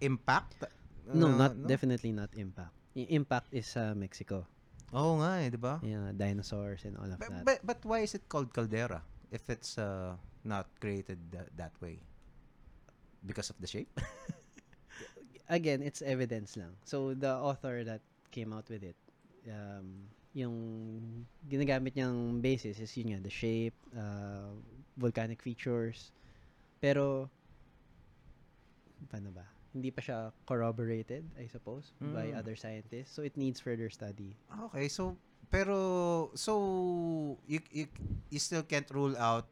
impact? 0.00 0.60
No, 1.08 1.32
Uh, 1.32 1.36
not 1.36 1.52
definitely 1.64 2.12
not 2.12 2.32
impact. 2.36 2.72
Yung 2.94 3.08
impact 3.24 3.48
is 3.52 3.66
sa 3.66 3.94
Mexico. 3.96 4.44
Oo 4.92 5.16
nga 5.24 5.40
eh, 5.40 5.48
di 5.48 5.56
ba? 5.56 5.80
Yung 5.80 6.12
dinosaurs 6.12 6.84
and 6.84 7.00
all 7.00 7.08
of 7.08 7.16
But, 7.16 7.30
that. 7.32 7.44
but, 7.44 7.58
but 7.64 7.80
why 7.88 8.04
is 8.04 8.12
it 8.12 8.28
called 8.28 8.52
caldera 8.52 9.00
if 9.32 9.48
it's 9.48 9.80
uh, 9.80 10.12
not 10.44 10.68
created 10.76 11.16
tha- 11.32 11.48
that 11.56 11.72
way? 11.80 12.04
Because 13.24 13.48
of 13.48 13.56
the 13.56 13.66
shape? 13.66 13.88
Again, 15.48 15.80
it's 15.80 16.02
evidence 16.04 16.56
lang. 16.56 16.76
So, 16.84 17.14
the 17.16 17.32
author 17.32 17.84
that 17.84 18.00
came 18.30 18.52
out 18.52 18.68
with 18.68 18.84
it, 18.84 18.96
um, 19.48 20.08
yung 20.32 20.56
ginagamit 21.48 21.92
niyang 21.96 22.40
basis 22.40 22.80
is 22.80 22.92
yun 22.96 23.16
nga, 23.16 23.20
the 23.20 23.32
shape, 23.32 23.76
uh, 23.96 24.52
volcanic 24.96 25.40
features. 25.40 26.12
Pero, 26.80 27.28
paano 29.12 29.28
ba? 29.32 29.44
Hindi 29.72 29.88
pa 29.88 30.00
siya 30.00 30.18
corroborated, 30.44 31.24
I 31.34 31.48
suppose, 31.48 31.96
by 31.98 32.30
Mm. 32.30 32.38
other 32.38 32.54
scientists. 32.54 33.16
So, 33.16 33.24
it 33.24 33.36
needs 33.36 33.56
further 33.58 33.88
study. 33.88 34.36
Okay, 34.68 34.86
so 34.86 35.16
pero 35.48 35.76
so 36.32 36.52
you, 37.44 37.60
you 37.68 37.84
you 38.28 38.40
still 38.40 38.64
can't 38.64 38.88
rule 38.88 39.12
out 39.16 39.48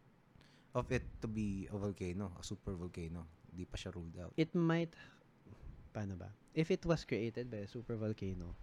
of 0.72 0.88
it 0.92 1.04
to 1.20 1.28
be 1.28 1.68
a 1.68 1.76
volcano, 1.76 2.32
a 2.36 2.44
super 2.44 2.72
volcano. 2.72 3.24
Hindi 3.50 3.64
pa 3.64 3.76
siya 3.76 3.90
ruled 3.92 4.16
out. 4.16 4.32
it 4.36 4.52
might 4.54 4.92
paano 5.90 6.14
ba? 6.16 6.30
If 6.54 6.70
it 6.70 6.84
was 6.84 7.02
created 7.02 7.50
by 7.50 7.64
a 7.64 7.68
super 7.68 7.96
volcano, 7.96 8.54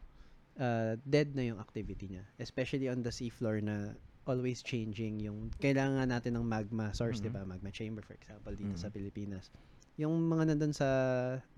uh, 0.55 0.95
dead 1.03 1.35
na 1.35 1.43
yung 1.43 1.59
activity 1.59 2.07
niya. 2.07 2.23
Especially 2.39 2.87
on 2.87 3.03
the 3.03 3.11
seafloor 3.11 3.59
na 3.59 3.95
always 4.25 4.59
changing 4.59 5.19
yung 5.23 5.51
kailangan 5.59 6.11
natin 6.11 6.35
ng 6.35 6.43
magma 6.43 6.91
source, 6.91 7.19
Mhm. 7.19 7.23
'di 7.23 7.31
ba? 7.31 7.41
Magma 7.43 7.71
chamber 7.71 8.03
for 8.03 8.15
example 8.15 8.51
dito 8.53 8.75
Mhm. 8.75 8.81
sa 8.81 8.87
Pilipinas. 8.89 9.51
Yung 9.97 10.13
mga 10.29 10.53
nandun 10.53 10.73
sa 10.73 10.87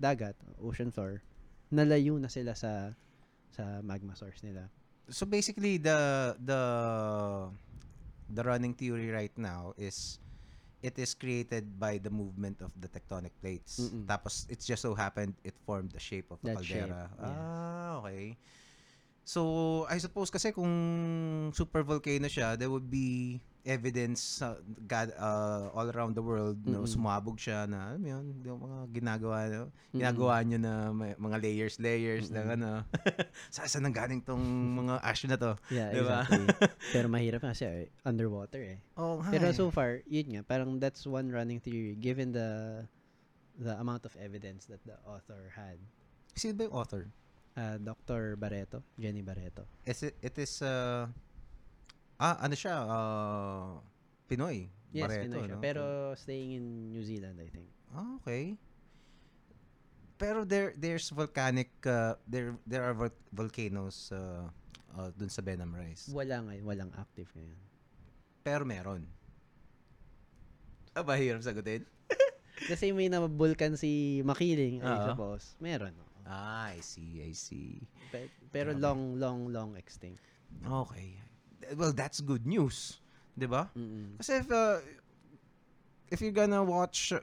dagat, 0.00 0.32
ocean 0.64 0.88
floor, 0.88 1.20
nalayo 1.68 2.16
na 2.16 2.32
sila 2.32 2.56
sa 2.56 2.96
sa 3.52 3.84
magma 3.84 4.16
source 4.16 4.40
nila. 4.40 4.72
So 5.12 5.26
basically 5.26 5.76
the 5.76 6.32
the 6.40 6.60
the 8.30 8.42
running 8.46 8.72
theory 8.72 9.10
right 9.10 9.34
now 9.36 9.74
is 9.76 10.18
it 10.80 10.96
is 10.96 11.12
created 11.12 11.76
by 11.76 12.00
the 12.00 12.08
movement 12.08 12.62
of 12.64 12.72
the 12.80 12.88
tectonic 12.88 13.34
plates. 13.42 13.76
Mm-mm. 13.82 14.06
Tapos 14.08 14.46
it 14.48 14.64
just 14.64 14.80
so 14.80 14.94
happened 14.96 15.36
it 15.44 15.52
formed 15.68 15.92
the 15.92 16.00
shape 16.00 16.30
of 16.32 16.40
the 16.40 16.54
That 16.56 16.64
shape, 16.64 16.88
caldera. 16.88 17.10
yes. 17.12 17.20
Ah, 17.20 17.90
okay. 18.00 18.24
So 19.26 19.40
I 19.90 20.00
suppose 20.00 20.32
kasi 20.32 20.50
kung 20.56 20.72
super 21.52 21.84
volcano 21.84 22.26
siya, 22.26 22.56
there 22.56 22.72
would 22.72 22.88
be 22.88 23.38
evidence 23.60 24.40
sa 24.40 24.56
God, 24.88 25.12
uh, 25.14 25.68
all 25.76 25.88
around 25.92 26.16
the 26.16 26.24
world 26.24 26.56
no 26.64 26.82
Mm-mm. 26.82 26.88
sumabog 26.88 27.36
siya 27.36 27.68
na 27.68 27.92
alam 27.92 28.00
yun 28.00 28.24
yung 28.40 28.56
mga 28.56 28.78
ginagawa 28.90 29.36
no? 29.46 29.62
Mm-mm. 29.68 30.00
ginagawa 30.00 30.34
nyo 30.42 30.58
na 30.58 30.72
may, 30.90 31.12
mga 31.14 31.36
layers 31.44 31.76
layers 31.76 32.32
ng 32.32 32.40
Mm-mm. 32.40 32.56
ano 32.56 32.70
sa 33.54 33.68
saan 33.68 33.84
nang 33.84 33.92
galing 33.92 34.24
tong 34.24 34.40
mga 34.80 35.04
ash 35.04 35.28
na 35.28 35.36
to 35.36 35.52
Yeah, 35.68 35.92
Diba? 35.92 36.24
exactly. 36.24 36.46
Pero 36.96 37.06
mahirap 37.12 37.42
kasi 37.44 37.68
eh, 37.68 37.88
underwater 38.02 38.64
eh. 38.64 38.78
oh 38.96 39.20
Pero 39.28 39.52
so 39.52 39.68
far, 39.68 40.00
yun 40.08 40.26
nga, 40.34 40.42
parang 40.42 40.80
that's 40.80 41.04
one 41.04 41.28
running 41.28 41.60
theory 41.60 41.92
given 42.00 42.32
the 42.32 42.80
the 43.60 43.76
amount 43.76 44.08
of 44.08 44.16
evidence 44.16 44.64
that 44.72 44.80
the 44.88 44.96
author 45.04 45.52
had. 45.52 45.76
sino 46.32 46.56
ba 46.56 46.64
yung 46.64 46.76
author 46.76 47.04
Uh, 47.50 47.76
Dr. 47.82 48.38
Barreto, 48.38 48.78
Jenny 48.94 49.26
Barreto. 49.26 49.66
is 49.82 50.06
it, 50.06 50.14
it 50.22 50.38
is 50.38 50.62
uh, 50.62 51.10
ah 52.20 52.36
ano 52.38 52.52
siya 52.52 52.74
uh, 52.84 53.80
Pinoy 54.26 54.68
Yes, 54.90 55.06
Barreto, 55.06 55.22
Pinoy 55.24 55.42
siya. 55.42 55.54
no? 55.54 55.62
Pero 55.62 55.84
staying 56.14 56.50
in 56.52 56.64
New 56.90 57.00
Zealand, 57.00 57.38
I 57.38 57.46
think. 57.46 57.70
Ah, 57.90 58.18
okay. 58.18 58.58
Pero 60.18 60.42
there 60.42 60.74
there's 60.74 61.08
volcanic 61.10 61.70
uh, 61.86 62.18
there 62.26 62.58
there 62.66 62.82
are 62.82 62.92
vol- 62.92 63.22
volcanoes 63.30 64.10
uh, 64.10 64.50
uh, 64.92 65.08
dun 65.14 65.30
sa 65.30 65.40
Benham 65.40 65.70
Rise. 65.72 66.10
Wala 66.10 66.42
ngayon, 66.42 66.64
walang 66.66 66.92
active 66.98 67.30
ngayon. 67.32 67.56
Pero 68.42 68.66
meron. 68.66 69.06
Ah, 70.92 71.06
mahirap 71.06 71.40
sagutin? 71.40 71.86
The 72.66 72.76
same 72.76 72.98
way 72.98 73.06
na 73.08 73.22
vulkan 73.24 73.78
si 73.78 74.20
Makiling, 74.20 74.82
I 74.82 74.90
Oo. 74.90 75.06
suppose. 75.14 75.54
Meron. 75.62 75.94
Ah, 76.26 76.74
I 76.74 76.82
see, 76.82 77.22
I 77.24 77.32
see. 77.32 77.80
Pe- 78.12 78.28
Pero 78.50 78.74
Grabe. 78.76 78.82
long, 78.84 79.00
long, 79.16 79.38
long 79.48 79.70
extinct. 79.78 80.20
Okay. 80.60 81.14
Well, 81.74 81.94
that's 81.94 82.18
good 82.20 82.46
news. 82.46 82.98
'Di 83.34 83.46
ba? 83.46 83.70
Mm-mm. 83.72 84.18
Kasi 84.18 84.42
if 84.42 84.48
uh, 84.50 84.78
if 86.10 86.18
you're 86.18 86.34
gonna 86.34 86.62
watch 86.62 87.14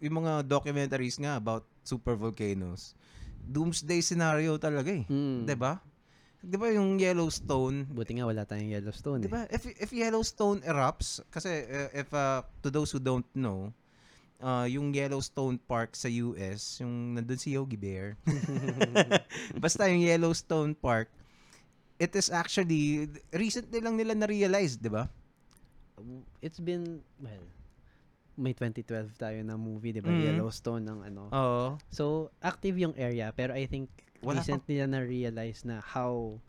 yung 0.00 0.24
mga 0.24 0.48
documentaries 0.48 1.20
nga 1.20 1.36
about 1.36 1.68
super 1.84 2.16
volcanoes, 2.16 2.96
doomsday 3.44 4.00
scenario 4.00 4.56
talaga 4.56 4.90
eh. 4.90 5.04
Mm. 5.06 5.44
'Di 5.44 5.56
ba? 5.56 5.78
'Di 6.40 6.56
ba 6.56 6.72
yung 6.72 6.96
Yellowstone? 6.96 7.84
Buti 7.92 8.16
nga 8.16 8.24
wala 8.24 8.48
tayong 8.48 8.72
Yellowstone 8.72 9.20
'Di 9.20 9.28
eh. 9.28 9.32
ba? 9.32 9.42
If 9.52 9.68
if 9.68 9.90
Yellowstone 9.92 10.64
erupts 10.64 11.20
kasi 11.28 11.68
uh, 11.68 11.90
if 11.92 12.08
uh, 12.16 12.40
to 12.64 12.72
those 12.72 12.88
who 12.90 13.00
don't 13.00 13.28
know, 13.36 13.76
uh, 14.40 14.64
yung 14.66 14.90
Yellowstone 14.90 15.60
Park 15.60 15.92
sa 15.94 16.08
US, 16.08 16.80
yung 16.80 17.14
nandun 17.16 17.36
si 17.36 17.54
Yogi 17.54 17.76
Bear. 17.76 18.16
Basta 19.62 19.86
yung 19.86 20.00
Yellowstone 20.00 20.72
Park, 20.72 21.12
it 22.00 22.16
is 22.16 22.32
actually 22.32 23.06
recently 23.30 23.78
lang 23.78 23.94
nila 23.94 24.16
na-realize, 24.16 24.74
'di 24.74 24.88
ba? 24.88 25.04
It's 26.40 26.56
been, 26.58 27.04
well, 27.20 27.44
may 28.34 28.56
2012 28.56 29.20
tayo 29.20 29.44
na 29.44 29.60
movie, 29.60 29.92
di 29.92 30.00
ba? 30.00 30.08
Mhm. 30.08 30.32
Yellowstone 30.32 30.88
ng 30.88 30.98
ano. 31.04 31.22
Oo. 31.28 31.66
So, 31.92 32.32
active 32.40 32.80
yung 32.80 32.96
area, 32.96 33.28
pero 33.30 33.52
I 33.52 33.68
think 33.68 33.92
Wala 34.24 34.40
recently 34.40 34.80
na 34.80 34.96
na-realize 34.96 35.68
na 35.68 35.84
how 35.84 36.40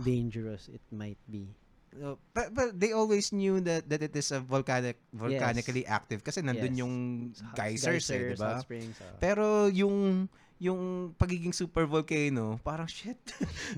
dangerous 0.00 0.72
it 0.72 0.80
might 0.88 1.20
be. 1.28 1.52
Uh, 1.94 2.16
but, 2.32 2.50
but 2.50 2.74
they 2.74 2.90
always 2.90 3.30
knew 3.30 3.62
that 3.62 3.86
that 3.86 4.02
it 4.02 4.10
is 4.18 4.34
a 4.34 4.42
volcanic 4.42 4.98
volcanically 5.14 5.86
active 5.86 6.26
kasi 6.26 6.42
nandun 6.42 6.74
Yes. 6.74 6.80
yung 6.82 6.94
Hot- 7.30 7.54
geysers, 7.54 8.10
eh, 8.10 8.34
'di 8.34 8.40
ba? 8.40 8.58
hot 8.58 8.66
springs. 8.66 8.98
Pero 9.22 9.70
yung 9.70 10.26
yung 10.62 11.12
pagiging 11.18 11.50
super 11.52 11.84
volcano, 11.84 12.56
parang 12.62 12.86
shit. 12.86 13.18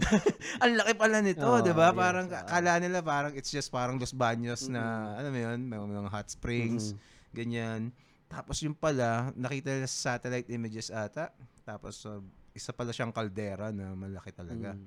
Ang 0.63 0.77
laki 0.77 0.93
pala 0.95 1.25
nito, 1.25 1.43
Oo, 1.43 1.65
'di 1.65 1.73
ba? 1.73 1.91
yes, 1.91 1.97
Parang 1.97 2.27
oo. 2.29 2.47
kala 2.47 2.73
nila 2.79 3.01
parang 3.01 3.33
it's 3.33 3.49
just 3.49 3.73
parang 3.73 3.97
Los 3.97 4.13
Baños 4.13 4.69
na 4.69 5.17
alam 5.17 5.33
mo 5.33 5.41
'yun, 5.41 5.61
may 5.65 5.79
mga 5.81 6.13
hot 6.13 6.29
springs, 6.29 6.93
Mhm. 6.93 6.99
ganyan. 7.33 7.83
Tapos 8.29 8.61
yung 8.61 8.77
pala, 8.77 9.33
nakita 9.33 9.73
nila 9.73 9.89
sa 9.89 10.15
satellite 10.19 10.51
images 10.51 10.91
ata. 10.91 11.31
Tapos 11.63 12.03
uh, 12.05 12.21
isa 12.53 12.75
pala 12.75 12.91
siyang 12.93 13.15
kaldera 13.15 13.71
na 13.71 13.95
malaki 13.95 14.35
talaga. 14.35 14.75
Mm. 14.75 14.87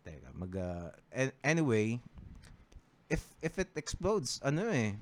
Teka, 0.00 0.28
mag 0.32 0.52
uh, 0.56 0.88
an- 1.12 1.36
anyway, 1.44 2.00
if 3.06 3.20
if 3.40 3.54
it 3.60 3.68
explodes, 3.76 4.40
ano 4.40 4.64
eh, 4.72 4.96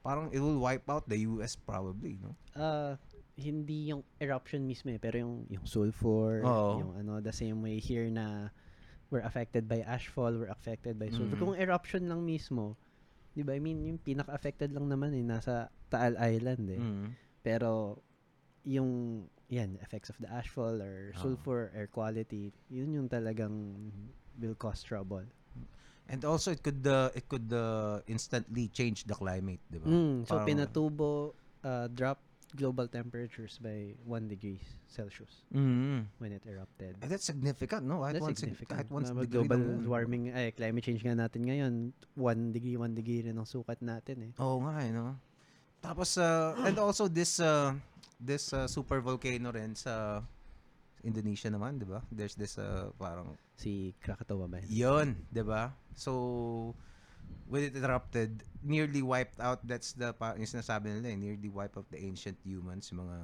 parang 0.00 0.30
it 0.30 0.38
will 0.38 0.62
wipe 0.62 0.86
out 0.86 1.04
the 1.10 1.26
US 1.26 1.58
probably, 1.58 2.18
no? 2.22 2.34
Ah, 2.54 2.94
hindi 3.42 3.90
yung 3.90 4.06
eruption 4.22 4.62
mismo 4.62 4.94
eh, 4.94 5.02
pero 5.02 5.18
yung 5.18 5.50
yung 5.50 5.66
sulfur, 5.66 6.46
Oo. 6.46 6.78
yung 6.78 6.92
ano, 6.96 7.18
the 7.18 7.34
same 7.34 7.58
way 7.58 7.82
here 7.82 8.06
na 8.06 8.48
we're 9.10 9.26
affected 9.26 9.66
by 9.68 9.82
ashfall, 9.84 10.32
we're 10.32 10.48
affected 10.48 10.96
by 10.96 11.10
sulfur. 11.10 11.36
Mhm. 11.36 11.42
Kung 11.42 11.54
eruption 11.58 12.06
lang 12.06 12.22
mismo, 12.22 12.78
'di 13.34 13.42
ba? 13.44 13.52
I 13.52 13.60
mean, 13.60 13.84
yung 13.84 13.98
pinaka-affected 14.00 14.72
lang 14.72 14.88
naman 14.88 15.12
eh 15.12 15.20
nasa 15.20 15.68
Taal 15.92 16.16
Island 16.16 16.64
eh. 16.72 16.80
Mm. 16.80 17.06
Pero 17.44 18.00
yung 18.64 19.24
yan, 19.52 19.76
effects 19.84 20.08
of 20.08 20.16
the 20.16 20.30
ashfall 20.32 20.80
or 20.80 21.12
Oo. 21.12 21.20
sulfur 21.20 21.68
air 21.76 21.84
quality, 21.90 22.48
yun 22.72 22.96
yung 22.96 23.08
talagang 23.12 23.52
will 24.40 24.56
cause 24.56 24.80
trouble. 24.80 25.26
And 26.08 26.24
also 26.24 26.50
it 26.56 26.64
could 26.64 26.80
uh, 26.88 27.12
it 27.12 27.28
could 27.28 27.52
uh, 27.52 28.00
instantly 28.08 28.72
change 28.72 29.04
the 29.04 29.12
climate, 29.16 29.60
'di 29.68 29.78
ba? 29.80 29.86
Mm, 29.86 30.14
so 30.24 30.40
Parang- 30.40 30.48
pinatubo 30.48 31.36
uh, 31.62 31.86
drop 31.92 32.16
global 32.52 32.86
temperatures 32.86 33.56
by 33.56 33.96
1 34.04 34.28
degrees 34.28 34.60
Celsius 34.86 35.44
Mm. 35.50 36.04
when 36.18 36.30
it 36.30 36.44
erupted. 36.44 36.96
And 37.00 37.08
that's 37.08 37.24
significant, 37.24 37.84
no? 37.84 38.00
Kahit 38.00 38.20
That's 38.20 38.24
one 38.24 38.36
sig- 38.36 38.42
significant. 38.52 38.76
kahit 38.76 38.88
one 38.88 39.04
Na 39.04 39.12
degree 39.20 39.32
global 39.40 39.60
warming, 39.84 40.30
ay, 40.30 40.52
climate 40.52 40.82
change 40.82 41.00
nga 41.00 41.16
natin 41.16 41.44
ngayon, 41.44 41.72
1 42.14 42.52
degree, 42.52 42.76
1 42.76 42.92
degree 42.92 43.24
rin 43.24 43.34
ang 43.34 43.48
sukat 43.48 43.80
natin 43.80 44.28
eh. 44.28 44.32
Oo 44.36 44.60
nga, 44.62 44.80
eh, 44.80 44.92
no? 44.92 45.16
Tapos, 45.80 46.14
uh, 46.14 46.54
and 46.62 46.78
also 46.78 47.08
this 47.08 47.40
uh, 47.40 47.74
this 48.16 48.52
uh, 48.52 48.70
super 48.70 49.02
volcano 49.02 49.50
rin 49.50 49.74
sa 49.74 50.22
Indonesia 51.02 51.50
naman, 51.50 51.82
di 51.82 51.86
ba? 51.88 51.98
There's 52.06 52.38
this 52.38 52.54
uh, 52.56 52.94
parang 52.94 53.34
Si 53.58 53.90
Krakatoa 53.98 54.46
ba? 54.46 54.62
Yun, 54.62 55.14
'di 55.26 55.42
ba? 55.42 55.74
So 55.94 56.74
when 57.44 57.62
it 57.64 57.74
erupted, 57.74 58.42
nearly 58.62 59.02
wiped 59.02 59.38
out 59.38 59.60
that's 59.62 59.92
the 59.92 60.12
pa, 60.12 60.34
yung 60.34 60.48
sinasabi 60.48 60.88
nila, 60.88 61.12
eh, 61.12 61.18
nearly 61.18 61.48
wiped 61.48 61.76
out 61.76 61.88
the 61.90 62.00
ancient 62.00 62.38
humans, 62.40 62.88
yung 62.90 63.04
mga 63.04 63.18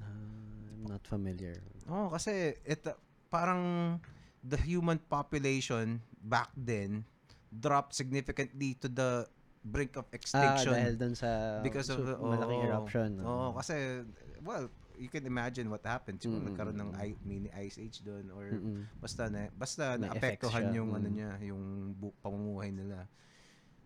Ah, 0.00 0.70
I'm 0.72 0.84
not 0.84 1.02
familiar. 1.04 1.58
Oh, 1.84 2.08
kasi 2.08 2.56
it 2.62 2.80
uh, 2.86 2.96
parang 3.28 3.98
the 4.40 4.56
human 4.56 5.00
population 5.00 6.00
back 6.20 6.48
then 6.56 7.04
dropped 7.50 7.94
significantly 7.94 8.74
to 8.76 8.88
the 8.88 9.24
brink 9.64 9.96
of 9.96 10.04
Ah, 10.04 10.16
extinction 10.16 10.76
dahil 10.76 10.94
dun 10.96 11.14
sa 11.16 11.60
because 11.60 11.88
of 11.88 12.04
the- 12.04 12.18
malaking 12.20 12.60
oo. 12.60 12.68
eruption. 12.68 13.08
Oo, 13.20 13.56
kasi 13.56 14.04
well, 14.40 14.68
you 14.94 15.08
can 15.08 15.24
imagine 15.24 15.66
what 15.68 15.80
happened. 15.82 16.20
Siguro 16.20 16.40
Mm, 16.40 16.48
nagkaroon 16.52 16.78
ng 16.78 16.90
i- 16.94 17.18
mini 17.20 17.48
ice 17.56 17.80
age 17.80 18.04
doon 18.04 18.28
or 18.30 18.44
Mm-mm. 18.52 18.84
basta 19.00 19.26
na 19.26 19.48
basta 19.50 19.96
May 19.96 20.06
naapektuhan 20.06 20.70
yung 20.72 20.92
ano 20.92 21.08
mm. 21.08 21.14
niya, 21.16 21.30
yung 21.42 21.62
bu- 21.96 22.16
pamumuhay 22.20 22.70
nila. 22.70 23.08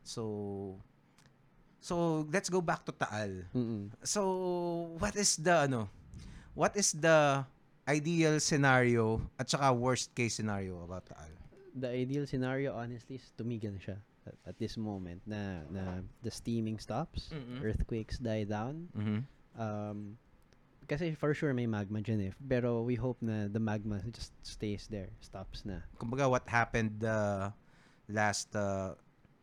So 0.08 0.80
So 1.78 2.26
let's 2.34 2.50
go 2.50 2.58
back 2.58 2.82
to 2.88 2.92
Taal. 2.92 3.46
Mm-mm. 3.54 3.94
So 4.02 4.96
what 4.98 5.14
is 5.14 5.38
the 5.38 5.70
ano? 5.70 5.86
What 6.58 6.74
is 6.74 6.90
the 6.90 7.46
ideal 7.86 8.42
scenario 8.42 9.22
at 9.38 9.46
saka 9.46 9.70
worst 9.70 10.10
case 10.16 10.34
scenario 10.42 10.82
about 10.82 11.06
Taal? 11.06 11.30
The 11.78 11.86
ideal 11.94 12.26
scenario, 12.26 12.74
honestly, 12.74 13.22
is 13.22 13.30
tumigil 13.38 13.78
siya 13.78 14.02
at, 14.26 14.34
at 14.42 14.56
this 14.58 14.74
moment 14.74 15.22
na, 15.22 15.62
na 15.70 16.02
the 16.26 16.34
steaming 16.34 16.82
stops, 16.82 17.30
Mhm. 17.30 17.62
earthquakes 17.62 18.18
die 18.18 18.42
down. 18.42 18.90
Mhm. 18.98 19.22
Um, 19.54 20.18
kasi 20.90 21.14
for 21.14 21.30
sure 21.30 21.54
may 21.54 21.70
magma 21.70 22.02
dyan 22.02 22.26
eh. 22.26 22.34
Pero 22.42 22.82
we 22.82 22.98
hope 22.98 23.22
na 23.22 23.46
the 23.46 23.62
magma 23.62 24.02
just 24.10 24.34
stays 24.42 24.90
there, 24.90 25.14
stops 25.22 25.62
na. 25.62 25.86
Kumbaga 25.94 26.26
what 26.26 26.42
happened 26.50 26.98
uh, 27.06 27.54
last 28.10 28.50
uh, 28.58 28.98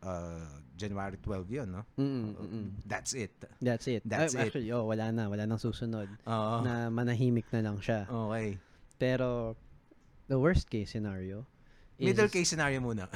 uh, 0.06 0.45
January 0.76 1.18
12 1.18 1.49
yun, 1.49 1.68
no? 1.72 1.84
Mm, 1.98 2.36
mm, 2.36 2.36
mm. 2.38 2.68
That's 2.86 3.11
it. 3.15 3.32
That's 3.60 3.88
it. 3.88 4.03
That's 4.06 4.36
it. 4.36 4.52
Actually, 4.52 4.69
oh, 4.72 4.86
wala 4.86 5.10
na. 5.10 5.26
Wala 5.26 5.44
nang 5.44 5.57
susunod. 5.57 6.07
Oo. 6.27 6.56
Na 6.61 6.88
manahimik 6.88 7.49
na 7.49 7.65
lang 7.65 7.82
siya. 7.82 8.06
okay. 8.06 8.60
Pero, 8.95 9.56
the 10.27 10.38
worst 10.38 10.69
case 10.69 10.91
scenario 10.91 11.44
is... 11.98 12.11
Middle 12.11 12.30
case 12.30 12.48
scenario 12.48 12.80
muna. 12.80 13.07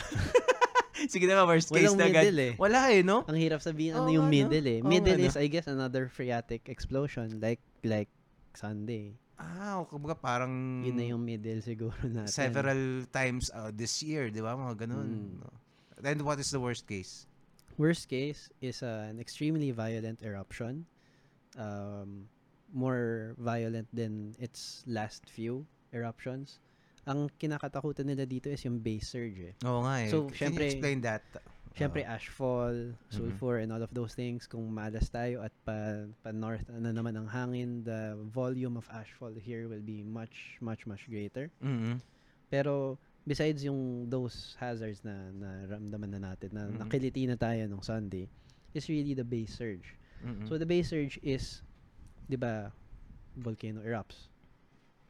Sige 1.08 1.32
na 1.32 1.48
worst 1.48 1.72
case 1.72 1.88
Walang 1.88 1.96
na 1.96 2.12
agad. 2.12 2.36
eh. 2.36 2.54
Wala 2.60 2.92
eh, 2.92 3.00
no? 3.08 3.24
Ang 3.24 3.40
hirap 3.40 3.64
sabihin 3.64 3.96
ano 3.96 4.12
Oo 4.12 4.20
yung 4.20 4.28
middle 4.28 4.68
eh. 4.68 4.80
Oo 4.84 4.90
Middle 4.92 5.16
nga, 5.16 5.28
no? 5.28 5.32
is, 5.32 5.40
I 5.40 5.48
guess, 5.48 5.72
another 5.72 6.12
phreatic 6.12 6.68
explosion. 6.68 7.40
Like, 7.40 7.64
like 7.88 8.12
Sunday. 8.52 9.16
Ah, 9.40 9.80
kumbaga 9.88 10.20
parang 10.20 10.84
Yun 10.84 10.96
na 11.00 11.06
yung 11.08 11.24
middle 11.24 11.64
siguro 11.64 11.96
natin. 12.04 12.28
several 12.28 13.08
times 13.08 13.48
uh, 13.56 13.72
this 13.72 14.04
year, 14.04 14.28
di 14.28 14.44
ba? 14.44 14.60
Mga 14.60 14.76
ganun. 14.84 15.08
Mm. 15.08 15.32
No? 15.40 15.50
Then 16.00 16.24
what 16.24 16.40
is 16.40 16.52
the 16.52 16.60
worst 16.60 16.88
case? 16.88 17.28
Worst 17.78 18.08
case 18.10 18.50
is 18.62 18.84
uh, 18.84 19.08
an 19.10 19.20
extremely 19.20 19.72
violent 19.72 20.22
eruption. 20.24 20.86
Um, 21.58 22.28
more 22.74 23.36
violent 23.40 23.88
than 23.94 24.36
its 24.40 24.84
last 24.86 25.28
few 25.28 25.66
eruptions. 25.94 26.60
Ang 27.08 27.32
kinakatakutan 27.42 28.06
nila 28.06 28.28
dito 28.30 28.48
is 28.48 28.62
yung 28.64 28.78
base 28.80 29.10
surge 29.10 29.40
eh. 29.42 29.54
Oo 29.66 29.82
nga 29.82 30.06
eh. 30.06 30.10
So, 30.12 30.30
Can 30.30 30.54
syempre- 30.54 30.70
you 30.70 30.78
explain 30.78 31.02
that? 31.02 31.24
Siyempre, 31.74 32.04
Ah. 32.04 32.20
ashfall, 32.20 32.94
sulfur, 33.10 33.64
and 33.64 33.72
all 33.72 33.80
of 33.82 33.90
those 33.96 34.12
things. 34.14 34.46
Kung 34.46 34.68
malas 34.68 35.08
tayo 35.08 35.40
at 35.42 35.54
pa, 35.64 36.06
pa 36.22 36.30
north 36.36 36.68
na 36.68 36.92
naman 36.92 37.16
ang 37.16 37.30
hangin, 37.30 37.86
the 37.88 38.20
volume 38.30 38.76
of 38.76 38.84
ashfall 38.92 39.32
here 39.34 39.70
will 39.72 39.82
be 39.82 40.04
much, 40.04 40.60
much, 40.60 40.84
much 40.86 41.08
greater. 41.08 41.48
Mhm. 41.64 42.04
Pero, 42.52 43.00
besides 43.30 43.62
yung 43.62 44.10
those 44.10 44.58
hazards 44.58 45.06
na 45.06 45.30
naramdaman 45.30 46.18
na 46.18 46.34
natin, 46.34 46.50
na 46.50 46.66
Mhm. 46.66 46.82
nakiliti 46.82 47.30
na 47.30 47.38
tayo 47.38 47.70
nung 47.70 47.86
Sunday, 47.86 48.26
is 48.74 48.90
really 48.90 49.14
the 49.14 49.22
base 49.26 49.54
surge. 49.54 49.94
Mhm. 50.26 50.50
So, 50.50 50.58
the 50.58 50.66
base 50.66 50.90
surge 50.90 51.22
is, 51.22 51.62
di 52.26 52.34
ba, 52.42 52.74
volcano 53.38 53.86
erupts. 53.86 54.34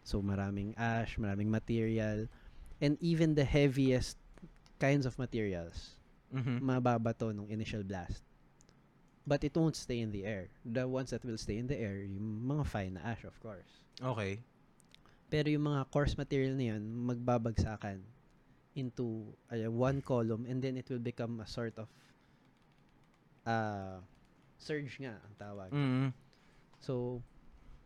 So, 0.03 0.19
maraming 0.19 0.75
ash, 0.75 1.15
maraming 1.15 1.47
material, 1.47 2.27
and 2.83 2.99
even 2.99 3.39
the 3.39 3.47
heaviest 3.47 4.19
kinds 4.83 5.07
of 5.07 5.15
materials 5.15 5.95
Mhm. 6.35 6.59
mababato 6.59 7.31
nung 7.31 7.47
initial 7.47 7.83
blast. 7.87 8.23
But 9.27 9.43
it 9.47 9.55
won't 9.55 9.75
stay 9.79 9.99
in 10.03 10.11
the 10.11 10.25
air. 10.25 10.49
The 10.65 10.87
ones 10.87 11.11
that 11.15 11.23
will 11.23 11.37
stay 11.37 11.55
in 11.55 11.67
the 11.67 11.77
air, 11.77 12.03
yung 12.03 12.43
mga 12.43 12.65
fine 12.67 12.93
na 12.99 13.01
ash, 13.15 13.23
of 13.23 13.39
course. 13.39 13.79
Okay. 14.01 14.43
Pero 15.29 15.47
yung 15.49 15.69
mga 15.69 15.85
coarse 15.93 16.17
material 16.17 16.57
na 16.57 16.75
yun, 16.75 16.83
magbabagsakan 17.05 18.01
into 18.73 19.29
uh, 19.53 19.69
one 19.69 20.01
column 20.01 20.45
and 20.49 20.61
then 20.61 20.77
it 20.77 20.89
will 20.89 21.01
become 21.01 21.37
a 21.41 21.47
sort 21.47 21.77
of 21.77 21.89
uh, 23.45 24.01
surge 24.57 24.97
nga 24.99 25.17
ang 25.21 25.35
tawag. 25.37 25.69
Mhm. 25.69 26.09
So, 26.79 27.21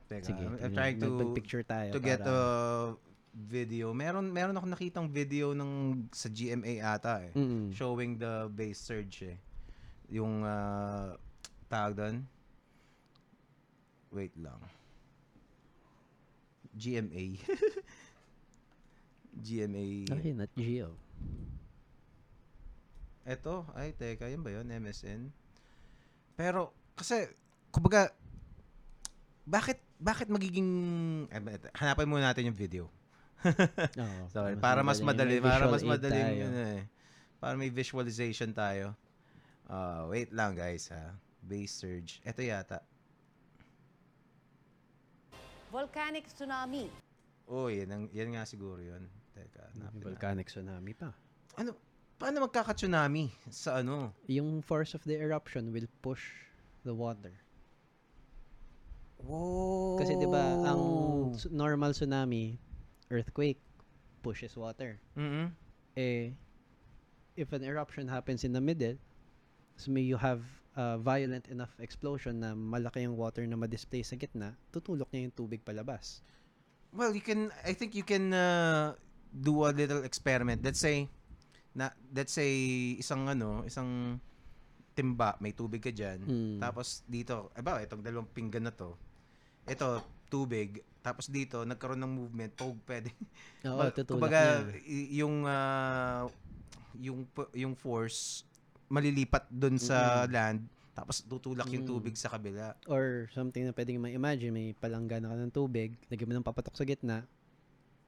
Teka, 0.08 0.30
sige, 0.30 0.44
I'm, 0.44 0.56
I'm 0.60 0.74
trying 0.76 0.98
to 1.02 1.10
magpag-picture 1.10 1.64
tayo 1.66 1.90
to 1.96 2.02
get 2.04 2.22
a 2.24 2.40
video. 3.34 3.90
Meron 3.96 4.30
meron 4.30 4.54
ako 4.54 4.68
nakitang 4.70 5.08
video 5.10 5.58
ng 5.58 6.06
sa 6.14 6.30
GMA 6.30 6.84
ata 6.86 7.26
eh. 7.26 7.32
Mm-mm. 7.34 7.74
Showing 7.74 8.22
the 8.22 8.52
base 8.54 8.78
surge 8.78 9.26
eh. 9.26 9.38
Yung 10.14 10.46
uh, 10.46 11.18
tawag 11.66 11.98
doon. 11.98 12.16
Wait 14.14 14.36
lang. 14.38 14.62
GMA. 16.74 17.38
GMA. 19.42 19.86
Ay, 20.14 20.34
not 20.34 20.52
Geo. 20.58 20.94
Eto, 23.24 23.64
ay 23.72 23.96
teka, 23.96 24.28
yun 24.28 24.44
ba 24.44 24.52
yun? 24.52 24.68
MSN? 24.68 25.32
Pero, 26.36 26.76
kasi, 26.92 27.32
kumbaga, 27.72 28.12
bakit, 29.48 29.80
bakit 29.96 30.28
magiging, 30.28 30.68
eh, 31.32 31.40
eto, 31.40 31.72
hanapan 31.72 32.04
muna 32.04 32.36
natin 32.36 32.52
yung 32.52 32.60
video. 32.60 32.92
Oo, 34.04 34.24
Sorry, 34.28 34.60
para 34.60 34.84
mas 34.84 35.00
madali, 35.00 35.40
May 35.40 35.48
para 35.48 35.72
mas 35.72 35.88
madali 35.88 36.20
yun 36.20 36.52
eh. 36.52 36.84
Para 37.40 37.56
may 37.56 37.72
visualization 37.72 38.52
tayo. 38.52 38.96
Ah, 39.68 40.08
wait 40.08 40.32
lang 40.32 40.56
guys 40.56 40.92
ha. 40.92 41.16
Base 41.44 41.72
surge. 41.76 42.20
Ito 42.24 42.40
yata. 42.40 42.84
Volcanic 45.74 46.30
tsunami. 46.30 46.86
Oh, 47.50 47.66
yan, 47.66 47.90
ang, 47.90 48.06
yan 48.14 48.38
nga 48.38 48.46
siguro 48.46 48.78
yun. 48.78 49.10
Teka, 49.34 49.74
hanapin 49.74 49.98
na. 49.98 50.06
volcanic 50.06 50.46
tsunami 50.46 50.94
pa. 50.94 51.10
Ano, 51.58 51.74
paano 52.22 52.46
magkaka-tsunami 52.46 53.34
sa 53.50 53.82
ano? 53.82 54.14
Yung 54.30 54.62
force 54.62 54.94
of 54.94 55.02
the 55.10 55.18
eruption 55.18 55.74
will 55.74 55.90
push 56.06 56.22
the 56.86 56.94
water. 56.94 57.34
Whoa! 59.24 59.98
Kasi 59.98 60.14
'di 60.20 60.28
ba 60.30 60.62
ang 60.68 60.82
normal 61.50 61.96
tsunami, 61.96 62.60
earthquake 63.10 63.58
pushes 64.22 64.54
water. 64.54 65.00
Mhm. 65.16 65.48
Eh 65.98 66.36
if 67.34 67.50
an 67.50 67.66
eruption 67.66 68.06
happens 68.06 68.46
in 68.46 68.54
the 68.54 68.62
middle, 68.62 68.94
so 69.80 69.90
may 69.90 70.06
you 70.06 70.22
have 70.22 70.44
a 70.74 70.98
violent 70.98 71.46
enough 71.54 71.74
explosion 71.78 72.42
na 72.42 72.58
malaki 72.58 73.06
yung 73.06 73.14
water 73.14 73.46
na 73.46 73.58
ma-displace 73.58 74.14
sa 74.14 74.18
gitna, 74.18 74.58
tutulok 74.74 75.10
niya 75.14 75.30
yung 75.30 75.36
tubig 75.38 75.62
palabas. 75.62 76.26
Well, 76.94 77.14
you 77.14 77.26
can 77.26 77.50
I 77.66 77.74
think 77.74 77.98
you 77.98 78.06
can 78.06 78.34
uh, 78.34 78.94
do 79.34 79.66
a 79.66 79.74
little 79.74 80.06
experiment. 80.06 80.62
Let's 80.62 80.82
say 80.82 81.10
na 81.74 81.90
let's 82.14 82.34
say 82.34 82.54
isang 83.02 83.26
ano, 83.26 83.66
isang 83.66 84.22
timba, 84.94 85.36
may 85.42 85.58
tubig 85.58 85.82
ka 85.82 85.90
diyan. 85.90 86.20
Mm. 86.24 86.58
Tapos 86.62 87.02
dito, 87.10 87.50
eh 87.58 87.66
ba, 87.66 87.82
itong 87.82 88.06
dalawang 88.06 88.30
pinggan 88.30 88.70
na 88.70 88.74
to. 88.74 88.94
Ito, 89.66 90.06
tubig. 90.30 90.86
Tapos 91.02 91.28
dito, 91.28 91.66
nagkaroon 91.66 92.00
ng 92.00 92.14
movement. 92.14 92.54
Pog, 92.54 92.78
pwede. 92.86 93.10
Oo, 93.66 93.90
tutulak 93.90 94.08
kumbaga, 94.08 94.42
yung, 95.10 95.50
ah, 95.50 96.30
yung, 96.96 97.26
yung 97.58 97.74
force, 97.74 98.46
malilipat 98.94 99.50
dun 99.50 99.82
sa 99.82 100.30
land. 100.30 100.62
Tapos 100.94 101.26
tutulak 101.26 101.66
yung 101.74 101.82
Mm. 101.82 101.90
tubig 101.90 102.14
sa 102.14 102.30
kabila. 102.30 102.78
Or 102.86 103.26
something 103.34 103.66
na 103.66 103.74
pwedeng 103.74 103.98
ma-imagine, 103.98 104.54
may 104.54 104.78
palanggana 104.78 105.34
ka 105.34 105.36
ng 105.42 105.50
tubig, 105.50 105.98
lagyan 106.14 106.30
mo 106.30 106.34
ng 106.38 106.46
papatok 106.46 106.78
sa 106.78 106.86
gitna, 106.86 107.26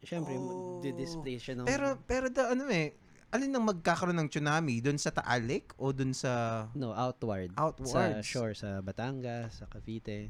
syempre, 0.05 0.37
Oh. 0.37 0.77
di-display 0.85 1.41
siya 1.41 1.57
ng... 1.57 1.65
Pero, 1.65 1.97
pero 2.05 2.29
the, 2.29 2.45
ano 2.45 2.69
eh, 2.69 2.93
alin 3.33 3.57
ang 3.57 3.65
magkakaroon 3.65 4.13
ng 4.21 4.29
tsunami? 4.29 4.85
Dun 4.85 5.01
sa 5.01 5.09
Taal 5.09 5.49
Lake 5.49 5.73
o 5.81 5.89
dun 5.89 6.13
sa... 6.13 6.65
no, 6.77 6.93
outward. 6.93 7.49
Outwards. 7.57 8.21
Sa 8.21 8.21
shore, 8.21 8.53
sa 8.53 8.85
Batangas, 8.85 9.57
sa 9.57 9.65
Cavite. 9.65 10.29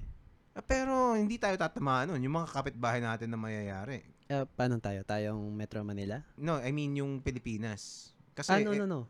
Ah, 0.55 0.63
Pero 0.63 1.19
hindi 1.19 1.35
tayo 1.35 1.59
tatamaan 1.59 2.15
nun. 2.15 2.23
Yung 2.23 2.39
mga 2.39 2.55
kapitbahay 2.55 3.03
natin 3.03 3.27
na 3.27 3.35
mayayari. 3.35 3.99
Uh, 4.31 4.47
paano 4.55 4.79
tayo? 4.79 5.03
Tayong 5.03 5.51
Metro 5.51 5.83
Manila? 5.83 6.23
No, 6.39 6.55
I 6.63 6.71
mean 6.71 6.95
yung 6.95 7.19
Pilipinas. 7.19 8.15
Kasi, 8.31 8.51
ah, 8.51 8.59
no, 8.63 8.71
eh, 8.71 8.79
no, 8.79 8.87
no. 8.87 9.01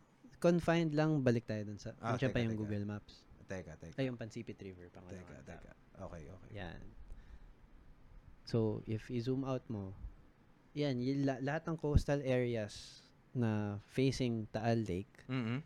Confined 0.45 0.93
lang, 0.93 1.19
balik 1.19 1.43
tayo 1.43 1.65
dun 1.65 1.75
sa... 1.75 1.89
Ah, 1.97 2.13
Ah, 2.13 2.15
pa 2.15 2.21
teka, 2.21 2.37
yung 2.39 2.53
teka. 2.53 2.61
Google 2.61 2.85
Maps. 2.85 3.25
teka, 3.43 3.73
teka. 3.75 3.97
Ay, 3.97 4.05
yung 4.05 4.15
Pansipit 4.15 4.57
River. 4.59 4.87
Teka, 4.87 5.01
Pangalawa. 5.01 5.41
teka. 5.41 5.71
Okay, 5.97 6.23
okay. 6.27 6.49
Yan. 6.53 6.79
So, 8.43 8.57
if 8.85 9.09
i-zoom 9.09 9.41
out 9.43 9.65
mo, 9.67 9.97
yan, 10.71 11.01
yung 11.01 11.25
la- 11.25 11.41
lahat 11.41 11.65
ng 11.65 11.77
coastal 11.77 12.21
areas 12.21 13.01
na 13.33 13.49
facing 13.87 14.45
Taal 14.47 14.81
Lake, 14.81 15.25
Mhm. 15.25 15.65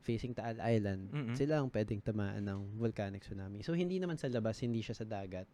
facing 0.00 0.32
Taal 0.32 0.54
Island, 0.60 1.10
Mm-mm. 1.10 1.34
sila 1.34 1.58
ang 1.58 1.68
pwedeng 1.68 1.98
tamaan 1.98 2.40
ng 2.40 2.78
volcanic 2.78 3.20
tsunami. 3.20 3.60
So, 3.60 3.74
hindi 3.74 3.98
naman 3.98 4.14
sa 4.14 4.30
labas, 4.30 4.62
hindi 4.62 4.78
siya 4.78 4.94
sa 4.94 5.02
dagat. 5.04 5.50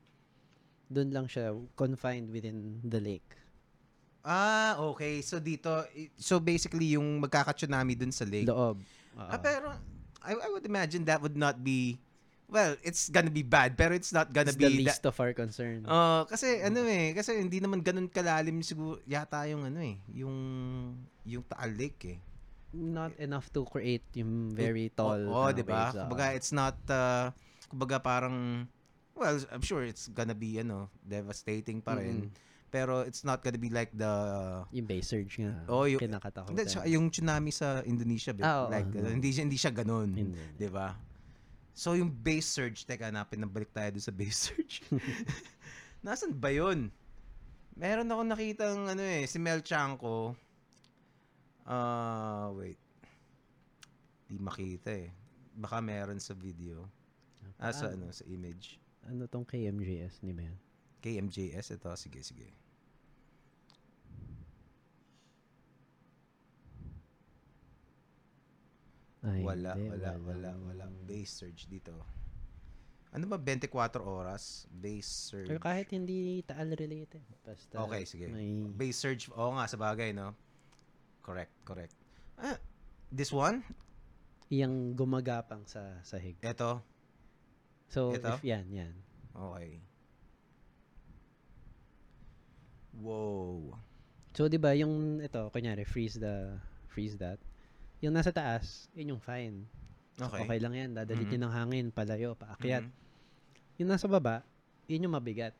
Doon 0.86 1.08
lang 1.08 1.24
siya 1.24 1.50
confined 1.72 2.28
within 2.28 2.84
the 2.84 3.00
lake. 3.00 3.32
Ah, 4.22 4.78
okay. 4.78 5.18
So 5.20 5.42
dito, 5.42 5.82
so 6.14 6.38
basically 6.38 6.94
yung 6.94 7.18
magkaka-tsunami 7.18 7.98
dun 7.98 8.14
sa 8.14 8.22
lake. 8.22 8.46
Loob. 8.46 8.78
Ah, 9.18 9.36
pero 9.36 9.74
I, 10.22 10.32
I 10.38 10.48
would 10.48 10.64
imagine 10.64 11.04
that 11.10 11.20
would 11.20 11.36
not 11.36 11.60
be 11.60 11.98
well, 12.52 12.76
it's 12.84 13.08
gonna 13.08 13.32
be 13.32 13.42
bad, 13.42 13.74
pero 13.74 13.96
it's 13.96 14.12
not 14.12 14.30
gonna 14.30 14.52
It's 14.52 14.60
the 14.60 14.68
be 14.68 14.84
least 14.84 15.08
of 15.08 15.16
our 15.18 15.32
concern. 15.32 15.88
Oh, 15.88 16.28
kasi 16.28 16.60
ano 16.60 16.84
eh, 16.84 17.16
kasi 17.16 17.40
hindi 17.40 17.58
naman 17.58 17.80
ganun 17.80 18.06
kalalim 18.12 18.60
siguro 18.60 19.00
yata 19.08 19.48
yung 19.48 19.66
ano 19.66 19.80
eh, 19.80 19.96
yung 20.12 20.36
yung 21.24 21.42
Taal 21.48 21.72
Lake 21.74 22.02
eh. 22.06 22.18
Not 22.72 23.16
enough 23.20 23.52
to 23.52 23.64
create 23.68 24.04
yung 24.16 24.52
very 24.52 24.88
tall 24.92 25.28
Oo, 25.28 25.32
oh, 25.32 25.48
na 25.48 25.56
'di 25.56 25.64
ba? 25.64 25.92
Kumbaga 25.92 26.36
it's 26.36 26.52
not 26.52 26.76
uh, 26.88 27.32
kumbaga 27.72 28.00
parang 28.00 28.68
well, 29.16 29.36
I'm 29.52 29.64
sure 29.64 29.84
it's 29.84 30.08
gonna 30.12 30.36
be 30.36 30.60
ano, 30.60 30.92
devastating 31.04 31.80
pa 31.80 31.96
rin. 31.96 32.28
Mm-mm. 32.28 32.51
Pero 32.72 33.04
it's 33.04 33.20
not 33.20 33.44
gonna 33.44 33.60
be 33.60 33.68
like 33.68 33.92
the 33.92 34.08
Yung 34.72 34.88
base 34.88 35.12
surge 35.12 35.44
nga. 35.44 35.52
Oh, 35.68 35.84
yung- 35.84 36.00
kinakatakutan. 36.00 36.56
Hindi, 36.56 36.64
tsaka 36.64 36.88
yung 36.88 37.12
tsunami 37.12 37.52
sa 37.52 37.84
Indonesia, 37.84 38.32
Ah, 38.40 38.64
oo, 38.64 38.72
like, 38.72 38.88
uh, 38.96 39.12
hindi 39.12 39.28
hindi 39.36 39.60
siya 39.60 39.76
ganun. 39.76 40.16
Hindi. 40.16 40.40
'Di 40.56 40.72
ba? 40.72 40.96
So, 41.76 41.92
yung 41.92 42.08
base 42.08 42.48
surge, 42.48 42.84
teka, 42.88 43.12
hanapin, 43.12 43.44
nabalik 43.44 43.68
tayo 43.72 43.92
doon 43.92 44.04
sa 44.04 44.12
base 44.12 44.36
surge. 44.48 44.80
Nasaan 46.04 46.32
ba 46.32 46.48
yun? 46.48 46.88
Meron 47.76 48.08
ako 48.08 48.22
nakitang, 48.24 48.88
ano 48.88 49.00
eh, 49.00 49.24
si 49.28 49.36
Mel 49.40 49.60
Chanko. 49.64 50.32
Ah, 51.64 52.52
wait. 52.56 52.76
Di 54.28 54.36
makita 54.36 54.92
eh. 54.92 55.08
Baka 55.56 55.80
meron 55.80 56.20
sa 56.20 56.32
video. 56.36 56.88
Ah, 57.56 57.72
sa 57.72 57.92
ano, 57.92 58.08
sa 58.12 58.24
image. 58.28 58.80
Ano 59.08 59.24
tong 59.28 59.44
KMJS, 59.44 60.20
ba 60.24 60.32
yan? 60.32 60.56
KMJS, 61.02 61.74
ito. 61.74 61.90
Sige, 61.96 62.20
sige. 62.22 62.48
Ay, 69.22 69.41
Wala, 69.52 69.72
hindi, 69.76 69.88
wala, 69.92 70.10
wala, 70.18 70.50
wala. 70.56 70.84
Base 71.04 71.32
surge 71.44 71.68
dito. 71.68 71.92
Ano 73.12 73.28
ba, 73.28 73.36
24 73.36 73.68
oras? 74.00 74.64
Base 74.72 75.08
surge. 75.32 75.48
Pero 75.52 75.60
kahit 75.60 75.92
hindi 75.92 76.40
taal 76.48 76.72
related. 76.72 77.20
Basta 77.44 77.84
Okay, 77.84 78.08
sige. 78.08 78.26
May, 78.32 78.64
Base 78.72 78.96
surge, 78.96 79.28
oo 79.36 79.52
nga, 79.52 79.68
sa 79.68 79.76
bagay, 79.76 80.16
no? 80.16 80.32
Correct, 81.20 81.52
correct. 81.62 81.94
Ah, 82.40 82.56
this 83.12 83.30
one? 83.30 83.60
yung 84.52 84.92
gumagapang 84.92 85.64
sa 85.64 85.96
sahig. 86.04 86.36
Ito? 86.44 86.84
So, 87.88 88.12
Ito? 88.12 88.36
if 88.36 88.44
yan, 88.44 88.68
yan. 88.68 88.92
Okay. 89.32 89.80
Wow. 93.00 93.80
So, 94.36 94.52
di 94.52 94.60
ba, 94.60 94.76
yung, 94.76 95.24
ito, 95.24 95.48
kunyari, 95.48 95.88
freeze 95.88 96.20
the, 96.20 96.60
freeze 96.92 97.16
that. 97.16 97.40
Yung 98.02 98.12
nasa 98.12 98.34
taas, 98.34 98.90
yun 98.92 99.14
yung 99.16 99.22
fine. 99.22 99.62
Okay. 100.18 100.42
Okay 100.44 100.58
lang 100.58 100.74
yan. 100.74 100.90
Dadalitin 100.92 101.38
Mhm. 101.38 101.44
ng 101.46 101.54
hangin, 101.54 101.86
palayo, 101.94 102.34
paakyat. 102.34 102.84
Mhm. 102.84 103.80
Yung 103.80 103.90
nasa 103.94 104.10
baba, 104.10 104.42
yun 104.90 105.06
yung 105.06 105.14
mabigat. 105.14 105.54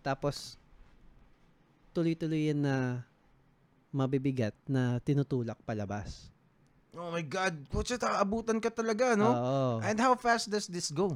Tapos, 0.00 0.56
tuloy-tuloy 1.92 2.48
yan 2.50 2.64
na 2.64 3.04
mabibigat 3.92 4.56
na 4.64 4.98
tinutulak 5.04 5.60
palabas. 5.68 6.32
Oh 6.96 7.12
my 7.12 7.22
God. 7.22 7.68
Putsa, 7.68 8.00
aabutan 8.00 8.58
ka 8.58 8.72
talaga, 8.72 9.12
no? 9.14 9.28
Oo. 9.28 9.68
And 9.84 10.00
how 10.00 10.16
fast 10.16 10.48
does 10.48 10.66
this 10.66 10.88
go? 10.88 11.14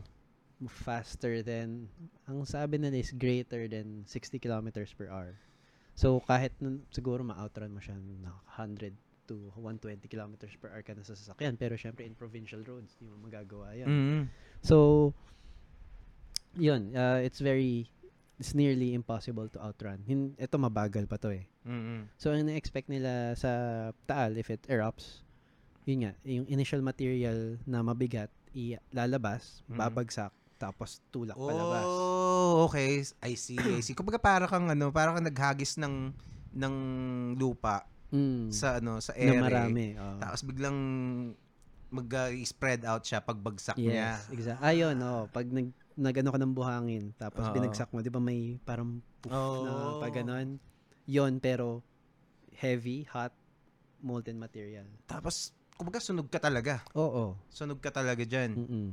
faster 0.63 1.43
than, 1.43 1.91
ang 2.31 2.47
sabi 2.47 2.79
nila 2.79 2.95
is 2.95 3.11
greater 3.11 3.67
than 3.67 4.07
60 4.07 4.39
kilometers 4.39 4.95
per 4.95 5.11
hour. 5.11 5.35
So, 5.99 6.23
kahit 6.23 6.55
nun, 6.63 6.87
siguro 6.95 7.27
ma-outrun 7.27 7.75
mo 7.75 7.83
siya 7.83 7.99
ng 7.99 8.23
100 8.47 8.95
to 9.33 9.49
120 9.57 10.05
kilometers 10.13 10.53
per 10.61 10.69
hour 10.69 10.85
ka 10.85 10.93
na 10.93 11.01
sa 11.01 11.17
sasakyan. 11.17 11.57
Pero 11.57 11.81
syempre, 11.81 12.05
in 12.05 12.13
provincial 12.13 12.61
roads, 12.61 12.93
di 13.01 13.09
mo 13.09 13.17
magagawa 13.17 13.73
yan. 13.73 13.89
Mhm. 13.89 14.21
So, 14.61 14.77
yun, 16.53 16.93
uh, 16.93 17.25
it's 17.25 17.41
very, 17.41 17.89
it's 18.37 18.53
nearly 18.53 18.93
impossible 18.93 19.49
to 19.49 19.59
outrun. 19.65 20.05
Hin, 20.05 20.37
ito 20.37 20.61
mabagal 20.61 21.09
pa 21.09 21.17
to 21.17 21.33
eh. 21.33 21.49
Mhm. 21.65 22.13
So, 22.21 22.37
ang 22.37 22.45
na-expect 22.45 22.93
nila 22.93 23.33
sa 23.33 23.51
Taal, 24.05 24.37
if 24.37 24.53
it 24.53 24.61
erupts, 24.69 25.25
yun 25.89 26.05
nga, 26.05 26.13
yung 26.29 26.45
initial 26.47 26.85
material 26.85 27.57
na 27.65 27.81
mabigat, 27.81 28.29
ilalabas, 28.53 29.65
Mhm. 29.65 29.81
babagsak, 29.81 30.33
tapos 30.61 31.01
tulak 31.09 31.35
palabas. 31.35 31.89
Oh, 31.89 32.69
okay. 32.69 33.01
I 33.25 33.33
see, 33.35 33.57
I 33.57 33.81
see. 33.81 33.97
Kumbaga 33.97 34.21
para 34.21 34.45
kang 34.45 34.69
ano, 34.69 34.93
para 34.93 35.11
kang 35.17 35.25
naghagis 35.25 35.81
ng 35.81 36.13
ng 36.53 36.75
lupa 37.41 37.89
Mm, 38.13 38.53
sa 38.53 38.77
ano, 38.77 39.01
sa 39.01 39.13
na 39.13 39.25
ere. 39.25 39.41
marami. 39.41 39.97
oo. 39.97 40.19
Tapos 40.19 40.41
biglang 40.43 40.79
mag-spread 41.89 42.85
out 42.85 43.03
siya 43.03 43.19
pag 43.19 43.37
bagsak 43.37 43.77
niya. 43.77 44.17
yes, 44.17 44.29
exactly. 44.31 44.65
Ayun, 44.67 44.97
oh, 44.99 45.29
pag 45.29 45.45
nag, 45.45 45.69
nagano 45.93 46.29
ka 46.29 46.39
ng 46.39 46.53
buhangin, 46.53 47.13
tapos 47.15 47.43
Oo. 47.43 47.53
binagsak 47.53 47.89
mo, 47.89 48.01
di 48.01 48.09
ba 48.09 48.17
may 48.17 48.57
parang 48.59 49.01
poof 49.21 49.29
Oo. 49.29 49.65
na 49.65 49.73
pag 49.99 50.13
ganon? 50.15 50.57
Yun, 51.05 51.37
pero 51.37 51.85
heavy, 52.55 53.05
hot, 53.07 53.33
molten 54.01 54.37
material. 54.37 54.89
Tapos 55.05 55.53
kumbaga 55.73 55.99
sunog 55.99 56.29
ka 56.29 56.39
talaga. 56.39 56.81
Oo. 56.93 57.37
Sunog 57.49 57.81
ka 57.81 57.91
talaga 57.91 58.23
diyan. 58.23 58.51
Mm-mm. 58.55 58.89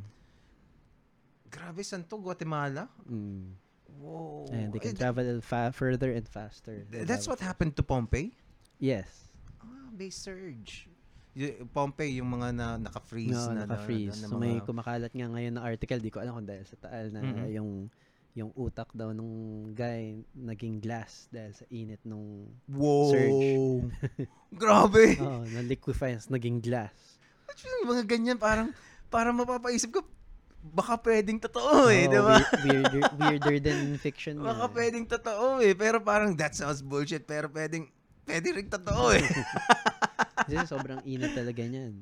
Grabe 1.48 1.82
san 1.82 2.04
to 2.04 2.18
Guatemala? 2.18 2.88
Mm. 3.04 3.56
Whoa. 3.96 4.46
And 4.50 4.70
they 4.70 4.80
can 4.80 4.94
Eh, 4.94 5.00
travel 5.00 5.42
fa- 5.42 5.72
further 5.72 6.14
and 6.14 6.24
faster. 6.24 6.86
th- 6.86 7.04
That's 7.04 7.26
what 7.26 7.40
happened 7.40 7.74
to 7.74 7.82
Pompey? 7.82 8.32
Yes. 8.80 9.28
Ah, 9.60 9.92
base 9.92 10.16
surge. 10.18 10.88
Y- 11.32 11.62
Pompey, 11.70 12.18
yung 12.18 12.32
mga 12.32 12.50
na, 12.52 12.68
naka-freeze 12.78 13.36
No, 13.38 13.54
na, 13.54 13.64
na- 13.64 13.68
naka-freeze. 13.68 14.18
na- 14.18 14.22
na 14.26 14.30
so 14.30 14.36
may 14.36 14.56
mga- 14.56 14.66
kumakalat 14.66 15.12
nga 15.12 15.28
ngayon 15.30 15.54
na 15.54 15.62
article, 15.62 16.00
di 16.00 16.10
ko 16.10 16.20
alam 16.20 16.34
kung 16.34 16.48
dahil 16.48 16.64
sa 16.64 16.76
taal 16.76 17.12
na 17.12 17.22
Mhm. 17.22 17.48
yung 17.54 17.72
yung 18.32 18.54
utak 18.56 18.88
daw 18.94 19.12
nung 19.12 19.34
guy 19.74 20.16
naging 20.32 20.80
glass 20.80 21.28
dahil 21.28 21.52
sa 21.52 21.66
init 21.68 22.00
nung 22.04 22.48
Wow. 22.70 23.10
surge. 23.10 23.50
Grabe. 24.56 25.04
oh, 25.20 25.44
na 25.44 25.60
liquefies 25.62 26.30
naging 26.30 26.62
glass. 26.62 27.20
Actually, 27.50 27.84
mga 27.84 28.06
ganyan, 28.08 28.38
parang, 28.38 28.72
parang 29.10 29.36
mapapaisip 29.36 29.92
ko, 29.92 30.06
baka 30.62 30.96
pwedeng 31.02 31.42
totoo 31.42 31.90
eh, 31.90 32.06
Oh, 32.06 32.12
di 32.12 32.20
ba? 32.22 32.38
weir- 32.38 32.54
weirder, 32.64 33.02
weirder 33.18 33.56
than 33.60 33.98
fiction. 33.98 34.40
Baka 34.46 34.70
pwedeng 34.70 35.04
totoo 35.04 35.60
eh, 35.60 35.74
pero 35.74 36.00
parang 36.00 36.32
that 36.32 36.54
sounds 36.54 36.80
bullshit, 36.80 37.26
pero 37.26 37.50
pwedeng, 37.50 37.90
pwede 38.30 38.48
rin 38.54 38.68
totoo 38.70 39.18
eh. 39.18 39.26
Kasi 40.46 40.70
sobrang 40.70 41.02
init 41.04 41.34
talaga 41.34 41.66
niyan. 41.66 41.94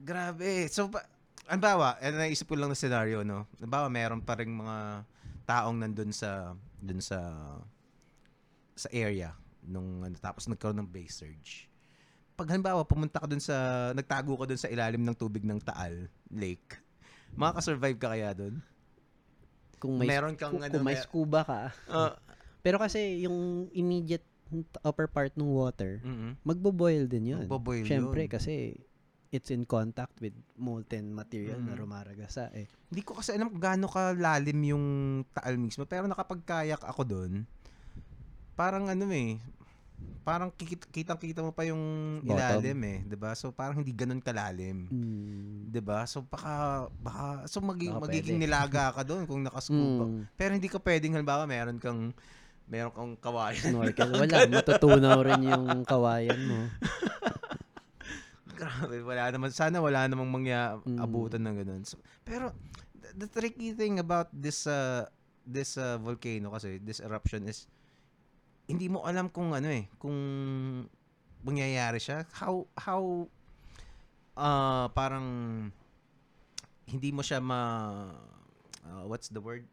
Grabe. 0.00 0.66
So, 0.72 0.88
pa, 0.88 1.04
anbawa, 1.44 2.00
eh, 2.00 2.08
naisip 2.08 2.48
ko 2.48 2.56
lang 2.56 2.72
na 2.72 2.78
scenario, 2.78 3.20
no? 3.20 3.44
Anbawa, 3.60 3.92
meron 3.92 4.24
pa 4.24 4.40
rin 4.40 4.48
mga 4.48 5.04
taong 5.44 5.76
nandun 5.76 6.12
sa, 6.16 6.56
dun 6.80 7.04
sa, 7.04 7.20
sa 8.72 8.88
area, 8.94 9.36
nung, 9.66 10.00
ano, 10.00 10.16
tapos 10.16 10.48
nagkaroon 10.48 10.80
ng 10.80 10.88
base 10.88 11.26
surge. 11.26 11.52
Pag 12.38 12.56
halimbawa, 12.56 12.80
pumunta 12.88 13.20
ka 13.20 13.28
dun 13.28 13.42
sa, 13.42 13.90
nagtago 13.92 14.40
ka 14.40 14.48
dun 14.48 14.60
sa 14.60 14.72
ilalim 14.72 15.04
ng 15.04 15.16
tubig 15.18 15.44
ng 15.44 15.60
Taal 15.60 16.08
Lake, 16.32 16.80
makakasurvive 17.36 18.00
ka 18.00 18.16
kaya 18.16 18.32
dun? 18.32 18.64
Kung 19.80 19.96
may, 19.96 20.08
Meron 20.08 20.36
kang 20.36 20.56
kung, 20.56 20.64
ano, 20.64 20.72
kung 20.72 20.84
may 20.86 20.96
may- 20.96 21.04
scuba 21.04 21.40
ka. 21.44 21.60
Uh, 21.88 22.12
Pero 22.60 22.76
kasi 22.76 23.24
yung 23.24 23.68
immediate 23.72 24.29
upper 24.80 25.06
part 25.06 25.32
ng 25.34 25.46
water, 25.46 25.98
mm 26.00 26.42
magbo-boil 26.42 27.06
din 27.06 27.30
yun. 27.30 27.44
Magbo-boil 27.44 27.84
Siyempre, 27.84 28.26
yun. 28.26 28.32
kasi 28.32 28.74
it's 29.30 29.48
in 29.48 29.62
contact 29.62 30.18
with 30.18 30.34
molten 30.54 31.10
material 31.10 31.58
na 31.58 31.72
Mhm. 31.72 31.80
rumaragasa 31.80 32.50
eh. 32.50 32.66
Hindi 32.90 33.02
ko 33.02 33.14
kasi 33.14 33.30
alam 33.30 33.54
gaano 33.54 33.86
kalalim 33.86 34.58
yung 34.66 34.84
Taal 35.30 35.54
mismo, 35.54 35.84
pero 35.84 36.04
nakapagkayak 36.04 36.82
ako 36.82 37.02
doon. 37.04 37.32
Parang 38.52 38.90
ano 38.90 39.06
eh, 39.08 39.38
parang 40.20 40.50
kitang-kita 40.52 41.40
mo 41.40 41.50
pa 41.50 41.62
yung 41.62 41.80
Bottom. 42.20 42.34
ilalim 42.58 42.78
eh, 42.82 42.98
'di 43.04 43.16
ba? 43.16 43.32
So 43.32 43.50
parang 43.50 43.80
hindi 43.80 43.94
ganoon 43.94 44.20
kalalim. 44.20 44.84
Mm. 44.86 45.70
'Di 45.70 45.80
ba? 45.80 46.04
So 46.04 46.20
baka 46.20 46.86
baka 46.98 47.46
so 47.46 47.62
Baka 47.62 47.78
magiging 48.02 48.36
pwede. 48.36 48.44
nilaga 48.44 48.92
ka 48.92 49.02
doon 49.02 49.24
kung 49.24 49.40
nakascuba. 49.40 50.04
Mm. 50.04 50.22
Pero 50.34 50.50
hindi 50.52 50.68
ka 50.68 50.76
pwedeng 50.78 51.14
halimbawa 51.14 51.46
meron 51.46 51.78
kang 51.78 52.12
meron 52.70 52.94
kang 52.94 53.14
kawayan. 53.18 53.74
Snorkel. 53.74 54.10
Wala, 54.22 54.46
matutunaw 54.46 55.18
rin 55.26 55.42
yung 55.42 55.82
kawayan 55.82 56.38
mo. 56.46 56.58
Grabe, 58.60 59.00
wala 59.02 59.32
naman. 59.32 59.50
Sana 59.50 59.80
wala 59.80 60.04
namang 60.04 60.28
mangya 60.28 60.78
Mm. 60.84 61.00
abutan 61.00 61.40
ng 61.42 61.64
ganun. 61.64 61.82
So, 61.82 61.96
pero 62.22 62.52
the, 62.94 63.24
the 63.24 63.28
tricky 63.28 63.72
thing 63.72 63.96
about 63.98 64.28
this 64.30 64.68
uh, 64.68 65.08
this 65.42 65.80
uh, 65.80 65.96
volcano 65.96 66.52
kasi, 66.52 66.76
this 66.78 67.00
eruption 67.00 67.48
is 67.48 67.64
hindi 68.68 68.86
mo 68.86 69.02
alam 69.02 69.32
kung 69.32 69.50
ano 69.50 69.66
eh, 69.66 69.88
kung 69.96 70.14
mangyayari 71.40 71.98
siya. 71.98 72.28
How 72.36 72.68
how 72.76 73.24
uh, 74.36 74.86
parang 74.92 75.26
hindi 76.84 77.10
mo 77.10 77.24
siya 77.24 77.40
ma 77.40 77.60
uh, 78.84 79.04
what's 79.08 79.32
the 79.32 79.40
word? 79.40 79.64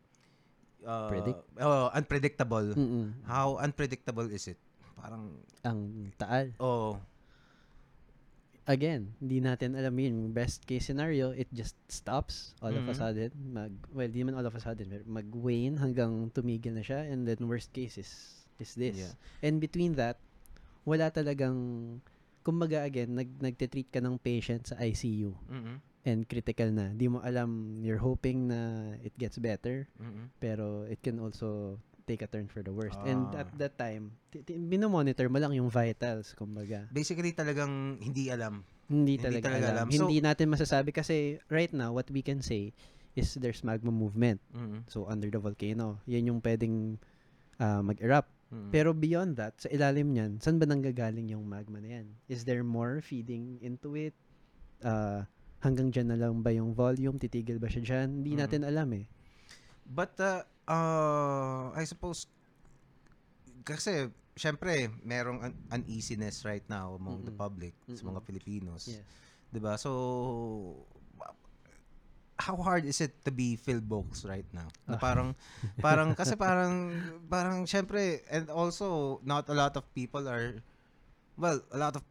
Uh, 0.88 1.12
Predict? 1.12 1.40
Oh, 1.60 1.92
unpredictable. 1.92 2.68
Mm-mm. 2.72 3.12
How 3.28 3.60
unpredictable 3.60 4.32
is 4.32 4.48
it? 4.48 4.60
Parang 4.96 5.36
Ang 5.62 6.10
taal. 6.16 6.56
oh, 6.58 6.96
Again, 8.68 9.16
hindi 9.24 9.40
natin 9.40 9.80
alam 9.80 9.96
yun. 9.96 10.36
Best 10.36 10.68
case 10.68 10.92
scenario, 10.92 11.32
it 11.32 11.48
just 11.56 11.80
stops 11.88 12.52
all 12.60 12.72
of 12.72 12.84
a 12.84 12.92
Mhm. 12.92 13.00
sudden. 13.00 13.32
Mag, 13.48 13.72
well, 13.96 14.12
di 14.12 14.28
man 14.28 14.36
all 14.36 14.44
of 14.44 14.52
a 14.52 14.60
sudden. 14.60 14.92
pero 14.92 15.08
Mag-wane 15.08 15.80
hanggang 15.80 16.28
tumigil 16.36 16.76
na 16.76 16.84
siya. 16.84 17.08
And 17.08 17.24
then 17.24 17.48
worst 17.48 17.72
case 17.72 17.96
is, 17.96 18.12
is 18.60 18.76
this. 18.76 19.00
Yeah. 19.00 19.16
And 19.40 19.64
between 19.64 19.96
that, 19.96 20.20
wala 20.84 21.08
talagang, 21.08 21.56
kumbaga 22.44 22.84
again, 22.84 23.16
nag, 23.16 23.40
nagtitreat 23.40 23.88
ka 23.88 24.04
ng 24.04 24.20
patient 24.20 24.68
sa 24.68 24.76
ICU 24.80 25.32
mm 25.48 25.87
and 26.08 26.24
critical 26.24 26.72
na. 26.72 26.96
Di 26.96 27.12
mo 27.12 27.20
alam, 27.20 27.76
you're 27.84 28.00
hoping 28.00 28.48
na 28.48 28.60
it 29.04 29.12
gets 29.20 29.36
better, 29.36 29.92
mm 30.00 30.32
pero 30.40 30.88
it 30.88 31.04
can 31.04 31.20
also 31.20 31.76
take 32.08 32.24
a 32.24 32.30
turn 32.32 32.48
for 32.48 32.64
the 32.64 32.72
worst. 32.72 32.96
And 33.04 33.28
Ah. 33.36 33.44
at 33.44 33.52
that 33.60 33.76
time, 33.76 34.16
ti- 34.32 34.40
ti- 34.40 34.56
binomonitor 34.56 35.28
mo 35.28 35.44
lang 35.44 35.52
yung 35.52 35.68
vitals, 35.68 36.32
kumbaga. 36.32 36.88
basically 36.88 37.36
talagang 37.36 38.00
hindi 38.00 38.32
alam. 38.32 38.64
Hindi 38.88 39.20
Hindi 39.20 39.28
talaga, 39.28 39.46
talaga 39.52 39.68
alam. 39.68 39.76
alam. 39.76 39.88
So- 39.92 40.08
Hindi 40.08 40.24
natin 40.24 40.48
masasabi 40.48 40.96
kasi 40.96 41.44
right 41.52 41.76
now, 41.76 41.92
what 41.92 42.08
we 42.08 42.24
can 42.24 42.40
say 42.40 42.72
is 43.12 43.36
there's 43.36 43.60
magma 43.60 43.92
movement. 43.92 44.40
mm 44.56 44.88
So, 44.88 45.04
under 45.12 45.28
the 45.28 45.44
volcano. 45.44 46.00
Yan 46.08 46.32
yung 46.32 46.40
pwedeng 46.40 46.96
ah, 47.60 47.84
mag-erupt. 47.84 48.32
Mm. 48.48 48.70
Pero 48.72 48.96
beyond 48.96 49.36
that, 49.36 49.60
sa 49.60 49.68
ilalim 49.68 50.16
niyan, 50.16 50.40
saan 50.40 50.56
ba 50.56 50.64
nanggagaling 50.64 51.28
yung 51.28 51.44
magma 51.44 51.84
na 51.84 52.00
yan? 52.00 52.08
Is 52.32 52.48
there 52.48 52.64
more 52.64 53.04
feeding 53.04 53.60
into 53.60 54.00
it? 54.00 54.16
uh, 54.80 55.26
hanggang 55.60 55.90
dyan 55.90 56.08
na 56.10 56.18
lang 56.18 56.42
ba 56.42 56.54
yung 56.54 56.72
volume, 56.72 57.18
titigil 57.18 57.58
ba 57.58 57.68
siya 57.68 57.84
dyan? 57.84 58.22
Hindi 58.22 58.34
Mm. 58.34 58.40
natin 58.40 58.62
alam 58.64 58.90
eh. 58.94 59.06
But, 59.84 60.14
uh, 60.20 60.42
uh, 60.66 61.72
I 61.74 61.84
suppose, 61.84 62.28
kasi, 63.64 64.08
syempre, 64.34 64.88
merong 65.02 65.44
un- 65.44 65.60
uneasiness 65.72 66.44
right 66.44 66.64
now 66.68 66.96
among 66.96 67.24
the 67.24 67.32
Mm-mm. 67.32 67.40
public, 67.40 67.74
sa 67.90 68.04
mga 68.04 68.20
Mm-mm. 68.20 68.28
Filipinos. 68.28 68.84
Yes. 68.88 69.04
'Di 69.48 69.60
ba? 69.60 69.80
So, 69.80 69.92
how 72.38 72.56
hard 72.62 72.86
is 72.86 73.02
it 73.02 73.18
to 73.26 73.32
be 73.34 73.56
Phil 73.56 73.82
Box 73.82 74.22
right 74.24 74.46
now? 74.54 74.70
Na 74.86 74.96
Ah. 74.96 75.02
parang, 75.02 75.34
parang, 75.82 76.14
kasi 76.14 76.38
parang, 76.38 76.94
parang, 77.26 77.66
syempre, 77.66 78.22
and 78.30 78.48
also, 78.48 79.18
not 79.26 79.50
a 79.50 79.56
lot 79.58 79.74
of 79.74 79.84
people 79.92 80.28
are, 80.30 80.62
well, 81.36 81.60
a 81.74 81.80
lot 81.80 81.96
of, 81.98 82.04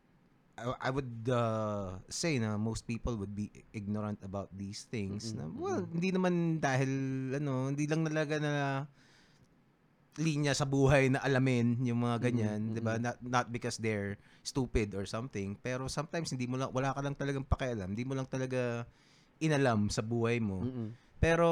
I, 0.57 0.89
I 0.89 0.91
would 0.91 1.29
uh, 1.29 2.01
say 2.09 2.41
na 2.41 2.57
most 2.57 2.89
people 2.89 3.21
would 3.21 3.37
be 3.37 3.53
ignorant 3.77 4.25
about 4.25 4.49
these 4.57 4.89
things. 4.89 5.37
Na, 5.37 5.45
Mm-mm, 5.45 5.61
well, 5.61 5.85
hindi 5.85 6.11
naman 6.11 6.65
dahil, 6.65 6.91
ano, 7.37 7.69
hindi 7.69 7.85
lang 7.85 8.09
talaga 8.09 8.41
na 8.41 8.55
linya 10.17 10.57
sa 10.57 10.65
buhay 10.65 11.13
na 11.13 11.21
alamin 11.21 11.77
yung 11.85 12.01
mga 12.01 12.17
ganyan, 12.33 12.61
Mm-mm, 12.61 12.73
'di 12.73 12.81
ba? 12.81 12.97
Not 12.97 13.21
not 13.21 13.47
because 13.53 13.77
they're 13.77 14.17
stupid 14.41 14.97
or 14.97 15.05
something, 15.05 15.61
pero 15.61 15.93
sometimes 15.93 16.33
hindi 16.33 16.49
mo 16.49 16.57
lang 16.57 16.73
wala 16.73 16.97
ka 16.97 17.05
lang 17.05 17.13
talagang 17.13 17.45
pakialam, 17.45 17.93
hindi 17.93 18.09
mo 18.09 18.17
lang 18.17 18.25
talaga 18.25 18.89
inalam 19.45 19.93
sa 19.93 20.01
buhay 20.01 20.41
mo. 20.41 20.65
Mm-mm. 20.65 20.97
Pero 21.21 21.49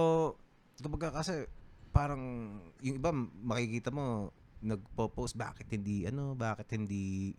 kumbaga 0.80 1.12
kasi 1.12 1.44
parang 1.92 2.56
yung 2.80 2.96
iba 2.98 3.12
makikita 3.44 3.92
mo 3.92 4.32
nagpo-post 4.64 5.36
bakit 5.36 5.68
hindi 5.68 6.08
ano, 6.08 6.32
bakit 6.32 6.72
hindi 6.72 7.36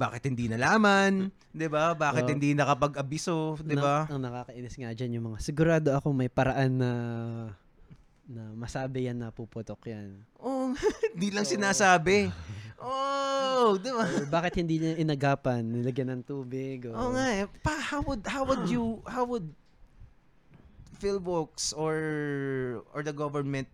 bakit 0.00 0.24
hindi 0.24 0.48
nalaman, 0.48 1.28
'di 1.52 1.68
ba? 1.68 1.92
Bakit 1.92 2.24
Oh. 2.24 2.30
hindi 2.32 2.56
nakapag-abiso, 2.56 3.60
'di 3.60 3.76
ba? 3.76 4.08
Na, 4.08 4.16
ang 4.16 4.22
nakakainis 4.24 4.74
nga 4.74 4.90
dyan 4.90 5.20
yung 5.20 5.26
mga, 5.28 5.38
sigurado 5.44 5.92
ako 5.92 6.16
may 6.16 6.32
paraan 6.32 6.80
na 6.80 6.90
na 8.24 8.46
masabi 8.54 9.10
yan 9.10 9.18
na 9.18 9.28
puputok 9.28 9.84
yan. 9.84 10.24
Oh, 10.40 10.72
hindi 11.12 11.28
lang 11.28 11.44
Oo. 11.44 11.52
sinasabi. 11.52 12.16
Oh, 12.80 13.76
'di 13.76 13.92
ba? 13.92 14.08
Or 14.08 14.24
bakit 14.40 14.56
hindi 14.56 14.80
niya 14.80 14.96
inagapan, 14.96 15.60
nilagyan 15.60 16.16
ng 16.16 16.22
tubig. 16.24 16.88
O, 16.88 16.96
Oo 16.96 17.10
nga 17.12 17.28
eh. 17.28 17.44
Pa, 17.60 17.76
how 17.76 18.00
would 18.00 18.24
how 18.24 18.40
would 18.40 18.64
you 18.72 19.04
how 19.04 19.28
would 19.28 19.52
Philbox 20.96 21.76
or 21.76 21.96
or 22.96 23.04
the 23.04 23.12
government 23.12 23.68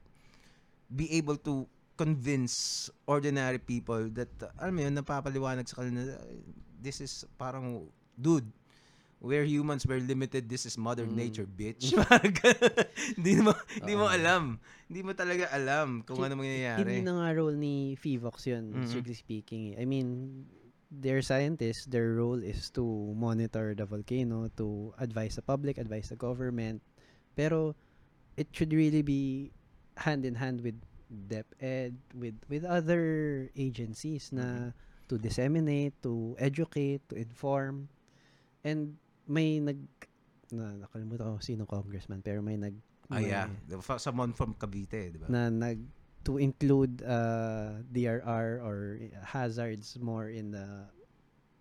be 0.91 1.07
able 1.15 1.39
to 1.39 1.71
convince 1.97 2.87
ordinary 3.09 3.59
people 3.59 4.09
that 4.13 4.29
uh, 4.45 4.53
alam 4.61 4.77
mo 4.77 4.81
yun 4.85 4.95
napapaliwanag 4.95 5.65
sa 5.67 5.81
kanila 5.81 6.05
na, 6.05 6.17
"Ay, 6.21 6.39
this 6.79 7.01
is 7.01 7.25
parang 7.41 7.89
dude 8.15 8.47
where 9.19 9.49
humans 9.49 9.89
were 9.89 9.97
limited 9.99 10.45
this 10.47 10.69
is 10.69 10.77
mother 10.77 11.09
Mm. 11.09 11.17
nature 11.17 11.49
bitch 11.49 11.89
hindi 13.17 13.41
mo 13.41 13.57
hindi 13.81 13.95
mo 13.97 14.07
Oo. 14.07 14.13
alam 14.13 14.61
hindi 14.87 15.01
mo 15.03 15.17
talaga 15.17 15.49
alam 15.51 16.05
kung 16.05 16.21
ano 16.21 16.37
Hindi 16.37 16.61
mangyayari 16.61 17.01
na 17.03 17.17
nga 17.25 17.29
role 17.33 17.57
ni 17.57 17.97
FIVOX 17.97 18.37
yun, 18.47 18.65
Mhm. 18.77 18.87
strictly 18.87 19.17
speaking. 19.19 19.75
I 19.75 19.83
mean, 19.89 20.45
their 20.87 21.19
scientists, 21.27 21.91
their 21.91 22.15
role 22.15 22.39
is 22.39 22.71
to 22.79 22.85
monitor 23.19 23.75
the 23.75 23.83
volcano, 23.83 24.47
to 24.55 24.95
advise 25.03 25.35
the 25.35 25.43
public, 25.43 25.75
advise 25.81 26.07
the 26.07 26.15
government. 26.15 26.79
Pero, 27.35 27.75
it 28.39 28.47
should 28.55 28.71
really 28.71 29.03
be 29.03 29.51
hand 30.07 30.23
in 30.23 30.39
hand 30.39 30.63
with 30.63 30.79
DepEd, 31.07 31.95
with 32.19 32.37
with 32.51 32.67
other 32.67 33.47
agencies 33.55 34.31
na 34.35 34.75
to 35.07 35.15
disseminate, 35.19 35.95
to 36.03 36.35
educate, 36.39 37.03
to 37.09 37.15
inform. 37.15 37.87
And 38.67 38.99
may 39.31 39.63
nag 39.63 39.79
na 40.51 40.75
nakalimutan 40.87 41.27
ko 41.27 41.39
sino 41.43 41.67
congressman 41.67 42.23
pero 42.23 42.43
may 42.43 42.59
nag 42.59 42.75
ah 43.11 43.19
may- 43.23 43.31
yeah. 43.31 43.51
Someone 43.99 44.35
from 44.35 44.55
Cavite 44.59 45.15
di 45.15 45.19
ba? 45.19 45.27
na 45.31 45.51
nag 45.51 45.79
to 46.27 46.43
include 46.43 47.07
uh, 47.07 47.79
DRR 47.95 48.59
or 48.63 48.99
hazards 49.23 49.95
more 50.03 50.27
in 50.27 50.51
the 50.51 50.67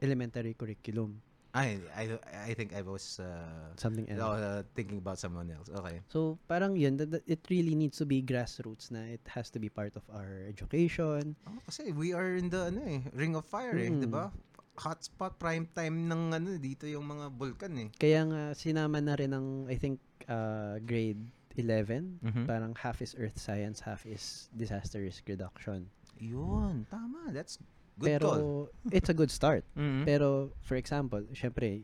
elementary 0.02 0.58
curriculum 0.58 1.22
I 1.56 1.80
I 1.96 2.04
I 2.20 2.54
think 2.54 2.76
I 2.76 2.84
was 2.84 3.16
uh, 3.24 3.72
something 3.80 4.04
else 4.12 4.20
uh, 4.20 4.68
thinking 4.76 5.00
about 5.00 5.16
someone 5.16 5.48
else. 5.48 5.72
Okay. 5.72 6.04
so 6.12 6.36
parang 6.52 6.76
yun 6.76 7.00
that, 7.00 7.16
that 7.16 7.24
it 7.24 7.40
really 7.48 7.80
needs 7.80 7.96
to 7.96 8.06
be 8.06 8.20
grassroots 8.20 8.92
na 8.92 9.08
it 9.08 9.24
has 9.32 9.48
to 9.56 9.60
be 9.64 9.72
part 9.72 9.96
of 9.96 10.04
our 10.12 10.44
education 10.52 11.40
Oh, 11.48 11.56
kasi 11.64 11.96
we 11.96 12.12
are 12.12 12.36
in 12.36 12.52
the 12.52 12.68
ano 12.76 12.84
eh, 12.84 13.08
ring 13.16 13.40
of 13.40 13.48
fire 13.48 13.80
eh, 13.80 13.88
Mm. 13.88 14.04
'di 14.04 14.10
ba? 14.12 14.36
Hotspot 14.76 15.40
prime 15.40 15.72
time 15.72 16.12
ng 16.12 16.36
ano 16.36 16.60
dito 16.60 16.84
yung 16.84 17.08
mga 17.08 17.32
bulkan 17.32 17.72
eh. 17.80 17.90
kaya 17.96 18.28
nga 18.28 18.52
sinama 18.52 19.00
na 19.00 19.16
rin 19.16 19.32
ng 19.32 19.72
I 19.72 19.80
think 19.80 20.04
uh, 20.28 20.76
grade 20.84 21.24
11 21.56 22.20
Mhm. 22.20 22.44
parang 22.44 22.76
half 22.76 23.00
is 23.00 23.16
earth 23.16 23.40
science 23.40 23.80
half 23.88 24.04
is 24.04 24.52
disaster 24.52 25.00
risk 25.00 25.24
reduction 25.32 25.88
Yun, 26.16 26.88
tama. 26.88 27.32
That's 27.36 27.60
good 27.96 28.10
pero 28.12 28.28
call. 28.28 28.46
it's 28.92 29.08
a 29.10 29.16
good 29.16 29.32
start 29.32 29.64
Mhm. 29.76 30.04
Pero, 30.04 30.52
for 30.62 30.76
example, 30.76 31.24
syempre, 31.34 31.84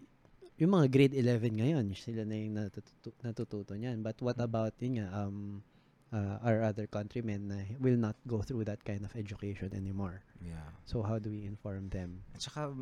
yung 0.60 0.78
mga 0.78 0.88
grade 0.94 1.16
11 1.18 1.58
ngayon, 1.58 1.86
sila 1.98 2.22
na 2.22 2.38
yung 2.38 2.54
natututo, 2.54 3.10
natututo 3.26 3.74
niyan. 3.74 4.06
But 4.06 4.22
what 4.22 4.38
about, 4.38 4.78
yun 4.78 5.02
nga, 5.02 5.10
um, 5.10 5.66
uh, 6.14 6.38
our 6.46 6.62
other 6.62 6.86
countrymen 6.86 7.50
na 7.50 7.58
will 7.82 7.98
not 7.98 8.14
go 8.28 8.44
through 8.46 8.68
that 8.70 8.84
kind 8.86 9.02
of 9.02 9.16
education 9.18 9.72
anymore. 9.74 10.22
yeah. 10.44 10.70
So, 10.86 11.02
how 11.02 11.18
do 11.18 11.32
we 11.32 11.48
inform 11.48 11.90
them? 11.90 12.22
At 12.36 12.46
saka 12.46 12.76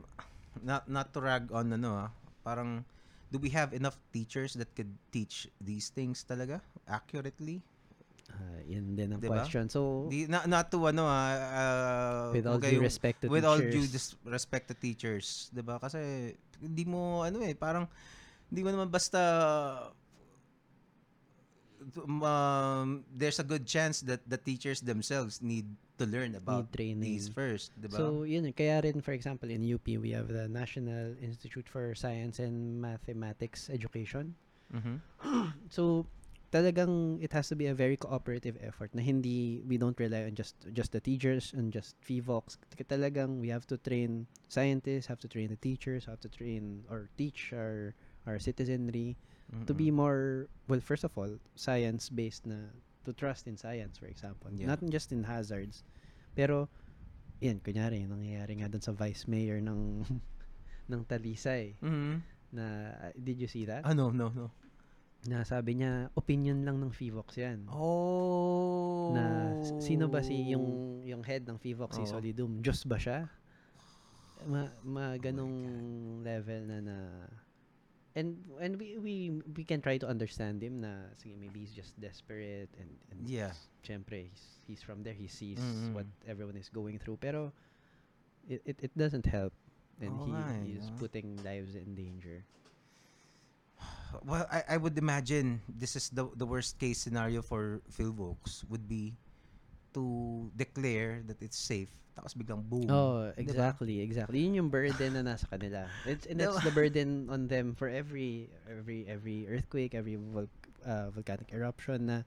not 0.65 0.89
not 0.89 1.13
to 1.13 1.21
rag 1.21 1.53
on 1.53 1.71
ano 1.71 2.09
ah, 2.09 2.11
parang 2.43 2.83
do 3.29 3.37
we 3.37 3.53
have 3.53 3.71
enough 3.71 3.95
teachers 4.11 4.57
that 4.57 4.73
could 4.73 4.89
teach 5.13 5.45
these 5.61 5.93
things 5.93 6.25
talaga 6.25 6.59
accurately? 6.89 7.61
Uh, 8.29 8.61
yun 8.69 8.93
din 8.93 9.09
ang 9.09 9.21
Diba? 9.21 9.41
question. 9.41 9.65
So, 9.67 10.05
Di, 10.07 10.29
not, 10.29 10.45
not 10.45 10.69
to 10.69 10.85
ano 10.85 11.09
ah, 11.09 11.33
uh, 11.33 12.25
with 12.31 12.45
all 12.45 12.61
due 12.61 12.79
respect 12.79 13.25
to 13.25 13.27
with 13.27 13.41
all 13.43 13.57
teachers, 13.57 13.73
due 13.73 13.87
dis- 13.89 14.15
respect 14.21 14.69
to 14.69 14.75
teachers, 14.77 15.49
'di 15.49 15.65
ba? 15.65 15.81
Kasi 15.81 16.33
hindi 16.61 16.85
mo 16.85 17.25
ano 17.25 17.41
eh, 17.41 17.57
parang 17.57 17.89
hindi 18.49 18.61
mo 18.61 18.69
naman 18.69 18.89
basta 18.93 19.21
um, 21.97 23.03
there's 23.15 23.39
a 23.39 23.43
good 23.43 23.65
chance 23.65 24.01
that 24.01 24.21
the 24.27 24.37
teachers 24.37 24.81
themselves 24.81 25.41
need 25.41 25.65
to 25.97 26.05
learn 26.05 26.35
about 26.35 26.69
need 26.69 26.73
training. 26.73 27.01
these 27.01 27.27
first, 27.29 27.73
'di 27.81 27.89
ba? 27.89 27.97
So, 27.97 28.23
yun. 28.23 28.45
Kaya 28.53 28.85
rin, 28.85 29.01
for 29.01 29.11
example, 29.11 29.49
in 29.49 29.65
UP, 29.65 29.85
we 29.97 30.11
have 30.13 30.29
the 30.29 30.47
National 30.47 31.15
Institute 31.19 31.67
for 31.67 31.91
Science 31.95 32.39
and 32.39 32.79
Mathematics 32.79 33.69
Education. 33.69 34.35
Mhm. 34.69 35.01
So, 35.75 36.05
talagang 36.51 37.21
it 37.21 37.33
has 37.33 37.47
to 37.49 37.55
be 37.55 37.67
a 37.67 37.75
very 37.77 37.97
cooperative 37.97 38.57
effort 38.61 38.93
na 38.93 39.01
hindi 39.01 39.61
we 39.65 39.77
don't 39.77 39.97
rely 39.99 40.25
on 40.25 40.33
just 40.35 40.57
just 40.73 40.91
the 40.91 41.01
teachers 41.01 41.53
and 41.53 41.71
just 41.73 41.95
FIVOX. 42.01 42.57
Talagang 42.89 43.37
we 43.41 43.49
have 43.53 43.65
to 43.69 43.77
train 43.77 44.25
scientists, 44.49 45.07
have 45.07 45.21
to 45.21 45.29
train 45.29 45.49
the 45.49 45.61
teachers, 45.61 46.05
have 46.09 46.19
to 46.25 46.29
train 46.29 46.85
or 46.89 47.09
teach 47.17 47.53
our 47.53 47.93
our 48.25 48.37
citizenry 48.41 49.17
to 49.65 49.73
be 49.73 49.89
Mm-mm. 49.89 49.97
more 50.01 50.19
well 50.67 50.81
first 50.81 51.03
of 51.05 51.13
all 51.17 51.29
science 51.55 52.09
based 52.09 52.45
na 52.49 52.73
to 53.05 53.13
trust 53.13 53.45
in 53.47 53.57
science 53.57 53.97
for 53.97 54.09
example 54.09 54.49
Yeah. 54.53 54.73
not 54.73 54.81
just 54.89 55.13
in 55.13 55.23
hazards 55.29 55.83
pero 56.33 56.69
yan 57.39 57.61
kunyari 57.61 58.01
yung 58.03 58.17
nangyayari 58.17 58.59
nga 58.59 58.67
dun 58.71 58.81
sa 58.83 58.91
vice 58.91 59.25
mayor 59.29 59.61
ng 59.61 60.03
ng 60.91 61.01
Talisay 61.05 61.77
Mhm. 61.81 62.21
na 62.51 62.65
did 63.15 63.37
you 63.39 63.47
see 63.47 63.65
that 63.69 63.85
Ah, 63.85 63.93
no, 63.93 64.09
no, 64.09 64.29
no. 64.33 64.51
Na 65.27 65.43
sabi 65.43 65.75
niya 65.75 66.07
opinion 66.15 66.63
lang 66.63 66.79
ng 66.79 66.91
FIVOX 66.95 67.35
yan. 67.35 67.67
Oh. 67.67 69.11
Na 69.11 69.51
sino 69.83 70.07
ba 70.07 70.23
si 70.23 70.55
yung 70.55 71.03
yung 71.03 71.25
head 71.27 71.43
ng 71.43 71.59
FIVOX 71.59 71.99
si 71.99 72.03
Oo. 72.07 72.11
Solidum? 72.19 72.63
Diyos 72.63 72.87
ba 72.87 72.95
siya? 72.95 73.27
Ma, 74.47 74.71
ma 74.87 75.11
Oh 75.11 75.19
ganong 75.19 75.55
level 76.23 76.63
na 76.71 76.79
na 76.79 76.97
and 78.15 78.39
and 78.63 78.79
we 78.79 78.95
we 78.97 79.15
we 79.53 79.63
can 79.67 79.83
try 79.83 79.99
to 79.99 80.07
understand 80.07 80.63
him 80.63 80.79
na 80.79 81.11
sige 81.19 81.35
maybe 81.35 81.59
he's 81.59 81.75
just 81.75 81.91
desperate 81.99 82.71
and 82.79 82.89
and 83.11 83.19
Yeah. 83.27 83.51
syempre 83.83 84.31
he's, 84.31 84.45
he's 84.65 84.81
from 84.81 85.03
there 85.03 85.13
he 85.13 85.27
sees 85.27 85.59
Mm-mm. 85.59 85.91
what 85.93 86.07
everyone 86.23 86.55
is 86.55 86.71
going 86.71 86.97
through 86.97 87.19
pero 87.19 87.51
it 88.47 88.63
it, 88.65 88.77
it 88.79 88.93
doesn't 88.95 89.27
help 89.27 89.51
and 89.99 90.15
Oo 90.15 90.25
he 90.25 90.31
eh, 90.31 90.59
he's 90.73 90.87
putting 90.95 91.35
lives 91.43 91.75
in 91.75 91.91
danger. 91.93 92.47
Well, 94.25 94.45
I, 94.49 94.75
I 94.75 94.77
would 94.77 94.97
imagine 94.97 95.61
this 95.69 95.95
is 95.95 96.09
the 96.09 96.25
the 96.35 96.45
worst 96.45 96.77
case 96.81 96.97
scenario 97.01 97.41
for 97.41 97.81
Philvox 97.93 98.65
would 98.69 98.89
be 98.89 99.13
to 99.93 100.49
declare 100.55 101.21
that 101.29 101.41
it's 101.41 101.57
safe. 101.57 101.89
Tapos 102.17 102.33
biglang 102.35 102.65
boom. 102.67 102.89
Oh, 102.89 103.31
Diba? 103.31 103.37
exactly, 103.39 104.01
exactly. 104.01 104.43
Yun 104.43 104.65
yung 104.65 104.69
burden 104.69 105.13
na 105.15 105.23
nasa 105.23 105.47
kanila. 105.47 105.87
It's 106.03 106.25
and 106.27 106.41
that's 106.41 106.57
Diba? 106.59 106.67
the 106.67 106.73
burden 106.75 107.29
on 107.31 107.47
them 107.47 107.73
for 107.77 107.87
every 107.87 108.49
every 108.67 109.05
every 109.07 109.45
earthquake, 109.47 109.93
every 109.95 110.17
vol- 110.19 110.51
uh, 110.83 111.09
volcanic 111.13 111.49
eruption 111.53 112.09
na 112.11 112.17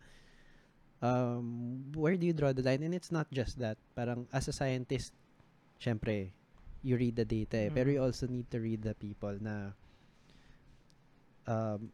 um 1.02 1.82
where 1.94 2.16
do 2.16 2.26
you 2.26 2.32
draw 2.32 2.52
the 2.54 2.62
line? 2.62 2.82
And 2.82 2.94
it's 2.94 3.10
not 3.10 3.26
just 3.34 3.58
that. 3.58 3.76
Parang 3.94 4.26
as 4.32 4.48
a 4.48 4.54
scientist, 4.54 5.12
syempre, 5.82 6.30
you 6.82 6.96
read 6.96 7.16
the 7.16 7.26
data 7.26 7.68
eh, 7.68 7.70
pero 7.74 7.90
Mm. 7.90 7.94
you 7.94 8.00
also 8.02 8.26
need 8.26 8.48
to 8.50 8.58
read 8.62 8.82
the 8.82 8.94
people 8.94 9.34
na 9.42 9.74
um, 11.46 11.90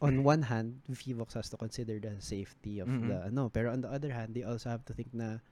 on 0.00 0.22
one 0.22 0.42
hand, 0.46 0.80
VVOX 0.90 1.34
has 1.34 1.48
to 1.50 1.56
consider 1.58 1.98
the 1.98 2.20
safety 2.22 2.78
of 2.78 2.86
Mhm. 2.86 3.08
the 3.10 3.18
ano, 3.26 3.50
pero 3.50 3.72
on 3.74 3.82
the 3.82 3.90
other 3.90 4.12
hand, 4.14 4.34
they 4.34 4.46
also 4.46 4.70
have 4.70 4.84
to 4.86 4.94
think 4.94 5.10
na 5.12 5.42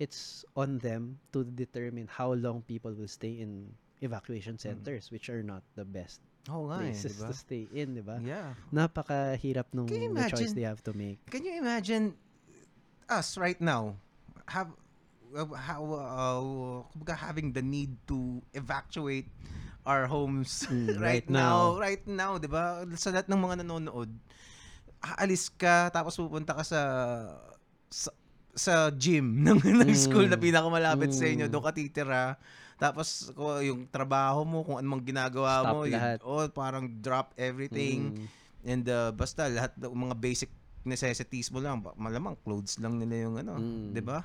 it's 0.00 0.42
on 0.56 0.80
them 0.80 1.20
to 1.30 1.44
determine 1.44 2.08
how 2.08 2.32
long 2.32 2.64
people 2.64 2.90
will 2.96 3.10
stay 3.10 3.38
in 3.38 3.76
evacuation 4.00 4.56
centers, 4.58 5.12
which 5.12 5.28
are 5.30 5.44
not 5.44 5.62
the 5.76 5.84
best 5.84 6.18
Oo 6.50 6.66
nga 6.72 6.82
eh, 6.82 6.90
places 6.90 7.20
diba? 7.20 7.28
to 7.30 7.34
stay 7.38 7.62
in, 7.70 7.94
di 7.94 8.02
ba? 8.02 8.18
Yeah. 8.18 8.58
Napakahirap 8.74 9.70
nung 9.76 9.86
you 9.86 10.10
the 10.10 10.26
choice 10.26 10.50
imagine? 10.50 10.58
they 10.58 10.66
have 10.66 10.82
to 10.82 10.90
make. 10.96 11.20
Can 11.30 11.44
you 11.46 11.54
imagine 11.60 12.16
us 13.06 13.36
right 13.38 13.60
now 13.60 13.94
have 14.48 14.72
uh, 15.36 15.46
how 15.54 15.80
uh, 15.84 17.14
having 17.14 17.52
the 17.52 17.62
need 17.62 17.94
to 18.08 18.42
evacuate 18.56 19.28
our 19.82 20.06
homes 20.06 20.66
Mm, 20.66 20.96
right, 20.96 21.26
right 21.26 21.26
now, 21.28 21.74
now. 21.74 21.80
right 21.80 22.04
now, 22.04 22.32
'di 22.36 22.46
ba? 22.46 22.64
Sa 22.94 23.10
lahat 23.10 23.26
ng 23.26 23.40
mga 23.40 23.54
nanonood, 23.60 24.10
aalis 25.00 25.50
ka 25.50 25.90
tapos 25.90 26.14
pupunta 26.14 26.54
ka 26.54 26.62
sa 26.62 26.80
sa, 27.88 28.10
sa 28.52 28.74
gym 28.90 29.26
ng, 29.44 29.58
ng 29.58 29.88
Mm. 29.88 29.98
school 29.98 30.26
na 30.26 30.36
pinakamalapit 30.36 31.10
sa 31.10 31.26
inyo, 31.26 31.46
Mm. 31.46 31.52
doon 31.52 31.64
ka 31.64 31.72
titira. 31.72 32.38
Tapos 32.76 33.30
yung 33.62 33.86
trabaho 33.86 34.42
mo, 34.42 34.62
kung 34.62 34.74
anong 34.74 35.02
ginagawa 35.04 35.62
Stop 35.62 35.70
mo, 35.70 35.78
yun- 35.84 36.18
oh, 36.20 36.46
parang 36.48 36.86
drop 36.98 37.30
everything. 37.36 38.16
Mm. 38.16 38.26
And 38.62 38.84
uh, 38.86 39.10
basta 39.10 39.46
lahat 39.46 39.74
ng 39.76 39.90
mga 39.90 40.16
basic 40.16 40.50
necessities 40.82 41.50
mo 41.50 41.58
lang, 41.58 41.78
malamang 41.94 42.34
clothes 42.42 42.78
lang 42.78 42.98
nila 42.98 43.26
yung 43.26 43.36
ano, 43.38 43.54
Mm. 43.54 43.94
'di 43.94 44.02
ba? 44.02 44.22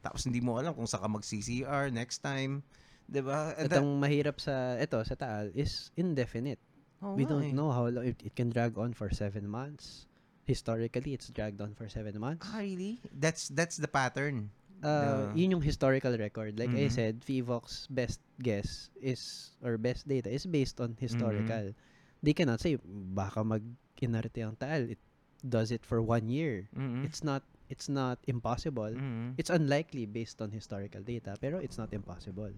Tapos 0.00 0.24
hindi 0.24 0.40
mo 0.40 0.56
alam 0.56 0.72
kung 0.72 0.84
saan 0.84 1.00
ka 1.00 1.08
mag-CCR 1.10 1.88
next 1.88 2.20
time, 2.20 2.60
'di 3.08 3.20
ba? 3.24 3.52
Itong 3.60 4.00
mahirap 4.00 4.40
sa 4.40 4.76
ito 4.80 4.96
sa 5.04 5.14
Taal 5.14 5.52
is 5.54 5.92
indefinite. 5.94 6.60
Oo 7.04 7.14
we 7.18 7.28
don't 7.28 7.52
eh. 7.52 7.56
know 7.56 7.68
how 7.68 7.84
long 7.88 8.04
it, 8.08 8.16
it 8.24 8.32
can 8.32 8.48
drag 8.48 8.78
on 8.80 8.96
for 8.96 9.12
seven 9.12 9.44
months. 9.44 10.08
Historically, 10.44 11.16
it's 11.16 11.32
dragged 11.32 11.60
on 11.60 11.72
for 11.72 11.88
seven 11.88 12.16
months. 12.20 12.44
Ah, 12.52 12.60
really? 12.60 13.00
That's 13.12 13.48
that's 13.48 13.80
the 13.80 13.88
pattern. 13.88 14.52
Uh, 14.84 15.32
the- 15.32 15.40
yun 15.40 15.56
yung 15.56 15.64
historical 15.64 16.12
record. 16.20 16.60
Like 16.60 16.72
I 16.76 16.88
Mhm. 16.88 16.92
said, 16.92 17.14
Fivox 17.24 17.88
best 17.88 18.20
guess 18.36 18.92
is 19.00 19.52
or 19.64 19.80
best 19.80 20.04
data 20.04 20.28
is 20.28 20.44
based 20.44 20.80
on 20.84 21.00
historical. 21.00 21.72
They 22.20 22.36
cannot 22.36 22.60
say 22.60 22.76
baka 22.84 23.40
mag 23.40 23.64
inarte 23.96 24.44
ang 24.44 24.60
Taal. 24.60 24.92
It 24.92 25.00
does 25.40 25.72
it 25.72 25.80
for 25.84 26.04
one 26.04 26.28
year. 26.28 26.68
Mhm. 26.76 27.08
It's 27.08 27.24
not 27.24 27.40
it's 27.72 27.88
not 27.88 28.20
impossible. 28.28 28.92
Mhm. 28.92 29.40
It's 29.40 29.48
unlikely 29.48 30.04
based 30.04 30.44
on 30.44 30.52
historical 30.52 31.00
data, 31.00 31.40
pero 31.40 31.56
it's 31.64 31.80
not 31.80 31.96
impossible. 31.96 32.52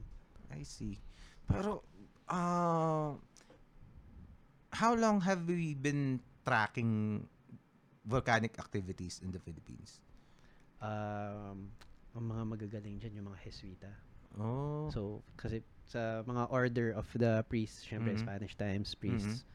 I 0.51 0.62
see. 0.62 0.98
Pero 1.47 1.82
uh, 2.28 3.14
how 4.73 4.93
long 4.94 5.20
have 5.23 5.47
we 5.47 5.74
been 5.74 6.20
tracking 6.44 7.27
volcanic 8.05 8.59
activities 8.59 9.20
in 9.23 9.31
the 9.32 9.40
Philippines? 9.43 10.01
Um, 10.78 11.73
ang 12.14 12.24
mga 12.28 12.43
magagaling 12.47 12.97
dyan, 13.01 13.18
yung 13.20 13.28
mga 13.32 13.40
Jesuita. 13.48 13.90
Oh. 14.39 14.89
So, 14.93 15.01
kasi 15.39 15.64
sa 15.86 16.23
mga 16.27 16.51
order 16.51 16.93
of 16.93 17.06
the 17.16 17.43
priests, 17.48 17.82
syempre 17.86 18.14
Mhm. 18.14 18.23
Spanish 18.23 18.55
times 18.59 18.94
priests, 18.94 19.47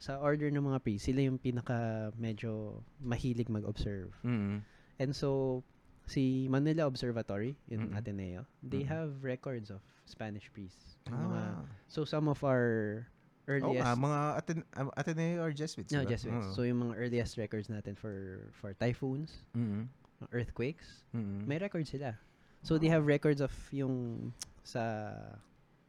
sa 0.00 0.16
order 0.16 0.48
ng 0.48 0.64
mga 0.64 0.80
priests, 0.80 1.08
sila 1.08 1.24
yung 1.24 1.36
pinaka 1.36 2.08
medyo 2.16 2.80
mahilig 3.00 3.52
mag-observe. 3.52 4.12
Mhm. 4.24 4.64
And 5.00 5.12
so, 5.16 5.60
si 6.08 6.48
Manila 6.48 6.86
Observatory 6.88 7.56
in 7.68 7.90
Mhm. 7.90 7.96
Ateneo, 7.96 8.40
they 8.64 8.84
Mhm. 8.84 8.92
have 8.92 9.10
records 9.24 9.68
of 9.68 9.80
Spanish 10.10 10.50
priests. 10.50 10.98
Yung 11.06 11.30
mga, 11.30 11.40
Ah. 11.56 11.64
so, 11.86 12.02
some 12.02 12.26
of 12.26 12.42
our 12.42 13.06
earliest... 13.46 13.80
nga, 13.80 13.94
mga 13.94 14.18
Aten- 14.36 14.68
uh, 14.74 14.90
Ateneo 14.94 15.40
or 15.40 15.50
Jesuits. 15.50 15.90
no, 15.90 16.02
diba? 16.02 16.10
Jesuits. 16.12 16.46
Oo. 16.50 16.54
So, 16.54 16.62
yung 16.62 16.82
mga 16.84 16.94
earliest 16.98 17.38
records 17.38 17.66
natin 17.66 17.94
for 17.94 18.46
for 18.58 18.74
typhoons, 18.74 19.46
Mhm. 19.54 19.86
earthquakes, 20.30 21.06
Mhm. 21.10 21.46
may 21.46 21.56
record 21.56 21.86
sila. 21.86 22.12
So 22.60 22.76
they 22.76 22.92
have 22.92 23.08
records 23.08 23.40
of 23.40 23.48
yung 23.72 24.28
sa 24.60 25.08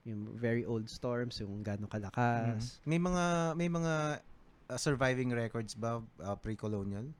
yung 0.08 0.32
very 0.34 0.64
old 0.64 0.88
storms, 0.88 1.36
yung 1.38 1.60
gaano 1.62 1.84
kalakas. 1.86 2.80
May 2.88 2.96
mga 2.96 3.54
may 3.54 3.68
mga 3.68 4.24
uh, 4.72 4.80
surviving 4.80 5.36
records 5.36 5.76
ba 5.76 6.00
uh, 6.24 6.36
pre-colonial? 6.40 7.12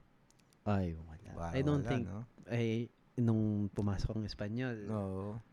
Ay, 0.64 0.96
wala. 0.96 1.30
Wa- 1.36 1.52
I 1.52 1.60
don't 1.62 1.84
wala, 1.84 1.92
think 1.92 2.08
no? 2.08 2.24
ay 2.48 2.88
nung 3.20 3.68
pumasok 3.70 4.16
ang 4.16 4.24
Espanyol, 4.24 4.78
Oo. 4.88 5.36
s- 5.36 5.44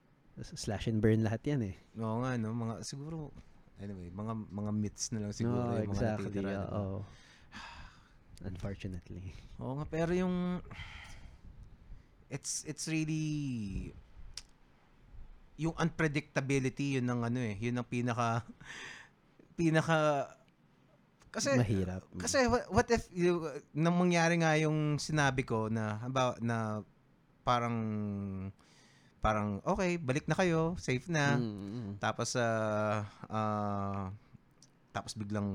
slash 0.43 0.87
and 0.87 1.03
burn 1.03 1.23
lahat 1.27 1.43
'yan 1.47 1.75
eh. 1.75 1.77
Oo 1.99 2.23
nga 2.23 2.39
no, 2.39 2.55
mga 2.55 2.87
siguro 2.87 3.31
anyway, 3.79 4.11
mga 4.11 4.35
mga 4.51 4.71
myths 4.75 5.11
na 5.15 5.27
lang 5.27 5.33
siguro 5.35 5.75
no, 5.75 5.79
yung 5.79 5.91
mga 5.91 5.99
exactly. 5.99 6.25
natitira. 6.31 6.51
diba? 6.51 6.67
Oo. 6.75 6.99
Unfortunately. 8.39 9.35
Oo 9.59 9.73
nga, 9.83 9.87
pero 9.91 10.15
yung 10.15 10.63
it's 12.31 12.63
it's 12.69 12.87
really 12.87 13.91
yung 15.59 15.75
unpredictability 15.75 17.01
yun 17.01 17.07
ng 17.11 17.21
ano 17.27 17.41
eh, 17.43 17.59
yun 17.59 17.75
ang 17.75 17.89
pinaka 17.89 18.47
pinaka 19.59 20.31
kasi 21.29 21.59
Mahirap. 21.59 22.07
kasi 22.17 22.47
what, 22.49 22.65
what 22.73 22.89
if 22.89 23.05
you, 23.13 23.45
nang 23.77 23.99
mangyari 23.99 24.41
nga 24.41 24.57
yung 24.57 24.97
sinabi 24.97 25.45
ko 25.45 25.69
na 25.69 26.01
haba 26.01 26.39
na 26.41 26.87
parang 27.45 27.77
parang 29.19 29.59
okay, 29.67 29.99
balik 29.99 30.27
na 30.31 30.39
kayo, 30.39 30.79
safe 30.79 31.07
na. 31.11 31.37
Mm, 31.37 31.43
mm, 31.43 31.71
mm. 31.71 31.93
Tapos 31.99 32.39
ah 32.39 33.03
ah, 33.29 34.15
tapos 34.95 35.15
biglang 35.15 35.49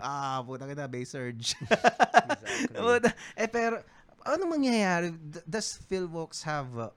ah, 0.00 0.40
puta 0.44 0.68
ka 0.68 0.74
na, 0.74 0.88
base 0.88 1.12
surge. 1.16 1.56
Exactly. 2.74 3.12
Eh 3.36 3.48
pero 3.48 3.80
ano 4.24 4.42
mangyayari? 4.48 5.12
Does 5.44 5.76
Philworks 5.84 6.44
have 6.48 6.72
uh, 6.80 6.92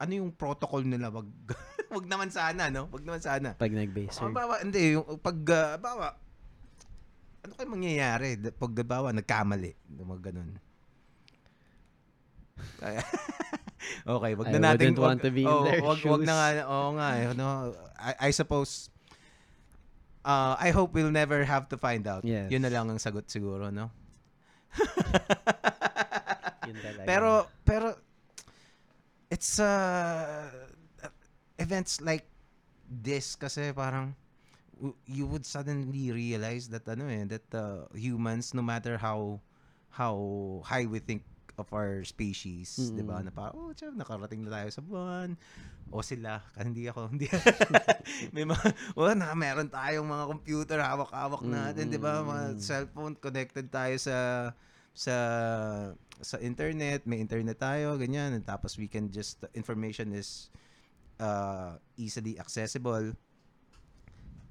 ano 0.00 0.12
yung 0.16 0.32
protocol 0.32 0.80
nila? 0.82 1.12
Wag 1.12 1.28
wag 1.94 2.06
naman 2.08 2.32
sana, 2.32 2.72
no? 2.72 2.88
Wag 2.88 3.04
naman 3.04 3.20
sana. 3.20 3.52
Pag 3.58 3.76
nag-base 3.76 4.22
Oh, 4.24 4.32
bawa, 4.32 4.62
hindi, 4.64 4.96
yung 4.96 5.04
pag, 5.20 5.38
uh, 5.44 5.76
bawa, 5.76 6.16
ano 7.44 7.52
kayo 7.52 7.68
mangyayari 7.68 8.40
pag, 8.56 8.72
bawa, 8.86 9.12
nagkamali, 9.12 9.76
mga 9.92 10.32
ganun. 10.32 10.56
Okay, 14.06 14.32
wag 14.34 14.46
na 14.52 14.58
I 14.58 14.62
natin, 14.74 14.92
wouldn't 14.94 15.02
want 15.02 15.20
to 15.22 15.30
be 15.30 15.42
in 15.44 15.50
oh, 15.50 15.64
their 15.64 15.82
wag, 15.82 16.00
wag 16.04 16.22
na 16.24 16.34
nga, 16.36 16.48
shoes. 16.52 16.68
oo 16.68 16.88
nga, 16.96 17.08
eh, 17.16 17.26
no, 17.36 17.48
I, 17.98 18.12
I 18.28 18.30
suppose, 18.30 18.88
uh, 20.24 20.56
I 20.56 20.70
hope 20.70 20.94
we'll 20.94 21.12
never 21.12 21.44
have 21.44 21.68
to 21.70 21.76
find 21.76 22.06
out. 22.06 22.24
Yes. 22.24 22.50
Yun 22.50 22.62
na 22.62 22.70
lang 22.72 22.88
ang 22.88 23.00
sagot 23.00 23.28
siguro, 23.28 23.68
no? 23.72 23.90
Yun 26.68 26.76
talaga. 26.80 27.06
Pero, 27.06 27.30
pero, 27.64 27.86
it's, 29.28 29.58
uh, 29.58 30.48
events 31.58 32.00
like 32.00 32.24
this 32.88 33.36
kasi 33.36 33.72
parang, 33.72 34.16
you 35.04 35.26
would 35.28 35.44
suddenly 35.44 36.08
realize 36.10 36.68
that, 36.72 36.88
ano 36.88 37.04
eh, 37.10 37.24
that 37.28 37.46
uh, 37.52 37.84
humans, 37.92 38.54
no 38.54 38.62
matter 38.62 38.96
how, 38.96 39.40
how 39.90 40.16
high 40.64 40.86
we 40.86 41.00
think 41.02 41.20
of 41.60 41.68
our 41.70 42.00
species, 42.02 42.72
Mm. 42.80 42.96
di 42.96 43.02
ba, 43.04 43.16
na 43.20 43.30
parang, 43.30 43.54
oh, 43.60 43.70
tiyan, 43.70 43.94
nakarating 43.94 44.40
na 44.42 44.56
tayo 44.56 44.68
sa 44.72 44.80
buwan, 44.80 45.36
o 45.90 46.00
sila, 46.00 46.40
kasi 46.56 46.64
hindi 46.66 46.84
ako, 46.88 47.12
hindi, 47.12 47.26
may 48.34 48.48
mga, 48.48 48.66
well, 48.96 49.12
na, 49.12 49.36
meron 49.36 49.68
tayong 49.68 50.08
mga 50.08 50.24
computer, 50.26 50.78
hawak-hawak 50.80 51.44
natin, 51.44 51.92
di 51.92 52.00
ba, 52.00 52.24
mga 52.24 52.56
Mm. 52.56 52.60
cellphone, 52.62 53.14
connected 53.14 53.68
tayo 53.68 53.94
sa, 54.00 54.16
sa 54.90 55.14
sa 56.20 56.36
internet, 56.36 57.08
may 57.08 57.16
internet 57.16 57.56
tayo, 57.56 57.96
ganyan. 57.96 58.36
And 58.36 58.44
tapos 58.44 58.76
we 58.76 58.84
can 58.84 59.08
just, 59.08 59.40
information 59.56 60.12
is 60.12 60.52
uh, 61.16 61.80
easily 61.96 62.36
accessible. 62.36 63.16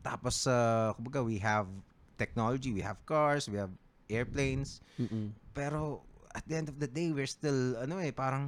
Tapos, 0.01 0.47
uh, 0.49 0.95
kumbaga, 0.97 1.21
we 1.21 1.37
have 1.37 1.69
technology, 2.17 2.73
we 2.73 2.81
have 2.81 2.97
cars, 3.05 3.45
we 3.45 3.61
have 3.61 3.69
airplanes. 4.09 4.81
Mm-mm. 4.97 5.29
Pero, 5.53 6.01
at 6.39 6.47
the 6.47 6.55
end 6.55 6.71
of 6.71 6.79
the 6.79 6.87
day, 6.87 7.11
we're 7.11 7.27
still, 7.27 7.75
ano 7.75 7.99
eh, 7.99 8.15
parang 8.15 8.47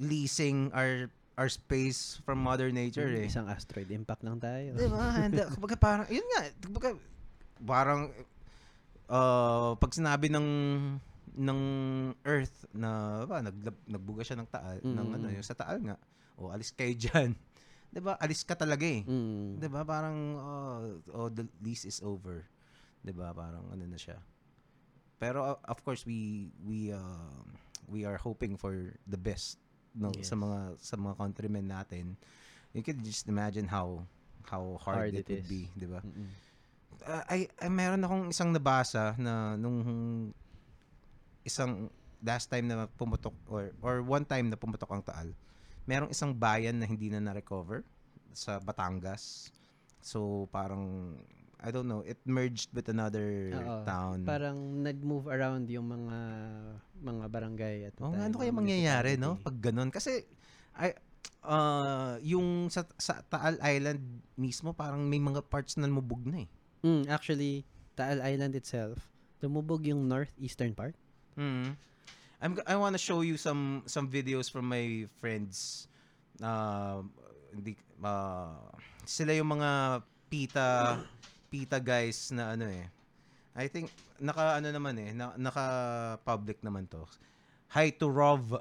leasing 0.00 0.72
our 0.72 1.12
our 1.36 1.48
space 1.48 2.20
from 2.24 2.40
mother 2.40 2.68
nature 2.72 3.08
eh. 3.08 3.28
Isang 3.28 3.48
asteroid 3.48 3.88
impact 3.92 4.24
lang 4.24 4.40
tayo. 4.40 4.76
Di 4.76 4.88
ba? 4.88 5.16
And, 5.16 5.36
uh, 5.36 5.48
kumbaga 5.56 5.76
parang, 5.76 6.06
yun 6.08 6.24
nga, 6.36 6.42
kumbaga, 6.60 6.88
parang, 7.60 8.00
uh, 9.08 9.72
pag 9.76 9.92
sinabi 9.92 10.28
ng, 10.28 10.48
ng 11.40 11.60
Earth 12.28 12.68
na, 12.76 13.22
ba, 13.24 13.40
nag, 13.40 13.56
nagbuga 13.88 14.20
siya 14.20 14.36
ng 14.36 14.48
taal, 14.52 14.84
ng 14.84 15.06
Mm. 15.08 15.16
ano, 15.16 15.26
yung 15.32 15.46
sa 15.46 15.56
taal 15.56 15.80
nga, 15.80 15.96
o 16.36 16.52
alis 16.52 16.76
kayo 16.76 16.92
dyan. 16.92 17.32
Di 17.94 18.04
ba? 18.04 18.20
Alis 18.20 18.44
ka 18.44 18.52
talaga 18.52 18.84
eh. 18.84 19.00
Mm. 19.08 19.64
Di 19.64 19.68
ba? 19.72 19.80
Parang, 19.80 20.16
oh, 20.36 20.80
oh, 21.16 21.28
the 21.32 21.48
lease 21.64 21.88
is 21.88 22.04
over. 22.04 22.44
Di 23.00 23.16
ba? 23.16 23.32
Parang, 23.32 23.64
ano 23.72 23.84
na 23.88 23.96
siya. 23.96 24.20
Pero, 25.20 25.44
uh, 25.44 25.58
of 25.68 25.84
course, 25.84 26.08
we, 26.08 26.48
we, 26.64 26.90
uh, 26.90 27.36
we 27.86 28.08
are 28.08 28.16
hoping 28.16 28.56
for 28.56 28.96
the 29.04 29.20
best 29.20 29.60
no, 29.92 30.14
sa 30.22 30.34
Yes. 30.34 30.38
mga 30.38 30.60
sa 30.78 30.94
mga 30.94 31.14
countrymen 31.18 31.66
natin. 31.66 32.14
You 32.70 32.86
can 32.86 33.02
just 33.02 33.26
imagine 33.26 33.66
how 33.66 34.06
how 34.46 34.78
hard, 34.78 35.10
Hard 35.10 35.14
it, 35.18 35.26
it 35.26 35.28
would 35.28 35.44
is. 35.44 35.50
be, 35.50 35.62
'di 35.74 35.86
ba? 35.90 36.00
Mm-mm. 36.00 36.30
uh, 37.02 37.24
ay, 37.26 37.50
ay 37.58 37.70
meron 37.70 38.02
akong 38.06 38.30
isang 38.30 38.54
nabasa 38.54 39.18
na 39.18 39.58
nung 39.58 39.82
isang 41.42 41.90
last 42.22 42.46
time 42.52 42.68
na 42.68 42.86
pumutok 42.94 43.34
or 43.50 43.74
or 43.82 44.04
one 44.04 44.22
time 44.22 44.46
na 44.46 44.54
pumutok 44.54 44.90
ang 44.94 45.02
Taal. 45.02 45.34
Merong 45.88 46.12
isang 46.14 46.30
bayan 46.30 46.78
na 46.78 46.86
hindi 46.86 47.10
na 47.10 47.18
na-recover 47.18 47.82
sa 48.30 48.62
Batangas. 48.62 49.50
So 49.98 50.46
parang 50.54 51.16
I 51.60 51.68
don't 51.68 51.88
know, 51.88 52.00
it 52.08 52.16
merged 52.24 52.72
with 52.72 52.88
another 52.88 53.52
Oo. 53.52 53.84
town. 53.84 54.24
Parang 54.24 54.80
nag-move 54.80 55.28
around 55.28 55.68
yung 55.68 55.92
mga 55.92 56.18
mga 57.00 57.24
barangay 57.28 57.76
at 57.88 57.94
Oh, 58.00 58.12
time, 58.12 58.32
ano 58.32 58.34
kaya 58.40 58.52
mangyayari, 58.52 59.20
no? 59.20 59.36
Pag 59.44 59.60
ganun. 59.60 59.92
Kasi, 59.92 60.24
ay, 60.76 60.96
ah, 61.44 62.16
yung 62.24 62.72
sa, 62.72 62.88
sa 62.96 63.20
Taal 63.28 63.60
Island 63.60 64.00
mismo, 64.40 64.72
parang 64.72 65.04
may 65.04 65.20
mga 65.20 65.44
parts 65.48 65.76
na 65.76 65.84
lumubog 65.88 66.24
na 66.24 66.44
eh. 66.44 66.50
Mm, 66.80 67.12
actually, 67.12 67.68
Taal 67.92 68.24
Island 68.24 68.56
itself, 68.56 69.12
lumubog 69.44 69.84
yung 69.84 70.08
northeastern 70.08 70.72
part. 70.72 70.96
Mm. 71.36 71.76
I'm 72.40 72.56
I 72.64 72.72
want 72.80 72.96
to 72.96 73.02
show 73.02 73.20
you 73.20 73.36
some 73.36 73.84
some 73.84 74.08
videos 74.08 74.48
from 74.48 74.64
my 74.64 75.04
friends. 75.20 75.84
Uh, 76.40 77.04
hindi 77.52 77.76
uh, 78.00 78.56
sila 79.04 79.36
yung 79.36 79.60
mga 79.60 80.00
pita 80.32 80.96
pita 81.50 81.82
guys 81.82 82.30
na 82.30 82.54
ano 82.54 82.70
eh. 82.70 82.86
I 83.58 83.66
think 83.66 83.90
naka 84.22 84.62
ano 84.62 84.70
naman 84.70 84.94
eh, 85.02 85.10
na, 85.10 85.34
naka 85.34 85.66
public 86.22 86.62
naman 86.62 86.86
to. 86.86 87.02
Hi 87.74 87.90
to 87.98 88.06
Rov 88.06 88.54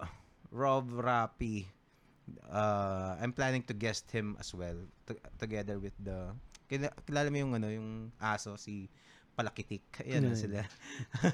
Rov 0.49 0.89
Rapi. 0.97 1.69
Uh, 2.49 3.17
I'm 3.21 3.33
planning 3.33 3.61
to 3.69 3.73
guest 3.77 4.09
him 4.09 4.37
as 4.41 4.53
well 4.53 4.77
to- 5.09 5.21
together 5.37 5.77
with 5.77 5.93
the 6.01 6.33
kila- 6.69 6.93
kilala 7.05 7.29
mo 7.29 7.37
yung 7.37 7.53
ano 7.57 7.69
yung 7.69 7.89
aso 8.17 8.57
si 8.57 8.89
Palakitik. 9.37 9.85
Ayan 10.03 10.29
na 10.29 10.35
sila. 10.35 10.61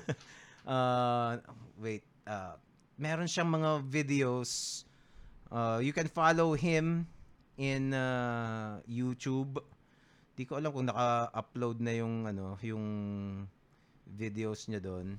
uh, 0.67 1.41
wait, 1.79 2.05
uh, 2.27 2.59
meron 2.99 3.25
siyang 3.27 3.49
mga 3.49 3.81
videos. 3.87 4.83
Uh, 5.49 5.79
you 5.79 5.95
can 5.95 6.11
follow 6.11 6.53
him 6.53 7.07
in 7.57 7.95
uh, 7.95 8.79
YouTube. 8.85 9.57
Di 10.35 10.43
ko 10.43 10.59
alam 10.59 10.75
kung 10.75 10.87
naka-upload 10.87 11.79
na 11.79 11.95
yung 11.95 12.27
ano, 12.27 12.59
yung 12.59 12.85
videos 14.05 14.67
niya 14.67 14.83
doon. 14.83 15.15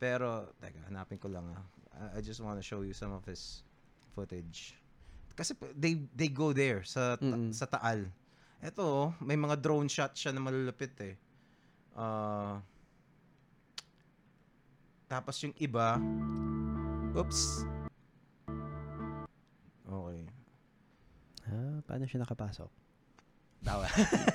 Pero 0.00 0.50
teka, 0.60 0.80
hanapin 0.88 1.20
ko 1.20 1.28
lang 1.28 1.46
ah. 1.52 1.64
I- 2.16 2.24
just 2.24 2.40
want 2.44 2.60
to 2.60 2.64
show 2.64 2.84
you 2.84 2.92
some 2.92 3.12
of 3.12 3.24
his 3.24 3.64
footage. 4.12 4.76
Kasi 5.36 5.52
they 5.76 6.00
they 6.16 6.28
go 6.32 6.52
there 6.52 6.80
sa 6.84 7.16
ta- 7.16 7.24
Mm-mm. 7.24 7.52
sa 7.52 7.68
Taal. 7.68 8.08
Ito, 8.64 8.84
oh, 8.84 9.08
may 9.20 9.36
mga 9.36 9.60
drone 9.60 9.88
shot 9.88 10.16
siya 10.16 10.32
na 10.32 10.40
malulupit 10.40 10.96
eh. 11.04 11.14
Ah 11.92 12.60
tapos 15.06 15.38
yung 15.38 15.54
iba, 15.62 16.02
oops. 17.14 17.62
Okay. 19.86 20.20
Ah, 21.46 21.78
paano 21.86 22.04
siya 22.10 22.26
nakapasok? 22.26 22.70
Tawa. 23.66 23.90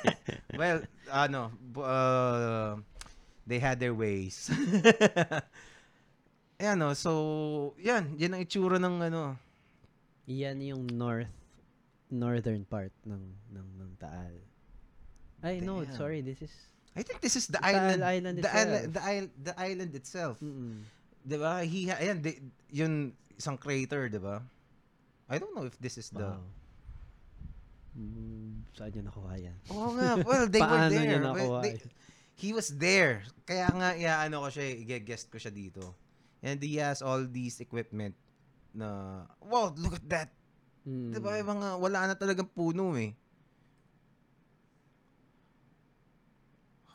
well, 0.59 0.83
ano, 1.07 1.55
uh, 1.79 2.75
they 3.47 3.63
had 3.63 3.79
their 3.79 3.95
ways. 3.95 4.51
Ayan, 6.59 6.77
no, 6.83 6.91
so, 6.91 7.11
yan, 7.79 8.11
yan 8.19 8.35
ang 8.35 8.43
itsura 8.43 8.75
ng 8.75 9.07
ano. 9.07 9.39
Iyan 10.27 10.59
yung 10.61 10.83
north 10.91 11.31
northern 12.11 12.67
part 12.67 12.91
ng 13.07 13.23
ng 13.55 13.67
ng 13.79 13.91
Taal. 13.95 14.35
Ay, 15.39 15.63
no, 15.63 15.81
Damn. 15.81 15.95
sorry, 15.95 16.19
this 16.19 16.43
is 16.43 16.51
I 16.91 17.07
think 17.07 17.23
this 17.23 17.39
is 17.39 17.47
the 17.47 17.57
Taal 17.63 18.03
island, 18.03 18.03
Island 18.03 18.35
the 18.43 18.51
itself. 18.51 18.59
island, 18.59 18.87
the 18.91 19.03
island, 19.03 19.31
the 19.39 19.55
island 19.55 19.91
itself. 19.95 20.35
mm 20.43 20.83
'Di 21.23 21.37
ba? 21.39 21.61
He 21.63 21.87
ayan, 21.87 22.17
di, 22.19 22.41
yun 22.67 23.15
isang 23.39 23.55
crater, 23.55 24.11
'di 24.11 24.19
ba? 24.19 24.43
I 25.31 25.39
don't 25.39 25.55
know 25.55 25.63
if 25.63 25.79
this 25.79 25.95
is 25.95 26.11
the 26.11 26.35
Wow. 26.35 26.43
Mm, 27.91 28.63
saan 28.71 28.91
niya 28.95 29.03
nakuha 29.03 29.33
yan? 29.35 29.57
Oo 29.67 29.91
nga. 29.99 30.09
Well, 30.23 30.47
they 30.47 30.63
were 30.63 30.71
Paano 30.87 30.95
niya 30.95 31.03
there. 31.03 31.23
nakuha 31.23 31.35
Well, 31.35 31.63
they- 31.63 31.81
he 32.39 32.49
was 32.55 32.71
there. 32.73 33.21
Kaya 33.45 33.67
nga, 33.69 33.89
ano 34.23 34.41
ko 34.41 34.47
siya, 34.49 34.65
i-guest 34.81 35.29
ko 35.29 35.37
siya 35.37 35.51
dito. 35.51 35.93
And 36.41 36.57
he 36.57 36.81
has 36.81 37.03
all 37.05 37.21
these 37.27 37.59
equipment 37.61 38.15
na, 38.73 39.21
wow, 39.43 39.69
look 39.77 39.99
at 39.99 40.07
that. 40.09 40.29
Mm. 40.87 41.13
Diba, 41.13 41.37
yung 41.37 41.51
mga, 41.59 41.67
wala 41.77 41.99
na 42.09 42.15
talagang 42.17 42.49
puno 42.49 42.97
eh. 42.97 43.13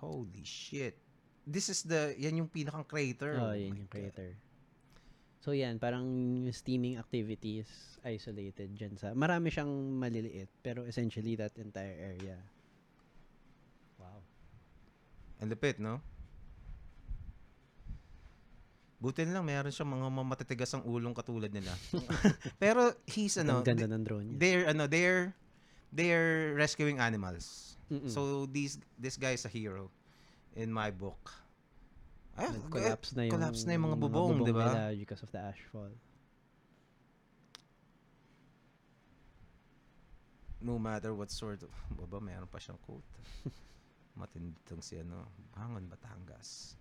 Holy 0.03 0.43
shit. 0.43 0.99
This 1.47 1.71
is 1.71 1.87
the, 1.87 2.17
yan 2.19 2.43
yung 2.43 2.51
pinakang 2.51 2.89
crater. 2.89 3.39
Oh, 3.39 3.55
my 3.55 3.61
yung 3.61 3.87
crater. 3.87 4.35
So 5.47 5.55
yan, 5.55 5.79
parang 5.79 6.03
steaming 6.51 6.99
activity 6.99 7.63
is 7.63 7.71
isolated 8.03 8.75
dyan 8.75 8.99
sa, 8.99 9.15
marami 9.15 9.47
siyang 9.47 9.71
maliliit, 9.95 10.51
pero 10.59 10.83
essentially 10.83 11.39
that 11.39 11.55
entire 11.55 11.95
area. 12.19 12.35
Wow. 13.95 14.27
Ang 15.39 15.55
lupit, 15.55 15.79
no? 15.79 16.03
Buti 18.99 19.23
na 19.23 19.39
lang, 19.39 19.47
meron 19.47 19.71
siyang 19.71 19.95
mga 19.95 20.09
mamatitigas 20.11 20.75
ang 20.75 20.83
ulong 20.83 21.15
katulad 21.15 21.55
nila. 21.55 21.71
Pero 22.63 22.97
he's, 23.07 23.39
ano, 23.39 23.63
Ang 23.63 23.71
ganda 23.71 23.87
ng 23.87 24.03
drone 24.03 24.27
niya. 24.35 24.39
they're 24.41 24.65
ano 24.67 24.89
they're 24.89 25.37
they're 25.95 26.57
rescuing 26.57 26.99
animals. 26.99 27.77
Mm-mm. 27.93 28.09
So 28.09 28.51
these 28.51 28.81
this 28.99 29.15
guy 29.15 29.37
is 29.39 29.47
a 29.47 29.53
hero 29.53 29.93
in 30.59 30.73
my 30.75 30.91
book. 30.91 31.46
Ay, 32.37 32.53
Nag-collapse 32.53 33.11
na 33.17 33.23
yung, 33.25 33.33
collapse 33.33 33.63
na 33.65 33.73
yung 33.73 33.85
mga 33.89 33.99
bubong, 33.99 34.45
di 34.45 34.53
ba? 34.53 34.69
nila 34.69 34.93
because 34.93 35.25
of 35.25 35.33
the 35.33 35.41
ashfall. 35.41 35.89
No 40.61 40.77
matter 40.77 41.17
what 41.17 41.33
sort 41.33 41.65
of 41.65 41.73
baba 41.99 42.21
meron 42.21 42.49
pa 42.49 42.61
siyang 42.61 42.77
quote. 42.85 43.09
Matindi 44.21 44.57
tong 44.69 44.85
si 44.85 45.01
ano, 45.01 45.29
Bangon 45.57 45.89
Batangas. 45.89 46.77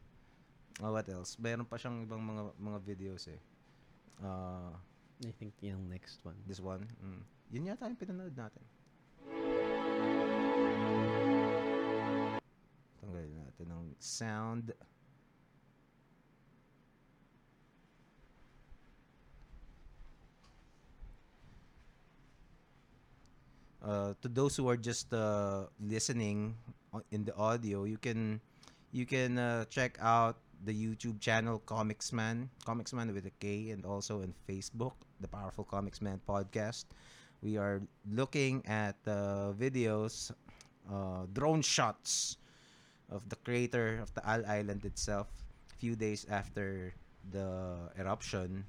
Oh, 0.84 0.92
what 0.92 1.08
else? 1.08 1.40
Meron 1.40 1.64
pa 1.64 1.80
siyang 1.80 2.04
ibang 2.04 2.20
mga 2.20 2.52
mga 2.60 2.80
videos 2.84 3.32
eh. 3.32 3.40
Uh, 4.20 4.76
I 5.24 5.32
think 5.40 5.56
yung 5.64 5.88
next 5.88 6.20
one. 6.28 6.36
this 6.44 6.60
one. 6.60 6.84
Mm. 7.00 7.24
Yun 7.56 7.72
yata 7.72 7.88
yung 7.88 8.00
pinanood 8.00 8.36
natin. 8.36 8.64
Tanggalin 13.00 13.36
natin 13.40 13.68
ng 13.72 13.86
sound. 14.04 14.76
Uh, 23.86 24.18
to 24.18 24.28
those 24.28 24.58
who 24.58 24.66
are 24.68 24.78
just 24.78 25.14
uh, 25.14 25.70
listening 25.78 26.58
in 27.12 27.24
the 27.24 27.36
audio, 27.38 27.86
you 27.86 28.02
can 28.02 28.42
you 28.90 29.06
can 29.06 29.38
uh, 29.38 29.62
check 29.70 29.94
out 30.02 30.42
the 30.66 30.74
YouTube 30.74 31.22
channel 31.22 31.62
Comics 31.70 32.10
Man, 32.10 32.50
Comics 32.66 32.98
Man 32.98 33.14
with 33.14 33.30
a 33.30 33.36
K, 33.38 33.70
and 33.70 33.86
also 33.86 34.26
on 34.26 34.34
Facebook, 34.50 34.98
the 35.22 35.30
Powerful 35.30 35.70
Comics 35.70 36.02
Man 36.02 36.18
podcast. 36.26 36.90
We 37.46 37.62
are 37.62 37.78
looking 38.10 38.66
at 38.66 38.98
uh, 39.06 39.54
videos, 39.54 40.34
uh, 40.90 41.30
drone 41.38 41.62
shots 41.62 42.42
of 43.14 43.22
the 43.30 43.38
crater 43.46 44.02
of 44.02 44.10
the 44.18 44.26
Al 44.26 44.42
Island 44.50 44.82
itself, 44.90 45.30
a 45.70 45.78
few 45.78 45.94
days 45.94 46.26
after 46.26 46.90
the 47.30 47.78
eruption, 48.02 48.66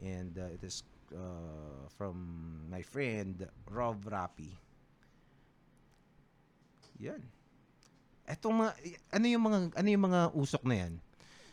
and 0.00 0.32
uh, 0.40 0.56
it 0.56 0.64
is 0.64 0.80
uh, 1.12 1.86
from 1.90 2.16
my 2.66 2.80
friend 2.80 3.46
Rob 3.66 4.02
Rapi. 4.02 4.52
Yan. 6.98 7.22
Etong 8.24 8.54
mga 8.58 8.72
ano 9.08 9.26
yung 9.26 9.44
mga 9.44 9.58
ano 9.72 9.88
yung 9.88 10.04
mga 10.04 10.20
usok 10.34 10.62
na 10.64 10.76
yan? 10.76 10.92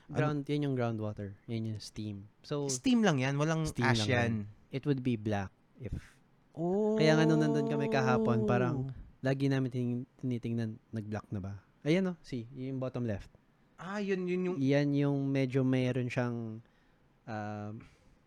Ano- 0.06 0.18
Ground, 0.18 0.41
yun 0.45 0.65
yung 0.69 0.76
groundwater. 0.76 1.34
Yun 1.48 1.73
yung 1.73 1.82
steam. 1.82 2.30
So, 2.45 2.69
Steam 2.69 3.02
lang 3.02 3.18
yan, 3.18 3.41
walang 3.41 3.65
Steam 3.65 3.90
ash 3.90 4.06
lang 4.06 4.10
yan. 4.10 4.32
it 4.69 4.86
would 4.86 5.02
be 5.02 5.15
black 5.15 5.49
if 5.80 5.94
Oh. 6.56 6.95
Kaya 6.95 7.19
nga 7.19 7.27
nung 7.27 7.44
nandun 7.44 7.68
kami 7.68 7.91
kahapon, 7.91 8.48
parang 8.48 8.88
lagi 9.19 9.52
namin 9.52 9.68
tin- 9.68 10.07
tinitingnan, 10.15 10.80
nag-black 10.88 11.27
na 11.27 11.44
ba? 11.44 11.60
Ayan 11.84 12.07
o, 12.07 12.15
see, 12.23 12.48
yung 12.56 12.80
bottom 12.80 13.03
left. 13.03 13.27
Ah, 13.76 13.99
yun 13.99 14.23
yun 14.23 14.41
yung 14.45 14.57
Yan 14.57 14.95
yung 14.95 15.27
medyo 15.27 15.68
mayroon 15.68 16.07
siyang 16.07 16.64
um, 17.27 17.72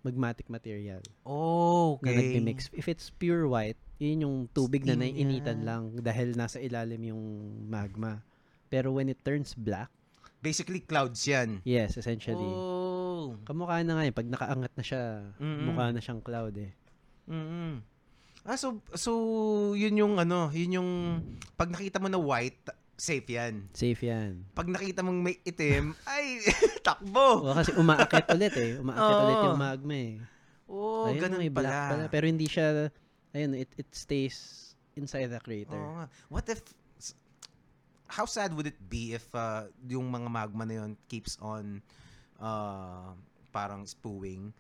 magmatic 0.09 0.49
material 0.49 1.05
Oh, 1.23 2.01
na 2.01 2.09
okay. 2.09 2.17
nagmi-mix. 2.17 2.73
If 2.73 2.89
it's 2.89 3.13
pure 3.13 3.45
white, 3.45 3.77
yun 3.97 4.25
yung 4.25 4.37
tubig 4.49 4.83
na 4.83 4.97
Steam 4.97 5.05
naiinitan 5.05 5.61
yan. 5.61 5.67
lang 5.67 5.83
dahil 5.99 6.33
nasa 6.33 6.57
ilalim 6.57 7.03
yung 7.07 7.23
magma. 7.65 8.25
Pero 8.67 8.93
when 8.93 9.07
it 9.07 9.21
turns 9.21 9.53
black, 9.53 9.93
Basically 10.39 10.79
clouds 10.79 11.27
yan. 11.27 11.61
yes, 11.63 11.99
essentially. 11.99 12.39
Oh. 12.39 13.35
Kamukha 13.43 13.83
na 13.83 13.99
nga 13.99 14.07
yun. 14.07 14.15
Pag 14.15 14.31
nakaangat 14.31 14.73
na 14.73 14.85
siya, 14.87 15.03
Mm-mm. 15.37 15.67
mukha 15.67 15.91
na 15.91 15.99
siyang 15.99 16.23
cloud 16.23 16.55
eh. 16.57 16.73
mm 17.27 17.75
Ah, 18.43 18.57
so 18.57 18.81
so 18.95 19.13
yun 19.75 19.93
yung 19.93 20.15
ano, 20.17 20.49
yun 20.55 20.81
yung 20.81 20.91
pag 21.53 21.69
nakita 21.69 22.01
mo 22.01 22.09
na 22.09 22.17
white 22.17 22.57
safe 22.99 23.29
yan. 23.31 23.71
Safe 23.73 24.03
yan. 24.03 24.43
Pag 24.53 24.69
nakita 24.69 25.07
mong 25.07 25.23
may 25.23 25.39
itim, 25.47 25.95
ay, 26.13 26.43
takbo! 26.87 27.47
O 27.47 27.55
kasi 27.55 27.71
umaakit 27.79 28.27
ulit 28.35 28.55
eh. 28.59 28.73
Umaakit 28.83 29.15
Oo. 29.15 29.23
ulit 29.25 29.39
yung 29.47 29.61
magma 29.63 29.95
eh. 29.97 30.15
Oh, 30.69 31.09
Ayun, 31.09 31.23
ganun 31.23 31.41
may 31.41 31.49
black 31.49 31.73
pala. 31.73 31.89
pala. 31.95 32.05
Pero 32.13 32.29
hindi 32.29 32.45
siya, 32.45 32.93
ayun, 33.33 33.57
it, 33.57 33.71
it 33.79 33.89
stays 33.95 34.69
inside 34.99 35.31
the 35.33 35.41
crater. 35.41 35.79
Oo 35.79 36.03
nga. 36.03 36.07
What 36.29 36.45
if, 36.51 36.61
how 38.11 38.27
sad 38.27 38.53
would 38.53 38.67
it 38.67 38.77
be 38.91 39.15
if 39.17 39.25
uh, 39.33 39.71
yung 39.87 40.11
mga 40.11 40.29
magma 40.29 40.67
na 40.67 40.85
yun 40.85 40.93
keeps 41.07 41.39
on 41.41 41.81
uh, 42.43 43.15
parang 43.55 43.87
spewing 43.87 44.53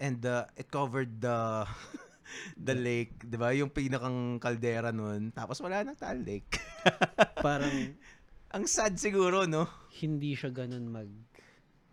and 0.00 0.24
uh, 0.26 0.46
it 0.56 0.70
covered 0.70 1.20
the 1.20 1.68
the 2.56 2.74
lake, 2.74 3.20
'di 3.20 3.36
ba? 3.36 3.52
Yung 3.52 3.68
pinakang 3.68 4.38
kaldera 4.38 4.90
nun, 4.90 5.30
tapos 5.30 5.60
wala 5.60 5.82
nang 5.82 5.94
Taal 5.94 6.20
Lake. 6.20 6.58
Parang 7.46 7.72
Ang 8.54 8.64
sad 8.64 8.94
siguro, 8.96 9.50
no? 9.50 9.66
hindi 9.98 10.34
siya 10.34 10.50
ganun 10.50 10.86
mag, 10.86 11.10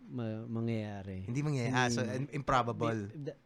ma- 0.06 0.46
mangyayari. 0.46 1.26
Hindi 1.26 1.42
mangyayari. 1.42 1.74
Ah, 1.74 1.90
so 1.90 2.02
improbable. 2.30 3.10
Di- 3.10 3.30
da- 3.30 3.40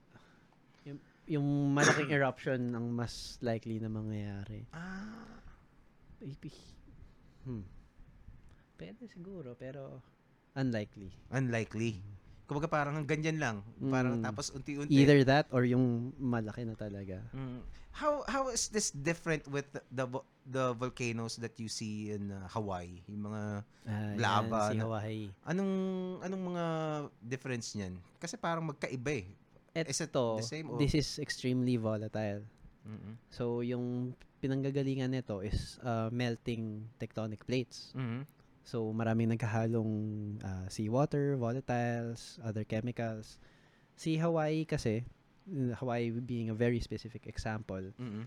yung, 0.84 0.98
yung 1.24 1.46
malaking 1.72 2.12
eruption 2.12 2.60
ang 2.76 2.92
mas 2.92 3.40
likely 3.40 3.80
na 3.80 3.88
mangyayari. 3.88 4.68
Ah, 4.72 5.40
Maybe. 6.20 6.52
Hmm. 7.44 7.64
Pwede 8.76 9.08
siguro, 9.08 9.56
pero 9.56 10.00
unlikely. 10.52 11.12
unlikely. 11.32 12.00
Kumbaga 12.46 12.66
parang 12.66 13.02
ganyan 13.02 13.36
lang. 13.36 13.56
Parang 13.82 14.18
Mm. 14.18 14.24
tapos 14.24 14.50
unti-unti. 14.50 14.90
Either 14.92 15.20
that 15.22 15.46
or 15.50 15.62
yung 15.62 16.14
malaki 16.14 16.62
na 16.62 16.72
talaga. 16.72 17.18
Mm. 17.30 17.60
How 17.90 18.22
how 18.24 18.48
is 18.48 18.68
this 18.68 18.92
different 18.92 19.48
with 19.48 19.66
the 19.72 19.80
the, 19.90 20.04
vo- 20.04 20.28
the 20.44 20.70
volcanoes 20.72 21.34
that 21.36 21.56
you 21.56 21.66
see 21.66 22.12
in 22.12 22.28
uh, 22.28 22.44
Hawaii? 22.46 23.00
Yung 23.06 23.24
mga 23.24 23.42
Ah, 23.82 24.12
yan, 24.12 24.18
Lava 24.18 24.60
si 24.68 24.74
na- 24.74 24.82
Hawaii. 24.84 25.24
anong 25.42 25.72
anong 26.20 26.42
mga 26.46 26.64
difference 27.20 27.72
niyan? 27.72 27.94
Kasi 28.16 28.36
parang 28.36 28.62
magkaiba 28.64 29.12
eh. 29.16 29.26
Is 29.82 29.98
it 29.98 30.08
Ito, 30.08 30.38
the 30.38 30.46
same 30.46 30.66
or- 30.68 30.78
this 30.78 30.92
is 30.92 31.18
extremely 31.18 31.76
volatile. 31.76 32.44
Mm-mm. 32.86 33.18
So, 33.28 33.60
yung 33.60 34.14
pinanggagalingan 34.38 35.10
nito 35.10 35.40
is 35.40 35.74
uh, 35.80 36.06
melting 36.08 36.86
tectonic 36.96 37.42
plates. 37.42 37.90
Mhm. 37.92 38.22
So, 38.66 38.90
maraming 38.90 39.30
nagkahalong 39.30 39.92
uh, 40.42 40.66
seawater, 40.66 41.38
volatiles, 41.38 42.42
other 42.42 42.66
chemicals. 42.66 43.38
Si 43.94 44.18
Hawaii 44.18 44.66
kasi, 44.66 45.06
uh, 45.46 45.78
Hawaii 45.78 46.10
being 46.10 46.50
a 46.50 46.56
very 46.58 46.82
specific 46.82 47.30
example, 47.30 47.94
Mhm. 47.94 48.26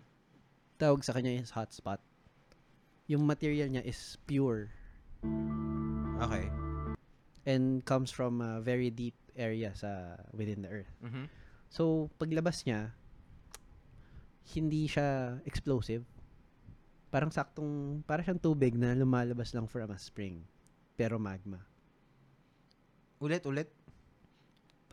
tawag 0.80 1.03
sa 1.03 1.11
kanya 1.11 1.36
is 1.44 1.52
hotspot. 1.52 1.99
Yung 3.11 3.28
material 3.28 3.68
niya 3.68 3.84
is 3.84 4.16
pure 4.32 4.72
Okay. 6.24 6.48
and 7.44 7.84
comes 7.84 8.07
from 8.07 8.40
a 8.40 8.64
very 8.64 8.88
deep 8.88 9.20
area 9.36 9.76
sa 9.76 10.16
within 10.32 10.64
the 10.64 10.72
earth. 10.72 10.91
Mhm. 11.03 11.28
So, 11.68 12.07
paglabas 12.16 12.64
niya, 12.64 12.95
hindi 14.56 14.88
siya 14.88 15.40
explosive. 15.44 16.07
Parang 17.10 17.34
saktong, 17.34 18.02
parang 18.06 18.22
siyang 18.22 18.41
tubig 18.41 18.77
na 18.77 18.94
lumalabas 18.94 19.49
lang 19.53 19.65
from 19.65 19.90
a 19.90 19.98
spring. 19.98 20.45
Pero 20.94 21.18
magma. 21.18 21.57
Ulit 23.19 23.44
ulit. 23.45 23.69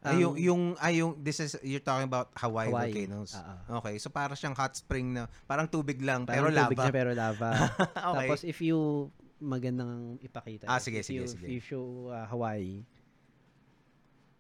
Ang- 0.01 0.13
ay, 0.13 0.17
yung 0.23 0.35
yung 0.39 0.63
ay 0.79 0.93
yung 1.03 1.13
this 1.19 1.41
is 1.41 1.59
you're 1.67 1.83
talking 1.83 2.07
about 2.07 2.31
Hawaii, 2.39 2.71
Hawaii. 2.71 2.93
volcanoes. 2.95 3.33
Ah. 3.35 3.81
Okay, 3.83 3.99
so 3.99 4.07
para 4.09 4.33
siyang 4.39 4.55
hot 4.55 4.77
spring 4.77 5.13
na 5.13 5.27
parang 5.45 5.67
tubig 5.67 5.99
lang 5.99 6.23
Parang 6.25 6.53
pero 6.53 6.55
tubig 6.55 6.79
lava. 6.79 6.85
siya 6.87 6.95
pero 6.95 7.11
lava. 7.17 7.51
okay. 8.15 8.29
Tapos 8.29 8.41
if 8.47 8.59
you, 8.63 9.11
magandang 9.43 10.17
ipakita. 10.23 10.65
Ah, 10.71 10.79
sige, 10.81 11.03
if 11.03 11.07
sige, 11.11 11.21
you, 11.21 11.27
sige. 11.27 11.45
If 11.45 11.51
you 11.51 11.61
show 11.61 11.85
uh, 12.09 12.25
Hawaii, 12.31 12.87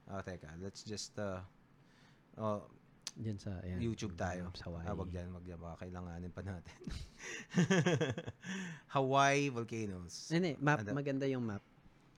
oh, 0.08 0.20
teka, 0.22 0.54
let's 0.62 0.86
just 0.86 1.18
uh, 1.18 1.42
oh, 2.38 2.62
dyan 3.16 3.38
sa, 3.40 3.56
ayan, 3.64 3.80
YouTube 3.80 4.12
tayo. 4.14 4.52
Sa 4.52 4.68
Hawaii. 4.68 4.86
Ah, 4.86 4.94
wag 4.94 5.08
yan, 5.08 5.32
wag 5.32 5.44
yan. 5.48 5.56
Baka 5.56 5.88
kailanganin 5.88 6.30
pa 6.30 6.44
natin. 6.44 6.78
Hawaii 8.94 9.48
volcanoes. 9.48 10.28
Hindi, 10.28 10.54
map, 10.60 10.84
Ano? 10.84 10.92
maganda 10.92 11.24
yung 11.24 11.44
map. 11.44 11.64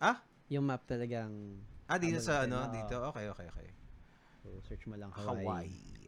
Ah? 0.03 0.19
Yung 0.51 0.67
map 0.67 0.83
talagang, 0.85 1.63
Ah, 1.87 1.97
dito 1.97 2.19
sa 2.19 2.45
ano, 2.45 2.67
oo. 2.67 2.73
dito. 2.75 2.97
Okay, 3.15 3.27
okay, 3.31 3.47
okay. 3.49 3.69
so, 4.43 4.49
search 4.67 4.85
mo 4.91 4.99
lang 4.99 5.15
Hawaii. 5.15 5.47
Hawaii. 5.47 6.07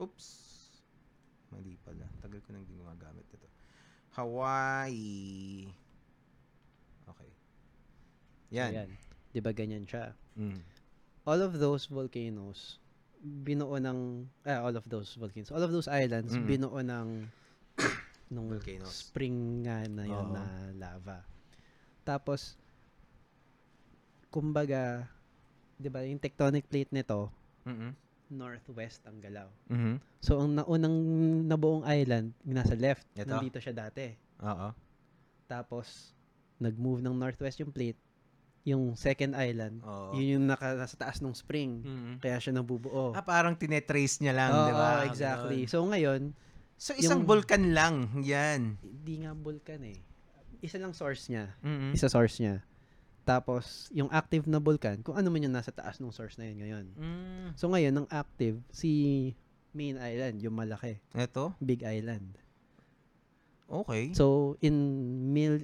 Oops. 0.00 0.26
Mali 1.52 1.76
pala. 1.84 2.08
Tagal 2.24 2.40
ko 2.40 2.56
nang 2.56 2.64
di 2.64 2.72
gumagamit 2.72 3.26
ito. 3.36 3.48
Hawaii. 4.16 5.68
Okay. 7.04 7.30
Yan. 8.56 8.70
yan. 8.72 8.90
Di 9.28 9.44
ba 9.44 9.52
ganyan 9.52 9.84
siya? 9.84 10.16
Mm. 10.40 10.56
All 11.30 11.38
of 11.40 11.54
those 11.56 11.86
volcanoes 11.86 12.82
binuo 13.22 13.78
ng 13.78 13.98
ah, 14.42 14.66
all 14.66 14.74
of 14.74 14.82
those 14.90 15.14
volcanoes 15.14 15.54
all 15.54 15.62
of 15.62 15.70
those 15.70 15.86
islands 15.86 16.34
Mm. 16.34 16.46
binuo 16.48 16.80
ng 16.82 17.08
nung 18.34 18.48
Volcanoes. 18.50 18.90
spring 19.06 19.62
nga 19.62 19.86
na 19.86 20.04
yun 20.04 20.26
Oo. 20.26 20.34
na 20.34 20.44
lava 20.74 21.22
tapos 22.02 22.58
kumbaga 24.30 25.06
'di 25.76 25.88
ba 25.88 26.02
yung 26.02 26.18
tectonic 26.18 26.66
plate 26.66 26.90
nito 26.90 27.30
Mm-mm. 27.62 27.92
northwest 28.30 29.02
ang 29.04 29.18
galaw 29.18 29.50
Mhm. 29.68 29.98
so 30.18 30.38
ang 30.38 30.54
naunang 30.54 30.96
nabuong 31.46 31.84
island 31.84 32.34
yung 32.42 32.56
nasa 32.56 32.74
left 32.74 33.06
Ito? 33.14 33.26
nandito 33.28 33.58
siya 33.58 33.74
dati 33.76 34.14
Oo. 34.40 34.70
tapos 35.46 36.14
nag-move 36.56 37.00
ng 37.00 37.16
northwest 37.16 37.58
yung 37.58 37.72
plate 37.72 37.98
yung 38.62 38.92
second 38.92 39.32
island 39.32 39.80
Oo. 39.80 40.12
yun 40.12 40.36
yung 40.36 40.46
naka, 40.46 40.76
nasa 40.76 40.92
taas 40.94 41.18
ng 41.18 41.32
spring 41.32 41.80
Mhm. 41.80 42.12
kaya 42.20 42.36
siya 42.36 42.52
nabubuo 42.52 43.10
Ah, 43.10 43.24
parang 43.24 43.56
tinetrace 43.56 44.20
niya 44.20 44.36
lang, 44.36 44.52
Oo, 44.52 44.66
di 44.66 44.72
ba? 44.72 44.88
exactly. 45.04 45.64
So 45.64 45.80
ngayon, 45.82 46.36
So, 46.76 46.96
isang 46.96 47.24
yung- 47.24 47.28
vulkan 47.28 47.72
lang. 47.72 48.08
Yan. 48.24 48.80
hindi 48.80 49.14
nga 49.20 49.32
vulkan 49.32 49.84
eh. 49.84 50.00
Isa 50.60 50.76
lang 50.76 50.92
source 50.92 51.28
niya. 51.28 51.52
Mhm. 51.60 51.92
Isa 51.92 52.08
source 52.08 52.40
niya. 52.40 52.64
Tapos, 53.20 53.92
yung 53.92 54.08
active 54.08 54.48
na 54.48 54.56
vulkan, 54.56 54.96
kung 55.00 55.12
ano 55.12 55.28
man 55.28 55.44
yung 55.44 55.52
nasa 55.52 55.68
taas 55.70 56.00
ng 56.00 56.08
source 56.08 56.40
na 56.40 56.48
yun 56.48 56.56
ngayon. 56.56 56.86
Mm. 56.96 57.48
So 57.52 57.68
ngayon, 57.68 57.92
ang 57.94 58.08
active, 58.08 58.64
si 58.72 59.32
main 59.70 59.96
island, 59.96 60.40
yung 60.40 60.56
malaki. 60.56 60.96
Ito? 61.12 61.52
Big 61.60 61.84
island. 61.84 62.36
Okay. 63.68 64.10
So, 64.12 64.56
in 64.58 64.74
mil, 65.30 65.60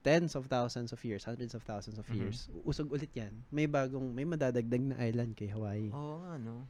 tens 0.00 0.32
of 0.32 0.46
thousands 0.46 0.90
of 0.90 1.00
years, 1.04 1.24
hundreds 1.24 1.52
of 1.52 1.60
thousands 1.62 2.00
of 2.00 2.08
Mhm. 2.08 2.16
years, 2.16 2.48
usog 2.64 2.88
ulit 2.88 3.12
yan. 3.12 3.44
May 3.48 3.68
bagong, 3.68 4.10
may 4.10 4.24
madadagdag 4.24 4.80
na 4.82 4.96
island 4.98 5.36
kay 5.36 5.52
Hawaii. 5.52 5.92
Oo 5.92 6.24
nga, 6.24 6.40
no? 6.40 6.64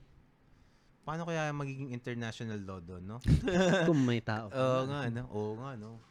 Paano 1.01 1.25
kaya 1.25 1.49
magiging 1.51 1.91
international 1.91 2.61
law 2.61 2.79
doon, 2.79 3.03
no? 3.07 3.19
Kung 3.89 4.03
may 4.03 4.19
tao. 4.21 4.51
pa 4.51 4.57
Oo 4.57 4.83
nga, 4.87 5.01
no? 5.09 5.23
Oo 5.31 5.53
nga, 5.57 5.71
no? 5.75 6.03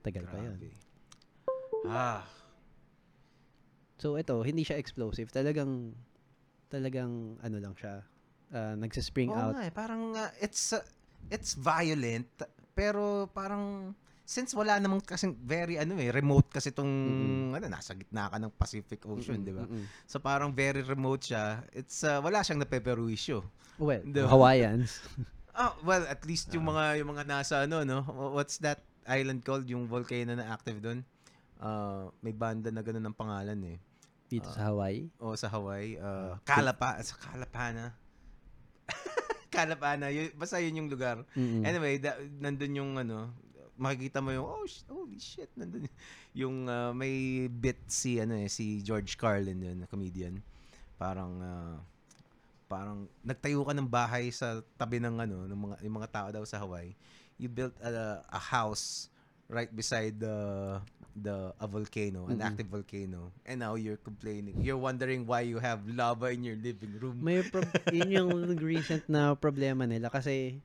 Tagal 0.00 0.24
pa 0.26 0.38
yun. 0.38 0.56
Grabe. 0.56 0.70
Ah. 1.86 2.24
So 3.96 4.16
ito, 4.16 4.40
hindi 4.40 4.64
siya 4.64 4.80
explosive. 4.80 5.28
Talagang 5.28 5.92
talagang 6.70 7.36
ano 7.42 7.56
lang 7.58 7.74
siya. 7.74 8.04
Uh, 8.50 8.74
nagsispring 8.76 9.30
Oo 9.30 9.36
out. 9.36 9.54
nga, 9.54 9.66
eh. 9.66 9.72
Parang, 9.74 10.10
uh, 10.12 10.30
it's, 10.38 10.72
uh, 10.72 10.82
it's 11.28 11.54
violent, 11.54 12.26
pero 12.72 13.30
parang, 13.30 13.94
since 14.30 14.54
wala 14.54 14.78
namang 14.78 15.02
kasing 15.02 15.34
very, 15.34 15.74
ano 15.74 15.98
eh, 15.98 16.14
remote 16.14 16.46
kasi 16.48 16.70
itong, 16.70 16.86
Mm-mm. 16.86 17.50
ano, 17.50 17.66
nasa 17.66 17.98
gitna 17.98 18.30
ka 18.30 18.38
ng 18.38 18.54
Pacific 18.54 19.02
Ocean, 19.02 19.42
Mm-mm, 19.42 19.48
di 19.48 19.52
ba? 19.52 19.66
mm-mm. 19.66 19.84
So 20.06 20.22
parang 20.22 20.54
very 20.54 20.86
remote 20.86 21.26
siya. 21.26 21.66
It's, 21.74 22.06
uh, 22.06 22.22
wala 22.22 22.38
siyang 22.40 22.62
napeperwisyo. 22.62 23.42
Well, 23.74 24.06
Di 24.06 24.22
ba? 24.22 24.30
Hawaiians. 24.30 25.02
Ah, 25.50 25.74
well, 25.88 26.06
at 26.06 26.22
least 26.22 26.52
yung 26.52 26.62
mga 26.64 27.02
yung 27.02 27.10
mga 27.10 27.24
nasa 27.26 27.66
ano 27.66 27.82
no, 27.82 28.06
what's 28.30 28.60
that 28.60 28.78
island 29.02 29.42
called 29.42 29.66
yung 29.66 29.88
volcano 29.88 30.30
na 30.30 30.46
active 30.46 30.78
doon? 30.78 31.02
Uh, 31.58 32.12
may 32.20 32.30
banda 32.30 32.68
na 32.68 32.80
ganun 32.80 33.02
ng 33.02 33.16
pangalan 33.16 33.58
eh. 33.66 33.78
dito 34.28 34.46
Ah. 34.46 34.54
sa 34.54 34.62
Hawaii. 34.70 35.10
O 35.18 35.34
sa 35.34 35.50
Hawaii, 35.50 35.98
uh, 35.98 36.38
Ah, 36.38 36.46
Kalapa, 36.46 37.02
sa 37.02 37.18
Kalapana. 37.18 37.98
Kalapana, 39.50 40.06
yun, 40.08 40.30
basta 40.36 40.62
yun 40.62 40.78
yung 40.78 40.88
lugar. 40.88 41.26
Mm-mm. 41.34 41.66
Anyway, 41.66 41.98
da, 41.98 42.14
nandun 42.38 42.70
yung 42.72 42.92
ano, 42.94 43.34
makikita 43.80 44.20
mo 44.20 44.30
yung 44.30 44.44
oh 44.44 44.64
sh- 44.68 44.84
holy 44.86 45.16
shit, 45.16 45.48
nandun 45.56 45.88
yung 46.36 46.68
uh, 46.68 46.92
may 46.92 47.48
bit 47.48 47.80
si 47.88 48.20
ano 48.20 48.36
eh 48.36 48.46
si 48.46 48.84
George 48.84 49.16
Carlin 49.16 49.58
yun, 49.58 49.82
na 49.82 49.88
comedian. 49.88 50.38
Parang 51.00 51.32
uh, 51.40 51.76
parang 52.70 53.08
nagtayo 53.24 53.64
ka 53.66 53.74
ng 53.74 53.88
bahay 53.88 54.30
sa 54.30 54.62
tabi 54.78 55.02
ng 55.02 55.16
ano 55.18 55.48
ng 55.48 55.58
mga 55.58 55.76
yung 55.82 55.96
mga 55.96 56.10
tao 56.12 56.28
daw 56.30 56.44
sa 56.44 56.60
Hawaii. 56.60 56.94
You 57.40 57.48
built 57.48 57.74
a, 57.80 58.20
a 58.28 58.38
house 58.38 59.08
right 59.50 59.72
beside 59.72 60.20
the 60.22 60.36
the 61.16 61.50
a 61.58 61.66
volcano, 61.66 62.30
an 62.30 62.38
Mm-mm. 62.38 62.46
active 62.46 62.70
volcano. 62.70 63.34
And 63.42 63.58
now 63.58 63.74
you're 63.74 63.98
complaining. 63.98 64.62
You're 64.62 64.78
wondering 64.78 65.26
why 65.26 65.42
you 65.42 65.58
have 65.58 65.82
lava 65.90 66.30
in 66.30 66.46
your 66.46 66.54
living 66.54 66.94
room. 67.02 67.18
May 67.18 67.42
prob- 67.42 67.74
yun 67.90 68.14
yung 68.14 68.30
recent 68.62 69.08
na 69.10 69.34
problema 69.34 69.88
nila 69.90 70.06
kasi 70.06 70.62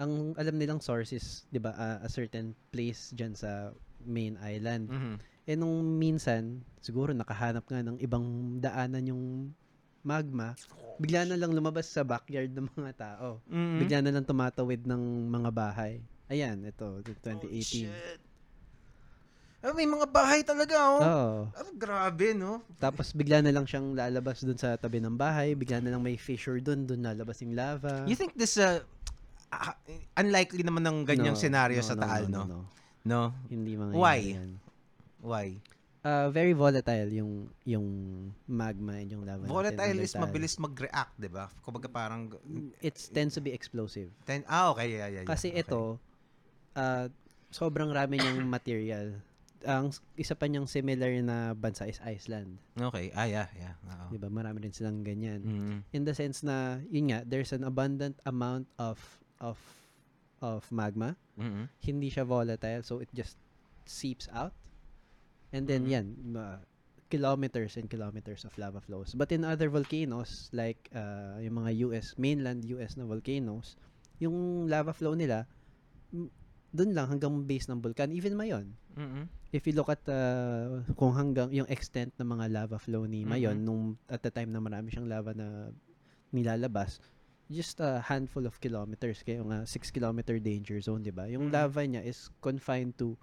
ang 0.00 0.32
alam 0.40 0.56
nilang 0.56 0.80
source 0.80 1.12
is, 1.12 1.44
'di 1.52 1.60
ba, 1.60 1.76
a- 1.76 2.00
a 2.00 2.08
certain 2.08 2.56
place 2.72 3.12
diyan 3.12 3.36
sa 3.36 3.76
main 4.00 4.40
island. 4.40 4.88
Mhm. 4.88 5.14
Eh 5.44 5.56
nung 5.60 6.00
minsan, 6.00 6.64
siguro 6.80 7.12
nakahanap 7.12 7.68
nga 7.68 7.84
ng 7.84 8.00
ibang 8.00 8.24
daanan 8.56 9.04
yung 9.12 9.24
magma, 10.00 10.56
bigla 10.96 11.28
na 11.28 11.36
lang 11.36 11.52
lumabas 11.52 11.84
sa 11.84 12.00
backyard 12.00 12.48
ng 12.56 12.64
mga 12.72 12.92
tao. 12.96 13.44
Mhm. 13.44 13.78
Bigla 13.84 13.98
na 14.00 14.12
lang 14.16 14.24
tumatawid 14.24 14.88
ng 14.88 15.02
mga 15.28 15.50
bahay. 15.52 16.00
Ayan, 16.32 16.64
ito, 16.64 17.04
2018. 17.04 17.44
Oh, 17.44 17.92
shit. 17.92 18.20
Ah, 19.60 19.76
may 19.76 19.84
mga 19.84 20.08
bahay 20.08 20.40
talaga, 20.40 20.76
oh. 20.88 21.00
Oo. 21.04 21.36
Ah, 21.52 21.68
grabe, 21.76 22.32
no? 22.32 22.64
Tapos 22.80 23.12
bigla 23.12 23.44
na 23.44 23.52
lang 23.52 23.68
siyang 23.68 23.92
lalabas 23.92 24.40
dun 24.40 24.56
sa 24.56 24.72
tabi 24.80 25.04
ng 25.04 25.12
bahay, 25.12 25.52
bigla 25.52 25.84
na 25.84 25.92
lang 25.92 26.00
may 26.00 26.16
fissure 26.16 26.64
dun, 26.64 26.88
dun 26.88 27.04
lalabas 27.04 27.44
yung 27.44 27.52
lava. 27.52 28.08
You 28.08 28.16
think 28.16 28.32
this, 28.40 28.56
uh, 28.56 28.80
ah, 29.50 29.74
unlikely 30.16 30.62
naman 30.62 30.82
ng 30.82 30.98
ganyang 31.04 31.36
No, 31.36 31.42
senaryo 31.42 31.82
no, 31.82 31.86
sa 31.86 31.94
no, 31.94 32.02
Taal, 32.02 32.22
no, 32.26 32.42
no? 32.42 32.42
no, 32.46 32.58
no. 33.04 33.20
Hindi 33.46 33.74
mga 33.74 33.92
Why? 33.92 34.18
yan. 34.38 34.50
Why? 35.20 35.46
Uh, 36.00 36.32
very 36.32 36.56
volatile 36.56 37.12
yung 37.12 37.44
yung 37.68 37.84
magma 38.48 38.96
and 38.96 39.12
yung 39.12 39.20
lava. 39.20 39.44
Volatile 39.44 40.00
is 40.00 40.16
mabilis 40.16 40.56
mag-react, 40.56 41.12
di 41.20 41.28
ba? 41.28 41.52
Kumbaga 41.60 41.92
parang, 41.92 42.32
It 42.80 42.96
tends 43.12 43.36
to 43.36 43.44
be 43.44 43.52
explosive. 43.52 44.08
ten, 44.24 44.40
ah, 44.48 44.72
okay, 44.72 44.96
yeah, 44.96 45.12
yeah, 45.12 45.20
yeah. 45.20 45.28
Kasi 45.28 45.52
okay. 45.52 45.60
ito, 45.60 46.00
uh, 46.72 47.06
sobrang 47.52 47.92
rami 47.92 48.16
niyang 48.16 48.48
material. 48.56 49.12
Ang 49.60 49.92
isa 50.16 50.32
pa 50.32 50.48
niyang 50.48 50.64
similar 50.64 51.12
na 51.20 51.52
bansa 51.52 51.84
is 51.84 52.00
Iceland. 52.00 52.56
Okay, 52.80 53.12
ah, 53.12 53.28
yeah, 53.28 53.52
yeah. 53.52 53.76
Oo. 53.92 54.08
'Di 54.08 54.16
ba? 54.16 54.32
Marami 54.32 54.64
rin 54.64 54.72
silang 54.72 55.04
ganyan. 55.04 55.44
Mhm. 55.44 55.76
In 55.92 56.08
the 56.08 56.16
sense 56.16 56.40
na 56.40 56.80
yun 56.88 57.12
nga, 57.12 57.28
there's 57.28 57.52
an 57.52 57.68
abundant 57.68 58.16
amount 58.24 58.64
of 58.80 59.19
of 59.40 59.58
of 60.40 60.64
magma. 60.72 61.16
Mhm. 61.36 61.68
Hindi 61.84 62.08
siya 62.08 62.24
volatile, 62.24 62.80
so 62.84 63.00
it 63.00 63.08
just 63.12 63.36
seeps 63.84 64.28
out. 64.32 64.52
And 65.50 65.66
then 65.66 65.84
Mhm. 65.84 65.92
yan, 65.92 66.06
ma- 66.32 66.62
kilometers 67.10 67.74
and 67.74 67.90
kilometers 67.90 68.46
of 68.46 68.54
lava 68.54 68.78
flows. 68.78 69.18
But 69.18 69.34
in 69.34 69.42
other 69.42 69.66
volcanoes 69.66 70.46
like 70.54 70.86
uh, 70.94 71.42
yung 71.42 71.58
mga 71.58 71.90
US 71.90 72.14
mainland 72.14 72.62
US 72.70 72.94
na 72.94 73.02
volcanoes, 73.02 73.74
yung 74.22 74.70
lava 74.70 74.94
flow 74.94 75.18
nila 75.18 75.50
doon 76.70 76.94
lang 76.94 77.10
hanggang 77.10 77.34
base 77.50 77.66
ng 77.66 77.82
vulkan 77.82 78.14
even 78.14 78.38
Mayon. 78.38 78.78
Mhm. 78.94 79.26
If 79.50 79.66
you 79.66 79.74
look 79.74 79.90
at 79.90 80.06
uh, 80.06 80.86
kung 80.94 81.18
hanggang 81.18 81.50
yung 81.50 81.66
extent 81.66 82.14
ng 82.14 82.28
mga 82.30 82.46
lava 82.54 82.78
flow 82.78 83.02
ni 83.10 83.26
Mayon 83.26 83.58
Mhm. 83.58 83.66
nung 83.66 83.82
at 84.06 84.22
the 84.22 84.30
time 84.30 84.54
na 84.54 84.62
marami 84.62 84.94
siyang 84.94 85.10
lava 85.10 85.34
na 85.34 85.74
nilalabas, 86.30 87.02
just 87.50 87.82
a 87.82 88.00
handful 88.06 88.46
of 88.46 88.56
kilometers 88.62 89.20
kaya 89.26 89.42
nga 89.42 89.66
6 89.66 89.90
kilometer 89.90 90.38
danger 90.38 90.78
zone, 90.78 91.02
'di 91.02 91.10
ba? 91.12 91.26
Yung 91.26 91.50
Mhm. 91.50 91.54
lava 91.54 91.82
niya 91.82 92.02
is 92.06 92.30
confined 92.38 92.94
to 92.96 93.18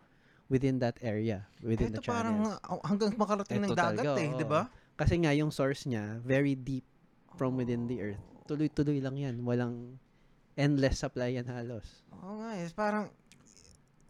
within 0.51 0.79
that 0.79 0.95
area, 1.01 1.47
within 1.63 1.91
Ito 1.91 1.99
the 1.99 2.03
parang 2.03 2.43
channels. 2.43 2.59
ah, 2.67 2.79
hanggang 2.87 3.11
makarating 3.15 3.63
ng 3.63 3.71
dagat 3.75 4.03
talaga, 4.03 4.11
eh, 4.19 4.31
di 4.35 4.45
ba? 4.47 4.61
Kasi 4.99 5.15
nga 5.23 5.31
yung 5.31 5.51
source 5.51 5.87
niya 5.87 6.19
very 6.23 6.55
deep 6.55 6.83
from 7.39 7.55
within 7.55 7.87
the 7.87 7.99
earth. 8.03 8.23
Tuloy-tuloy 8.47 8.99
lang 9.03 9.15
'yan, 9.19 9.35
walang 9.43 9.99
endless 10.55 11.01
supply 11.03 11.35
yan 11.37 11.47
halos. 11.47 12.03
Oo 12.23 12.41
nga, 12.41 12.49
eh, 12.57 12.67
parang 12.73 13.05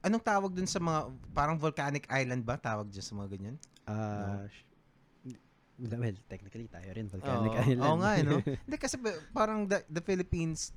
anong 0.06 0.24
tawag 0.24 0.52
dun 0.56 0.70
sa 0.70 0.80
mga 0.80 1.00
parang 1.36 1.58
volcanic 1.60 2.08
island 2.08 2.46
ba 2.46 2.56
tawag 2.56 2.88
dyan 2.88 3.04
sa 3.04 3.14
mga 3.18 3.30
ganyan? 3.36 3.58
Ah, 3.88 4.46
sh- 4.48 4.67
well, 5.78 6.18
technically 6.26 6.66
tayo 6.66 6.90
rin 6.90 7.06
volcanic 7.08 7.54
Oo. 7.54 7.62
island. 7.62 7.82
Oo 7.82 7.98
nga, 8.02 8.12
eh, 8.18 8.24
no? 8.26 8.38
Hindi 8.66 8.78
kasi 8.78 8.96
parang 9.30 9.70
the, 9.70 9.86
the 9.88 10.02
Philippines 10.02 10.74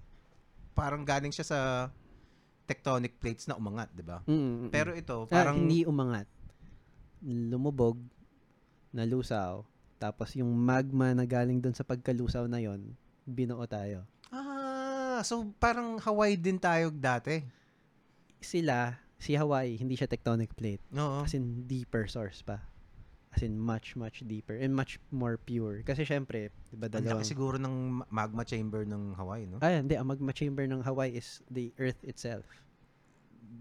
parang 0.72 1.02
galing 1.05 1.32
siya 1.32 1.44
sa 1.44 1.59
tectonic 2.64 3.18
plates 3.18 3.51
na 3.51 3.59
umangat, 3.59 3.90
'di 3.90 4.05
ba? 4.06 4.22
Mm, 4.24 4.32
mm, 4.32 4.55
mm. 4.56 4.70
Pero 4.70 4.90
ito, 4.94 5.16
Ah, 5.27 5.43
parang 5.43 5.59
hindi 5.59 5.82
umangat. 5.82 6.28
Lumubog, 7.20 8.01
nalusaw, 8.94 9.66
tapos 10.01 10.32
yung 10.39 10.48
magma 10.55 11.12
na 11.12 11.28
galing 11.28 11.60
doon 11.60 11.77
sa 11.77 11.85
pagkalusaw 11.85 12.48
na 12.48 12.62
yon, 12.62 12.97
binuo 13.27 13.60
tayo. 13.68 14.06
ah, 14.31 15.20
so 15.20 15.43
parang 15.60 15.98
Hawaii 16.01 16.39
din 16.39 16.56
tayo 16.56 16.89
dati. 16.89 17.44
Sila, 18.40 18.97
si 19.20 19.36
Hawaii, 19.36 19.77
hindi 19.77 20.01
siya 20.01 20.09
tectonic 20.09 20.56
plate. 20.56 20.81
No. 20.89 21.27
As 21.27 21.36
in, 21.36 21.68
deeper 21.68 22.09
source 22.09 22.40
pa. 22.40 22.64
As 23.31 23.47
in, 23.47 23.55
much, 23.55 23.94
much 23.94 24.27
deeper. 24.27 24.59
And 24.59 24.74
much 24.74 24.98
more 25.15 25.39
pure. 25.39 25.86
Kasi 25.86 26.02
syempre, 26.02 26.51
di 26.66 26.74
ba 26.74 26.90
Ang 26.90 27.07
dalawang... 27.07 27.23
laki 27.23 27.31
siguro 27.31 27.57
ng 27.62 28.02
ma- 28.02 28.09
magma 28.11 28.43
chamber 28.43 28.82
ng 28.82 29.15
Hawaii, 29.15 29.47
no? 29.47 29.62
Ah, 29.62 29.70
hindi. 29.70 29.94
Ang 29.94 30.11
magma 30.11 30.35
chamber 30.35 30.66
ng 30.66 30.82
Hawaii 30.82 31.15
is 31.15 31.39
the 31.47 31.70
earth 31.78 32.02
itself. 32.02 32.43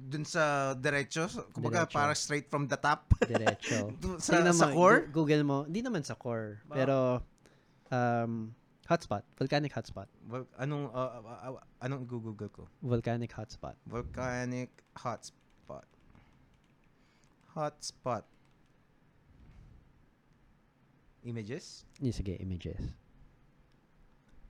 Dun 0.10 0.26
sa 0.26 0.74
diretso, 0.74 1.30
kumbaga 1.54 1.86
Diretso. 1.86 1.94
parang 1.94 2.18
straight 2.18 2.50
from 2.50 2.66
the 2.66 2.78
top. 2.82 3.14
Diretso. 3.22 3.94
Dun 4.02 4.18
sa, 4.18 4.42
Tingnan 4.42 4.58
sa 4.58 4.74
mo, 4.74 4.74
core. 4.74 5.06
Google 5.14 5.46
mo. 5.46 5.58
Hindi 5.70 5.86
naman 5.86 6.02
sa 6.02 6.18
core. 6.18 6.66
Ba- 6.66 6.74
Pero, 6.74 6.98
um, 7.94 8.50
hotspot. 8.90 9.22
Volcanic 9.38 9.70
hotspot. 9.70 10.10
Vol- 10.26 10.50
anong 10.58 10.90
uh, 10.90 11.22
uh, 11.22 11.62
uh, 11.62 11.86
anong 11.86 12.10
google 12.10 12.34
ko? 12.50 12.66
Volcanic 12.82 13.30
hotspot. 13.38 13.78
Volcanic 13.86 14.74
hotspot. 14.98 15.86
Hotspot. 17.54 18.26
Images? 21.24 21.84
Yung 22.00 22.16
sige, 22.16 22.40
images. 22.40 22.80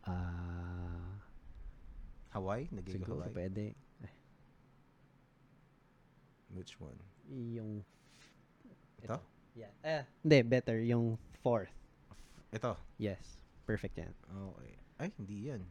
Ah, 0.06 1.18
Hawaii? 2.30 2.70
Nagiging 2.70 3.02
siguro 3.02 3.26
Hawaii? 3.26 3.34
pwede. 3.34 3.66
Which 6.50 6.78
one? 6.82 6.98
Yung... 7.30 7.86
Ito? 9.02 9.22
Yeah. 9.54 9.74
Eh, 9.86 10.04
hindi, 10.26 10.40
better. 10.42 10.82
Yung 10.82 11.18
fourth. 11.42 11.70
Ito. 12.50 12.74
Yes. 12.98 13.38
Perfect 13.70 14.02
yan. 14.02 14.14
Okay. 14.26 14.74
Ay, 14.98 15.10
hindi 15.18 15.50
yan. 15.50 15.62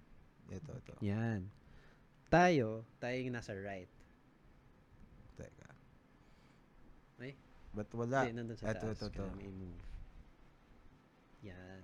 Ito, 0.50 0.70
ito. 0.78 0.94
Yan. 1.02 1.50
Tayo, 2.30 2.86
tayo 3.02 3.16
yung 3.18 3.34
nasa 3.34 3.58
right. 3.58 3.90
Teka. 5.34 5.68
Ay. 7.18 7.34
Ba't 7.74 7.90
wala? 7.94 8.26
Hindi, 8.26 8.38
nandun 8.38 8.56
sa 8.58 8.70
Ito, 8.70 8.86
taas. 8.94 8.98
ito, 9.02 9.06
ito. 9.10 9.24
I-move. 9.42 9.82
Yan. 11.44 11.80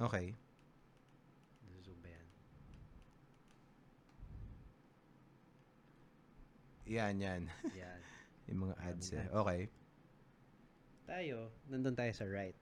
Okay. 0.00 0.34
Zoom 1.84 1.98
ba 2.04 2.08
yan? 2.10 2.26
Yan, 6.84 7.14
yan. 7.20 7.42
Yan. 7.76 8.00
Yung 8.52 8.60
mga 8.68 8.74
ads 8.84 9.08
eh. 9.16 9.26
Okay. 9.32 9.60
tayo, 11.04 11.52
nandun 11.68 11.96
tayo 11.96 12.12
sa 12.16 12.24
right. 12.24 12.56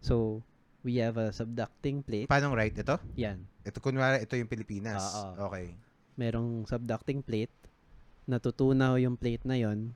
So, 0.00 0.40
we 0.82 0.98
have 0.98 1.16
a 1.20 1.30
subducting 1.30 2.04
plate. 2.04 2.28
Paano 2.28 2.52
right? 2.52 2.72
Ito? 2.72 2.98
Yan. 3.16 3.44
Ito, 3.62 3.78
kunwari, 3.78 4.24
ito 4.24 4.34
yung 4.34 4.50
Pilipinas. 4.50 5.00
Oo. 5.14 5.48
Okay. 5.48 5.76
Merong 6.18 6.66
subducting 6.66 7.22
plate. 7.22 7.54
Natutunaw 8.26 8.98
yung 9.00 9.16
plate 9.16 9.44
na 9.46 9.56
yon 9.60 9.94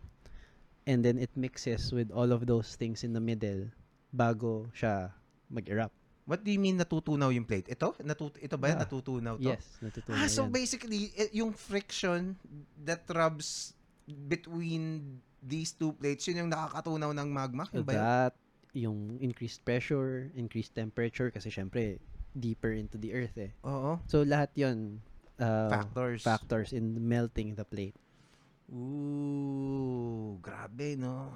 And 0.87 1.03
then 1.03 1.19
it 1.19 1.35
mixes 1.35 1.91
with 1.91 2.15
all 2.15 2.31
of 2.31 2.47
those 2.47 2.79
things 2.79 3.03
in 3.03 3.11
the 3.11 3.21
middle 3.23 3.67
bago 4.15 4.71
siya 4.71 5.11
mag-erupt. 5.49 5.95
What 6.27 6.43
do 6.43 6.51
you 6.51 6.59
mean 6.59 6.75
natutunaw 6.75 7.31
yung 7.31 7.47
plate? 7.47 7.71
Ito? 7.71 7.95
Natut 8.03 8.35
ito 8.43 8.59
ba 8.59 8.75
yan? 8.75 8.83
Ah. 8.83 8.83
Natutunaw 8.83 9.35
to? 9.39 9.47
Yes, 9.55 9.63
natutunaw 9.79 10.19
Ah, 10.19 10.27
so 10.27 10.43
yan. 10.43 10.51
basically, 10.51 11.15
eh, 11.15 11.31
yung 11.31 11.55
friction 11.55 12.35
that 12.83 13.07
rubs 13.15 13.79
between 14.27 15.15
these 15.39 15.71
two 15.71 15.95
plates, 15.95 16.27
yun 16.27 16.47
yung 16.47 16.51
nakakatunaw 16.51 17.15
ng 17.15 17.29
magma? 17.31 17.71
Yun 17.71 17.87
ba 17.87 17.93
yun? 17.95 18.03
that, 18.03 18.33
yung 18.75 18.99
increased 19.23 19.63
pressure, 19.63 20.35
increased 20.35 20.75
temperature, 20.75 21.31
kasi 21.31 21.47
syempre, 21.47 22.03
deeper 22.35 22.75
into 22.75 22.99
the 22.99 23.15
earth 23.15 23.39
eh. 23.39 23.55
Oo. 23.63 24.03
So, 24.11 24.27
lahat 24.27 24.51
yon 24.59 24.99
uh, 25.39 25.71
Factors. 25.71 26.27
factors 26.27 26.69
in 26.75 26.99
melting 27.07 27.55
the 27.55 27.63
plate. 27.63 27.95
Ooh, 28.75 30.37
grabe, 30.43 30.99
no? 30.99 31.31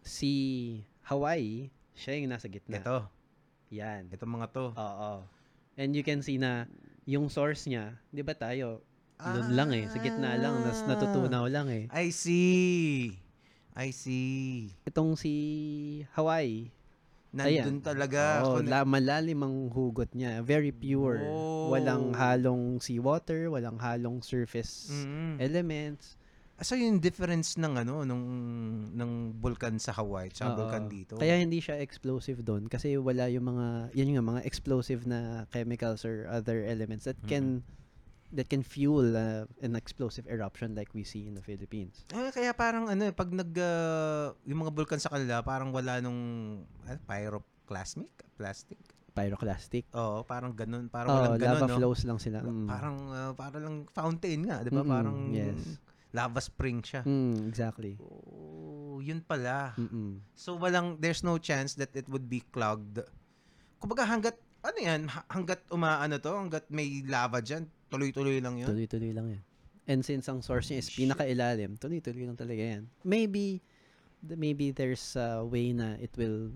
Si 0.00 0.80
Hawaii, 1.06 1.68
siya 1.94 2.18
yung 2.18 2.30
nasa 2.30 2.46
gitna. 2.46 2.78
Ito. 2.78 3.08
Yan. 3.70 4.10
Ito 4.10 4.24
mga 4.26 4.46
to. 4.50 4.66
Oo. 4.74 5.12
And 5.78 5.90
you 5.94 6.02
can 6.02 6.20
see 6.20 6.36
na 6.36 6.66
yung 7.06 7.30
source 7.30 7.64
niya, 7.66 7.96
'di 8.10 8.20
ba 8.20 8.34
tayo? 8.34 8.82
Doon 9.20 9.52
lang 9.52 9.70
eh, 9.76 9.84
sa 9.84 10.00
gitna 10.00 10.32
lang, 10.40 10.64
nas 10.64 10.80
natutunaw 10.84 11.44
lang 11.44 11.68
eh. 11.68 11.84
I 11.92 12.08
see. 12.08 13.12
I 13.76 13.92
see. 13.92 14.72
Itong 14.88 15.12
si 15.12 15.32
Hawaii, 16.16 16.72
Nandun 17.30 17.78
Ayan. 17.78 17.86
talaga. 17.86 18.42
oh, 18.42 18.58
la, 18.58 18.82
malalim 18.82 19.38
ang 19.46 19.70
hugot 19.70 20.10
niya, 20.18 20.42
very 20.42 20.74
pure. 20.74 21.22
Oh. 21.22 21.70
Walang 21.70 22.10
halong 22.10 22.82
seawater, 22.82 23.46
walang 23.46 23.78
halong 23.78 24.18
surface 24.18 24.90
Mm. 24.90 25.38
elements. 25.38 26.18
So 26.60 26.76
yung 26.76 27.00
difference 27.00 27.56
ng 27.56 27.72
ano 27.80 28.04
nung 28.04 28.24
ng 28.92 29.40
vulkan 29.40 29.80
sa 29.80 29.96
Hawaii 29.96 30.28
at 30.28 30.44
Oo. 30.44 30.60
vulkan 30.60 30.92
dito. 30.92 31.16
Kaya 31.16 31.40
hindi 31.40 31.56
siya 31.60 31.80
explosive 31.80 32.44
doon 32.44 32.68
kasi 32.68 33.00
wala 33.00 33.32
yung 33.32 33.48
mga, 33.48 33.96
yan 33.96 34.12
nga, 34.12 34.24
mga 34.24 34.42
explosive 34.44 35.08
na 35.08 35.48
chemicals 35.48 36.04
or 36.04 36.28
other 36.28 36.60
elements 36.68 37.08
that 37.08 37.16
can 37.24 37.64
that 38.30 38.46
can 38.46 38.62
fuel 38.62 39.16
uh, 39.16 39.42
an 39.64 39.74
explosive 39.74 40.28
eruption 40.30 40.76
like 40.78 40.92
we 40.94 41.02
see 41.02 41.26
in 41.26 41.34
the 41.34 41.42
Philippines. 41.42 42.06
Eh, 42.14 42.30
kaya 42.30 42.54
parang 42.54 42.86
ano, 42.86 43.10
eh, 43.10 43.14
pag 43.14 43.26
nag, 43.26 43.50
ah, 43.58 44.30
yung 44.46 44.62
mga 44.62 44.70
bulkan 44.70 45.02
sa 45.02 45.10
kanila, 45.10 45.42
parang 45.42 45.74
wala 45.74 45.98
nung, 45.98 46.20
ano, 46.86 46.98
pyroclasmic? 47.10 48.14
Plastic? 48.38 48.78
Pyroclastic. 49.10 49.90
Oo, 49.98 50.22
parang 50.22 50.54
ganun. 50.54 50.86
Parang 50.86 51.10
Oh, 51.10 51.18
walang 51.34 51.42
ganun, 51.42 51.58
lava 51.58 51.66
no? 51.66 51.76
flows 51.82 52.02
lang 52.06 52.18
sila. 52.22 52.38
Mm. 52.46 52.68
Parang, 52.70 52.96
ah, 53.10 53.32
parang 53.34 53.62
lang 53.66 53.76
fountain 53.90 54.40
nga, 54.46 54.62
di 54.62 54.70
ba? 54.70 54.86
Mm-mm, 54.86 54.94
Parang 54.94 55.18
yes. 55.34 55.82
Lava 56.10 56.40
spring 56.40 56.82
siya. 56.82 57.02
Mm, 57.02 57.46
exactly. 57.46 57.94
Oh, 58.02 58.98
yun 58.98 59.22
pala. 59.22 59.74
Mm-mm. 59.74 60.18
So 60.34 60.56
walang 60.56 60.98
there's 60.98 61.22
no 61.22 61.38
chance 61.38 61.78
that 61.78 61.94
it 61.94 62.08
would 62.08 62.26
be 62.26 62.42
clogged. 62.50 62.98
Kumbaga 63.78 64.04
hanggat 64.04 64.36
ano 64.60 64.76
yan, 64.76 65.08
ha- 65.08 65.24
hanggat 65.26 65.64
umaano 65.70 66.18
to, 66.18 66.32
hanggat 66.34 66.68
may 66.68 67.00
lava 67.06 67.40
diyan, 67.40 67.64
tuloy-tuloy 67.88 68.42
lang 68.42 68.60
'yun. 68.60 68.68
Tuloy-tuloy 68.68 69.12
lang 69.14 69.26
yan. 69.32 69.42
And 69.88 70.00
since 70.04 70.28
ang 70.28 70.44
source 70.44 70.70
niya 70.70 70.84
is 70.84 70.90
pinakailalim, 70.92 71.74
tuloy-tuloy 71.74 72.28
lang 72.28 72.38
talaga 72.38 72.62
yan. 72.76 72.86
Maybe, 73.02 73.58
maybe 74.22 74.70
there's 74.70 75.16
a 75.16 75.42
way 75.42 75.72
na 75.72 75.96
it 75.96 76.12
will 76.14 76.52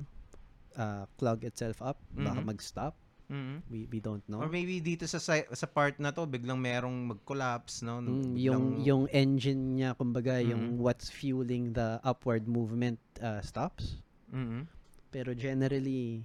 uh, 0.77 1.07
clog 1.17 1.43
itself 1.43 1.81
up. 1.81 1.99
Baka 2.13 2.39
Mhm. 2.39 2.47
mag-stop. 2.47 2.95
Mhm. 3.25 3.65
We, 3.73 3.89
we 3.89 3.99
don't 4.05 4.21
know. 4.29 4.45
Or 4.45 4.53
maybe 4.53 4.85
dito 4.85 5.09
sa 5.09 5.17
sa 5.19 5.67
part 5.67 5.97
na 5.97 6.13
to 6.13 6.29
biglang 6.29 6.61
merong 6.61 7.09
mag-collapse, 7.17 7.81
no? 7.81 8.05
Mm, 8.05 8.05
yung 8.05 8.25
Biglang- 8.37 8.77
yung 8.85 9.05
engine 9.09 9.63
niya 9.81 9.97
kumbaga 9.97 10.45
yung 10.45 10.77
Mhm. 10.77 10.85
what's 10.85 11.09
fueling 11.09 11.73
the 11.73 11.97
upward 12.05 12.45
movement 12.45 13.01
uh, 13.25 13.41
stops 13.41 14.05
Mhm. 14.29 14.69
pero 15.09 15.33
generally 15.33 16.21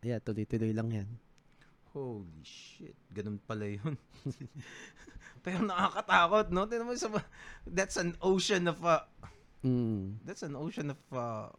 yeah 0.00 0.16
tuloy-tuloy 0.18 0.72
lang 0.72 0.88
yan 0.90 1.08
Holy 1.92 2.40
shit, 2.40 2.96
ganun 3.12 3.36
pala 3.44 3.68
'yun. 3.68 4.00
Pero 5.44 5.60
nakakatakot, 5.60 6.48
no? 6.48 6.64
Tingnan 6.64 6.88
mo 6.88 6.96
sa 6.96 7.12
that's 7.68 8.00
an 8.00 8.16
ocean 8.24 8.64
of 8.64 8.80
uh, 8.80 9.04
mm. 9.60 10.16
that's 10.24 10.40
an 10.40 10.56
ocean 10.56 10.96
of 10.96 11.00
uh, 11.12 11.52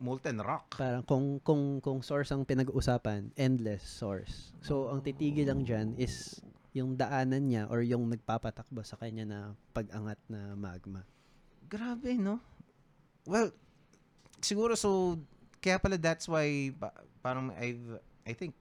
molten 0.00 0.40
rock. 0.40 0.80
parang 0.80 1.04
kung 1.04 1.38
kung 1.44 1.78
kung 1.78 2.00
source 2.00 2.32
ang 2.32 2.42
pinag-uusapan 2.42 3.30
endless 3.36 3.84
source 3.84 4.50
so 4.64 4.88
ang 4.88 5.04
titigil 5.04 5.44
lang 5.46 5.62
diyan 5.62 5.94
is 6.00 6.40
yung 6.72 6.96
daanan 6.96 7.46
niya 7.46 7.68
or 7.68 7.84
yung 7.84 8.08
nagpapatakbo 8.08 8.80
sa 8.80 8.96
kanya 8.96 9.28
na 9.28 9.38
pag-angat 9.70 10.18
na 10.26 10.56
magma 10.56 11.04
Grabe, 11.70 12.18
no? 12.18 12.42
Well, 13.30 13.54
siguro 14.42 14.74
so, 14.74 15.22
kaya 15.62 15.78
pala 15.78 15.94
that's 15.94 16.26
why, 16.26 16.74
pa- 16.74 16.98
parang 17.22 17.54
I've, 17.54 18.02
I 18.26 18.34
think, 18.34 18.58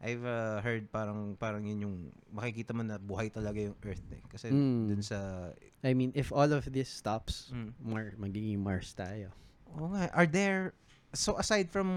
I've 0.00 0.24
uh, 0.24 0.64
heard 0.64 0.88
parang, 0.88 1.36
parang 1.36 1.68
yun 1.68 1.84
yung, 1.84 1.96
makikita 2.32 2.72
mo 2.72 2.80
na 2.80 2.96
buhay 2.96 3.28
talaga 3.28 3.60
yung 3.60 3.76
Earth 3.84 4.00
eh. 4.16 4.24
Kasi 4.32 4.48
Mm. 4.48 4.88
dun 4.88 5.02
sa, 5.04 5.52
I 5.84 5.92
mean 5.92 6.08
if 6.16 6.32
all 6.32 6.48
of 6.48 6.64
this 6.72 6.88
stops 6.88 7.52
Mm. 7.52 7.70
Mar 7.84 8.16
magiging 8.16 8.64
Mars 8.64 8.96
tayo 8.96 9.28
oo 9.70 9.88
nga, 9.90 10.08
are 10.12 10.26
there, 10.26 10.72
so 11.12 11.36
aside 11.36 11.68
from 11.68 11.88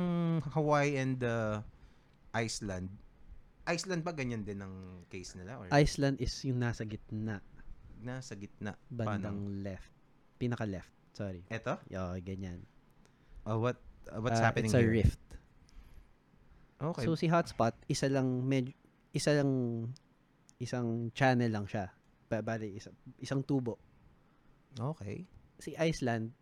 Hawaii 0.51 0.95
and 0.95 1.21
uh, 1.21 1.61
Iceland, 2.31 2.89
Iceland 3.63 4.01
ba 4.01 4.11
ganyan 4.11 4.41
din 4.41 4.59
ang 4.59 4.73
case 5.07 5.37
nila? 5.37 5.55
Or 5.55 5.69
Iceland 5.69 6.17
is 6.19 6.33
yung 6.43 6.59
nasa 6.59 6.83
gitna 6.83 7.39
nasa 8.01 8.33
gitna? 8.33 8.73
bandang 8.89 9.61
left 9.61 9.85
pinaka 10.41 10.65
left 10.65 10.89
sorry 11.13 11.45
Eto? 11.47 11.77
Yo, 11.85 12.01
ganyan. 12.17 12.65
Oh, 13.45 13.61
what, 13.61 13.77
uh, 14.09 14.17
what's 14.17 14.41
Ah, 14.41 14.49
happening 14.49 14.73
It's 14.73 14.77
a 14.77 14.81
here? 14.81 15.05
rift. 15.05 15.21
Okay. 16.81 17.05
So 17.05 17.13
si 17.13 17.29
hotspot, 17.29 17.77
isa 17.85 18.09
lang 18.09 18.41
med 18.41 18.73
isa 19.13 19.37
lang 19.37 19.51
isang 20.57 21.13
channel 21.13 21.53
lang 21.53 21.69
siya. 21.69 21.93
Ba- 22.25 22.41
Bali, 22.41 22.73
isa, 22.73 22.89
isang 23.21 23.45
tubo. 23.45 23.77
okay. 24.73 25.29
Si 25.61 25.77
Iceland 25.77 26.33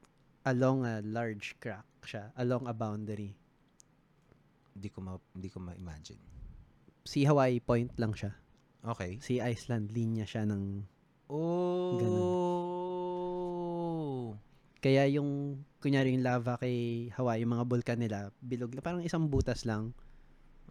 along 0.45 0.85
a 0.87 1.01
large 1.03 1.55
crack 1.59 1.85
siya, 2.05 2.31
along 2.39 2.67
a 2.67 2.73
boundary. 2.75 3.35
Hindi 4.75 4.89
ko 4.91 4.99
ma, 5.03 5.19
hindi 5.35 5.49
ko 5.51 5.59
ma-imagine. 5.59 6.21
Si 7.03 7.25
Hawaii 7.27 7.59
point 7.59 7.91
lang 7.99 8.13
siya. 8.15 8.31
Okay. 8.85 9.19
Si 9.19 9.43
Iceland 9.43 9.91
linya 9.91 10.23
siya 10.23 10.47
ng 10.47 10.87
Oh. 11.29 11.93
kaya 14.81 15.05
yung 15.11 15.61
kunyari 15.83 16.15
yung 16.15 16.25
lava 16.25 16.57
kay 16.57 17.11
Hawaii, 17.13 17.43
yung 17.45 17.53
mga 17.53 17.67
bulkan 17.69 17.99
nila, 17.99 18.31
bilog 18.41 18.73
na 18.73 18.81
parang 18.81 19.03
isang 19.05 19.29
butas 19.29 19.67
lang. 19.67 19.93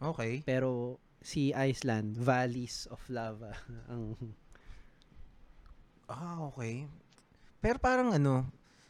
Okay. 0.00 0.42
Pero 0.42 0.98
si 1.22 1.54
Iceland, 1.54 2.16
valleys 2.18 2.88
of 2.90 2.98
lava 3.12 3.52
ang 3.92 4.16
Ah, 6.08 6.40
okay. 6.48 6.88
Pero 7.60 7.76
parang 7.76 8.16
ano, 8.16 8.48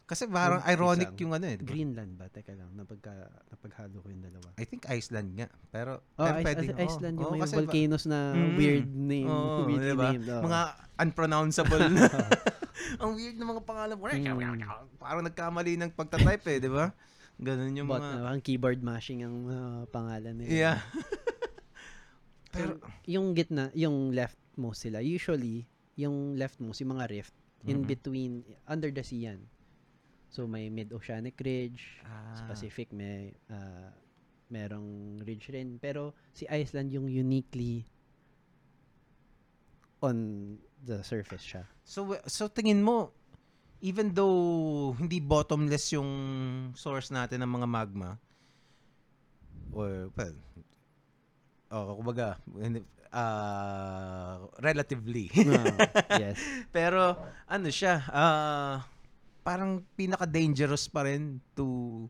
kasi 0.09 0.25
parang 0.27 0.65
ironic 0.65 1.13
yung 1.19 1.31
ano 1.31 1.45
eh. 1.45 1.55
di 1.55 1.63
ba? 1.63 1.69
Greenland 1.69 2.13
ba? 2.17 2.27
Teka 2.27 2.57
lang, 2.57 2.73
napagka, 2.73 3.13
napaghalo 3.47 4.01
ko 4.01 4.09
yung 4.09 4.25
dalawa. 4.25 4.49
I 4.57 4.65
think 4.65 4.89
Iceland 4.89 5.37
nga. 5.37 5.53
Pero, 5.69 6.01
Oh, 6.17 6.25
pero 6.25 6.41
pwedeng, 6.41 6.69
Ice- 6.73 6.81
Iceland 6.89 7.15
yung 7.15 7.29
Oo, 7.29 7.35
may 7.35 7.41
kasi 7.41 7.53
ba- 7.53 7.59
volcanoes 7.61 8.05
na 8.05 8.19
Mm. 8.33 8.53
weird 8.57 8.89
name. 8.89 9.29
Oo, 9.29 9.69
weirdly 9.69 9.85
diba? 9.87 10.09
named. 10.11 10.27
oo. 10.27 10.43
Mga 10.43 10.61
unpronounceable 10.99 11.83
na. 11.93 12.09
Ang 12.97 13.11
weird 13.15 13.37
ng 13.37 13.49
mga 13.49 13.63
pangalan. 13.63 13.97
Mm. 14.01 14.97
Parang 14.97 15.23
nagkamali 15.23 15.73
ng 15.77 15.91
pagtatype 15.93 16.45
eh, 16.49 16.59
di 16.59 16.73
ba? 16.73 16.89
Ganun 17.37 17.71
yung 17.71 17.87
Bot, 17.87 18.01
mga... 18.01 18.25
parang 18.25 18.43
keyboard 18.43 18.81
mashing 18.81 19.23
ang 19.23 19.37
ah, 19.47 19.83
pangalan 19.87 20.35
nila. 20.35 20.51
Yeah. 20.51 20.79
Pero, 22.49 22.81
yung 23.05 23.37
gitna, 23.37 23.69
yung 23.73 24.11
leftmost 24.11 24.83
sila, 24.83 24.99
usually, 24.99 25.69
yung 25.95 26.35
leftmost, 26.35 26.81
yung 26.81 26.97
mga 26.97 27.07
rift, 27.13 27.35
in 27.63 27.85
Mhm. 27.85 27.87
between, 27.87 28.33
under 28.65 28.89
the 28.89 29.03
sea 29.03 29.29
yan. 29.29 29.45
So, 30.29 30.45
may 30.47 30.69
mid-oceanic 30.69 31.41
ridge, 31.41 32.05
Ah. 32.05 32.37
sa 32.37 32.43
Pacific, 32.53 32.93
may, 32.93 33.33
ah, 33.49 33.91
merong 34.49 35.21
ridge 35.25 35.49
rin. 35.51 35.81
Pero, 35.81 36.13
si 36.33 36.45
Iceland 36.47 36.93
yung 36.93 37.09
uniquely 37.09 37.85
on 39.99 40.17
the 40.79 41.03
surface 41.03 41.43
siya. 41.43 41.67
So 41.83 42.15
so 42.31 42.47
tingin 42.47 42.87
mo 42.87 43.11
even 43.83 44.15
though 44.15 44.95
hindi 44.95 45.19
bottomless 45.19 45.91
yung 45.91 46.11
source 46.79 47.11
natin 47.11 47.43
ng 47.43 47.51
mga 47.51 47.67
magma 47.67 48.15
or 49.75 50.15
well 50.15 50.39
oh 51.75 51.99
kumbaga 51.99 52.39
ah 53.11 54.47
relatively 54.63 55.27
Ah, 55.51 55.67
yes. 56.23 56.39
pero 56.71 57.19
ano 57.51 57.69
siya 57.75 58.07
ah 58.15 58.87
parang 59.49 59.81
pinaka 59.97 60.29
dangerous 60.29 60.85
pa 60.87 61.03
rin 61.03 61.41
to 61.55 62.05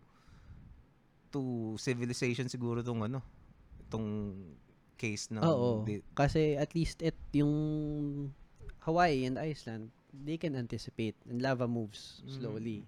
to 1.31 1.41
civilization 1.77 2.49
siguro 2.49 2.83
tong 2.83 3.05
ano 3.05 3.23
itong 3.81 4.35
case 4.99 5.31
ng 5.31 5.39
Oo. 5.41 5.87
di- 5.87 6.03
Kasi 6.11 6.59
at 6.59 6.75
least 6.75 6.99
it 7.01 7.15
yung 7.31 7.55
Hawaii 8.81 9.23
and 9.23 9.39
Iceland, 9.39 9.93
they 10.11 10.35
can 10.35 10.53
anticipate 10.53 11.15
and 11.25 11.39
lava 11.39 11.65
moves 11.65 12.19
Mm. 12.21 12.31
slowly. 12.33 12.79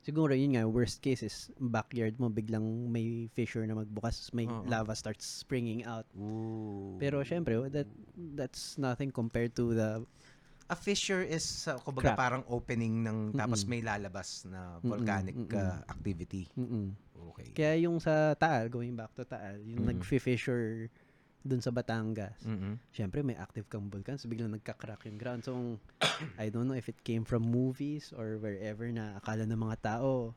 Siguro 0.00 0.30
yun 0.30 0.54
nga, 0.54 0.62
worst 0.62 1.02
case 1.02 1.18
is 1.20 1.36
backyard 1.58 2.14
mo 2.16 2.30
biglang 2.30 2.62
may 2.86 3.26
fissure 3.28 3.66
na 3.66 3.74
magbukas, 3.74 4.30
may 4.30 4.46
Oo. 4.46 4.62
lava 4.64 4.94
starts 4.94 5.26
springing 5.26 5.82
out. 5.82 6.06
Ooh. 6.14 6.94
Pero 6.96 7.20
syempre, 7.20 7.58
that 7.68 7.90
that's 8.38 8.78
nothing 8.78 9.10
compared 9.10 9.50
to 9.52 9.74
the 9.74 10.06
A 10.66 10.74
fissure 10.74 11.22
is 11.22 11.46
uh, 11.66 11.78
kumbaga 11.78 12.10
Crack. 12.10 12.18
parang 12.18 12.42
opening 12.46 13.00
ng 13.00 13.18
tapos 13.32 13.62
Mm-mm. 13.62 13.70
may 13.70 13.80
lalabas 13.80 14.42
na 14.44 14.76
Mm-mm, 14.76 14.88
volcanic 14.88 15.36
mm-mm. 15.36 15.54
uh, 15.54 15.80
activity. 15.86 16.50
mm 16.52 16.90
Okay. 17.36 17.48
Kaya 17.52 17.74
yung 17.84 18.00
sa 18.00 18.32
Taal, 18.34 18.68
going 18.68 18.92
back 18.92 19.12
to 19.12 19.22
Taal, 19.22 19.60
yung 19.62 19.84
Mm. 19.84 20.00
nag-fissure 20.00 20.88
dun 21.40 21.60
sa 21.60 21.70
Batangas. 21.70 22.42
Mm-mm. 22.42 22.80
Syempre 22.90 23.20
may 23.20 23.36
active 23.36 23.68
kang 23.68 23.86
vulkan 23.86 24.16
so 24.16 24.26
biglang 24.26 24.50
nagka-crack 24.50 25.04
yung 25.04 25.16
ground. 25.16 25.44
So 25.44 25.78
I 26.42 26.48
don't 26.48 26.66
know 26.66 26.74
if 26.74 26.88
it 26.88 26.98
came 27.02 27.22
from 27.22 27.44
movies 27.44 28.10
or 28.10 28.36
wherever 28.36 28.88
na 28.88 29.16
akala 29.16 29.44
ng 29.44 29.56
mga 29.56 29.76
tao 29.84 30.34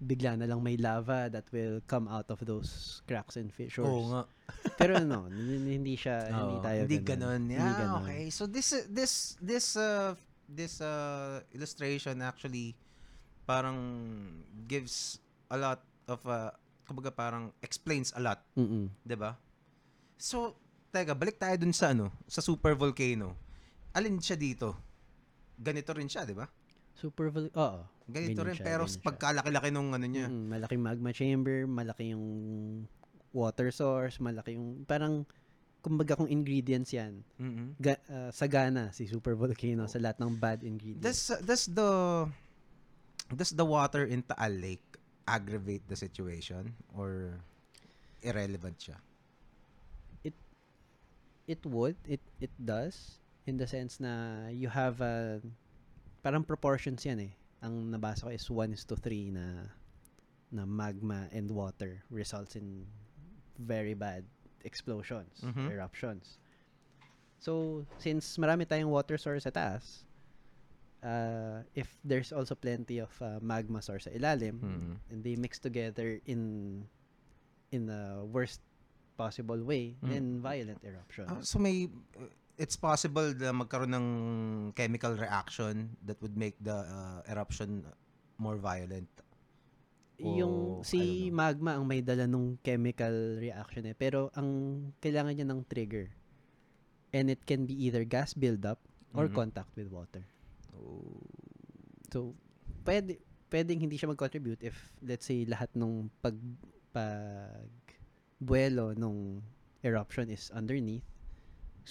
bigla 0.00 0.32
na 0.34 0.48
lang 0.48 0.58
may 0.58 0.74
lava 0.74 1.28
that 1.28 1.44
will 1.52 1.84
come 1.84 2.08
out 2.08 2.24
of 2.28 2.40
those 2.42 3.04
cracks 3.04 3.36
and 3.36 3.52
fissures. 3.52 3.84
Oo 3.84 4.08
nga. 4.08 4.22
Pero 4.80 4.96
no, 4.98 5.28
hindi, 5.28 5.76
hindi 5.76 5.94
siya 5.94 6.24
hindi 6.26 6.56
Oo, 6.56 6.64
tayo 6.64 6.78
hindi 6.88 6.98
ganun. 6.98 7.06
ganun. 7.06 7.40
Hindi 7.46 7.54
Yeah, 7.60 7.78
ganun. 7.78 8.00
okay. 8.02 8.22
So 8.28 8.42
this 8.44 8.72
uh, 8.72 8.88
this 8.88 9.12
this 9.38 9.66
uh 9.76 10.16
this 10.48 10.80
uh 10.80 11.44
illustration 11.52 12.18
actually 12.20 12.72
parang 13.44 13.76
gives 14.64 15.20
a 15.46 15.56
lot 15.56 15.80
of 16.06 16.20
uh 16.24 16.48
kumbaga 16.86 17.12
parang 17.12 17.52
explains 17.60 18.10
a 18.12 18.20
lot, 18.20 18.40
Mm-mm. 18.56 18.90
'di 19.00 19.14
ba? 19.14 19.38
So, 20.16 20.58
teka, 20.90 21.14
balik 21.14 21.38
tayo 21.38 21.54
dun 21.54 21.70
sa 21.70 21.94
ano, 21.94 22.10
sa 22.26 22.40
super 22.40 22.74
volcano. 22.74 23.38
Alin 23.90 24.18
siya 24.18 24.34
dito? 24.34 24.74
Ganito 25.54 25.92
rin 25.92 26.08
siya, 26.08 26.24
'di 26.24 26.34
ba? 26.34 26.50
Super 26.90 27.30
vol- 27.30 27.54
Oo. 27.54 27.80
Ganito 28.10 28.42
Ganyan 28.42 28.46
rin 28.46 28.56
siya, 28.58 28.66
pero 28.66 28.84
ganyan 28.84 28.94
siya. 28.94 29.04
pagkalaki-laki 29.06 29.68
nung 29.70 29.90
ano 29.94 30.06
niya. 30.06 30.26
Mm, 30.28 30.44
malaking 30.50 30.82
magma 30.82 31.10
chamber, 31.14 31.58
malaki 31.66 32.12
yung 32.14 32.26
water 33.30 33.70
source, 33.70 34.18
malaki 34.18 34.58
yung 34.58 34.82
parang 34.84 35.22
kumbaga 35.80 36.12
kung 36.18 36.28
ingredients 36.28 36.92
yan, 36.92 37.24
Mm-mm. 37.40 37.72
ga, 37.80 37.96
ah, 38.12 38.28
sagana 38.34 38.92
si 38.92 39.08
super 39.08 39.32
volcano 39.32 39.88
sa 39.88 39.96
lahat 39.96 40.20
ng 40.20 40.36
bad 40.36 40.60
ingredients. 40.60 41.00
Does 41.00 41.20
uh, 41.32 41.40
does 41.40 41.64
the 41.70 41.90
does 43.32 43.52
the 43.56 43.64
water 43.64 44.04
in 44.04 44.20
Taal 44.20 44.52
Lake 44.60 44.84
aggravate 45.24 45.86
the 45.88 45.96
situation 45.96 46.74
or 46.92 47.40
irrelevant 48.20 48.76
siya? 48.76 48.98
it 51.50 51.66
would 51.66 51.98
it 52.06 52.22
it 52.38 52.54
does 52.62 53.18
in 53.42 53.58
the 53.58 53.66
sense 53.66 53.98
na 53.98 54.46
you 54.54 54.70
have 54.70 55.02
a 55.02 55.42
parang 56.22 56.46
proportions 56.46 57.02
yan 57.02 57.26
eh 57.26 57.32
ang 57.62 57.92
nabasa 57.92 58.24
ko 58.26 58.30
is 58.32 58.46
1 58.48 58.72
is 58.72 58.84
to 58.84 58.96
3 58.96 59.30
na 59.36 59.68
na 60.50 60.64
magma 60.66 61.28
and 61.30 61.50
water 61.50 62.02
results 62.10 62.56
in 62.56 62.86
very 63.60 63.94
bad 63.94 64.24
explosions 64.64 65.40
Mhm. 65.44 65.70
eruptions 65.70 66.40
so 67.38 67.84
since 68.00 68.36
marami 68.36 68.64
tayong 68.66 68.90
water 68.90 69.16
source 69.16 69.44
sa 69.44 69.52
taas 69.52 70.04
uh, 71.04 71.62
if 71.76 71.96
there's 72.04 72.32
also 72.32 72.52
plenty 72.56 72.98
of 73.00 73.12
uh, 73.22 73.38
magma 73.40 73.80
source 73.80 74.04
sa 74.04 74.12
ilalim 74.12 74.60
Mm. 74.60 74.92
and 75.12 75.18
they 75.24 75.36
mix 75.36 75.56
together 75.60 76.20
in 76.28 76.84
in 77.70 77.86
the 77.86 78.24
worst 78.26 78.58
possible 79.14 79.60
way, 79.62 79.94
Mm. 80.02 80.08
then 80.08 80.24
violent 80.40 80.80
eruption. 80.82 81.28
Ah, 81.28 81.44
so 81.44 81.60
may 81.60 81.86
uh, 82.16 82.24
it's 82.60 82.76
possible 82.76 83.32
na 83.32 83.56
magkaroon 83.56 83.96
ng 83.96 84.06
chemical 84.76 85.16
reaction 85.16 85.96
that 86.04 86.20
would 86.20 86.36
make 86.36 86.60
the 86.60 86.84
uh, 86.84 87.24
eruption 87.24 87.80
more 88.36 88.60
violent. 88.60 89.08
yung 90.20 90.84
Oh, 90.84 90.84
I 90.84 90.84
si 90.84 91.00
magma 91.32 91.80
ang 91.80 91.88
may 91.88 92.04
dala 92.04 92.28
nung 92.28 92.60
chemical 92.60 93.40
reaction 93.40 93.88
eh, 93.88 93.96
pero 93.96 94.28
ang 94.36 94.92
kailangan 95.00 95.32
niya 95.32 95.48
ng 95.48 95.64
trigger. 95.64 96.12
And 97.10 97.32
it 97.32 97.42
can 97.48 97.64
be 97.64 97.74
either 97.88 98.04
gas 98.04 98.36
buildup 98.36 98.78
or 99.16 99.26
Mhm. 99.26 99.34
contact 99.34 99.72
with 99.74 99.88
water. 99.90 100.22
Oh. 100.76 101.24
So, 102.12 102.36
pwede, 102.84 103.18
pwedeng 103.50 103.80
hindi 103.82 103.98
siya 103.98 104.12
mag-contribute 104.12 104.62
if, 104.62 104.76
let's 105.02 105.26
say, 105.26 105.42
lahat 105.48 105.72
nung 105.74 106.12
pag, 106.22 106.36
pag 106.94 107.66
buwelo 108.38 108.94
nung 108.94 109.42
eruption 109.82 110.30
is 110.30 110.52
underneath. 110.54 111.02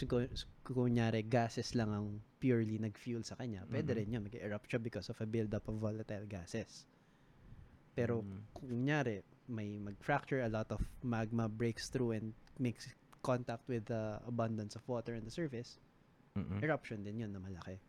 Kung 0.07 0.29
kunyari, 0.73 1.25
gases 1.25 1.73
lang 1.73 1.89
ang 1.91 2.07
purely 2.37 2.77
nag-fuel 2.77 3.23
sa 3.25 3.35
kanya, 3.35 3.65
pwede 3.67 3.91
Mhm. 3.93 3.97
rin 3.97 4.13
yun. 4.13 4.23
Mag-erupt 4.25 4.67
siya 4.69 4.81
because 4.81 5.09
of 5.09 5.17
a 5.19 5.27
buildup 5.27 5.67
of 5.67 5.75
volatile 5.81 6.25
gases. 6.29 6.85
Pero, 7.97 8.21
Mm. 8.23 8.53
kung 8.53 8.69
kunyari, 8.69 9.23
may 9.49 9.81
mag-fracture, 9.81 10.45
a 10.45 10.51
lot 10.51 10.69
of 10.71 10.79
magma 11.01 11.49
breaks 11.49 11.89
through 11.89 12.13
and 12.13 12.31
makes 12.61 12.87
contact 13.19 13.65
with 13.67 13.89
the 13.89 14.21
abundance 14.23 14.77
of 14.77 14.83
water 14.87 15.17
on 15.17 15.25
the 15.25 15.33
surface, 15.33 15.81
Mm-mm. 16.37 16.61
eruption 16.63 17.03
din 17.03 17.19
yun 17.19 17.33
na 17.33 17.41
malaki. 17.43 17.81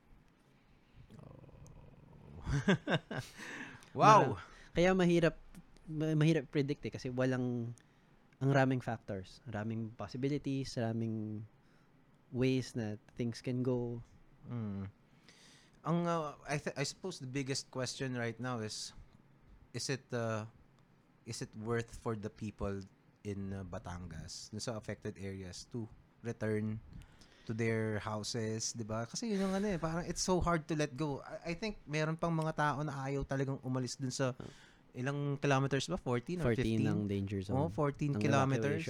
wow. 3.94 4.34
Kaya 4.74 4.90
mahirap 4.94 5.38
ma- 5.86 6.16
mahirap 6.18 6.50
predict 6.50 6.82
eh 6.86 6.92
kasi 6.94 7.10
walang 7.10 7.74
ang 8.40 8.50
raming 8.50 8.80
factors, 8.80 9.44
raming 9.52 9.92
possibilities, 9.94 10.74
raming 10.80 11.44
ways 12.32 12.74
na 12.74 12.96
things 13.18 13.42
can 13.42 13.62
go. 13.62 14.02
Mm. 14.46 14.86
Ang 15.86 15.98
uh, 16.06 16.36
I 16.46 16.58
th- 16.60 16.76
I 16.76 16.84
suppose 16.84 17.18
the 17.18 17.30
biggest 17.30 17.70
question 17.70 18.14
right 18.16 18.36
now 18.38 18.60
is 18.60 18.92
is 19.72 19.88
it 19.88 20.04
uh, 20.12 20.44
is 21.26 21.42
it 21.42 21.50
worth 21.62 21.90
for 22.02 22.14
the 22.14 22.30
people 22.30 22.82
in 23.24 23.52
uh, 23.52 23.64
Batangas, 23.68 24.48
sa 24.56 24.76
affected 24.76 25.16
areas 25.20 25.68
to 25.72 25.84
return 26.24 26.80
to 27.48 27.52
their 27.52 27.98
houses, 28.00 28.76
'di 28.76 28.84
ba? 28.86 29.08
Kasi 29.08 29.32
yun 29.34 29.48
yung 29.48 29.54
ano 29.56 29.66
eh, 29.72 29.78
parang 29.80 30.04
it's 30.06 30.22
so 30.22 30.38
hard 30.38 30.64
to 30.68 30.76
let 30.76 30.94
go. 30.94 31.24
I, 31.24 31.52
I 31.52 31.54
think 31.56 31.80
meron 31.88 32.14
pang 32.14 32.32
mga 32.32 32.54
tao 32.54 32.78
na 32.84 32.94
ayaw 33.04 33.24
talagang 33.26 33.58
umalis 33.64 33.96
dun 33.96 34.12
sa 34.12 34.36
ilang 34.94 35.38
kilometers 35.38 35.86
ba? 35.86 35.98
14 35.98 36.42
or 36.42 36.54
14 36.54 36.86
15? 36.86 36.90
ang 36.90 37.00
danger 37.06 37.40
zone. 37.42 37.56
Oh, 37.56 37.70
14 37.72 38.16
ang 38.16 38.22
kilometers. 38.22 38.84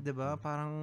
'Di 0.00 0.12
ba? 0.12 0.36
Parang 0.36 0.74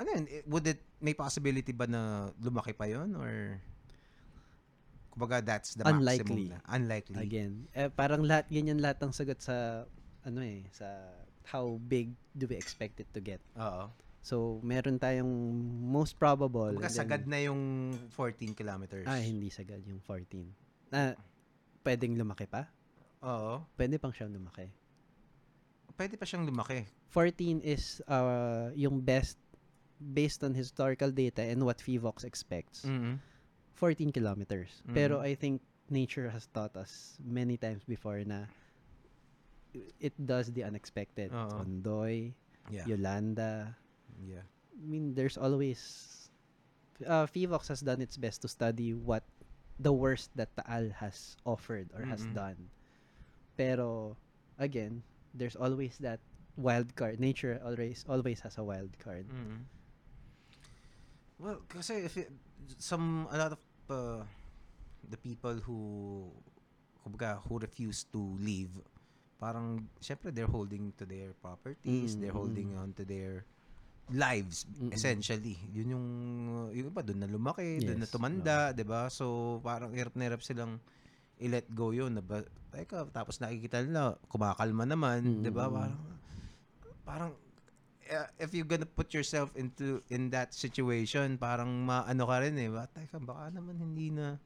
ano 0.00 0.08
yun, 0.16 0.24
eh, 0.26 0.42
would 0.48 0.64
it 0.64 0.80
may 0.98 1.12
possibility 1.12 1.70
ba 1.70 1.84
na 1.84 2.32
lumaki 2.40 2.72
pa 2.72 2.88
'yon 2.88 3.12
or 3.14 3.60
kumbaga 5.12 5.44
that's 5.44 5.76
the 5.76 5.84
Unlikely. 5.84 6.48
maximum 6.48 6.56
na. 6.56 6.58
Unlikely. 6.72 7.16
Again, 7.20 7.52
eh, 7.76 7.92
parang 7.92 8.24
lahat 8.24 8.48
ganyan 8.48 8.80
lahat 8.80 9.02
ng 9.04 9.12
sagot 9.12 9.38
sa 9.42 9.84
ano 10.24 10.40
eh, 10.40 10.64
sa 10.72 10.86
how 11.50 11.76
big 11.82 12.14
do 12.32 12.46
we 12.48 12.56
expect 12.56 13.02
it 13.02 13.10
to 13.12 13.20
get. 13.20 13.42
Oo. 13.58 13.90
So, 14.20 14.60
meron 14.60 15.00
tayong 15.00 15.32
most 15.80 16.20
probable. 16.20 16.76
Kumbaga 16.76 16.92
then- 16.92 17.00
sagad 17.00 17.22
na 17.24 17.40
yung 17.40 17.92
14 18.12 18.52
kilometers. 18.52 19.08
Ah, 19.08 19.16
hindi 19.16 19.48
sagad 19.48 19.80
yung 19.88 19.98
14. 20.04 20.44
Na, 20.92 21.16
pwedeng 21.82 22.14
lumaki 22.20 22.44
pa? 22.44 22.68
Oo. 23.24 23.64
Pwede 23.74 23.96
pang 23.96 24.12
siyang 24.12 24.30
lumaki. 24.36 24.68
Pwede 25.96 26.20
pa 26.20 26.28
siyang 26.28 26.44
lumaki. 26.44 26.84
14 27.08 27.64
is 27.64 28.04
uh, 28.06 28.68
yung 28.76 29.00
best 29.00 29.40
based 30.00 30.42
on 30.42 30.54
historical 30.54 31.10
data 31.12 31.42
and 31.42 31.64
what 31.64 31.78
FIVOX 31.78 32.24
expects. 32.24 32.82
Mm. 32.88 33.20
14 33.74 34.12
kilometers. 34.12 34.82
Mhm. 34.88 34.94
Pero 34.94 35.20
I 35.20 35.34
think 35.34 35.60
nature 35.88 36.28
has 36.30 36.48
taught 36.52 36.76
us 36.76 37.16
many 37.22 37.56
times 37.56 37.84
before 37.84 38.20
na 38.24 38.44
it 40.00 40.12
does 40.18 40.50
the 40.52 40.64
unexpected. 40.64 41.30
Oo. 41.32 41.62
Ondoy, 41.62 42.32
Yeah. 42.70 42.86
Yolanda. 42.86 43.76
Yeah. 44.22 44.44
I 44.74 44.84
mean, 44.86 45.14
there's 45.14 45.36
always... 45.38 45.80
Uh, 47.00 47.24
FIVOX 47.26 47.68
has 47.68 47.80
done 47.80 48.00
its 48.00 48.16
best 48.16 48.42
to 48.42 48.48
study 48.48 48.92
what 48.92 49.24
the 49.80 49.92
worst 49.92 50.28
that 50.36 50.52
Taal 50.56 50.90
has 51.00 51.36
offered 51.48 51.88
or 51.96 52.04
has 52.04 52.20
Mhm. 52.26 52.34
done. 52.36 52.58
Pero, 53.56 54.16
again, 54.60 55.02
there's 55.32 55.56
always 55.56 55.96
that 56.04 56.20
wild 56.60 56.92
card. 56.96 57.16
Nature 57.18 57.56
always 57.64 58.04
always 58.08 58.40
has 58.44 58.58
a 58.60 58.64
wild 58.64 58.92
card. 59.00 59.24
Mm. 59.32 59.64
Well, 61.40 61.64
kasi 61.72 62.04
if 62.04 62.14
it, 62.20 62.28
some 62.76 63.24
a 63.32 63.36
lot 63.40 63.52
of 63.56 63.62
uh, 63.88 64.20
the 65.08 65.16
people 65.16 65.56
who 65.64 65.78
kumbaga 67.00 67.40
who 67.48 67.56
refuse 67.56 68.04
to 68.12 68.20
leave 68.36 68.68
parang 69.40 69.88
syempre 70.04 70.28
they're 70.28 70.50
holding 70.50 70.92
to 71.00 71.08
their 71.08 71.32
properties, 71.40 72.20
they're 72.20 72.36
Mm, 72.36 72.36
holding 72.36 72.76
on 72.76 72.92
to 72.92 73.08
their 73.08 73.48
lives 74.12 74.68
Mm-mm. 74.80 74.92
essentially. 74.92 75.56
Yun 75.72 75.96
yung 75.96 76.06
yung 76.76 76.88
iba 76.92 77.00
doon 77.00 77.24
na 77.24 77.28
lumaki, 77.30 77.80
doon 77.80 78.04
na 78.04 78.08
Yes, 78.08 78.12
tumanda, 78.12 78.76
'di 78.76 78.84
ba? 78.84 79.08
So 79.08 79.58
parang 79.64 79.96
hirap 79.96 80.12
na 80.18 80.28
hirap 80.28 80.44
silang 80.44 80.76
i-let 81.40 81.66
go 81.72 81.90
yun 81.96 82.16
na 82.16 82.22
ba, 82.24 82.44
teka, 82.74 83.08
tapos 83.10 83.40
nakikita 83.40 83.80
nila 83.80 84.20
kumakalma 84.28 84.84
naman, 84.84 85.40
'di 85.40 85.50
ba? 85.52 85.72
Parang 85.72 85.96
parang 87.04 87.32
uh, 88.10 88.26
if 88.36 88.52
you're 88.52 88.68
gonna 88.68 88.88
put 88.88 89.14
yourself 89.14 89.54
into 89.54 90.02
in 90.10 90.28
that 90.30 90.52
situation, 90.52 91.38
parang 91.38 91.86
maano 91.86 92.26
ka 92.26 92.36
rin 92.42 92.58
eh. 92.58 92.68
Ba, 92.68 92.90
teka, 92.90 93.16
baka 93.16 93.54
naman 93.54 93.78
hindi 93.78 94.10
na 94.10 94.36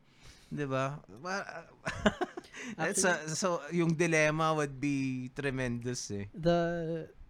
'di 0.53 0.67
ba? 0.69 1.01
Ba- 1.19 1.67
That's 2.79 3.03
a- 3.05 3.27
so 3.35 3.61
yung 3.75 3.99
dilemma 3.99 4.55
would 4.55 4.79
be 4.79 5.29
tremendous 5.35 6.09
eh. 6.15 6.31
The 6.33 6.59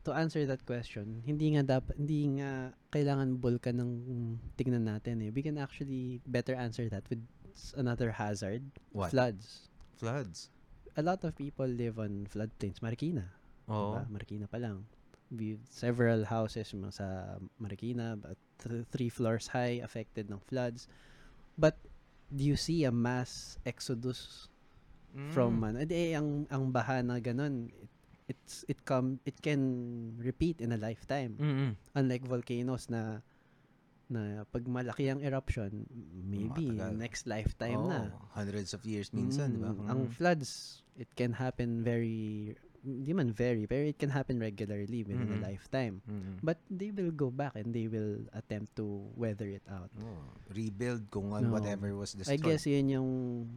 to 0.04 0.12
answer 0.12 0.44
that 0.44 0.60
question, 0.68 1.24
hindi 1.24 1.56
nga 1.56 1.80
dapat 1.80 1.96
hindi 1.96 2.36
nga 2.42 2.76
kailangan 2.92 3.40
bulkan 3.40 3.80
ng 3.80 3.90
tingnan 4.60 4.84
natin 4.84 5.24
eh. 5.24 5.30
We 5.32 5.40
can 5.40 5.56
actually 5.56 6.20
better 6.28 6.52
answer 6.52 6.92
that 6.92 7.08
with 7.08 7.24
another 7.78 8.12
hazard, 8.12 8.60
What? 8.92 9.10
floods. 9.10 9.72
Floods. 9.96 10.52
A 10.94 11.02
lot 11.02 11.24
of 11.24 11.32
people 11.34 11.66
live 11.66 11.98
on 11.98 12.28
floodplains, 12.28 12.78
Marikina. 12.84 13.32
Oo. 13.66 13.96
Diba? 13.96 14.02
Marikina 14.12 14.46
pa 14.46 14.60
lang. 14.60 14.84
We 15.34 15.58
several 15.66 16.24
houses 16.24 16.70
mga 16.70 16.94
sa 16.94 17.06
Marikina, 17.58 18.14
but 18.14 18.38
th- 18.62 18.86
three 18.88 19.10
floors 19.10 19.50
high 19.50 19.82
affected 19.82 20.30
ng 20.30 20.38
floods. 20.40 20.86
But 21.58 21.74
do 22.30 22.42
you 22.42 22.54
see 22.54 22.86
a 22.86 22.94
mass 22.94 23.58
exodus 23.66 24.46
from 25.30 25.58
Mm. 25.58 25.66
ano? 25.66 25.76
Eh, 25.84 26.14
ang 26.14 26.46
ang 26.48 26.70
baha 26.70 27.02
na 27.02 27.18
ganun, 27.18 27.70
it, 27.74 27.90
it's 28.30 28.62
it 28.66 28.78
come 28.86 29.18
it 29.26 29.38
can 29.38 29.60
repeat 30.18 30.62
in 30.62 30.70
a 30.70 30.78
lifetime. 30.78 31.34
Mm-mm. 31.36 31.74
Unlike 31.94 32.24
volcanoes 32.26 32.86
na 32.86 33.22
na 34.04 34.44
pag 34.46 34.62
malaki 34.66 35.08
ang 35.08 35.18
eruption, 35.18 35.88
maybe 36.22 36.76
Matagal. 36.76 36.92
next 36.94 37.24
lifetime 37.26 37.80
na. 37.88 38.00
Oo, 38.12 38.20
Hundreds 38.36 38.70
of 38.70 38.84
years 38.84 39.10
minsan, 39.10 39.56
di 39.56 39.58
ba? 39.58 39.72
Mm, 39.72 39.88
Ang 39.88 40.00
Mm. 40.06 40.12
floods, 40.12 40.50
it 40.94 41.08
can 41.16 41.32
happen 41.32 41.80
very, 41.80 42.52
hindi 42.84 43.16
man 43.16 43.32
very, 43.32 43.64
pero 43.64 43.80
it 43.82 43.96
can 43.96 44.12
happen 44.12 44.36
regularly 44.36 45.00
within 45.02 45.24
Mhm. 45.26 45.40
a 45.40 45.50
lifetime. 45.50 46.04
Mm. 46.04 46.44
But 46.44 46.60
they 46.68 46.92
will 46.92 47.10
go 47.10 47.32
back 47.32 47.56
and 47.56 47.72
they 47.72 47.88
will 47.88 48.28
attempt 48.36 48.76
to 48.76 48.84
weather 49.16 49.48
it 49.48 49.64
out. 49.66 49.88
Oh, 49.98 50.36
rebuild 50.52 51.08
kung 51.08 51.32
ano, 51.32 51.48
No. 51.48 51.56
whatever 51.56 51.96
was 51.96 52.12
I 52.12 52.36
destroyed. 52.36 52.44
guess 52.44 52.68
yun 52.68 52.92
yung 52.92 53.10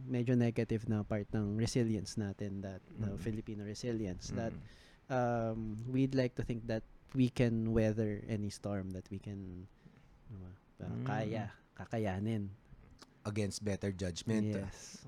medyo 0.08 0.32
negative 0.32 0.88
na 0.88 1.04
part 1.04 1.28
ng 1.36 1.60
resilience 1.60 2.16
natin, 2.16 2.64
that 2.64 2.80
the 2.96 3.12
Mm. 3.14 3.20
Filipino 3.20 3.68
resilience, 3.68 4.32
that 4.32 4.56
Mm. 4.56 4.64
um, 5.12 5.58
we'd 5.86 6.16
like 6.16 6.32
to 6.34 6.42
think 6.42 6.64
that 6.64 6.82
we 7.12 7.28
can 7.28 7.72
weather 7.76 8.24
any 8.28 8.48
storm 8.48 8.92
that 8.96 9.04
we 9.12 9.20
can 9.20 9.68
ano 10.28 10.36
ba, 10.40 10.52
parang 10.76 11.00
Mm. 11.04 11.08
kaya 11.08 11.44
kakayanin 11.76 12.48
Against 13.24 13.60
better 13.60 13.92
judgment. 13.92 14.56
yes 14.56 15.04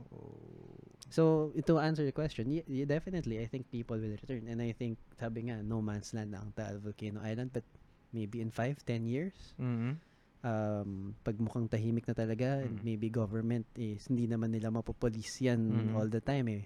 so 1.10 1.50
to 1.66 1.76
answer 1.76 2.06
the 2.06 2.14
question 2.14 2.46
y- 2.48 2.62
y- 2.64 2.86
definitely 2.86 3.36
I 3.36 3.50
think 3.50 3.66
people 3.68 3.98
will 3.98 4.14
return 4.14 4.46
and 4.46 4.62
I 4.62 4.70
think 4.70 4.94
sabi 5.18 5.50
nga 5.50 5.58
no 5.60 5.82
man's 5.82 6.14
land 6.14 6.30
na 6.30 6.40
ang 6.40 6.54
Taal 6.54 6.78
Volcano 6.78 7.18
Island 7.20 7.50
but 7.50 7.66
maybe 8.10 8.38
in 8.38 8.48
5 8.50 8.78
10 8.86 9.04
years 9.04 9.34
Mhm. 9.58 9.98
um, 10.40 10.90
pag 11.20 11.36
mukhang 11.36 11.68
tahimik 11.68 12.08
na 12.08 12.16
talaga, 12.16 12.64
Mm. 12.64 12.80
maybe 12.80 13.12
government 13.12 13.68
is 13.76 14.08
hindi 14.08 14.24
naman 14.24 14.48
nila 14.48 14.72
mapopolis 14.72 15.36
yan 15.38 15.60
Mm. 15.60 15.92
all 15.92 16.08
the 16.08 16.22
time 16.22 16.48
eh. 16.48 16.64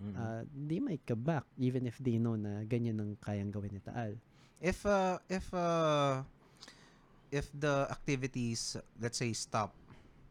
Mhm. 0.00 0.14
Uh, 0.16 0.42
they 0.48 0.80
might 0.80 1.04
come 1.04 1.20
back 1.20 1.44
even 1.56 1.84
if 1.84 2.00
they 2.00 2.16
know 2.16 2.36
na 2.36 2.64
ganyan 2.64 2.96
ang 2.96 3.12
kayang 3.20 3.52
gawin 3.52 3.72
ni 3.72 3.80
Taal. 3.80 4.16
if 4.56 4.88
uh 4.88 5.20
if 5.28 5.52
uh 5.52 6.24
if 7.28 7.52
the 7.52 7.84
activities 7.92 8.76
let's 8.96 9.20
say 9.20 9.28
stop 9.36 9.76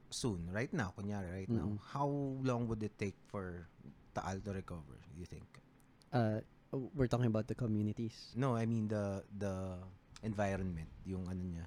soon 0.09 0.45
right 0.51 0.71
now 0.71 0.91
kunyari 0.93 1.29
right 1.43 1.51
now 1.51 1.75
Mm-mm. 1.75 1.81
how 1.91 2.07
long 2.41 2.67
would 2.67 2.81
it 2.81 2.93
take 2.97 3.17
for 3.27 3.67
Taal 4.13 4.39
to 4.41 4.51
recover 4.53 4.97
you 5.15 5.25
think 5.25 5.45
Uh, 6.15 6.39
we're 6.95 7.11
talking 7.11 7.27
about 7.27 7.43
the 7.45 7.57
communities. 7.57 8.31
no 8.39 8.55
i 8.55 8.63
mean 8.63 8.87
the 8.87 9.19
the 9.35 9.75
environment 10.23 10.87
yung 11.03 11.27
ano 11.27 11.43
niya 11.43 11.65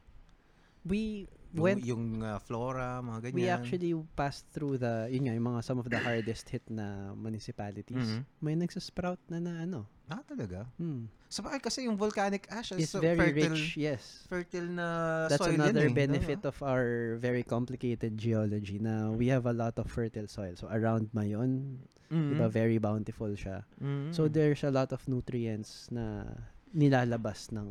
We 0.88 1.28
yung, 1.52 1.60
went 1.64 1.80
yung 1.84 2.04
uh, 2.24 2.38
flora 2.40 3.02
mga 3.04 3.28
ganyan 3.28 3.36
we 3.36 3.44
actually 3.50 3.92
passed 4.16 4.48
through 4.54 4.80
the 4.80 5.10
yun 5.12 5.28
nga 5.28 5.36
yung 5.36 5.44
mga 5.52 5.60
some 5.60 5.76
of 5.76 5.84
the 5.90 6.00
hardest 6.00 6.48
hit 6.48 6.64
na 6.70 7.12
municipalities. 7.12 8.08
Mhm. 8.08 8.20
May 8.40 8.54
nagsasprout 8.56 9.20
na 9.28 9.36
na 9.36 9.68
ano. 9.68 9.84
Ah 10.08 10.24
talaga 10.24 10.64
Hmm. 10.80 11.06
sa 11.28 11.44
bagay 11.44 11.60
kasi 11.60 11.84
yung 11.84 12.00
volcanic 12.00 12.48
ash 12.48 12.72
is 12.72 12.88
so 12.88 13.04
very 13.04 13.20
fertile 13.20 13.52
rich, 13.52 13.76
yes. 13.76 14.24
fertile 14.26 14.64
na 14.64 14.88
That's 15.28 15.44
soil 15.44 15.60
another 15.60 15.86
yun 15.86 15.92
eh, 15.92 16.00
benefit 16.08 16.40
no? 16.40 16.48
of 16.48 16.56
our 16.64 17.16
very 17.20 17.44
complicated 17.44 18.16
geology 18.16 18.80
na 18.80 19.12
we 19.12 19.28
have 19.28 19.44
a 19.44 19.52
lot 19.52 19.76
of 19.76 19.86
fertile 19.92 20.24
soil. 20.26 20.56
So 20.56 20.68
around 20.72 21.12
Mayon, 21.12 21.84
Mhm. 22.08 22.32
Diba, 22.32 22.48
very 22.48 22.80
bountiful 22.80 23.28
siya. 23.36 23.68
Mhm. 23.76 24.16
So 24.16 24.32
there's 24.32 24.64
a 24.64 24.72
lot 24.72 24.96
of 24.96 25.04
nutrients 25.04 25.92
na 25.92 26.24
nilalabas 26.72 27.52
ng, 27.52 27.68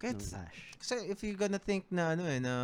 Kahit 0.00 0.24
ng 0.24 0.40
ash. 0.40 0.72
Kasi 0.80 1.12
if 1.12 1.20
you're 1.20 1.36
gonna 1.36 1.60
think 1.60 1.84
na 1.92 2.16
ano 2.16 2.24
eh, 2.24 2.40
na 2.40 2.54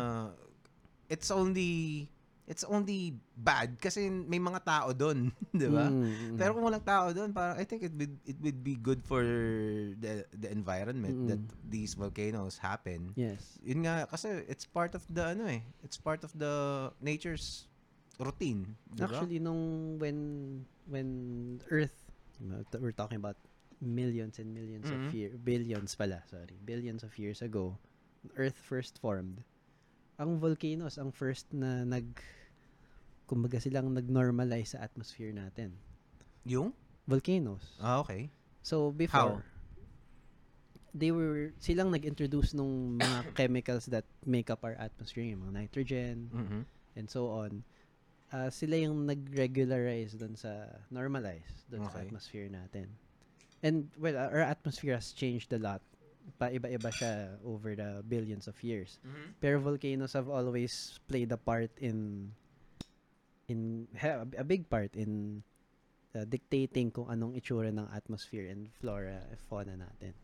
it's 1.13 1.29
only 1.29 2.09
it's 2.51 2.67
only 2.67 3.15
bad 3.31 3.79
kasi 3.79 4.11
may 4.11 4.37
mga 4.37 4.59
tao 4.61 4.91
doon, 4.91 5.31
'di 5.55 5.71
ba? 5.71 5.87
Mm, 5.87 6.03
mm, 6.03 6.35
Pero 6.35 6.51
kung 6.51 6.67
walang 6.67 6.83
tao 6.83 7.09
doon, 7.09 7.31
parang 7.31 7.55
I 7.55 7.63
think 7.63 7.81
it 7.81 7.95
would 7.95 8.11
it 8.27 8.35
would 8.43 8.59
be 8.59 8.75
good 8.75 8.99
for 9.01 9.23
the 9.95 10.27
the 10.35 10.51
environment 10.51 11.15
Mm. 11.15 11.27
that 11.31 11.41
these 11.63 11.95
volcanoes 11.95 12.59
happen. 12.59 13.15
yes. 13.15 13.55
Yun 13.63 13.87
nga 13.87 14.03
kasi 14.05 14.43
it's 14.51 14.67
part 14.67 14.91
of 14.91 15.07
the 15.07 15.31
ano 15.31 15.47
eh, 15.47 15.63
it's 15.79 15.95
part 15.95 16.27
of 16.27 16.35
the 16.35 16.51
nature's 16.99 17.71
routine, 18.19 18.75
'di 18.91 19.07
ba? 19.07 19.15
Actually 19.15 19.39
nung 19.39 19.95
when 19.97 20.17
when 20.85 21.07
Earth 21.71 21.95
t- 22.67 22.77
we're 22.83 22.93
talking 22.93 23.17
about 23.17 23.39
millions 23.79 24.37
and 24.37 24.51
millions 24.53 24.91
Mhm. 24.91 24.93
of 24.93 25.01
years, 25.09 25.33
billions 25.41 25.95
pala, 25.95 26.21
sorry, 26.27 26.59
billions 26.61 27.01
of 27.01 27.15
years 27.17 27.39
ago, 27.41 27.79
Earth 28.37 28.59
first 28.59 28.99
formed. 29.01 29.41
Ang 30.21 30.37
volcanoes 30.37 31.01
ang 31.01 31.09
first 31.09 31.49
na 31.49 31.81
nag 31.81 32.05
kumbaga 33.31 33.55
silang 33.57 33.95
nag-normalize 33.95 34.75
sa 34.75 34.83
atmosphere 34.83 35.31
natin. 35.31 35.79
yung 36.43 36.75
Volcanoes. 37.07 37.79
Ah, 37.79 38.03
okay. 38.03 38.27
So 38.61 38.91
before 38.91 39.41
they 40.91 41.09
were 41.09 41.55
silang 41.57 41.95
nag-introduce 41.95 42.51
nung 42.51 42.99
mga 42.99 43.23
chemicals 43.39 43.87
that 43.87 44.03
make 44.27 44.51
up 44.51 44.59
our 44.67 44.75
atmosphere, 44.75 45.23
yung 45.23 45.47
mga 45.47 45.63
nitrogen 45.63 46.27
Mhm. 46.29 46.61
and 46.99 47.07
so 47.07 47.31
on. 47.31 47.63
Ah, 48.27 48.51
sila 48.51 48.75
yung 48.75 49.07
nag-regularize 49.07 50.15
doon 50.15 50.35
sa 50.35 50.67
normalize 50.91 51.47
sa 51.71 51.79
Okay. 51.79 52.07
atmosphere 52.07 52.47
natin. 52.47 52.91
And 53.63 53.87
well, 53.95 54.17
our 54.17 54.43
atmosphere 54.43 54.95
has 54.95 55.11
changed 55.11 55.53
a 55.53 55.59
lot. 55.61 55.79
Pa-iba-iba 56.37 56.89
siya 56.89 57.37
over 57.43 57.75
the 57.75 58.01
billions 58.03 58.47
of 58.47 58.57
years. 58.61 58.97
Pero 59.37 59.59
volcanoes 59.59 60.11
have 60.13 60.27
always 60.27 60.71
played 61.07 61.29
a 61.29 61.37
part 61.37 61.71
in 61.77 62.29
in 63.51 63.85
a 64.39 64.47
big 64.47 64.71
part 64.71 64.95
in 64.95 65.43
uh, 66.15 66.23
dictating 66.23 66.87
kung 66.89 67.11
anong 67.11 67.35
itsura 67.35 67.67
ng 67.69 67.87
atmosphere 67.91 68.47
and 68.47 68.71
flora 68.79 69.19
and 69.27 69.39
fauna 69.51 69.75
natin. 69.75 70.15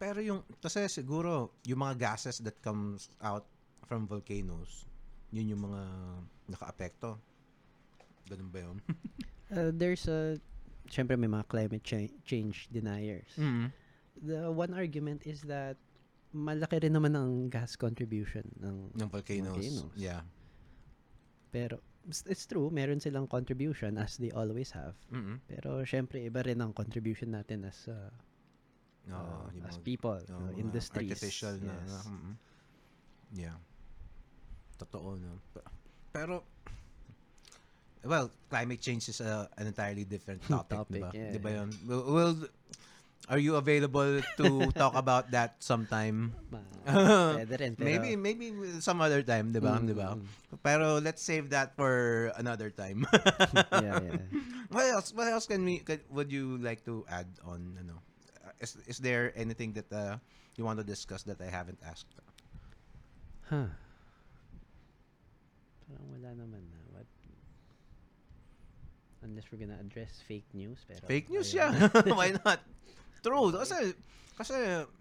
Pero 0.00 0.22
yung, 0.24 0.40
kasi 0.62 0.88
siguro, 0.88 1.52
yung 1.68 1.84
mga 1.84 1.98
gases 2.00 2.40
that 2.40 2.56
comes 2.64 3.12
out 3.20 3.44
from 3.84 4.08
volcanoes, 4.08 4.88
yun 5.28 5.52
yung 5.52 5.68
mga 5.68 5.82
naka-apekto. 6.48 7.18
Ganun 8.26 8.48
ba 8.48 8.60
yun? 8.64 8.78
Uh, 9.48 9.72
there's 9.72 10.04
a 10.12 10.36
syempre 10.92 11.16
may 11.16 11.24
mga 11.24 11.48
climate 11.48 11.80
cha- 11.80 12.12
change 12.28 12.68
deniers. 12.68 13.32
The 14.20 14.52
one 14.52 14.76
argument 14.76 15.24
is 15.24 15.40
that 15.48 15.80
malaki 16.36 16.84
rin 16.84 16.92
naman 16.92 17.16
ang 17.16 17.48
gas 17.48 17.72
contribution 17.72 18.44
ng 18.60 18.92
Ng 18.92 19.08
volcanoes. 19.08 19.56
Volcanoes. 19.56 19.96
Yeah. 19.96 20.20
pero 21.48 21.80
it's, 22.08 22.44
true 22.48 22.72
meron 22.72 22.98
silang 22.98 23.28
contribution 23.28 24.00
as 24.00 24.16
they 24.16 24.32
always 24.32 24.72
have. 24.72 24.96
mm 25.12 25.38
Pero 25.46 25.84
syempre 25.84 26.24
iba 26.24 26.40
rin 26.40 26.58
ang 26.64 26.72
contribution 26.72 27.36
natin 27.36 27.68
as 27.68 27.84
uh, 27.86 28.08
Oo, 29.08 29.14
uh, 29.14 29.46
yung 29.52 29.64
as 29.68 29.76
people, 29.80 30.16
uh, 30.16 30.32
mga 30.48 30.52
industries. 30.56 31.12
Artificial 31.12 31.54
na. 31.60 31.72
Yes. 31.76 31.88
na- 31.88 32.06
mm-mm. 32.08 32.34
Yeah. 33.32 33.56
Totoo, 34.76 35.16
no? 35.16 35.36
Pero, 36.12 36.44
well, 38.04 38.30
climate 38.48 38.80
change 38.80 39.08
is 39.08 39.20
a, 39.20 39.48
an 39.56 39.66
entirely 39.68 40.04
different 40.04 40.40
topic, 40.48 40.78
Topic, 40.78 40.96
di 40.96 41.00
ba? 41.00 41.10
yeah, 41.12 41.32
Di 41.32 41.38
ba 41.38 41.50
yeah. 41.52 41.58
yun? 41.60 41.68
Will, 41.84 42.04
will- 42.08 42.48
are 43.28 43.38
you 43.38 43.56
available 43.56 44.20
to 44.40 44.46
talk 44.72 44.96
about 44.96 45.30
that 45.32 45.60
sometime? 45.60 46.32
Pwede 46.88 47.54
rin, 47.60 47.72
pero, 47.78 47.84
maybe 47.84 48.16
maybe 48.16 48.46
some 48.80 49.00
other 49.04 49.20
time, 49.20 49.52
'di 49.52 49.60
ba? 49.60 49.76
'Di 49.76 49.92
ba? 49.92 50.16
mm, 50.16 50.24
Pero 50.64 50.96
let's 50.98 51.20
save 51.20 51.52
that 51.52 51.76
for 51.76 52.32
another 52.40 52.72
time. 52.72 53.04
yeah, 53.84 54.00
yeah. 54.00 54.24
what 54.72 54.88
else? 54.88 55.12
What 55.12 55.28
else 55.28 55.44
can 55.44 55.60
we 55.64 55.84
could, 55.84 56.00
would 56.08 56.32
you 56.32 56.56
like 56.64 56.84
to 56.88 57.04
add 57.12 57.28
on, 57.44 57.76
ano? 57.76 58.00
Uh, 58.40 58.56
Is 58.64 58.80
is 58.88 58.98
there 58.98 59.36
anything 59.36 59.76
that 59.76 59.88
uh, 59.92 60.16
you 60.56 60.64
want 60.64 60.80
to 60.80 60.86
discuss 60.86 61.22
that 61.28 61.38
I 61.44 61.52
haven't 61.52 61.78
asked? 61.84 62.08
Huh. 63.52 63.68
Parang 65.84 66.08
wala 66.08 66.30
naman 66.32 66.64
na. 66.72 66.80
What? 66.96 67.08
Unless 69.24 69.50
we're 69.52 69.60
gonna 69.60 69.76
address 69.80 70.24
fake 70.24 70.48
news. 70.56 70.80
Pero 70.88 71.04
Fake 71.04 71.28
news, 71.28 71.52
ayun. 71.52 71.72
yeah. 71.76 72.16
Why 72.16 72.32
not? 72.44 72.60
True. 73.20 73.50
Kasi 73.52 73.76
kasi 74.34 74.54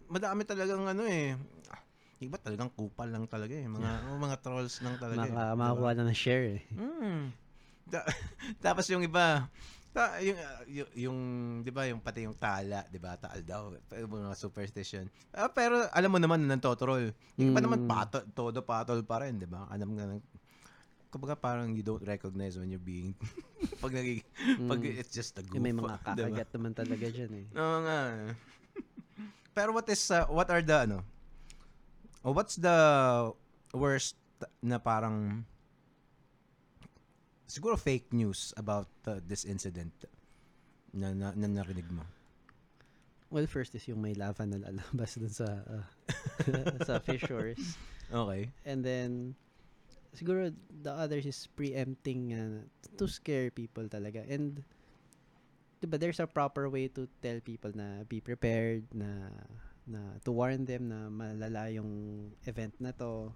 madami 0.07 0.41
talagang 0.44 0.81
ano 0.81 1.06
eh. 1.06 1.38
Iba 2.18 2.41
talagang 2.41 2.73
kupal 2.73 3.14
lang 3.14 3.30
talaga 3.30 3.53
eh. 3.53 3.64
Mga 3.64 3.91
mga 4.18 4.35
trolls 4.41 4.81
lang 4.81 4.98
talaga. 4.98 5.22
eh, 5.22 5.30
Maka, 5.30 5.44
ba? 5.48 5.53
makakuha 5.56 5.91
na 5.94 6.10
ng 6.10 6.18
share 6.18 6.45
eh. 6.57 6.61
Mm. 6.73 7.30
Ta- 7.88 8.07
tapos 8.65 8.89
yung 8.89 9.06
iba, 9.06 9.45
ta- 9.94 10.18
yung, 10.19 10.38
yung, 10.68 10.89
yung, 10.98 11.18
di 11.61 11.69
ba, 11.69 11.85
yung 11.85 12.02
pati 12.02 12.26
yung 12.26 12.34
tala, 12.34 12.89
di 12.89 12.98
ba, 12.98 13.14
taal 13.15 13.45
daw, 13.45 13.69
mga 13.94 14.34
superstition. 14.34 15.06
Ah, 15.30 15.45
pero 15.48 15.85
alam 15.94 16.10
mo 16.10 16.18
naman 16.18 16.41
na 16.41 16.57
nantotroll. 16.57 17.14
Yung 17.38 17.53
iba 17.53 17.61
naman 17.61 17.85
Mm. 17.85 17.89
pato, 17.89 18.26
todo 18.34 18.65
patol 18.65 19.06
pa 19.06 19.22
rin, 19.22 19.38
di 19.38 19.45
ba? 19.45 19.69
Alam 19.69 19.94
nga, 19.94 20.10
ng- 20.10 20.26
kumbaga 21.08 21.34
parang 21.34 21.72
you 21.72 21.82
don't 21.82 22.04
recognize 22.04 22.60
when 22.60 22.68
you're 22.68 22.84
being, 22.84 23.16
pag 23.82 23.96
nagig, 23.96 24.22
pag 24.68 24.82
Mm. 24.82 25.00
it's 25.00 25.12
just 25.12 25.40
a 25.40 25.44
goof. 25.44 25.60
May 25.60 25.72
mga 25.72 25.96
di 26.18 26.24
ba? 26.24 26.28
kakagat 26.28 26.50
naman 26.54 26.72
talaga 26.74 27.06
dyan 27.08 27.32
eh. 27.34 27.46
Oo 27.62 27.78
nga. 27.82 28.00
Pero 29.52 29.74
what 29.74 29.88
is, 29.90 30.02
uh, 30.12 30.28
what 30.30 30.52
are 30.52 30.62
the, 30.62 30.78
ano, 30.86 31.02
oh, 32.22 32.32
what's 32.32 32.56
the 32.56 32.78
worst 33.74 34.14
na 34.62 34.78
parang, 34.78 35.42
siguro 37.48 37.80
fake 37.80 38.12
news 38.12 38.54
about 38.56 38.92
uh, 39.08 39.18
this 39.26 39.46
incident 39.46 39.94
na, 40.94 41.16
na, 41.16 41.32
na 41.34 41.48
narinig 41.48 41.88
mo? 41.90 42.04
Well, 43.30 43.48
first 43.48 43.76
is 43.76 43.88
yung 43.88 44.00
may 44.00 44.14
lava 44.14 44.46
na 44.46 44.56
lalabas 44.62 45.20
dun 45.20 45.34
sa 45.34 45.48
uh, 45.68 45.84
sa 46.88 46.96
fissures. 47.00 47.60
Okay. 48.08 48.48
And 48.64 48.80
then, 48.80 49.36
siguro 50.18 50.49
the 50.81 50.89
others 50.89 51.30
is 51.30 51.45
preempting 51.53 52.34
uh, 52.34 52.65
to 52.98 53.06
scare 53.06 53.53
people 53.53 53.85
talaga. 53.85 54.26
And, 54.26 54.65
diba, 55.77 56.02
there's 56.02 56.19
a 56.19 56.26
proper 56.26 56.65
way 56.69 56.89
to 56.98 57.06
tell 57.22 57.38
people 57.39 57.69
na 57.77 58.02
be 58.10 58.18
prepared, 58.19 58.89
na, 58.94 59.30
na 59.85 60.18
to 60.26 60.34
warn 60.34 60.65
them 60.65 60.89
na 60.89 61.07
malala 61.14 61.69
yung 61.69 62.34
event 62.49 62.73
na 62.81 62.89
to. 62.98 63.30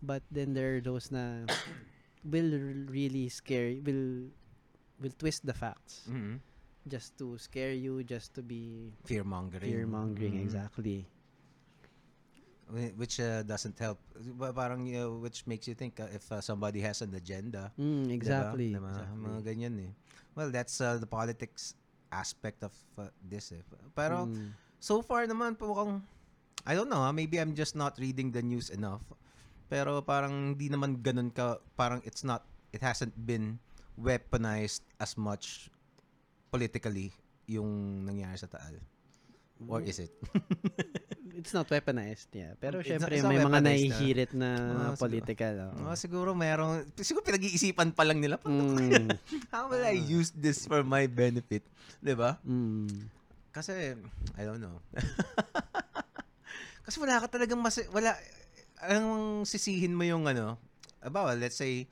But 0.00 0.24
then 0.32 0.56
there 0.56 0.76
are 0.76 0.80
those 0.80 1.12
na 1.12 1.44
will 2.24 2.56
really 2.88 3.28
scare, 3.28 3.76
will 3.84 4.32
will 5.00 5.14
twist 5.20 5.44
the 5.44 5.52
facts 5.54 6.08
mm 6.08 6.40
just 6.84 7.16
to 7.16 7.32
scare 7.40 7.72
you, 7.72 8.04
just 8.04 8.36
to 8.36 8.44
be 8.44 8.92
Fear 9.08 9.24
mongering. 9.24 9.64
fear 9.64 9.86
mongering 9.88 10.36
Mm. 10.36 10.44
exactly. 10.44 11.08
Whi- 12.64 12.94
which 12.96 13.20
uh, 13.20 13.44
doesn't 13.44 13.76
help. 13.76 14.00
Parang 14.56 14.88
uh, 14.88 15.20
which 15.20 15.44
makes 15.44 15.68
you 15.68 15.76
think 15.76 16.00
uh, 16.00 16.08
if 16.08 16.24
uh, 16.32 16.40
somebody 16.40 16.80
has 16.80 17.04
an 17.04 17.12
agenda. 17.12 17.68
Mm, 17.76 18.08
diba? 18.08 18.16
exactly. 18.16 18.68
Diba? 18.72 18.88
exactly. 18.90 19.20
Mga 19.20 19.40
ganyan 19.44 19.74
eh. 19.84 19.92
Well, 20.32 20.48
that's 20.48 20.80
uh, 20.80 20.96
the 20.96 21.06
politics 21.06 21.76
aspect 22.08 22.64
of 22.64 22.72
uh, 22.96 23.12
this 23.20 23.52
eh. 23.52 23.60
Pero 23.92 24.26
Mm. 24.26 24.54
so 24.80 25.04
far 25.04 25.28
naman 25.28 25.54
po 25.54 25.70
mukhang 25.70 26.00
I 26.64 26.72
don't 26.72 26.88
know, 26.88 27.04
ah, 27.04 27.12
maybe 27.12 27.36
I'm 27.36 27.52
just 27.52 27.76
not 27.76 28.00
reading 28.00 28.32
the 28.32 28.40
news 28.40 28.72
enough. 28.72 29.04
Pero 29.68 30.00
parang 30.00 30.56
hindi 30.56 30.72
naman 30.72 30.96
ganun 31.04 31.28
ka, 31.28 31.60
parang 31.76 32.00
it's 32.08 32.24
not, 32.24 32.48
it 32.72 32.80
hasn't 32.80 33.12
been 33.12 33.60
weaponized 34.00 34.80
as 34.96 35.12
much 35.20 35.68
politically 36.48 37.12
yung 37.44 38.00
nangyari 38.08 38.40
sa 38.40 38.48
Taal. 38.48 38.80
Or 39.68 39.84
is 39.84 40.00
it? 40.00 40.12
It's 41.44 41.52
not 41.52 41.68
weaponized, 41.68 42.32
yeah. 42.32 42.56
Pero 42.56 42.80
It's 42.80 42.88
syempre, 42.88 43.20
not- 43.20 43.28
may 43.28 43.36
mga 43.36 43.52
ah. 43.52 43.60
nahihirit 43.60 44.30
na 44.32 44.48
Ah, 44.48 44.64
siguro. 44.96 45.04
political. 45.04 45.54
oo. 45.68 45.76
Oh, 45.84 45.94
siguro 45.94 46.32
merong, 46.32 46.88
siguro 46.96 47.20
pinag-iisipan 47.20 47.92
pa 47.92 48.00
lang 48.00 48.16
nila, 48.16 48.40
Mm, 48.40 49.12
how 49.52 49.68
will 49.68 49.84
I 49.84 49.92
use 49.92 50.32
this 50.32 50.64
for 50.64 50.80
my 50.80 51.04
benefit? 51.04 51.60
'Di 52.00 52.16
ba? 52.16 52.40
mm. 52.40 53.12
Kasi, 53.52 53.92
I 54.34 54.42
don't 54.42 54.58
know. 54.58 54.80
Kasi 56.84 56.96
wala 56.96 57.20
ka 57.20 57.28
talagang 57.28 57.60
mas, 57.60 57.76
wala, 57.92 58.16
ang 58.80 59.04
sisihin 59.44 59.92
mo 59.92 60.02
yung 60.02 60.24
ano, 60.24 60.56
about, 61.00 61.36
let's 61.36 61.56
say, 61.56 61.84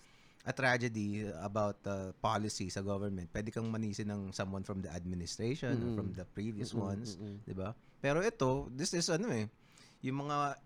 a 0.42 0.50
tragedy 0.50 1.22
about 1.38 1.78
uh, 1.86 2.10
policy 2.18 2.66
sa 2.66 2.82
government. 2.82 3.30
Pwede 3.30 3.54
kang 3.54 3.70
manisin 3.70 4.10
ng 4.10 4.22
someone 4.30 4.66
from 4.66 4.82
the 4.82 4.90
administration 4.90 5.78
or 5.78 5.90
Mm. 5.92 5.96
from 5.96 6.08
the 6.10 6.26
previous 6.26 6.74
Mm-mm, 6.74 6.82
ones. 6.82 7.14
mm-mm. 7.14 7.38
'di 7.46 7.54
ba? 7.54 7.70
Pero 7.98 8.18
ito, 8.20 8.66
this 8.74 8.90
is 8.90 9.06
ano 9.06 9.30
eh, 9.30 9.46
yung 10.02 10.26
mga 10.26 10.58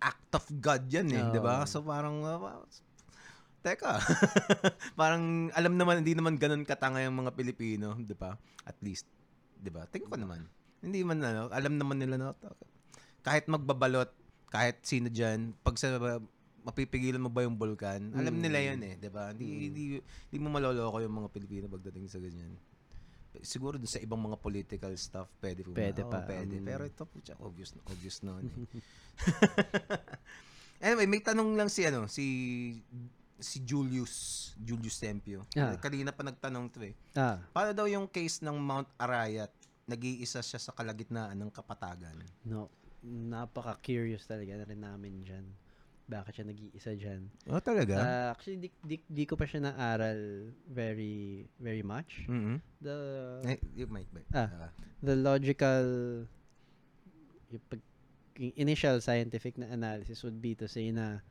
act 0.00 0.32
of 0.32 0.44
God 0.58 0.88
yan 0.88 1.12
eh, 1.12 1.24
'di 1.28 1.40
ba? 1.40 1.68
So 1.68 1.84
parang 1.84 2.24
uh, 2.24 2.64
teka. 3.60 4.00
parang 5.00 5.52
alam 5.52 5.76
naman 5.76 6.00
hindi 6.00 6.16
naman 6.16 6.40
ganun 6.40 6.64
katanga 6.64 7.04
yung 7.04 7.20
mga 7.20 7.36
Pilipino, 7.36 7.92
'di 7.94 8.16
ba? 8.16 8.32
At 8.64 8.80
least, 8.80 9.04
'di 9.60 9.68
ba? 9.68 9.84
Tingin 9.86 10.08
ko 10.08 10.16
naman. 10.16 10.48
Hindi 10.80 11.04
man 11.04 11.20
ano, 11.20 11.52
alam 11.52 11.76
naman 11.76 12.00
nila 12.00 12.16
na 12.16 12.28
kahit 13.22 13.46
magbabalot, 13.46 14.10
kahit 14.48 14.82
sino 14.82 15.06
diyan, 15.06 15.54
pag 15.62 15.78
sa 15.78 15.94
mapipigilan 16.62 17.18
mo 17.18 17.26
ba 17.26 17.42
yung 17.42 17.54
bulkan? 17.54 18.10
Alam 18.12 18.38
nila 18.38 18.58
Mm. 18.58 18.64
'yun 18.64 18.80
eh, 18.82 18.94
'di 18.96 19.08
ba? 19.08 19.30
Hindi, 19.30 19.46
hindi 19.66 19.82
hindi 19.98 20.38
mo 20.38 20.48
maloloko 20.48 20.98
yung 20.98 21.16
mga 21.16 21.28
Pilipino 21.28 21.66
pagdating 21.66 22.06
sa 22.06 22.16
ganyan. 22.16 22.54
Siguro 23.40 23.76
dun 23.76 23.86
sa 23.86 23.96
ibang 23.96 24.20
mga 24.20 24.36
political 24.36 24.92
stuff, 24.94 25.26
pwede 25.38 25.62
po. 25.62 25.72
Pwede 25.72 26.04
pa, 26.04 26.20
pwede. 26.22 26.54
mm. 26.54 26.64
Pero 26.64 26.82
ito, 26.84 27.02
putya, 27.02 27.32
obvious, 27.38 27.72
obvious 27.86 28.20
na. 28.20 28.36
eh. 28.36 28.44
anyway, 30.84 31.06
may 31.06 31.18
tanong 31.18 31.54
lang 31.54 31.66
si, 31.66 31.80
ano, 31.82 32.04
si, 32.06 32.24
si 33.38 33.62
Julius, 33.62 34.12
Julius 34.54 34.98
Tempio. 34.98 35.48
Ah. 35.54 35.74
Kanina 35.76 36.12
pa 36.12 36.22
nagtanong 36.22 36.68
to 36.68 36.84
eh. 36.84 36.94
Ah, 37.12 37.40
Paano 37.50 37.72
daw 37.72 37.86
yung 37.86 38.04
case 38.04 38.40
ng 38.40 38.54
Mount 38.54 38.92
Arayat? 38.96 39.50
Nag-iisa 39.82 40.38
siya 40.38 40.60
sa 40.60 40.70
kalagitnaan 40.70 41.34
ng 41.34 41.50
kapatagan. 41.50 42.16
no. 42.44 42.68
Napaka-curious 43.02 44.22
talaga 44.24 44.54
na 44.54 44.62
rin 44.62 44.78
namin 44.78 45.26
dyan. 45.26 45.42
Bakit 46.02 46.32
siya 46.34 46.46
nag-iisa 46.46 46.92
dyan? 46.94 47.30
Oh, 47.48 47.62
talaga? 47.62 47.94
Ah, 47.96 48.26
actually, 48.34 48.58
di, 48.58 48.68
di, 48.82 48.96
di 49.00 49.24
ko 49.24 49.38
pa 49.38 49.46
siya 49.46 49.62
naaral 49.62 50.50
very, 50.66 51.46
very 51.56 51.82
much. 51.82 52.26
mm 52.26 52.58
The, 52.82 52.96
Eh, 53.46 53.58
you 53.72 53.86
might 53.86 54.10
be. 54.10 54.26
Ah. 54.34 54.74
the 54.98 55.14
logical, 55.14 55.86
yung 57.48 57.64
pag, 57.70 57.80
yung 58.34 58.54
initial 58.58 58.98
scientific 58.98 59.54
na 59.54 59.70
analysis 59.70 60.24
would 60.26 60.42
be 60.42 60.58
to 60.58 60.66
say 60.66 60.90
na 60.90 61.22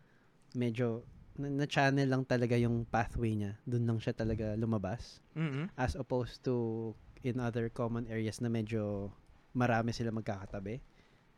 medyo 0.56 1.04
na, 1.36 1.48
na-channel 1.48 2.08
lang 2.08 2.24
talaga 2.24 2.56
yung 2.56 2.84
pathway 2.88 3.36
niya. 3.36 3.60
Doon 3.68 3.88
lang 3.88 4.00
siya 4.00 4.16
talaga 4.16 4.56
lumabas. 4.56 5.20
mm 5.36 5.72
As 5.76 5.96
opposed 5.96 6.44
to 6.44 6.92
in 7.22 7.38
other 7.38 7.68
common 7.70 8.08
areas 8.08 8.40
na 8.40 8.48
medyo 8.48 9.12
marami 9.52 9.92
sila 9.92 10.12
magkakatabi. 10.12 10.80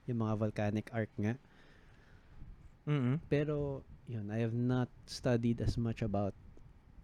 Yung 0.05 0.21
mga 0.21 0.33
volcanic 0.37 0.87
arc 0.93 1.09
nga. 1.17 1.35
Mm 2.87 3.15
Pero, 3.27 3.83
yun, 4.07 4.27
I 4.31 4.39
have 4.43 4.55
not 4.55 4.91
studied 5.07 5.63
as 5.63 5.79
much 5.79 6.03
about 6.03 6.35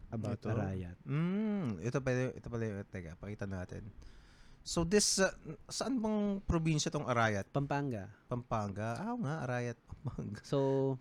about 0.09 0.41
Ito. 0.41 0.49
Arayat. 0.49 0.97
Mm, 1.05 1.85
ito 1.85 1.97
pala, 2.01 2.33
ito 2.33 2.47
pala, 2.49 2.65
teka, 2.89 3.13
pakita 3.21 3.45
natin. 3.45 3.85
So 4.65 4.83
this, 4.83 5.21
uh, 5.21 5.31
saan 5.69 6.01
bang 6.01 6.43
probinsya 6.43 6.91
tong 6.91 7.07
Arayat? 7.07 7.47
Pampanga. 7.49 8.09
Pampanga? 8.27 8.97
Ah, 8.99 9.15
nga, 9.15 9.35
Arayat, 9.47 9.77
Pampanga. 9.85 10.41
So, 10.43 10.97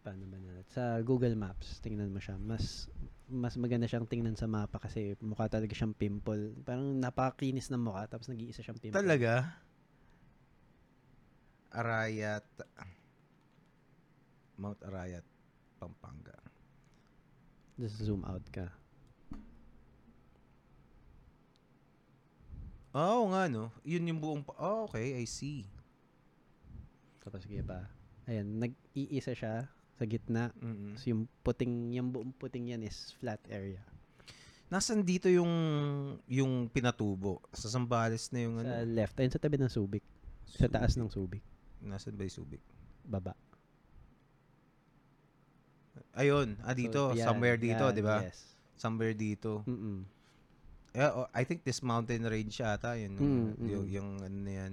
paano 0.00 0.24
ba 0.28 0.38
na? 0.40 0.60
Sa 0.70 1.00
Google 1.04 1.36
Maps, 1.36 1.80
tingnan 1.84 2.12
mo 2.12 2.20
siya. 2.20 2.36
Mas 2.40 2.88
mas 3.30 3.54
maganda 3.54 3.86
siyang 3.86 4.10
tingnan 4.10 4.34
sa 4.34 4.50
mapa 4.50 4.82
kasi 4.82 5.14
mukha 5.22 5.46
talaga 5.46 5.70
siyang 5.70 5.94
pimple. 5.94 6.50
Parang 6.66 6.98
napakakinis 6.98 7.70
ng 7.70 7.78
mukha 7.78 8.10
tapos 8.10 8.26
nag-iisa 8.26 8.60
siyang 8.60 8.80
pimple. 8.82 8.98
Talaga? 8.98 9.54
Arayat, 11.70 12.42
Mount 14.60 14.76
Arayat, 14.84 15.24
Pampanga. 15.80 16.36
Just 17.80 18.04
zoom 18.04 18.28
out 18.28 18.44
ka. 18.52 18.68
Oo 22.92 23.32
nga, 23.32 23.48
no? 23.48 23.72
Yun 23.88 24.12
yung 24.12 24.20
buong, 24.20 24.42
pa- 24.44 24.60
oh, 24.60 24.84
okay, 24.84 25.16
I 25.16 25.24
see. 25.24 25.64
Tapos 27.24 27.40
sige 27.48 27.64
pa. 27.64 27.88
Ayan, 28.28 28.60
nag-iisa 28.60 29.32
siya 29.32 29.64
sa 29.96 30.04
gitna. 30.04 30.52
mm 30.60 31.00
So 31.00 31.08
yung 31.08 31.24
puting, 31.40 31.96
yung 31.96 32.12
buong 32.12 32.36
puting 32.36 32.76
yan 32.76 32.84
is 32.84 33.16
flat 33.16 33.40
area. 33.48 33.80
Nasaan 34.70 35.02
dito 35.02 35.26
yung 35.26 35.50
yung 36.30 36.70
pinatubo? 36.70 37.42
Sa 37.50 37.66
Zambales 37.66 38.30
na 38.30 38.38
yung 38.44 38.54
ano? 38.62 38.70
Sa 38.70 38.86
left, 38.86 39.16
ayun 39.18 39.32
sa 39.34 39.42
tabi 39.42 39.58
ng 39.58 39.72
Subic. 39.72 40.04
Sa 40.46 40.70
taas 40.70 40.94
ng 40.94 41.10
Subic. 41.10 41.42
Nasaan 41.82 42.14
ba 42.14 42.22
yung 42.22 42.36
Subic? 42.44 42.62
Baba. 43.02 43.34
Ayun, 46.14 46.58
ah 46.66 46.74
dito, 46.74 47.14
So, 47.14 47.18
yan, 47.18 47.26
somewhere 47.26 47.58
dito, 47.60 47.84
yan, 47.90 47.96
di 47.96 48.02
ba? 48.02 48.16
Yes. 48.26 48.38
Somewhere 48.74 49.14
dito. 49.14 49.62
Mm-mm. 49.66 50.02
Yeah, 50.90 51.14
oh, 51.14 51.28
I 51.30 51.46
think 51.46 51.62
this 51.62 51.86
mountain 51.86 52.26
range 52.26 52.58
yata, 52.58 52.98
yun, 52.98 53.14
Mm, 53.14 53.46
yung, 53.62 53.84
mm. 53.86 53.94
yung 53.94 54.08
ano 54.26 54.38
na 54.42 54.52
yan. 54.66 54.72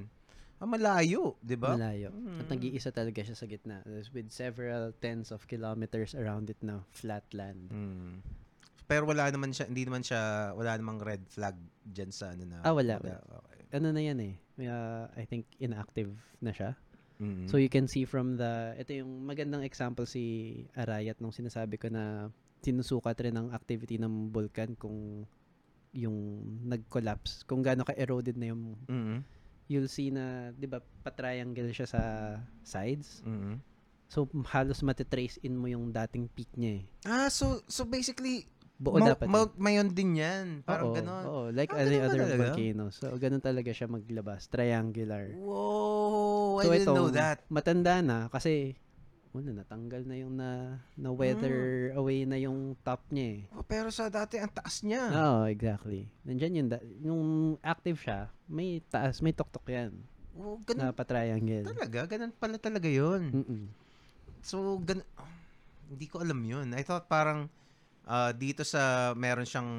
Ah, 0.58 0.66
malayo, 0.66 1.38
di 1.38 1.54
ba? 1.54 1.78
Malayo. 1.78 2.10
Mm. 2.10 2.42
At 2.42 2.48
nag-iisa 2.50 2.90
talaga 2.90 3.22
siya 3.22 3.38
sa 3.38 3.46
gitna. 3.46 3.86
With 3.86 4.34
several 4.34 4.90
tens 4.98 5.30
of 5.30 5.46
kilometers 5.46 6.18
around 6.18 6.50
it 6.50 6.58
na 6.66 6.82
flat 6.90 7.30
land. 7.30 7.70
Mm. 7.70 8.26
Pero 8.90 9.06
wala 9.06 9.30
naman 9.30 9.54
siya, 9.54 9.70
hindi 9.70 9.86
naman 9.86 10.02
siya, 10.02 10.56
wala 10.58 10.74
namang 10.74 11.04
red 11.04 11.22
flag 11.30 11.54
dyan 11.86 12.10
sa 12.10 12.34
ano 12.34 12.50
na. 12.50 12.66
Ah, 12.66 12.74
wala, 12.74 12.98
wala. 12.98 13.22
Okay. 13.22 13.78
Ano 13.78 13.94
na 13.94 14.02
yan 14.02 14.18
eh. 14.24 14.34
Uh, 14.58 15.06
I 15.14 15.30
think 15.30 15.46
inactive 15.62 16.10
na 16.42 16.50
siya. 16.50 16.74
Mm. 17.18 17.50
So 17.50 17.58
you 17.58 17.70
can 17.70 17.90
see 17.90 18.06
from 18.06 18.38
the, 18.38 18.78
ito 18.78 18.94
yung 18.94 19.26
magandang 19.26 19.66
example 19.66 20.06
si 20.06 20.54
Arayat 20.78 21.18
nung 21.18 21.34
sinasabi 21.34 21.82
ko 21.82 21.90
na 21.90 22.30
sinusukat 22.62 23.18
rin 23.22 23.38
ang 23.38 23.50
activity 23.54 23.98
ng 23.98 24.30
vulkan 24.30 24.78
kung 24.78 25.26
yung 25.98 26.18
nag-collapse, 26.68 27.42
kung 27.50 27.66
gaano 27.66 27.82
ka-eroded 27.82 28.38
na 28.38 28.54
yung, 28.54 28.78
Mm. 28.86 29.18
you'll 29.66 29.90
see 29.90 30.14
na, 30.14 30.54
di 30.54 30.70
ba, 30.70 30.78
pa-triangle 31.02 31.74
siya 31.74 31.88
sa 31.90 32.02
sides. 32.62 33.26
Mm. 33.26 33.58
So 34.08 34.24
halos 34.56 34.80
matitrace 34.88 35.36
in 35.44 35.60
mo 35.60 35.68
yung 35.68 35.92
dating 35.92 36.32
peak 36.32 36.48
niya 36.56 36.80
eh. 36.80 36.84
Ah, 37.04 37.28
so 37.28 37.60
so 37.68 37.84
basically 37.84 38.48
Buo 38.78 39.02
Mount, 39.02 39.10
dapat. 39.18 39.26
Mount 39.26 39.54
Mayon 39.58 39.90
din 39.90 40.22
yan. 40.22 40.62
Parang 40.62 40.94
oo, 40.94 40.96
ganon. 40.96 41.24
Oo, 41.26 41.44
like 41.50 41.74
Ah, 41.74 41.82
any 41.82 41.98
ganun 41.98 42.06
other 42.06 42.22
talaga? 42.30 42.38
volcano. 42.54 42.84
So, 42.94 43.10
ganun 43.18 43.42
talaga 43.42 43.74
siya 43.74 43.90
maglabas. 43.90 44.46
Triangular. 44.48 45.34
Whoa, 45.34 46.62
I 46.62 46.66
so, 46.66 46.70
didn't 46.72 46.94
know 46.94 47.10
that. 47.10 47.42
matanda 47.50 48.06
na 48.06 48.30
kasi 48.30 48.78
wala, 49.34 49.62
natanggal 49.62 50.02
na 50.06 50.16
yung 50.18 50.34
na, 50.34 50.50
na 50.94 51.10
weather 51.10 51.90
Hmm. 51.94 52.00
away 52.00 52.26
na 52.26 52.38
yung 52.38 52.74
top 52.82 53.06
niya 53.10 53.28
eh. 53.38 53.42
Oh, 53.54 53.62
pero 53.62 53.90
sa 53.90 54.10
dati, 54.10 54.38
ang 54.38 54.50
taas 54.50 54.82
niya. 54.82 55.10
Oo, 55.10 55.46
exactly. 55.46 56.10
Nandyan 56.26 56.58
yung, 56.58 56.70
yung 57.02 57.22
active 57.62 57.98
siya, 58.02 58.30
may 58.46 58.82
taas, 58.90 59.22
may 59.22 59.34
tuktok 59.34 59.66
yan. 59.70 59.94
Oh, 60.38 60.58
Na 60.62 60.90
ganun 60.90 60.94
pa-triangle. 60.94 61.66
talaga. 61.66 62.00
Ganun 62.06 62.34
pala 62.34 62.58
talaga 62.62 62.90
yun. 62.90 63.30
Mm-mm. 63.34 63.64
So, 64.42 64.78
gan 64.82 65.02
hindi 65.86 66.06
ko 66.06 66.22
alam 66.22 66.42
yun. 66.42 66.74
I 66.74 66.82
thought 66.82 67.06
parang 67.06 67.50
ah, 68.08 68.32
dito 68.32 68.64
sa 68.64 69.12
meron 69.14 69.44
siyang 69.44 69.70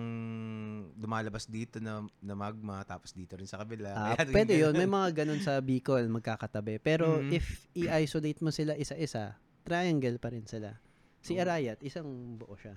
lumalabas 0.95 1.49
dito 1.49 1.81
na, 1.81 2.05
na 2.21 2.35
magma 2.37 2.85
tapos 2.85 3.11
dito 3.11 3.35
rin 3.35 3.49
sa 3.49 3.59
kabila. 3.59 3.91
Ah, 3.91 4.15
Kaya 4.15 4.29
pwede 4.31 4.55
yun. 4.55 4.77
May 4.77 4.87
mga 4.87 5.25
ganun 5.25 5.41
sa 5.41 5.57
Bicol, 5.59 6.07
magkakatabi. 6.07 6.77
Pero 6.79 7.19
Mhm. 7.19 7.33
if 7.33 7.47
i-isolate 7.73 8.39
mo 8.39 8.53
sila 8.53 8.77
isa-isa, 8.77 9.41
triangle 9.65 10.21
pa 10.21 10.29
rin 10.29 10.45
sila. 10.45 10.77
Si 11.19 11.35
Oh. 11.35 11.43
Arayat, 11.43 11.81
isang 11.83 12.07
buo 12.37 12.55
siya. 12.55 12.77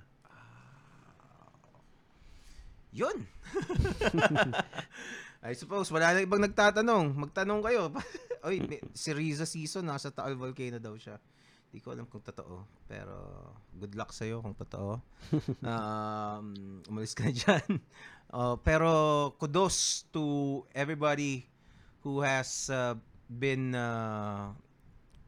Yun. 2.92 3.24
I 5.42 5.56
suppose, 5.56 5.90
wala 5.90 6.14
na 6.14 6.22
ibang 6.22 6.44
nagtatanong. 6.44 7.16
Magtanong 7.18 7.62
kayo. 7.64 7.90
oy, 8.46 8.62
si 8.94 9.10
Riza 9.10 9.48
Season 9.48 9.82
nasa 9.82 10.12
Taal 10.12 10.36
Volcano 10.36 10.78
daw 10.78 10.94
siya. 10.94 11.18
Di 11.72 11.80
ko 11.80 11.96
alam 11.96 12.04
kung 12.06 12.20
totoo. 12.20 12.68
Pero 12.86 13.16
good 13.80 13.96
luck 13.96 14.12
sa'yo 14.12 14.44
kung 14.44 14.56
totoo. 14.56 15.00
um, 15.72 16.84
umalis 16.92 17.16
ka 17.16 17.26
na 17.28 17.34
dyan. 17.34 17.80
Uh, 18.28 18.60
pero 18.68 18.92
kudos 19.40 20.04
to 20.12 20.68
everybody 20.76 21.48
who 22.04 22.20
has 22.20 22.68
uh, 22.68 22.94
been, 23.32 23.72
uh, 23.72 24.52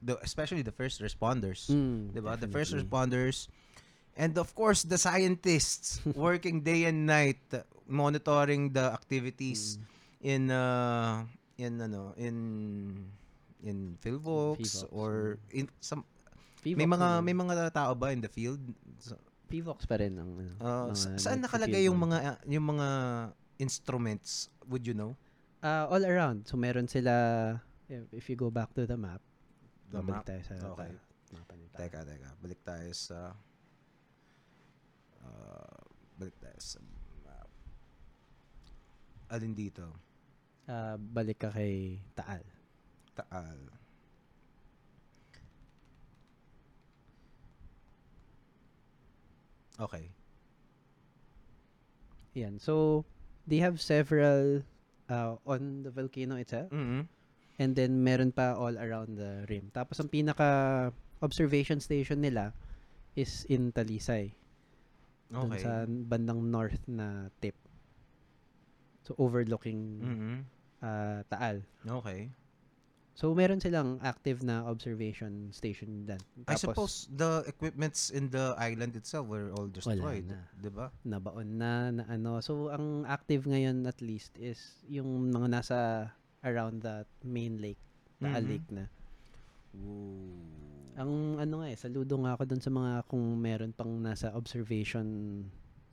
the, 0.04 0.20
especially 0.20 0.62
the 0.62 0.76
first 0.76 1.00
responders. 1.00 1.72
Mm, 1.72 2.12
Diba? 2.12 2.36
The 2.36 2.52
first 2.52 2.76
responders. 2.76 3.48
And 4.20 4.38
of 4.38 4.54
course, 4.54 4.84
the 4.84 5.00
scientists 5.00 6.04
working 6.14 6.62
day 6.62 6.86
and 6.86 7.08
night 7.08 7.40
monitoring 7.88 8.72
the 8.72 8.94
activities 8.94 9.80
in 10.24 10.52
uh 10.52 11.26
in 11.58 11.82
ano 11.82 12.14
in 12.16 12.36
in 13.64 13.98
Philvox 14.00 14.60
Philvox, 14.60 14.88
or 14.92 15.38
in 15.52 15.68
some 15.82 16.06
Pivox 16.64 16.78
may 16.80 16.88
mga 16.88 17.08
may 17.22 17.36
mga 17.36 17.54
tao 17.70 17.92
ba 17.94 18.10
in 18.10 18.20
the 18.20 18.28
field 18.28 18.60
So, 18.98 19.20
Pivox 19.46 19.84
pa 19.84 20.00
rin 20.00 20.16
ang 20.16 20.32
ano. 20.34 20.52
uh, 20.58 20.90
mga 20.90 21.20
saan 21.20 21.38
nagfi-field 21.38 21.44
nakalagay 21.44 21.82
yung 21.86 22.00
mga 22.00 22.18
uh, 22.24 22.38
yung 22.48 22.66
mga 22.66 22.88
instruments 23.58 24.48
would 24.66 24.84
you 24.84 24.96
know 24.96 25.14
Ah, 25.60 25.88
all 25.88 26.04
around. 26.04 26.44
So 26.44 26.60
meron 26.60 26.92
sila 26.92 27.12
if, 27.88 28.28
you 28.28 28.36
go 28.36 28.52
back 28.52 28.76
to 28.76 28.84
the 28.84 29.00
map, 29.00 29.24
The 29.88 30.04
map? 30.04 30.28
tayo 30.28 30.44
sa 30.44 30.60
Okay. 30.76 30.92
mapa 31.32 31.54
nila. 31.56 31.76
teka 31.80 32.00
teka 32.04 32.30
balik 32.38 32.60
tayo 32.62 32.90
sa 32.92 33.32
uh, 35.24 35.80
balik 36.14 36.36
tayo 36.38 36.60
sa 36.60 36.80
map 37.24 37.48
alin 39.30 39.56
dito 39.56 39.88
Ah, 40.64 40.96
balik 40.96 41.44
ka 41.44 41.52
kay 41.52 42.00
Taal. 42.12 42.40
Taal. 43.14 43.60
Okay. 49.84 50.08
Yan. 52.40 52.58
So 52.58 53.06
they 53.46 53.60
have 53.60 53.84
several 53.84 54.64
uh, 55.12 55.36
on 55.44 55.84
the 55.84 55.92
volcano 55.92 56.40
itself 56.40 56.72
mm 56.72 57.06
and 57.62 57.78
then 57.78 58.02
meron 58.02 58.34
pa 58.34 58.58
all 58.58 58.74
around 58.82 59.14
the 59.14 59.46
rim. 59.46 59.70
Tapos 59.70 60.02
ang 60.02 60.10
pinaka 60.10 60.90
observation 61.22 61.78
station 61.78 62.18
nila 62.18 62.50
is 63.14 63.46
in 63.46 63.70
Talisay. 63.70 64.34
Dun 65.30 65.54
Okay. 65.54 65.62
sa 65.62 65.86
bandang 65.86 66.50
north 66.50 66.82
na 66.90 67.30
tip. 67.46 67.54
So 69.06 69.14
overlooking 69.22 69.80
mm 70.02 70.38
ah, 70.82 71.22
Taal. 71.30 71.62
Okay. 71.86 72.34
So 73.14 73.30
meron 73.38 73.62
silang 73.62 74.02
active 74.02 74.42
na 74.42 74.66
observation 74.66 75.54
station 75.54 76.10
din. 76.10 76.18
I 76.50 76.58
suppose 76.58 77.06
the 77.14 77.46
equipments 77.46 78.10
in 78.10 78.34
the 78.34 78.58
island 78.58 78.98
itself 78.98 79.30
were 79.30 79.54
all 79.54 79.70
destroyed, 79.70 80.26
na. 80.26 80.50
'di 80.58 80.74
ba? 80.74 80.90
nabaon 81.06 81.62
na, 81.62 81.94
na 81.94 82.04
ano. 82.10 82.42
So 82.42 82.74
ang 82.74 83.06
active 83.06 83.46
ngayon 83.46 83.86
at 83.86 84.02
least 84.02 84.34
is 84.42 84.58
yung 84.90 85.30
mga 85.30 85.62
nasa 85.62 85.78
around 86.42 86.82
that 86.82 87.06
main 87.22 87.62
lake, 87.62 87.80
Taal 88.18 88.42
Mhm. 88.44 88.50
Lake 88.50 88.70
na. 88.74 88.86
Ooh. 89.78 90.98
Ang 90.98 91.38
ano 91.38 91.62
nga 91.62 91.68
eh, 91.70 91.78
saludo 91.78 92.18
nga 92.22 92.34
ako 92.34 92.44
dun 92.46 92.62
sa 92.62 92.70
mga 92.70 93.06
kung 93.06 93.38
meron 93.38 93.74
pang 93.74 93.90
nasa 93.98 94.34
observation 94.34 95.06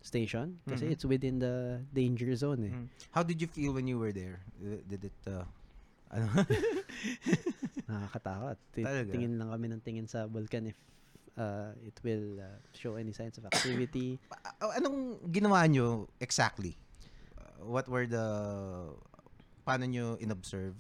station 0.01 0.57
kasi 0.65 0.89
Mhm. 0.89 0.93
it's 0.97 1.05
within 1.05 1.37
the 1.37 1.85
danger 1.93 2.33
zone 2.33 2.65
eh. 2.65 2.73
Mm. 2.73 2.89
How 3.13 3.21
did 3.21 3.37
you 3.41 3.49
feel 3.49 3.77
when 3.77 3.85
you 3.85 4.01
were 4.01 4.13
there? 4.13 4.41
Uh, 4.57 4.81
Did 4.89 5.05
it 5.05 5.19
uh, 5.29 5.45
ano? 6.11 6.27
Nakakatakot. 7.91 8.57
Talaga? 8.75 9.11
Tingin 9.11 9.39
lang 9.39 9.51
kami 9.51 9.67
ng 9.71 9.83
tingin 9.83 10.07
sa 10.11 10.27
volcan 10.27 10.71
if 10.71 10.79
uh, 11.39 11.73
it 11.87 11.97
will 12.03 12.39
uh, 12.39 12.59
show 12.75 12.99
any 12.99 13.15
signs 13.15 13.39
of 13.39 13.47
activity. 13.47 14.19
Anong 14.61 15.23
ginawa 15.31 15.67
nyo 15.71 16.11
exactly? 16.19 16.75
Uh, 17.39 17.67
what 17.67 17.87
were 17.87 18.07
the 18.07 18.27
paano 19.67 19.87
nyo 19.87 20.19
inobserve? 20.19 20.75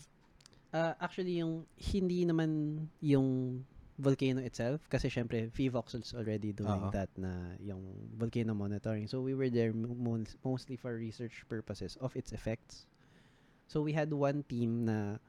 Uh, 0.70 0.94
actually, 1.02 1.42
yung 1.42 1.66
hindi 1.78 2.22
naman 2.22 2.86
yung 3.02 3.62
volcano 4.00 4.40
itself 4.40 4.80
kasi 4.88 5.12
syempre 5.12 5.52
is 5.52 6.14
already 6.16 6.56
doing 6.56 6.88
Oo. 6.88 6.90
that 6.90 7.12
na 7.20 7.52
yung 7.60 7.84
volcano 8.16 8.56
monitoring. 8.56 9.04
So 9.06 9.20
we 9.20 9.36
were 9.36 9.52
there 9.52 9.76
mo- 9.76 10.24
mostly 10.42 10.80
for 10.80 10.96
research 10.96 11.44
purposes 11.52 12.00
of 12.00 12.16
its 12.16 12.32
effects. 12.32 12.88
So 13.70 13.86
we 13.86 13.94
had 13.94 14.10
one 14.10 14.42
team 14.50 14.90
na 14.90 15.22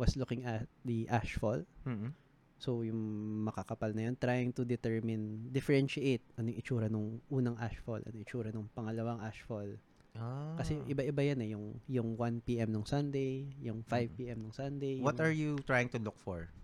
was 0.00 0.16
looking 0.16 0.48
at 0.48 0.64
the 0.88 1.04
ashfall. 1.12 1.68
mm 1.84 2.16
So 2.62 2.86
yung 2.86 3.02
makakapal 3.42 3.90
na 3.90 4.06
yun, 4.06 4.14
trying 4.14 4.54
to 4.54 4.62
determine, 4.62 5.50
differentiate 5.50 6.22
ano 6.38 6.46
yung 6.46 6.58
itsura 6.62 6.86
nung 6.86 7.18
unang 7.26 7.58
ashfall, 7.58 7.98
ano 7.98 8.14
yung 8.14 8.22
itsura 8.22 8.54
nung 8.54 8.70
pangalawang 8.70 9.18
ashfall. 9.18 9.66
Ah. 10.14 10.54
Kasi 10.62 10.78
iba-iba 10.86 11.26
yan 11.26 11.42
eh, 11.42 11.48
yung, 11.58 11.74
yung 11.90 12.14
1 12.14 12.46
p.m. 12.46 12.70
nung 12.70 12.86
Sunday, 12.86 13.50
yung 13.58 13.82
5 13.82 14.14
p.m. 14.14 14.46
nung 14.46 14.54
Sunday. 14.54 15.02
What 15.02 15.18
yung- 15.18 15.26
are 15.26 15.34
you 15.34 15.52
trying 15.66 15.90
to 15.90 15.98
look 15.98 16.14
for? 16.22 16.54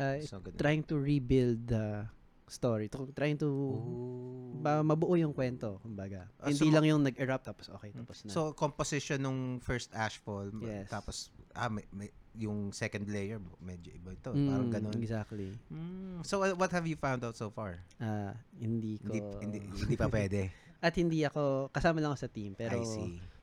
uh, 0.00 0.18
trying 0.56 0.82
to 0.88 0.96
rebuild 0.96 1.68
the 1.68 2.08
story. 2.50 2.90
To, 2.90 3.06
trying 3.14 3.38
to 3.38 3.48
Ooh. 3.48 4.58
ba, 4.60 4.82
mabuo 4.82 5.14
yung 5.16 5.32
kwento, 5.32 5.78
kumbaga. 5.80 6.26
Ah, 6.42 6.50
Hindi 6.50 6.68
so- 6.68 6.74
lang 6.74 6.84
yung 6.84 7.02
nag-erupt 7.06 7.46
tapos 7.46 7.66
okay, 7.70 7.94
tapos 7.94 8.26
na. 8.26 8.30
So, 8.34 8.52
composition 8.52 9.22
nung 9.22 9.62
first 9.62 9.94
ashfall, 9.94 10.50
Yes. 10.60 10.90
tapos, 10.90 11.30
ah, 11.54 11.70
may, 11.70 11.86
may- 11.94 12.12
yung 12.36 12.70
second 12.70 13.10
layer, 13.10 13.42
medyo 13.58 13.90
iba 13.90 14.14
ito. 14.14 14.30
Mm, 14.30 14.46
Parang 14.46 14.70
ganun. 14.70 14.94
Exactly. 15.02 15.50
Mm. 15.70 16.22
So, 16.22 16.42
uh, 16.42 16.54
what 16.54 16.70
have 16.70 16.86
you 16.86 16.94
found 16.94 17.22
out 17.26 17.34
so 17.34 17.50
far? 17.50 17.82
Ah, 17.98 18.34
hindi 18.54 18.98
ko... 19.02 19.10
Hindi, 19.10 19.18
hindi, 19.42 19.58
hindi 19.66 19.96
pa 19.98 20.06
pwede. 20.06 20.50
At 20.84 20.94
hindi 20.94 21.26
ako, 21.26 21.70
kasama 21.74 21.98
lang 21.98 22.14
ako 22.14 22.20
sa 22.26 22.30
team, 22.30 22.54
pero 22.54 22.80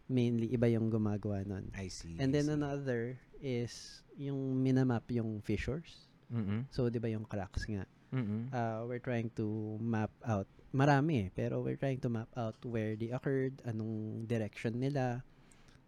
mainly 0.07 0.47
iba 0.55 0.71
yung 0.71 0.87
gumagawa 0.87 1.43
nun. 1.43 1.67
I 1.75 1.91
see. 1.91 2.15
And 2.17 2.31
I 2.31 2.35
then 2.39 2.47
see. 2.47 2.55
another 2.55 3.01
is 3.43 4.01
yung 4.17 4.63
minamap 4.63 5.05
yung 5.13 5.43
fissures. 5.43 6.07
Mm-mm. 6.31 6.67
So, 6.71 6.89
di 6.89 6.99
ba 6.99 7.07
yung 7.11 7.23
cracks 7.27 7.67
nga? 7.67 7.85
Mm-mm. 8.13 8.47
Uh, 8.49 8.87
we're 8.87 9.03
trying 9.03 9.27
to 9.35 9.75
map 9.79 10.11
out. 10.23 10.47
Marami 10.71 11.27
eh, 11.27 11.29
pero 11.31 11.59
we're 11.59 11.79
trying 11.79 11.99
to 11.99 12.07
map 12.07 12.29
out 12.35 12.55
where 12.63 12.95
they 12.95 13.11
occurred, 13.11 13.59
anong 13.63 14.23
direction 14.25 14.79
nila, 14.79 15.23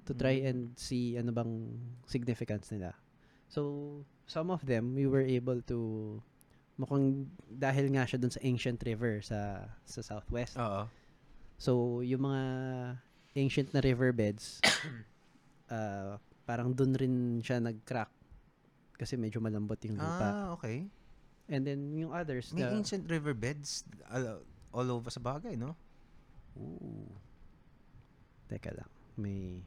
to 0.04 0.12
try 0.14 0.41
Mm. 0.41 0.48
and 0.50 0.60
see 0.76 1.16
ano 1.16 1.30
bang 1.32 1.52
significance 2.08 2.72
nila. 2.72 2.96
So, 3.48 4.02
some 4.26 4.50
of 4.50 4.66
them, 4.66 4.94
we 4.94 5.06
were 5.06 5.24
able 5.24 5.62
to, 5.70 5.80
mukhang 6.80 7.28
dahil 7.50 7.91
nga 7.91 8.08
siya 8.08 8.18
dun 8.18 8.32
sa 8.32 8.41
ancient 8.41 8.80
river 8.84 9.20
sa 9.22 9.68
sa 9.84 10.00
southwest. 10.02 10.56
Oo. 10.58 10.88
So, 11.60 12.00
yung 12.02 12.24
mga 12.24 12.44
ancient 13.36 13.70
na 13.76 13.84
riverbeds, 13.84 14.64
uh, 15.70 16.16
parang 16.50 16.74
dun 16.74 16.96
rin 16.96 17.16
siya 17.44 17.60
nag-crack 17.60 18.10
kasi 18.96 19.16
medyo 19.16 19.40
malambot 19.40 19.78
yung 19.86 19.96
lupa. 19.96 20.28
Ah, 20.28 20.48
okay. 20.56 20.88
And 21.50 21.66
then, 21.66 21.98
yung 21.98 22.14
others, 22.14 22.54
May 22.54 22.62
na, 22.62 22.78
ancient 22.78 23.10
riverbeds 23.10 23.82
all, 24.06 24.46
all 24.70 24.88
over 24.94 25.10
sa 25.10 25.18
bagay, 25.18 25.58
no? 25.58 25.74
Ooh. 26.54 27.10
teka 28.50 28.74
lang, 28.74 28.90
may, 29.18 29.62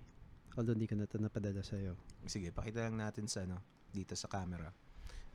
although 0.58 0.74
hindi 0.74 0.90
ko 0.90 0.98
na 0.98 1.06
ito 1.06 1.14
napadala 1.18 1.62
sa'yo. 1.62 1.94
Sige, 2.26 2.50
pakita 2.50 2.86
lang 2.86 2.98
natin 2.98 3.30
sa 3.30 3.46
ano, 3.46 3.62
dito 3.90 4.14
sa 4.18 4.26
camera. 4.26 4.70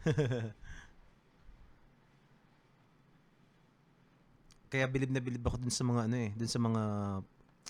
Kaya 4.71 4.83
bilib 4.91 5.15
na 5.15 5.23
bilib 5.23 5.47
ako 5.47 5.63
dun 5.63 5.71
sa 5.71 5.87
mga 5.87 6.11
ano 6.11 6.15
eh, 6.19 6.35
dun 6.35 6.51
sa 6.51 6.59
mga 6.59 6.83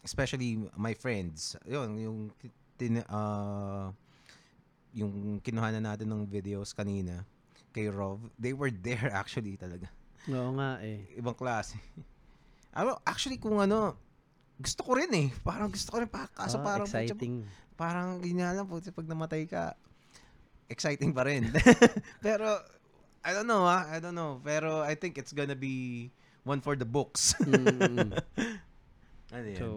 especially 0.02 0.58
my 0.74 0.98
friends. 0.98 1.54
Yun, 1.66 1.94
yung 2.02 2.34
tin, 2.74 3.06
ah, 3.06 3.94
yung 4.98 5.38
kinuha 5.45 5.78
na 5.78 5.94
natin 5.94 6.10
ng 6.10 6.26
videos 6.26 6.74
kanina 6.74 7.22
kay 7.72 7.88
Rov, 7.91 8.23
they 8.38 8.52
were 8.52 8.72
there 8.72 9.10
actually 9.22 9.56
talaga. 9.56 9.88
Oo 10.27 10.56
nga 10.60 10.80
eh. 10.84 11.07
Ibang 11.15 11.38
klase. 11.38 11.76
Ano, 12.77 12.94
actually 13.10 13.41
kung 13.41 13.57
ano, 13.57 13.98
gusto 14.61 14.85
ko 14.85 14.94
rin 15.02 15.10
eh. 15.18 15.34
Parang 15.41 15.65
gusto 15.73 15.89
ko 15.89 15.98
rin 15.98 16.06
pa. 16.06 16.30
Kaso 16.30 16.61
Ah, 16.61 16.65
parang 16.65 16.85
exciting. 16.85 17.41
parang 17.73 18.22
nga 18.22 18.53
lang 18.53 18.69
po, 18.69 18.77
pag 18.77 19.10
namatay 19.10 19.49
ka, 19.49 19.73
exciting 20.69 21.10
pa 21.10 21.26
rin. 21.26 21.49
Pero, 22.26 22.45
I 23.26 23.34
don't 23.34 23.49
know 23.49 23.65
ah, 23.65 23.89
I 23.89 23.98
don't 23.98 24.14
know. 24.14 24.38
Pero 24.45 24.85
I 24.85 24.94
think 24.94 25.18
it's 25.18 25.34
gonna 25.34 25.57
be 25.57 26.07
one 26.45 26.61
for 26.61 26.77
the 26.77 26.85
books. 26.85 27.34
Mm, 27.41 28.14
ano 29.34 29.48
yan? 29.49 29.57
so, 29.57 29.68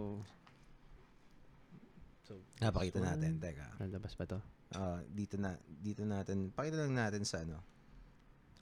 so, 2.23 2.37
Napakita 2.61 3.01
this 3.01 3.07
natin, 3.09 3.31
teka. 3.41 3.65
Lalabas 3.81 4.13
pa 4.13 4.29
to. 4.29 4.37
Ah, 4.71 5.01
dito 5.09 5.35
na, 5.41 5.57
dito 5.67 6.05
natin, 6.05 6.53
pakita 6.53 6.85
lang 6.85 6.95
natin 6.95 7.25
sa 7.25 7.41
ano. 7.41 7.59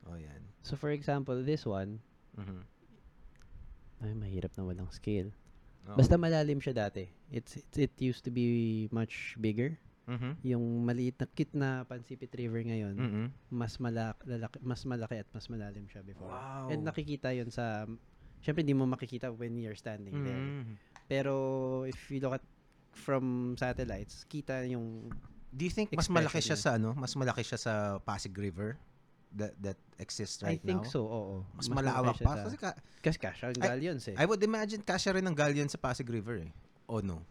Oh, 0.08 0.16
yan. 0.16 0.42
So, 0.62 0.76
for 0.76 0.92
example, 0.92 1.42
this 1.42 1.66
one, 1.66 2.00
Mhm. 2.38 2.64
ay, 4.00 4.14
mahirap 4.16 4.56
na 4.56 4.64
walang 4.64 4.92
scale. 4.92 5.32
Oo. 5.88 5.98
Basta 5.98 6.16
malalim 6.16 6.60
siya 6.60 6.88
dati. 6.88 7.08
It's, 7.30 7.60
it, 7.60 7.72
it 7.76 7.94
used 8.00 8.24
to 8.24 8.32
be 8.32 8.88
much 8.92 9.36
bigger. 9.38 9.76
Mhm. 10.08 10.42
Yung 10.42 10.64
maliit 10.84 11.20
na 11.20 11.28
cute 11.30 11.54
na 11.54 11.86
Pansipit 11.86 12.34
River 12.34 12.66
ngayon, 12.66 12.96
Mhm. 12.98 13.26
mas 13.54 13.78
malaki, 13.78 14.26
mas 14.64 14.82
malaki 14.82 15.22
at 15.22 15.30
mas 15.30 15.46
malalim 15.46 15.86
siya 15.86 16.02
before. 16.02 16.32
Wow. 16.34 16.72
And 16.72 16.82
nakikita 16.82 17.36
yun 17.36 17.52
sa 17.52 17.86
Syempre 18.40 18.64
hindi 18.64 18.72
mo 18.72 18.88
makikita 18.88 19.36
when 19.36 19.60
you're 19.60 19.76
standing 19.76 20.16
there. 20.24 20.40
Mhm. 20.64 20.80
Pero 21.12 21.34
if 21.84 22.00
you 22.08 22.24
look 22.24 22.40
at 22.40 22.46
from 22.96 23.52
satellites, 23.60 24.24
kita 24.32 24.64
yung 24.64 25.12
Do 25.52 25.68
you 25.68 25.74
think 25.74 25.92
mas 25.92 26.08
malaki 26.08 26.40
siya 26.40 26.56
niya. 26.56 26.64
sa 26.64 26.70
ano? 26.80 26.96
Mas 26.96 27.20
malaki 27.20 27.44
siya 27.44 27.60
sa 27.60 27.74
Pasig 28.00 28.32
River 28.32 28.80
that 29.32 29.54
that 29.62 29.78
exists 29.98 30.42
right 30.42 30.58
I 30.58 30.66
think 30.66 30.84
now? 30.84 30.90
so, 30.90 31.06
oo. 31.06 31.36
Mas, 31.54 31.70
malaki 31.70 31.86
malawak 31.86 32.18
pa 32.18 32.32
sa- 32.34 32.44
kasi 32.46 32.58
ka, 32.58 32.70
Kasi 33.00 33.18
cash 33.18 33.40
ang 33.44 33.54
galleons 33.56 34.04
eh. 34.10 34.16
I 34.16 34.26
would 34.26 34.42
imagine 34.42 34.82
kasya 34.82 35.14
rin 35.14 35.24
ng 35.24 35.38
galleon 35.38 35.70
sa 35.70 35.78
Pasig 35.78 36.08
River 36.08 36.42
eh. 36.44 36.52
Oh 36.86 37.00
no. 37.00 37.22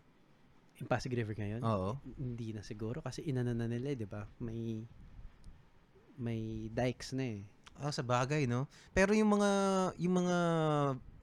yung 0.79 0.87
Pasig 0.87 1.11
River 1.11 1.35
ngayon, 1.35 1.59
Oo. 1.61 1.99
hindi 2.15 2.55
na 2.55 2.63
siguro 2.63 3.03
kasi 3.03 3.27
inana 3.27 3.51
na 3.51 3.67
nila, 3.67 3.91
eh, 3.91 3.99
'di 3.99 4.07
ba? 4.07 4.31
May 4.39 4.87
may 6.15 6.67
dikes 6.69 7.15
na 7.15 7.25
eh. 7.35 7.43
Ah, 7.75 7.91
sa 7.91 8.03
bagay, 8.03 8.47
no? 8.47 8.67
Pero 8.91 9.11
yung 9.11 9.39
mga 9.39 9.51
yung 9.99 10.15
mga 10.19 10.37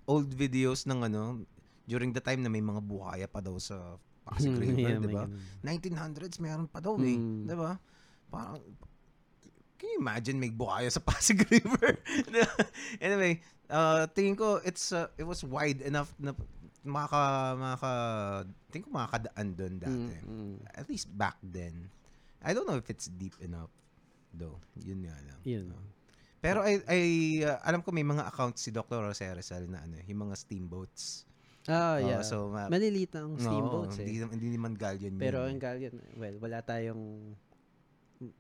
old 0.08 0.32
videos 0.32 0.84
ng 0.84 1.04
ano 1.04 1.44
during 1.84 2.12
the 2.12 2.20
time 2.20 2.40
na 2.40 2.52
may 2.52 2.60
mga 2.60 2.80
buhaya 2.80 3.28
pa 3.28 3.40
daw 3.40 3.56
sa 3.58 3.96
Pasig 4.24 4.56
River, 4.56 4.76
Yeah, 4.76 5.00
'di 5.00 5.08
ba? 5.08 5.24
ganun. 5.24 5.40
1900s 5.64 6.40
meron 6.40 6.68
pa 6.68 6.80
daw 6.80 6.96
eh, 6.98 7.16
Mm. 7.16 7.48
'di 7.48 7.56
ba? 7.56 7.80
Parang 8.28 8.60
Can 9.76 9.92
you 9.92 10.00
imagine 10.00 10.40
may 10.40 10.52
buhaya 10.52 10.88
sa 10.88 11.04
Pasig 11.04 11.44
River? 11.52 12.00
anyway, 13.06 13.44
uh, 13.68 14.08
tingin 14.16 14.36
ko 14.36 14.64
it's 14.64 14.96
uh, 14.96 15.12
it 15.20 15.28
was 15.28 15.44
wide 15.44 15.84
enough 15.84 16.12
na 16.16 16.32
maka 16.86 17.54
maka 17.58 17.92
tingin 18.72 18.86
ko 18.88 18.92
makakadaan 18.94 19.48
doon 19.58 19.74
dati. 19.82 20.06
Mm, 20.24 20.30
mm. 20.30 20.56
At 20.72 20.88
least 20.88 21.12
back 21.12 21.36
then. 21.44 21.92
I 22.46 22.54
don't 22.54 22.70
know 22.70 22.78
if 22.78 22.88
it's 22.88 23.10
deep 23.10 23.36
enough 23.42 23.74
though. 24.32 24.62
Yun 24.80 25.10
nga 25.10 25.18
lang. 25.26 25.40
Yun. 25.44 25.66
No. 25.74 25.80
Pero 26.40 26.62
I, 26.62 26.78
I 26.86 27.00
uh, 27.42 27.58
alam 27.66 27.82
ko 27.82 27.90
may 27.90 28.06
mga 28.06 28.30
accounts 28.30 28.62
si 28.62 28.70
Dr. 28.70 29.02
Jose 29.02 29.26
Rizal 29.26 29.66
na 29.66 29.82
ano, 29.82 29.98
yung 30.06 30.30
mga 30.30 30.38
steamboats. 30.38 31.26
Ah, 31.66 31.98
Oo, 31.98 32.06
yeah. 32.06 32.22
so 32.22 32.54
ma- 32.54 32.70
Maliliit 32.70 33.10
ang 33.18 33.34
steamboats 33.42 33.98
Oo, 33.98 34.06
eh. 34.06 34.06
Hindi, 34.06 34.22
hindi 34.38 34.50
naman 34.54 34.78
galleon 34.78 35.18
Pero 35.18 35.50
yun. 35.50 35.58
ang 35.58 35.60
galleon, 35.60 35.96
well, 36.14 36.38
wala 36.38 36.62
tayong 36.62 37.34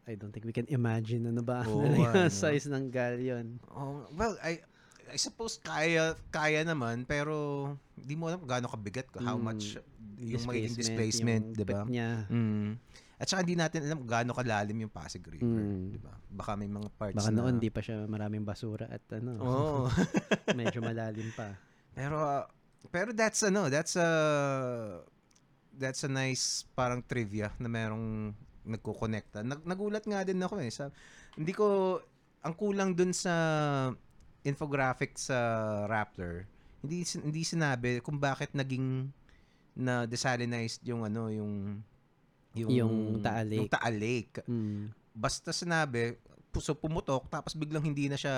I 0.03 0.13
don't 0.13 0.29
think 0.29 0.43
we 0.43 0.51
can 0.51 0.65
imagine 0.67 1.25
ano 1.25 1.41
ba 1.41 1.61
Oo, 1.63 1.81
ano 1.81 1.95
yung 2.01 2.15
ano. 2.15 2.31
size 2.31 2.65
ng 2.65 2.87
galleon. 2.87 3.59
Oh, 3.69 4.05
well, 4.11 4.33
I 4.39 4.61
I 5.05 5.17
suppose 5.17 5.57
kaya 5.57 6.13
kaya 6.27 6.61
naman 6.61 7.03
pero 7.03 7.69
hindi 7.93 8.13
mo 8.13 8.25
alam 8.25 8.41
gaano 8.41 8.65
kabigat 8.65 9.05
how 9.19 9.35
Mm, 9.35 9.43
much 9.43 9.77
yung 10.15 10.41
magiging 10.43 10.73
displacement, 10.73 11.53
'di 11.53 11.63
ba? 11.63 11.85
Mm. 11.85 12.79
At 13.15 13.29
saka 13.29 13.45
hindi 13.45 13.55
natin 13.55 13.85
alam 13.85 14.03
gaano 14.03 14.33
kalalim 14.33 14.75
yung 14.75 14.89
Pasig 14.89 15.21
River, 15.21 15.45
Mm. 15.45 15.93
'di 15.93 15.99
ba? 15.99 16.13
Baka 16.27 16.55
may 16.55 16.67
mga 16.67 16.89
parts 16.91 17.15
Baka 17.15 17.29
na 17.29 17.37
noon 17.37 17.59
di 17.59 17.69
pa 17.69 17.79
siya 17.79 18.03
maraming 18.05 18.41
basura 18.41 18.87
at 18.87 19.05
ano, 19.13 19.37
Oo. 19.39 19.79
medyo 20.57 20.81
malalim 20.81 21.29
pa. 21.31 21.53
pero 21.93 22.17
uh, 22.17 22.43
pero 22.89 23.13
that's 23.13 23.39
ano, 23.41 23.69
that's 23.69 23.95
a 23.95 24.09
that's 25.71 26.01
a 26.01 26.09
nice 26.09 26.63
parang 26.71 26.99
trivia 26.99 27.51
na 27.55 27.67
merong 27.67 28.31
nagko-connecta. 28.65 29.41
Nag, 29.41 29.61
nagulat 29.63 30.01
nga 30.01 30.21
din 30.21 30.37
ako 30.37 30.57
eh. 30.59 30.69
Sa, 30.69 30.89
hindi 31.33 31.51
ko 31.51 31.97
ang 32.41 32.53
kulang 32.53 32.91
dun 32.91 33.09
sa 33.09 33.33
infographic 34.41 35.15
sa 35.15 35.37
Raptor. 35.85 36.45
Hindi 36.81 37.01
hindi 37.17 37.41
sinabi 37.41 37.97
kung 37.99 38.17
bakit 38.17 38.53
naging 38.53 39.09
na 39.75 40.05
desalinized 40.05 40.81
yung 40.83 41.01
ano 41.01 41.29
yung 41.29 41.81
Yung 42.55 43.19
Taal 43.19 43.45
Lake. 43.45 43.59
Yung 43.59 43.69
Taal 43.69 43.95
Lake. 43.95 44.33
Mm. 44.45 44.93
Basta 45.11 45.51
sinabi 45.51 46.15
puso 46.49 46.71
pumutok 46.71 47.27
tapos 47.27 47.51
biglang 47.51 47.83
hindi 47.83 48.07
na 48.07 48.15
siya 48.15 48.35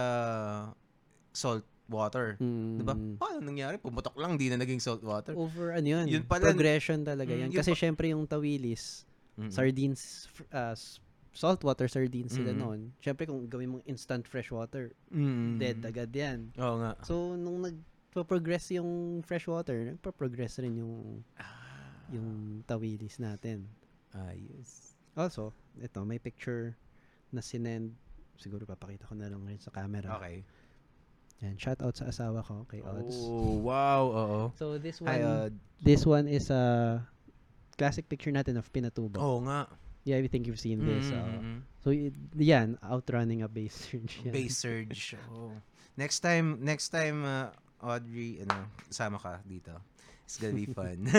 salt 1.31 1.61
water. 1.85 2.35
Mm. 2.37 2.75
'Di 2.75 2.83
ba? 2.83 2.95
Paano 3.15 3.39
nangyari? 3.41 3.75
Pumutok 3.77 4.17
lang, 4.17 4.35
hindi 4.35 4.49
na 4.49 4.57
naging 4.57 4.81
salt 4.81 4.99
water. 5.01 5.31
Over 5.33 5.71
ano 5.73 5.87
yun, 5.87 6.05
Yun 6.09 6.23
pala- 6.25 6.49
progression 6.49 6.99
talaga 7.01 7.29
Mm, 7.29 7.39
yan. 7.39 7.49
yun 7.49 7.59
Kasi 7.61 7.71
pa- 7.71 7.79
syempre 7.79 8.11
yung 8.11 8.25
tawilis, 8.25 9.06
Mm. 9.37 9.53
sardines, 9.53 10.25
uh, 10.49 10.73
s- 10.73 10.97
saltwater 11.29 11.85
sardines 11.85 12.33
sila 12.33 12.49
Mm. 12.49 12.57
noon. 12.57 12.79
Syempre 12.97 13.29
kung 13.29 13.45
gawin 13.45 13.69
mong 13.69 13.85
instant 13.85 14.25
fresh 14.25 14.49
water, 14.49 14.89
Mm. 15.13 15.61
dead 15.61 15.77
agad 15.85 16.09
yan. 16.09 16.49
Oo 16.57 16.81
nga. 16.81 16.97
So, 17.05 17.37
nung 17.37 17.61
nagpo-progress 17.61 18.73
yung 18.73 19.21
freshwater, 19.21 19.93
nagpo-progress 19.93 20.57
rin 20.59 20.81
yung 20.81 21.21
yung 22.07 22.63
tawilis 22.65 23.19
natin. 23.19 23.67
Ayos. 24.15 24.95
Also, 25.13 25.51
ito, 25.77 26.01
may 26.01 26.17
picture 26.17 26.73
na 27.29 27.43
sinend. 27.43 27.93
Siguro 28.39 28.63
papakita 28.63 29.05
ko 29.05 29.13
na 29.13 29.27
lang 29.27 29.43
rin 29.43 29.59
sa 29.59 29.69
camera. 29.69 30.15
Okay. 30.17 30.41
Yan, 31.43 31.53
shout 31.59 31.77
out 31.83 31.93
sa 31.93 32.09
asawa 32.09 32.41
ko, 32.41 32.65
kay 32.65 32.81
Odds. 32.81 33.13
Oh, 33.27 33.61
wow. 33.61 34.01
Oo. 34.09 34.39
So, 34.57 34.79
this 34.81 34.97
one, 34.97 35.11
Hi, 35.11 35.21
uh, 35.21 35.49
this 35.83 36.01
one 36.01 36.25
is 36.25 36.49
a 36.49 36.97
classic 37.77 38.09
picture 38.09 38.33
natin 38.33 38.57
of 38.57 38.65
Pinatubo. 38.73 39.21
Oo 39.21 39.39
nga. 39.45 39.69
Yeah, 40.07 40.23
I 40.23 40.27
think 40.31 40.47
you've 40.47 40.59
seen 40.59 40.79
this. 40.87 41.11
Mm, 41.11 41.19
uh, 41.19 41.27
mm, 41.27 41.39
mm. 41.43 41.59
so, 41.83 41.87
y- 41.91 42.15
yan, 42.39 42.79
outrunning 42.79 43.43
a 43.43 43.51
base 43.51 43.75
surge. 43.75 44.23
Yan. 44.23 44.31
Base 44.31 44.55
surge. 44.55 45.19
Oh. 45.35 45.51
Next 45.99 46.23
time, 46.23 46.63
next 46.63 46.95
time, 46.95 47.27
uh, 47.27 47.51
Audrey, 47.83 48.39
ano, 48.39 48.71
kasama 48.87 49.19
ka 49.19 49.43
dito. 49.43 49.75
It's 50.23 50.39
gonna 50.39 50.55
be 50.55 50.63
fun. 50.65 51.11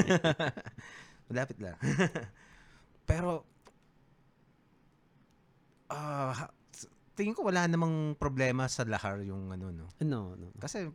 Malapit 1.29 1.61
lang. 1.61 1.77
Pero, 3.09 3.45
ah, 5.93 6.49
tingin 7.13 7.37
ko 7.37 7.45
wala 7.45 7.69
namang 7.69 8.17
problema 8.17 8.65
sa 8.73 8.89
lahar 8.89 9.21
yung 9.21 9.53
ano, 9.53 9.69
no? 9.69 9.87
No, 10.01 10.33
no. 10.33 10.49
Kasi, 10.57 10.89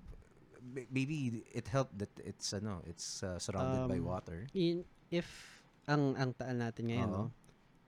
maybe 0.89 1.45
it 1.53 1.69
helped 1.69 1.93
that 2.01 2.09
it's, 2.25 2.53
ano, 2.57 2.81
it's 2.89 3.21
uh, 3.21 3.37
surrounded 3.37 3.85
by 3.85 4.01
Um, 4.01 4.09
water. 4.09 4.49
In, 4.57 4.81
if, 5.13 5.52
ang, 5.87 6.15
ang 6.15 6.31
taal 6.35 6.57
natin 6.57 6.89
ngayon, 6.89 7.09
Oo. 7.11 7.17
no? 7.27 7.35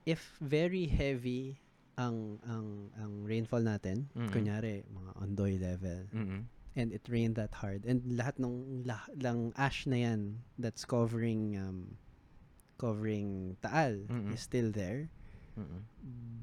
If 0.05 0.37
very 0.37 0.85
heavy 0.85 1.57
ang, 1.97 2.37
ang, 2.45 2.91
ang 2.99 3.23
rainfall 3.25 3.63
natin, 3.63 4.11
Mm-mm. 4.13 4.29
kunyari, 4.29 4.83
mga 4.85 5.11
ondoy 5.17 5.57
level, 5.57 6.05
Mm-mm. 6.11 6.45
and 6.75 6.87
it 6.91 7.07
rained 7.07 7.39
that 7.39 7.55
hard, 7.55 7.87
and 7.87 8.03
lahat 8.13 8.35
ng, 8.37 8.83
lah, 8.85 9.01
lang 9.17 9.55
ash 9.55 9.87
na 9.87 10.03
yan 10.03 10.43
that's 10.59 10.83
covering, 10.83 11.55
um, 11.57 11.95
covering 12.77 13.55
taal 13.63 13.95
Mm-mm. 14.11 14.35
is 14.35 14.43
still 14.43 14.69
there, 14.69 15.07
Mm-mm. 15.55 15.81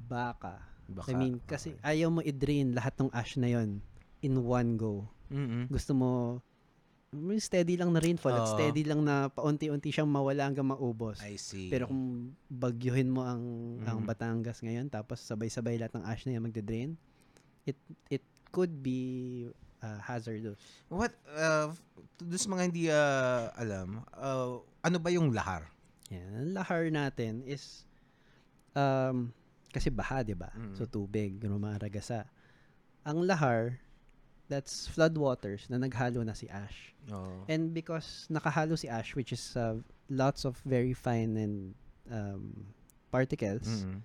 baka. 0.09 0.59
Baka, 0.93 1.09
I 1.09 1.15
mean, 1.15 1.41
kasi 1.47 1.79
ayaw 1.87 2.11
mo 2.11 2.21
i-drain 2.21 2.75
lahat 2.75 2.99
ng 2.99 3.09
ash 3.15 3.39
na 3.39 3.49
yon 3.49 3.81
in 4.21 4.43
one 4.43 4.77
go. 4.77 5.09
Mm-mm. 5.33 5.71
Gusto 5.71 5.95
mo, 5.97 6.11
steady 7.37 7.77
lang 7.77 7.93
na 7.93 8.01
rainfall 8.01 8.33
at 8.33 8.49
Oo. 8.49 8.55
steady 8.57 8.89
lang 8.89 9.05
na 9.05 9.29
paunti-unti 9.29 9.93
siyang 9.93 10.09
mawala 10.09 10.49
hanggang 10.49 10.65
maubos. 10.65 11.21
I 11.21 11.37
see. 11.37 11.69
Pero 11.69 11.93
kung 11.93 12.33
bagyuhin 12.49 13.13
mo 13.13 13.23
ang 13.29 13.45
ang 13.85 14.01
Mhm. 14.01 14.09
Batangas 14.09 14.65
ngayon 14.65 14.89
tapos 14.89 15.21
sabay-sabay 15.21 15.77
lahat 15.77 15.93
ng 16.01 16.05
ash 16.09 16.25
na 16.25 16.41
yan 16.41 16.45
magde-drain, 16.49 16.97
it 17.69 17.77
it 18.09 18.25
could 18.49 18.81
be 18.81 19.45
uh, 19.85 20.01
hazardous. 20.01 20.57
What, 20.89 21.13
uh, 21.37 21.75
sa 22.33 22.49
mga 22.49 22.63
hindi 22.65 22.89
uh, 22.89 23.53
alam, 23.61 24.01
uh, 24.17 24.63
ano 24.81 24.97
ba 24.97 25.11
yung 25.13 25.37
lahar? 25.37 25.69
Yan. 26.09 26.33
Ang 26.33 26.51
lahar 26.57 26.83
natin 26.89 27.45
is 27.45 27.85
um, 28.73 29.33
kasi 29.73 29.89
baha, 29.89 30.21
di 30.25 30.37
ba? 30.37 30.53
Mm. 30.53 30.77
So 30.77 30.85
tubig, 30.85 31.41
rumaragasa. 31.41 32.29
Ang 33.05 33.25
lahar, 33.25 33.81
that's 34.53 34.85
floodwaters 34.93 35.65
na 35.73 35.81
naghalo 35.81 36.21
na 36.21 36.37
si 36.37 36.45
ash. 36.53 36.93
Oh. 37.09 37.49
And 37.49 37.73
because 37.73 38.29
nakahalo 38.29 38.77
si 38.77 38.93
ash, 38.93 39.17
which 39.17 39.33
is 39.33 39.57
uh, 39.57 39.81
lots 40.13 40.45
of 40.45 40.61
very 40.69 40.93
fine 40.93 41.41
and 41.41 41.73
um, 42.13 42.69
particles, 43.09 43.65
Mm-mm. 43.65 44.05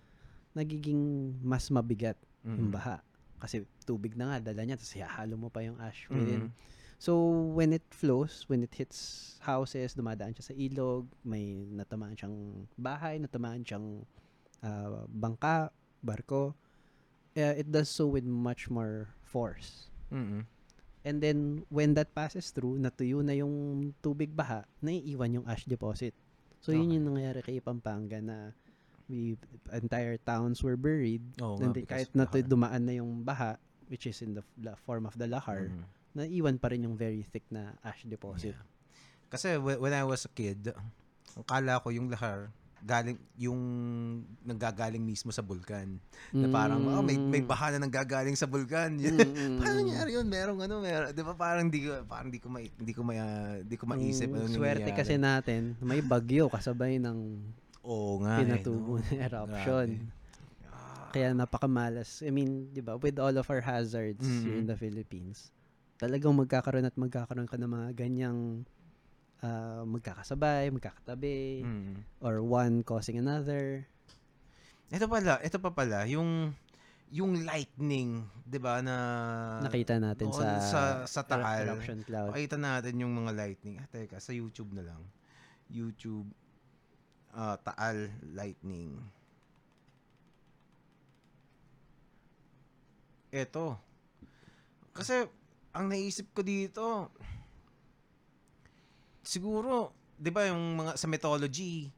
nagiging 0.56 1.36
mas 1.44 1.68
mabigat 1.68 2.16
yung 2.48 2.72
Mm-mm. 2.72 2.80
baha. 2.80 3.04
Kasi 3.44 3.68
tubig 3.84 4.16
na 4.16 4.32
nga, 4.32 4.50
dala 4.50 4.64
niya, 4.64 4.80
tapos 4.80 4.96
ihahalo 4.96 5.36
mo 5.36 5.52
pa 5.52 5.60
yung 5.68 5.76
ash 5.84 6.08
within. 6.08 6.50
So, 6.98 7.30
when 7.54 7.78
it 7.78 7.86
flows, 7.94 8.50
when 8.50 8.66
it 8.66 8.74
hits 8.74 9.38
houses, 9.46 9.94
dumadaan 9.94 10.34
siya 10.34 10.50
sa 10.50 10.56
ilog, 10.58 11.06
may 11.22 11.62
natamaan 11.70 12.18
siyang 12.18 12.66
bahay, 12.74 13.22
natamaan 13.22 13.62
siyang 13.62 14.02
ah, 14.66 15.06
bangka, 15.06 15.70
barko, 16.02 16.58
uh, 17.38 17.54
it 17.54 17.70
does 17.70 17.86
so 17.86 18.10
with 18.10 18.26
much 18.26 18.74
more 18.74 19.14
force. 19.22 19.94
Mm-mm. 20.10 20.44
And 21.04 21.24
then, 21.24 21.64
when 21.70 21.96
that 21.96 22.12
passes 22.12 22.52
through, 22.52 22.76
natuyo 22.78 23.24
na 23.24 23.32
yung 23.32 23.54
tubig 24.04 24.36
baha, 24.36 24.68
naiiwan 24.82 25.40
yung 25.40 25.48
ash 25.48 25.64
deposit. 25.64 26.12
So, 26.60 26.76
yun 26.76 26.88
Okay. 26.88 26.96
yung 27.00 27.06
nangyayari 27.08 27.42
kay 27.42 27.58
Pampanga 27.64 28.20
na 28.20 28.52
we, 29.08 29.40
entire 29.72 30.20
towns 30.20 30.60
were 30.60 30.76
buried. 30.76 31.24
Oo 31.40 31.64
and 31.64 31.72
then, 31.72 31.88
kahit 31.88 32.12
natu- 32.12 32.44
dumaan 32.44 32.84
na 32.84 33.00
yung 33.00 33.24
baha, 33.24 33.56
which 33.88 34.04
is 34.04 34.20
in 34.20 34.36
the, 34.36 34.44
form 34.84 35.08
of 35.08 35.16
the 35.16 35.32
lahar, 35.32 35.72
Mm. 35.72 35.84
naiiwan 36.14 36.60
pa 36.60 36.68
rin 36.68 36.84
yung 36.84 37.00
very 37.00 37.24
thick 37.24 37.48
na 37.48 37.72
ash 37.80 38.04
deposit. 38.04 38.52
Yeah. 38.52 38.68
Kasi 39.32 39.56
wh- 39.56 39.80
when 39.80 39.96
I 39.96 40.04
was 40.04 40.28
a 40.28 40.32
kid, 40.32 40.76
ang 41.36 41.46
kala 41.48 41.80
ko 41.80 41.88
yung 41.88 42.12
lahar, 42.12 42.52
galing 42.86 43.18
yung 43.38 43.58
nanggagaling 44.46 45.02
mismo 45.02 45.34
sa 45.34 45.42
bulkan. 45.42 45.98
Na 46.30 46.48
parang 46.48 46.82
oh, 46.86 47.02
may 47.02 47.18
may 47.18 47.42
baha 47.42 47.74
na 47.74 47.86
nanggagaling 47.88 48.38
sa 48.38 48.46
bulkan. 48.46 48.98
Yun. 49.02 49.18
Mm, 49.18 49.58
mm. 49.58 49.60
nangyari 49.66 50.10
yun? 50.14 50.28
Merong 50.30 50.60
ano, 50.62 50.76
meron, 50.82 51.10
'di 51.10 51.24
ba? 51.26 51.34
Parang 51.34 51.66
di 51.70 51.80
ko 51.86 51.92
parang 52.06 52.30
di 52.30 52.40
ko 52.40 52.48
ma, 52.50 52.60
di 52.62 52.94
ko 52.94 53.02
ma, 53.02 53.14
di 53.66 53.76
ko 53.76 53.84
maisip 53.90 54.30
Yung 54.30 54.46
ano 54.46 54.54
swerte 54.54 54.94
nangyayari. 54.94 55.00
kasi 55.02 55.14
natin, 55.18 55.62
may 55.82 56.02
bagyo 56.06 56.50
kasabay 56.54 57.02
ng 57.02 57.18
Oo 57.88 58.22
nga. 58.22 58.38
eh, 58.38 58.46
pinatubo 58.46 59.00
no? 59.00 59.02
na 59.02 59.26
eruption. 59.26 59.88
Grabe. 59.98 60.70
Ah, 60.70 61.08
Kaya 61.16 61.30
napakamalas. 61.34 62.22
I 62.22 62.30
mean, 62.30 62.70
'di 62.76 62.82
ba, 62.86 63.00
with 63.00 63.18
all 63.18 63.34
of 63.34 63.48
our 63.50 63.64
hazards 63.64 64.22
here 64.44 64.60
in 64.60 64.68
the 64.70 64.78
Philippines, 64.78 65.50
talagang 65.98 66.36
magkakaroon 66.38 66.86
at 66.86 66.94
magkakaroon 66.94 67.50
ka 67.50 67.58
ng 67.58 67.72
mga 67.72 67.90
ganyang 67.98 68.68
ah, 69.44 69.84
magkakasabay, 69.86 70.70
magkakatabi, 70.74 71.64
mm. 71.66 71.94
or 72.24 72.42
one 72.42 72.82
causing 72.82 73.20
another. 73.20 73.86
Ito 74.88 75.06
pala, 75.06 75.42
ito 75.44 75.58
pa 75.60 75.72
pala, 75.76 76.08
yung 76.08 76.56
yung 77.08 77.48
lightning, 77.48 78.28
'di 78.44 78.60
ba 78.60 78.84
na 78.84 78.96
Nakita 79.64 79.96
natin 79.96 80.28
sa, 80.36 80.60
sa 80.60 80.82
sa 81.08 81.22
Taal. 81.24 81.64
eruption 81.64 82.04
cloud. 82.04 82.36
Pakita 82.36 82.60
natin 82.60 83.00
yung 83.00 83.16
mga 83.16 83.32
lightning. 83.32 83.80
Ah, 83.80 83.88
teka, 83.88 84.20
sa 84.20 84.36
YouTube 84.36 84.76
na 84.76 84.84
lang. 84.84 85.02
YouTube 85.72 86.28
ah, 87.32 87.56
Taal 87.56 88.12
lightning. 88.36 89.00
Ito. 93.32 93.80
Kasi 94.92 95.28
ang 95.72 95.94
naisip 95.94 96.34
ko 96.34 96.42
dito 96.42 97.14
siguro 99.28 99.92
'di 100.16 100.32
ba 100.32 100.48
yung 100.48 100.80
mga 100.80 100.92
sa 100.96 101.06
mythology 101.06 101.92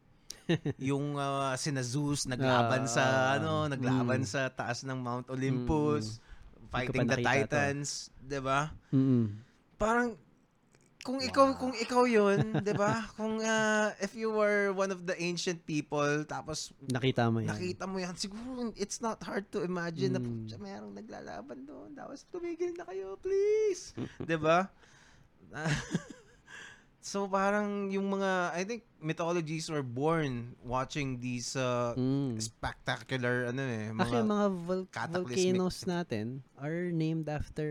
yung 0.82 1.14
ah, 1.16 1.54
sina 1.56 1.86
Zeus 1.86 2.26
naglaban 2.26 2.84
Ah, 2.84 2.90
sa 2.90 3.04
ano, 3.38 3.70
naglaban 3.70 4.26
mm. 4.26 4.30
sa 4.30 4.50
taas 4.50 4.82
ng 4.82 4.98
Mount 4.98 5.30
Olympus, 5.30 6.18
fighting 6.74 7.06
pa 7.06 7.14
the. 7.14 7.22
Titans, 7.22 8.10
'di 8.18 8.42
ba? 8.42 8.74
Mm-mm. 8.90 9.30
Parang 9.78 10.18
kung 11.00 11.22
ikaw 11.22 11.54
kung 11.56 11.72
ikaw 11.72 12.04
'yun, 12.04 12.60
'di 12.60 12.74
ba? 12.76 13.06
Kung 13.18 13.40
ah, 13.40 13.94
if 14.02 14.18
you 14.18 14.34
were 14.34 14.74
one 14.74 14.90
of 14.90 15.06
the 15.06 15.14
ancient 15.16 15.62
people 15.64 16.26
tapos 16.26 16.74
Nakita 16.84 17.30
mo 17.30 17.40
yan. 17.40 17.54
nakita 17.54 17.86
mo 17.86 18.02
'yan, 18.02 18.18
siguro 18.18 18.74
it's 18.76 19.00
not 19.00 19.22
hard 19.22 19.46
to 19.48 19.62
imagine 19.62 20.12
na 20.12 20.20
Mm. 20.20 20.28
"Pucha, 20.44 20.58
mayroong 20.58 20.98
naglalaban 20.98 21.62
doon. 21.64 21.94
Tapos 21.94 22.26
tumigil 22.28 22.74
na 22.74 22.84
kayo, 22.84 23.16
please. 23.22 23.94
'Di 24.26 24.36
ba? 24.36 24.66
So 27.00 27.26
parang 27.26 27.88
yung 27.88 28.08
mga 28.10 28.32
I 28.52 28.64
think 28.64 28.84
mythologies 29.00 29.68
were 29.68 29.82
born 29.82 30.56
watching 30.62 31.18
these 31.18 31.56
uh, 31.56 31.96
Mm. 31.96 32.36
spectacular 32.38 33.48
ano 33.48 33.62
eh, 33.62 33.88
Actually, 33.90 34.22
mga 34.22 34.28
mga 34.28 34.48
vol- 34.60 34.90
volcanoes 35.10 35.78
natin 35.86 36.26
are 36.56 36.90
named 36.90 37.26
after 37.26 37.68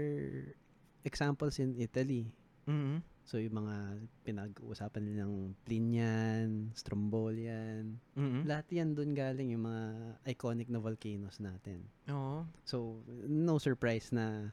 examples 1.02 1.56
in 1.56 1.72
Italy. 1.74 2.28
Mhm. 2.64 3.00
So, 3.22 3.36
yung 3.36 3.60
mga 3.60 3.76
pinag-uusapan 4.24 5.04
nilang 5.04 5.52
Plinian, 5.62 6.72
Strombolian, 6.72 8.00
Mhm. 8.14 8.44
lahat 8.44 8.66
yan 8.70 8.96
doon 8.96 9.12
galing 9.12 9.52
yung 9.52 9.64
mga 9.64 9.84
iconic 10.26 10.64
na 10.66 10.78
volcanoes 10.78 11.36
natin. 11.38 11.84
Oo. 12.08 12.48
So, 12.64 13.04
no 13.22 13.56
surprise 13.56 14.08
na 14.10 14.48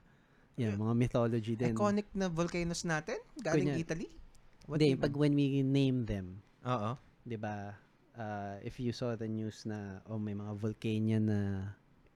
yan, 0.56 0.76
Yeah. 0.76 0.78
mga 0.78 0.92
mythology 0.94 1.56
din. 1.56 1.72
Iconic 1.72 2.12
na 2.12 2.28
volcanoes 2.28 2.84
natin 2.84 3.16
galing 3.38 3.72
Kunya- 3.72 3.80
Italy? 3.80 4.08
What 4.66 4.82
Hindi, 4.82 4.98
pag 4.98 5.14
when 5.14 5.34
we 5.34 5.62
name 5.62 6.06
them, 6.06 6.42
Oo. 6.62 6.98
'di 7.22 7.38
ba? 7.38 7.78
Uh, 8.16 8.58
if 8.64 8.80
you 8.80 8.90
saw 8.90 9.14
the 9.14 9.28
news 9.28 9.68
na 9.68 10.02
oh 10.08 10.18
may 10.18 10.34
mga 10.34 10.56
volcanian 10.56 11.28
na 11.28 11.42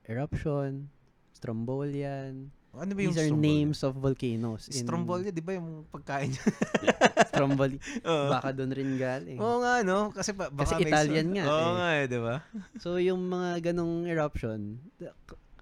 eruption, 0.02 0.88
Strombolian. 1.30 2.50
Ano 2.70 2.94
ba 2.94 3.00
yung 3.02 3.10
These 3.10 3.18
are 3.20 3.28
Stromboli? 3.28 3.50
names 3.50 3.78
of 3.82 3.92
volcanoes 3.94 4.70
in 4.70 4.86
Stromboli, 4.86 5.30
di 5.30 5.42
ba 5.42 5.58
yung 5.58 5.82
pagkain 5.90 6.30
niya? 6.30 6.44
Stromboli. 7.34 7.76
Oo. 8.06 8.30
Baka 8.30 8.54
doon 8.54 8.70
rin 8.70 8.94
galing. 8.94 9.38
Oo 9.42 9.58
nga, 9.58 9.82
no? 9.82 10.14
Kasi, 10.14 10.30
ba, 10.30 10.46
baka 10.48 10.78
Kasi 10.78 10.86
may 10.86 10.86
Italian 10.86 11.26
sun- 11.26 11.34
nga 11.34 11.44
Oo 11.46 11.58
eh. 11.58 11.74
nga 11.74 11.88
eh, 11.90 12.04
di 12.06 12.20
ba? 12.22 12.36
So 12.78 13.02
yung 13.02 13.26
mga 13.26 13.70
ganong 13.70 14.06
eruption, 14.06 14.78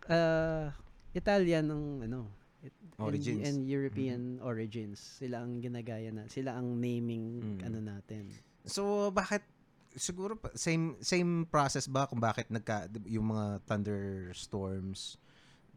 uh, 0.07 0.69
Italian 1.13 1.65
ang 1.73 1.85
ano, 2.05 2.29
it- 2.99 3.05
and- 3.05 3.07
Origins. 3.15 3.47
and, 3.47 3.59
European 3.71 4.21
origins. 4.43 4.99
Sila 4.99 5.39
ang 5.39 5.63
ginagaya 5.63 6.11
na, 6.11 6.27
sila 6.27 6.59
ang 6.59 6.83
naming 6.83 7.59
Mm. 7.59 7.61
ano 7.63 7.79
natin. 7.81 8.27
So, 8.67 9.11
bakit, 9.11 9.47
siguro, 9.95 10.35
same 10.53 10.99
same 11.01 11.47
process 11.47 11.87
ba 11.87 12.11
kung 12.11 12.19
bakit 12.19 12.51
nagka, 12.51 12.91
yung 13.07 13.31
mga 13.31 13.63
thunderstorms, 13.65 15.15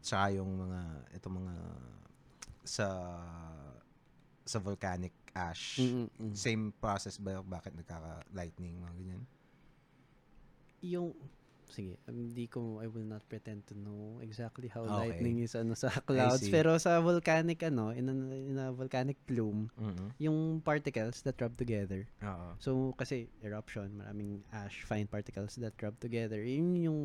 tsaka 0.02 0.34
yung 0.34 0.50
mga, 0.58 0.80
itong 1.14 1.36
mga, 1.38 1.54
sa, 2.64 2.86
sa 4.42 4.58
volcanic 4.58 5.14
ash, 5.32 5.78
Mm-mm-mm. 5.78 6.34
same 6.34 6.74
process 6.76 7.16
ba 7.16 7.38
bakit 7.40 7.72
nagkaka-lightning, 7.72 8.74
mga 8.76 8.94
ganyan? 8.98 9.22
Yung 10.82 11.14
sige, 11.72 11.96
hindi 12.06 12.46
ko 12.46 12.78
I 12.78 12.86
will 12.86 13.08
not 13.08 13.24
pretend 13.26 13.64
to 13.68 13.74
know 13.74 14.20
exactly 14.20 14.68
how 14.68 14.84
Okay. 14.84 15.08
lightning 15.16 15.40
is 15.40 15.56
ano 15.56 15.72
sa 15.72 15.88
clouds, 16.04 16.44
pero 16.52 16.76
sa 16.76 17.00
volcanic 17.00 17.64
ano, 17.64 17.90
in 17.90 18.06
a, 18.06 18.14
in 18.36 18.56
a 18.60 18.68
volcanic 18.70 19.16
plume, 19.24 19.72
Mhm. 19.80 20.12
yung 20.20 20.38
particles 20.60 21.24
that 21.24 21.40
rub 21.40 21.56
together. 21.56 22.04
Oo. 22.22 22.54
So 22.60 22.70
kasi 23.00 23.32
eruption, 23.42 23.98
maraming 23.98 24.44
ash 24.52 24.84
fine 24.84 25.08
particles 25.08 25.56
that 25.58 25.74
rub 25.80 25.96
together. 25.98 26.44
Yun 26.44 26.76
yung 26.76 27.00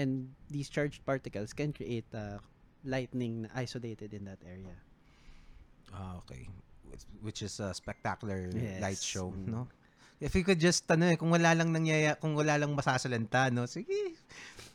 and 0.00 0.32
these 0.48 0.72
charged 0.72 1.04
particles 1.04 1.52
can 1.52 1.70
create 1.76 2.08
uh, 2.16 2.40
lightning 2.82 3.44
isolated 3.52 4.16
in 4.16 4.24
that 4.24 4.40
area. 4.42 4.80
Ah, 5.92 6.16
okay. 6.24 6.48
Which, 6.88 7.04
which 7.20 7.40
is 7.42 7.60
a 7.60 7.74
spectacular 7.74 8.48
Yes. 8.54 8.80
light 8.80 9.02
show, 9.02 9.30
Mm. 9.34 9.46
no? 9.46 9.68
If 10.20 10.36
you 10.36 10.44
could 10.44 10.60
just, 10.60 10.84
ano 10.86 11.08
eh, 11.08 11.16
kung 11.16 11.32
wala 11.32 11.56
lang 11.56 11.72
nangyaya, 11.72 12.12
kung 12.14 12.36
wala 12.36 12.60
lang 12.60 12.76
masasalanta, 12.76 13.48
no? 13.48 13.64
Sige, 13.64 14.12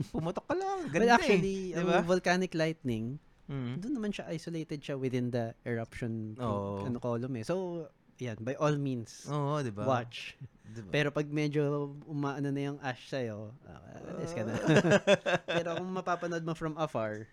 pumutok 0.10 0.50
ka 0.50 0.58
lang. 0.58 0.90
Ganda 0.90 1.06
But 1.06 1.22
actually, 1.22 1.72
eh. 1.72 1.80
Diba? 1.80 2.02
volcanic 2.02 2.52
lightning, 2.52 3.22
Mm. 3.46 3.78
doon 3.78 3.94
naman 3.94 4.10
siya 4.10 4.26
isolated 4.34 4.82
siya 4.82 4.98
within 4.98 5.30
the 5.30 5.54
eruption 5.62 6.34
Oo. 6.42 6.82
ano 6.82 6.98
column 6.98 7.38
eh. 7.38 7.46
So, 7.46 7.86
yan, 8.18 8.42
by 8.42 8.58
all 8.58 8.74
means, 8.74 9.30
Oo, 9.30 9.62
di 9.62 9.70
ba? 9.70 9.86
watch. 9.86 10.34
Diba? 10.66 10.90
Pero 10.90 11.08
pag 11.14 11.30
medyo 11.30 11.62
umaano 12.10 12.50
na 12.50 12.74
yung 12.74 12.82
ash 12.82 13.06
sa'yo, 13.06 13.54
uh, 13.54 14.18
alis 14.18 14.34
ka 14.34 14.50
na. 14.50 14.58
Pero 15.62 15.78
kung 15.78 15.94
mapapanood 15.94 16.42
mo 16.42 16.58
from 16.58 16.74
afar, 16.74 17.30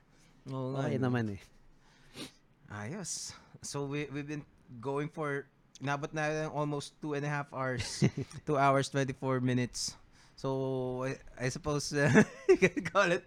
Oo 0.52 0.76
nga, 0.76 0.84
okay 0.84 1.00
no? 1.00 1.08
naman 1.08 1.32
eh. 1.32 1.40
Ayos. 2.68 3.32
So, 3.64 3.88
we, 3.88 4.04
we've 4.12 4.28
been 4.28 4.44
going 4.84 5.08
for, 5.08 5.48
nabot 5.82 6.14
na 6.14 6.46
almost 6.54 6.94
two 7.02 7.18
and 7.18 7.26
a 7.26 7.28
half 7.28 7.50
hours. 7.50 8.06
two 8.46 8.56
hours, 8.56 8.88
24 8.88 9.42
minutes. 9.42 9.98
So, 10.38 11.04
I, 11.04 11.18
I 11.38 11.48
suppose 11.50 11.92
uh, 11.92 12.08
you 12.48 12.56
can 12.56 12.82
call 12.86 13.10
it, 13.10 13.26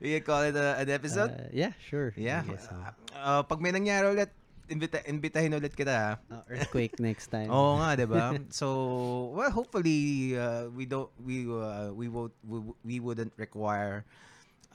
we 0.00 0.14
can 0.16 0.22
call 0.22 0.42
it 0.44 0.56
uh, 0.56 0.76
an 0.78 0.88
episode. 0.88 1.32
Uh, 1.32 1.48
yeah, 1.52 1.72
sure. 1.80 2.12
Yeah. 2.16 2.44
so. 2.56 2.76
Uh, 3.12 3.42
pag 3.42 3.60
may 3.60 3.72
nangyari 3.72 4.08
ulit, 4.08 4.30
imbita, 4.68 5.02
imbitahin 5.04 5.52
ulit 5.52 5.74
kita, 5.74 5.92
ha? 5.92 6.12
Uh, 6.30 6.44
earthquake 6.48 6.96
next 7.00 7.28
time. 7.28 7.50
Oo 7.50 7.76
nga, 7.80 7.92
'di 7.98 8.06
ba? 8.08 8.36
So, 8.52 9.32
well, 9.36 9.50
hopefully 9.50 10.32
uh, 10.38 10.70
we 10.72 10.86
don't 10.86 11.10
we 11.20 11.44
uh, 11.44 11.92
we 11.92 12.08
won't 12.08 12.32
we, 12.46 12.56
we 12.84 12.96
wouldn't 13.00 13.34
require 13.36 14.04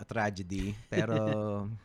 a 0.02 0.06
tragedy, 0.06 0.74
pero 0.94 1.16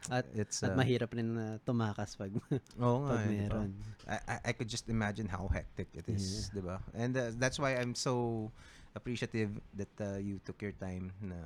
At, 0.09 0.25
it's 0.39 0.62
at 0.62 0.73
uh, 0.73 0.78
mahirap 0.78 1.12
rin 1.12 1.35
na 1.36 1.47
tumakas 1.61 2.17
pag, 2.17 2.33
Oo 2.81 3.05
nga, 3.05 3.15
pag 3.15 3.23
eh, 3.27 3.33
'di 3.36 3.45
ba? 3.51 3.62
meron. 3.62 3.70
I, 4.07 4.17
I 4.25 4.36
I 4.49 4.53
could 4.55 4.70
just 4.70 4.86
imagine 4.89 5.27
how 5.28 5.51
hectic 5.51 5.91
it 5.93 6.07
is, 6.09 6.49
Yeah. 6.49 6.55
'di 6.55 6.62
ba? 6.62 6.78
And 6.95 7.12
uh, 7.12 7.35
that's 7.36 7.59
why 7.59 7.75
I'm 7.77 7.93
so 7.99 8.49
appreciative 8.95 9.61
that 9.77 9.93
uh, 10.01 10.17
you 10.23 10.41
took 10.47 10.62
your 10.62 10.73
time 10.73 11.12
na 11.20 11.36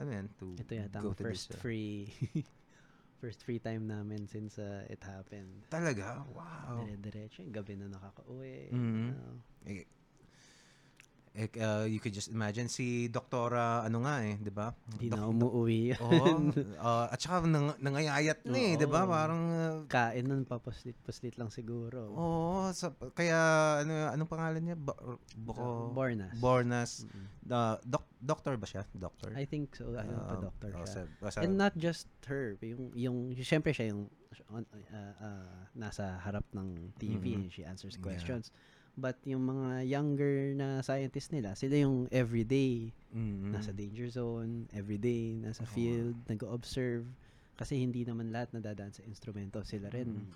ano 0.00 0.10
yan, 0.10 0.26
to 0.42 0.56
Ito 0.58 0.72
yata 0.74 0.98
go 0.98 1.12
to 1.14 1.22
first 1.22 1.52
this. 1.52 1.54
uh, 1.54 1.60
free 1.62 2.10
first 3.22 3.44
free 3.44 3.60
time 3.60 3.86
namin 3.86 4.26
since 4.28 4.56
uh, 4.58 4.84
it 4.88 5.00
happened. 5.04 5.64
Talaga? 5.68 6.24
Wow. 6.32 6.84
Dire-diretso, 6.84 7.40
yung 7.44 7.54
gabi 7.54 7.74
na 7.76 7.88
nakaka-uwi. 7.92 8.72
Mhm. 8.72 9.12
ano. 9.12 9.40
Eh, 9.66 9.84
eh, 11.36 11.52
uh, 11.60 11.84
you 11.84 12.00
could 12.00 12.10
just 12.10 12.32
imagine 12.32 12.64
si 12.66 13.06
Doktora 13.06 13.84
ano 13.84 14.00
nga 14.02 14.24
eh, 14.24 14.34
'di 14.34 14.48
ba? 14.48 14.72
Hindi 14.88 15.12
na 15.12 15.28
umuwi. 15.28 15.92
Oo. 16.00 16.48
ah, 16.80 17.12
at 17.12 17.20
saka 17.20 17.44
nang, 17.44 17.76
nangayayat 17.76 18.48
na 18.48 18.56
eh, 18.56 18.74
'di 18.74 18.88
ba? 18.88 19.04
Parang 19.04 19.42
uh, 19.46 19.76
Kain 19.84 20.24
nun, 20.24 20.48
papaslit-paslit 20.48 21.36
lang 21.36 21.52
siguro. 21.52 22.08
Oo, 22.10 22.72
sa, 22.72 22.88
kaya 23.12 23.36
ano 23.84 23.92
anong 24.08 24.30
pangalan 24.32 24.64
niya? 24.64 24.76
Bo, 24.80 24.96
Boko, 25.36 25.92
Bornas. 25.92 26.32
Bornas. 26.40 26.90
Mm-mm. 27.04 27.24
Uh, 27.46 27.76
doc, 27.84 28.08
doctor 28.16 28.56
ba 28.56 28.64
siya? 28.64 28.82
Doctor. 28.90 29.30
I 29.36 29.44
think 29.44 29.76
so. 29.76 29.92
Ano 29.92 30.16
pa, 30.24 30.34
Um, 30.34 30.42
doctor 30.42 30.70
oh, 30.72 30.82
siya. 30.82 31.04
sa- 31.04 31.10
basta- 31.20 31.44
And 31.44 31.54
not 31.54 31.76
just 31.76 32.08
her. 32.26 32.56
Yung, 32.64 32.90
yung, 32.96 33.16
syempre 33.36 33.76
siya 33.76 33.92
yung 33.92 34.08
uh, 34.50 34.64
uh, 35.20 35.68
nasa 35.76 36.16
harap 36.24 36.48
ng 36.56 36.96
TV 36.96 37.36
Mhm. 37.36 37.36
and 37.36 37.46
she 37.52 37.60
answers 37.60 38.00
Yeah. 38.00 38.40
But 38.96 39.20
yung 39.22 39.44
mga 39.44 39.84
younger 39.84 40.56
na 40.56 40.80
scientists 40.80 41.28
nila, 41.28 41.52
sila 41.52 41.76
yung 41.78 42.08
everyday 42.08 42.96
Mm. 43.12 43.52
nasa 43.52 43.70
danger 43.70 44.08
zone, 44.08 44.64
everyday 44.72 45.36
nasa 45.36 45.62
Oo. 45.62 45.70
field, 45.70 46.16
nag-observe. 46.26 47.04
Kasi 47.54 47.76
hindi 47.76 48.02
naman 48.02 48.28
lahat 48.28 48.52
nadadaan 48.52 48.90
sa 48.90 49.04
instrumento. 49.04 49.60
Sila 49.62 49.88
rin. 49.88 50.16
Mm. 50.16 50.32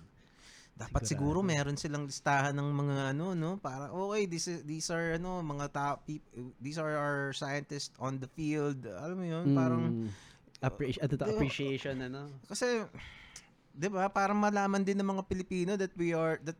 Dapat 0.71 1.03
siguro 1.03 1.41
Sigurado. 1.41 1.51
meron 1.51 1.75
silang 1.75 2.05
listahan 2.05 2.55
ng 2.55 2.69
mga 2.71 2.95
ano 3.11 3.35
no 3.35 3.59
para 3.59 3.91
okay 3.91 4.23
this 4.23 4.47
is, 4.47 4.63
these 4.63 4.87
are 4.87 5.19
ano 5.19 5.43
mga 5.43 5.67
top 5.69 6.07
these 6.57 6.79
are 6.79 6.95
our 6.95 7.35
scientists 7.35 7.91
on 7.99 8.17
the 8.17 8.29
field 8.31 8.79
alam 8.87 9.19
mo 9.19 9.25
yun 9.27 9.45
parang 9.51 9.83
Mm. 9.83 10.09
Appreci- 10.63 11.01
ano 11.01 11.11
to, 11.11 11.25
appreciation, 11.27 11.95
ano? 11.99 12.21
kasi 12.47 12.87
'di 13.73 13.87
ba 13.89 14.07
para 14.07 14.31
malaman 14.31 14.81
din 14.81 14.95
ng 14.95 15.09
mga 15.11 15.23
Pilipino 15.27 15.71
that 15.75 15.91
we 15.93 16.15
are 16.15 16.39
that 16.39 16.55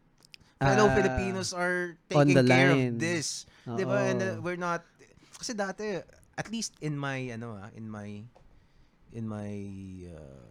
fellow 0.61 0.87
Ah, 0.87 0.93
Filipinos 0.93 1.49
are 1.51 1.97
taking 2.05 2.37
the 2.37 2.45
care 2.45 2.71
line. 2.71 2.93
of 2.93 3.01
this 3.01 3.27
'di 3.63 3.83
ba 3.83 3.97
and 4.05 4.19
uh, 4.19 4.37
we're 4.39 4.55
not 4.55 4.85
kasi 5.33 5.51
dati 5.51 5.99
at 6.33 6.47
least 6.47 6.77
in 6.79 6.93
my 6.93 7.29
ano 7.29 7.57
ah, 7.57 7.69
in 7.73 7.85
my 7.85 8.21
in 9.11 9.25
my 9.25 9.51
uh, 10.07 10.47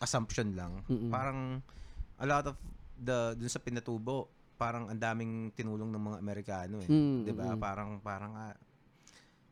assumption 0.00 0.54
lang 0.54 0.80
Mm-mm. 0.86 1.10
parang 1.10 1.60
a 2.16 2.24
lot 2.24 2.46
of 2.46 2.56
the 2.96 3.34
dun 3.34 3.48
sa 3.48 3.58
pinatubo 3.58 4.28
parang 4.54 4.86
ang 4.86 4.96
daming 4.96 5.32
tinulong 5.50 5.88
ng 5.88 6.02
mga 6.04 6.16
Amerikano 6.18 6.76
eh 6.78 6.88
Mm, 6.88 7.24
'di 7.24 7.32
ba 7.32 7.52
parang 7.56 7.98
parang 7.98 8.32
ah, 8.34 8.54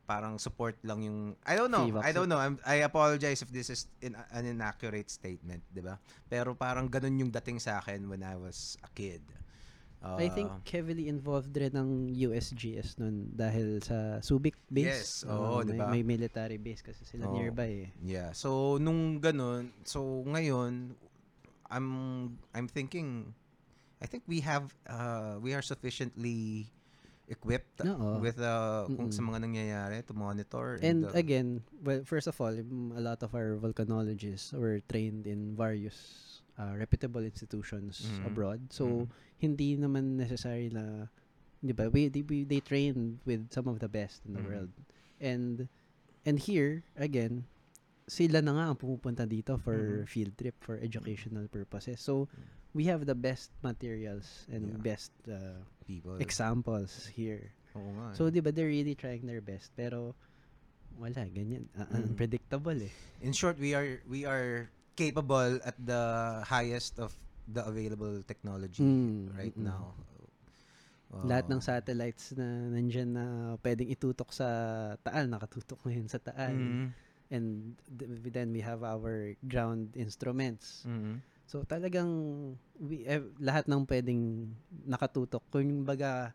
parang 0.05 0.41
support 0.41 0.73
lang 0.83 1.05
yung 1.05 1.19
I 1.45 1.53
don't 1.53 1.69
know. 1.69 1.85
I 2.01 2.11
don't 2.11 2.27
know 2.27 2.41
I'm, 2.41 2.57
I 2.65 2.81
apologize 2.81 3.41
if 3.41 3.53
this 3.53 3.69
is 3.69 3.85
in, 3.99 4.17
an 4.33 4.45
inaccurate 4.45 5.09
statement 5.09 5.61
'di 5.69 5.81
ba 5.81 6.01
pero 6.25 6.53
parang 6.53 6.89
ganun 6.89 7.19
yung 7.19 7.31
dating 7.31 7.61
sa 7.61 7.77
akin 7.77 8.09
when 8.09 8.25
I 8.25 8.33
was 8.35 8.81
a 8.81 8.89
kid 8.89 9.21
I 9.99 10.31
think 10.31 10.47
Uh, 10.47 10.63
heavily 10.71 11.11
involved 11.11 11.51
rin 11.59 11.75
ng 11.75 11.91
USGS 12.15 13.03
nun 13.03 13.35
dahil 13.35 13.83
sa 13.83 14.23
Subic 14.23 14.55
Yes, 14.71 14.71
base. 14.71 15.27
oo, 15.27 15.59
Uh, 15.59 15.67
may, 15.67 15.75
diba? 15.75 15.87
may 15.91 16.03
military 16.07 16.59
base 16.59 16.83
kasi 16.87 17.03
sila 17.03 17.27
Oo. 17.27 17.35
nearby 17.35 17.71
eh. 17.87 17.89
Yeah. 17.99 18.31
So 18.31 18.79
nung 18.79 19.19
ganun, 19.19 19.75
so 19.83 20.23
ngayon 20.23 20.95
I'm 21.67 21.89
I'm 22.55 22.71
thinking 22.71 23.35
I 23.99 24.07
think 24.07 24.23
we 24.31 24.39
have 24.47 24.71
uh 24.87 25.43
we 25.43 25.51
are 25.53 25.63
sufficiently 25.63 26.71
equipped 27.29 27.83
Oo. 27.85 28.23
with 28.23 28.39
uh 28.39 28.87
kung 28.89 29.11
Mm-mm. 29.11 29.13
sa 29.13 29.21
mga 29.21 29.39
nangyayari 29.45 29.99
to 30.07 30.15
monitor 30.15 30.79
And 30.79 31.05
uh, 31.05 31.13
again, 31.13 31.67
well, 31.83 32.07
first 32.07 32.31
of 32.31 32.39
all, 32.39 32.55
a 32.55 33.03
lot 33.03 33.21
of 33.27 33.35
our 33.35 33.59
volcanologists 33.59 34.55
were 34.55 34.79
trained 34.87 35.27
in 35.27 35.59
various 35.59 35.99
uh, 36.55 36.73
reputable 36.79 37.21
institutions 37.27 38.01
Mhm. 38.01 38.27
abroad. 38.31 38.61
So, 38.71 39.11
Mhm. 39.11 39.27
Hindi 39.39 39.79
naman 39.79 40.19
necessary 40.19 40.69
na, 40.69 41.07
di 41.59 41.73
ba, 41.73 41.89
we, 41.89 42.07
they, 42.09 42.23
we- 42.23 42.45
they 42.47 42.61
train 42.61 43.19
with 43.25 43.51
some 43.51 43.67
of 43.67 43.79
the 43.79 43.89
best 43.89 44.23
in 44.27 44.35
the 44.35 44.43
Mhm. 44.43 44.49
world. 44.51 44.73
And, 45.19 45.67
and 46.27 46.39
here, 46.39 46.83
again, 46.95 47.47
sila 48.07 48.43
na 48.43 48.53
nga 48.55 48.65
ang 48.73 48.79
pumupunta 48.79 49.27
dito 49.27 49.59
for 49.59 50.03
Mhm. 50.03 50.09
field 50.09 50.35
trip, 50.39 50.57
for 50.63 50.79
educational 50.79 51.47
purposes. 51.47 52.01
So, 52.01 52.27
we 52.75 52.87
have 52.91 53.07
the 53.07 53.17
best 53.17 53.51
materials 53.63 54.47
and 54.51 54.77
Yeah. 54.77 54.83
best 54.83 55.13
uh, 55.27 55.63
people. 55.87 56.21
examples 56.21 57.09
here. 57.15 57.53
Oo 57.75 57.91
nga. 57.97 58.07
So, 58.15 58.29
di 58.29 58.41
ba, 58.45 58.51
they're 58.53 58.69
really 58.71 58.95
trying 58.95 59.25
their 59.25 59.41
best. 59.41 59.73
Pero, 59.75 60.15
wala, 60.99 61.25
ganyan. 61.31 61.71
Uh, 61.79 61.87
Mm. 61.95 62.13
Unpredictable 62.13 62.79
eh. 62.83 62.93
in 63.23 63.33
short, 63.33 63.59
we 63.59 63.73
are 63.75 64.03
we 64.07 64.27
are 64.27 64.67
capable 64.99 65.63
at 65.63 65.79
the 65.79 66.03
highest 66.45 66.99
of 66.99 67.15
the 67.49 67.65
available 67.65 68.23
technology 68.23 68.85
Mm, 68.85 69.33
right 69.35 69.57
mm-mm. 69.57 69.65
now. 69.65 69.97
Lahat 71.25 71.49
Uh, 71.49 71.51
ng 71.51 71.59
satellites 71.65 72.31
na 72.39 72.47
nandyan 72.71 73.11
na 73.11 73.25
pwedeng 73.65 73.91
itutok 73.91 74.31
sa 74.31 74.47
Taal, 75.03 75.27
nakatutok 75.27 75.81
ngayon 75.89 76.07
sa 76.07 76.21
Taal. 76.23 76.55
mm, 76.55 76.89
And 77.29 77.75
th- 77.99 78.33
then 78.33 78.53
we 78.55 78.61
have 78.63 78.81
our 78.87 79.35
ground 79.43 79.93
instruments. 79.99 80.87
mm, 80.87 81.19
So 81.49 81.65
talagang 81.65 82.11
we, 82.79 83.03
ev- 83.09 83.33
lahat 83.41 83.67
ng 83.67 83.83
pwedeng 83.89 84.53
nakatutok. 84.87 85.43
Kung 85.51 85.83
baga 85.83 86.31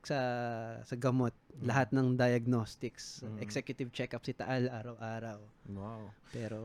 sa 0.00 0.20
sa 0.84 0.94
gamot, 0.96 1.34
Mm. 1.60 1.66
lahat 1.66 1.88
ng 1.92 2.16
diagnostics, 2.16 3.20
Mm. 3.20 3.36
executive 3.42 3.90
check-up 3.92 4.22
si 4.24 4.32
Taal 4.32 4.70
araw-araw. 4.70 5.40
wow. 5.68 6.14
Pero 6.32 6.60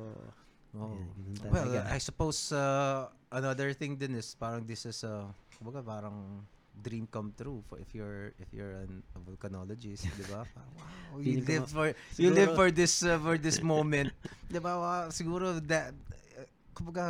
Oh. 0.75 0.99
Ayan, 1.47 1.51
Well. 1.51 1.87
I 1.87 1.99
suppose 1.99 2.51
uh, 2.51 3.07
another 3.31 3.71
thing 3.71 3.95
din 3.95 4.15
is 4.19 4.35
parang 4.35 4.67
this 4.67 4.83
is 4.83 5.03
uh, 5.07 5.27
kumbaga 5.55 5.79
parang 5.83 6.43
dream 6.75 7.07
come 7.07 7.31
true 7.39 7.63
for 7.71 7.79
if 7.79 7.95
you're 7.95 8.35
if 8.35 8.51
you're 8.51 8.75
an, 8.83 8.99
a 9.15 9.19
volcanologist, 9.23 10.03
'di 10.03 10.25
ba? 10.27 10.43
Wow, 10.43 11.23
you 11.23 11.39
live 11.39 11.71
for 11.71 11.95
you 12.19 12.29
live 12.35 12.51
for 12.53 12.67
this 12.67 12.99
uh, 12.99 13.15
for 13.23 13.39
this 13.39 13.63
moment. 13.63 14.11
'Di 14.51 14.59
ba? 14.59 14.75
Wow, 14.75 15.07
siguro 15.15 15.55
that 15.71 15.95
uh, 16.35 16.47
kumbaga 16.75 17.05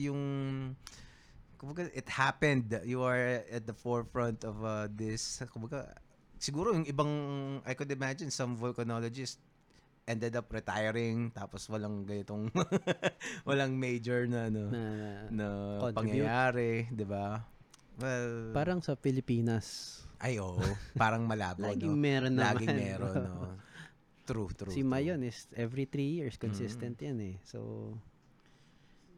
yung 0.00 0.20
kumbaga 1.60 1.92
it 1.92 2.08
happened. 2.08 2.72
You 2.88 3.04
are 3.04 3.44
at 3.52 3.68
the 3.68 3.76
forefront 3.76 4.48
of 4.48 4.56
uh, 4.64 4.88
this. 4.88 5.44
Kumbaga 5.52 5.92
siguro 6.40 6.72
yung 6.72 6.88
ibang 6.88 7.12
I 7.68 7.76
could 7.76 7.90
imagine 7.92 8.32
some 8.32 8.56
volcanologists 8.56 9.42
ended 10.08 10.32
up 10.32 10.48
retiring 10.48 11.28
tapos 11.36 11.68
walang 11.68 12.08
ganitong 12.08 12.48
walang 13.48 13.76
major 13.76 14.24
na 14.24 14.48
ano 14.48 14.72
na, 14.72 14.84
na 15.28 15.46
Contribute. 15.84 16.24
pangyayari, 16.24 16.72
'di 16.88 17.04
ba? 17.04 17.44
Well, 18.00 18.56
parang 18.56 18.80
sa 18.80 18.96
Pilipinas, 18.96 20.00
ay 20.24 20.40
oo, 20.40 20.56
parang 20.96 21.28
malabo 21.28 21.68
laging 21.68 21.92
no. 21.92 22.00
meron 22.00 22.32
naman. 22.34 22.56
Laging 22.56 22.76
meron 22.78 23.14
no. 23.20 23.36
True, 24.28 24.48
true. 24.52 24.72
si. 24.72 24.84
Mayon 24.84 25.24
is 25.24 25.48
every 25.56 25.88
three 25.88 26.20
years 26.20 26.36
consistent 26.36 27.00
yan 27.00 27.16
eh. 27.24 27.36
So, 27.48 27.96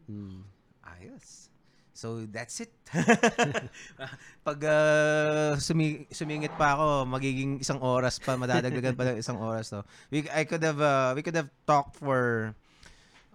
mm. 0.06 0.46
Ayos. 0.86 1.50
So 1.92 2.24
that's 2.26 2.62
it. 2.62 2.72
Pag 4.46 4.58
uh, 4.64 5.58
sumi- 5.58 6.06
sumingit 6.10 6.54
pa 6.54 6.78
ako, 6.78 6.88
magiging 7.10 7.60
isang 7.60 7.82
oras 7.82 8.22
pa, 8.22 8.38
madadagdagan 8.38 8.94
pa 8.96 9.04
ng 9.10 9.18
isang 9.20 9.36
oras 9.42 9.74
no. 9.74 9.84
We 10.08 10.24
I 10.30 10.46
could 10.46 10.62
have 10.62 10.80
uh, 10.80 11.12
we 11.12 11.20
could 11.20 11.36
have 11.36 11.50
talked 11.66 11.98
for 11.98 12.54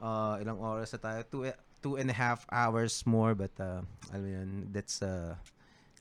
uh, 0.02 0.42
ilang 0.42 0.60
oras 0.60 0.96
na 0.96 1.00
tayo, 1.04 1.20
two 1.28 1.42
two 1.86 2.02
and 2.02 2.10
a 2.10 2.18
half 2.18 2.50
hours 2.50 3.06
more 3.06 3.38
but 3.38 3.54
uh, 3.62 3.86
alam 4.10 4.24
mo 4.24 4.30
yun, 4.32 4.50
that's 4.74 5.06
uh, 5.06 5.38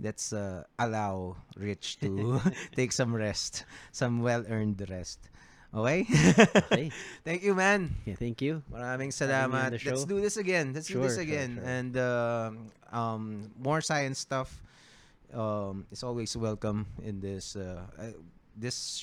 let's 0.00 0.32
uh, 0.32 0.64
allow 0.78 1.36
Rich 1.56 2.00
to 2.00 2.40
take 2.78 2.92
some 2.92 3.14
rest, 3.14 3.64
some 3.92 4.22
well-earned 4.22 4.80
rest. 4.88 5.20
Okay? 5.74 6.06
Okay. 6.70 6.90
Thank 7.26 7.42
you, 7.42 7.54
man. 7.54 7.94
Yeah, 8.06 8.14
thank 8.14 8.38
you. 8.40 8.62
Maraming 8.70 9.10
Having 9.10 9.50
me 9.50 9.58
on 9.58 9.70
salamat. 9.70 9.70
Let's 9.84 10.04
do 10.06 10.20
this 10.22 10.36
again. 10.38 10.70
Let's 10.72 10.86
do 10.86 11.02
this 11.02 11.18
Sure, 11.18 11.26
sure, 11.26 11.26
again. 11.26 11.50
sure. 11.58 11.66
And 11.66 11.92
um, 11.98 12.50
um, 12.94 13.24
more 13.58 13.80
science 13.82 14.18
stuff 14.22 14.54
um, 15.34 15.86
is 15.90 16.02
always 16.06 16.36
welcome 16.36 16.86
in 17.02 17.18
this. 17.20 17.56
Uh, 17.58 17.82
uh, 17.98 18.14
this 18.54 19.02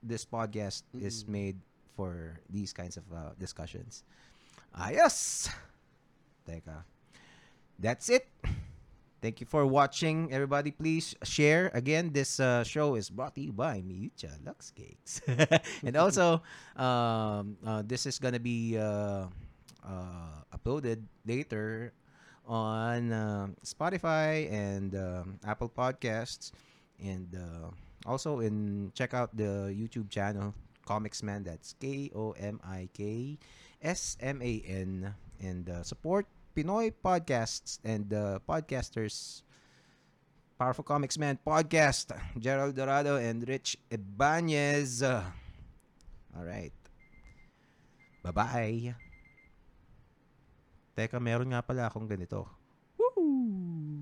this 0.00 0.24
podcast 0.24 0.88
is 0.96 1.24
Mm. 1.24 1.28
made 1.28 1.56
for 1.96 2.40
these 2.48 2.72
kinds 2.72 2.96
of 2.96 3.04
uh, 3.12 3.36
discussions. 3.36 4.00
Ayos! 4.72 5.48
Teka. 6.48 6.84
That's 7.76 8.08
it. 8.08 8.24
Thank 9.24 9.40
you 9.40 9.46
for 9.48 9.64
watching. 9.64 10.28
Everybody, 10.28 10.70
please 10.70 11.16
share. 11.24 11.72
Again, 11.72 12.12
this 12.12 12.38
uh, 12.38 12.62
show 12.64 12.96
is 13.00 13.08
brought 13.08 13.34
to 13.36 13.40
you 13.40 13.52
by 13.52 13.80
Miyucha 13.80 14.28
Lux 14.44 14.70
Cakes. 14.76 15.24
and 15.84 15.96
also, 15.96 16.44
um, 16.76 17.56
uh, 17.64 17.80
this 17.80 18.04
is 18.04 18.20
to 18.36 18.40
be 18.40 18.76
uh, 18.76 19.24
uh, 19.80 20.44
uploaded 20.52 21.00
later 21.24 21.92
on 22.44 23.12
uh, 23.12 23.48
Spotify 23.64 24.52
and 24.52 24.94
um, 24.94 25.40
Apple 25.48 25.72
Podcasts. 25.72 26.52
And 27.00 27.32
uh, 27.32 27.72
also, 28.04 28.40
in 28.40 28.92
check 28.94 29.14
out 29.14 29.32
the 29.32 29.72
YouTube 29.72 30.10
channel, 30.12 30.52
Comics 30.84 31.22
Man. 31.22 31.42
That's 31.42 31.72
K 31.80 32.12
O 32.14 32.32
M 32.36 32.60
I 32.62 32.88
K 32.92 33.38
S 33.80 34.18
M 34.20 34.42
A 34.42 34.62
N. 34.68 35.14
And 35.40 35.68
support 35.84 36.24
Pinoy 36.56 36.88
podcasts 36.88 37.76
and 37.84 38.08
uh, 38.16 38.40
podcasters. 38.48 39.44
Powerful 40.56 40.88
Comics 40.88 41.20
Man 41.20 41.36
podcast. 41.36 42.16
Gerald 42.40 42.72
Dorado 42.72 43.20
and 43.20 43.44
Rich 43.44 43.76
Ibanez. 43.92 45.04
All 45.04 45.20
right. 46.40 46.72
Bye-bye. 48.24 48.96
Teka, 50.96 51.20
meron 51.20 51.52
nga 51.52 51.60
pala 51.60 51.92
akong 51.92 52.08
ganito. 52.08 52.48
Woo! 52.96 53.95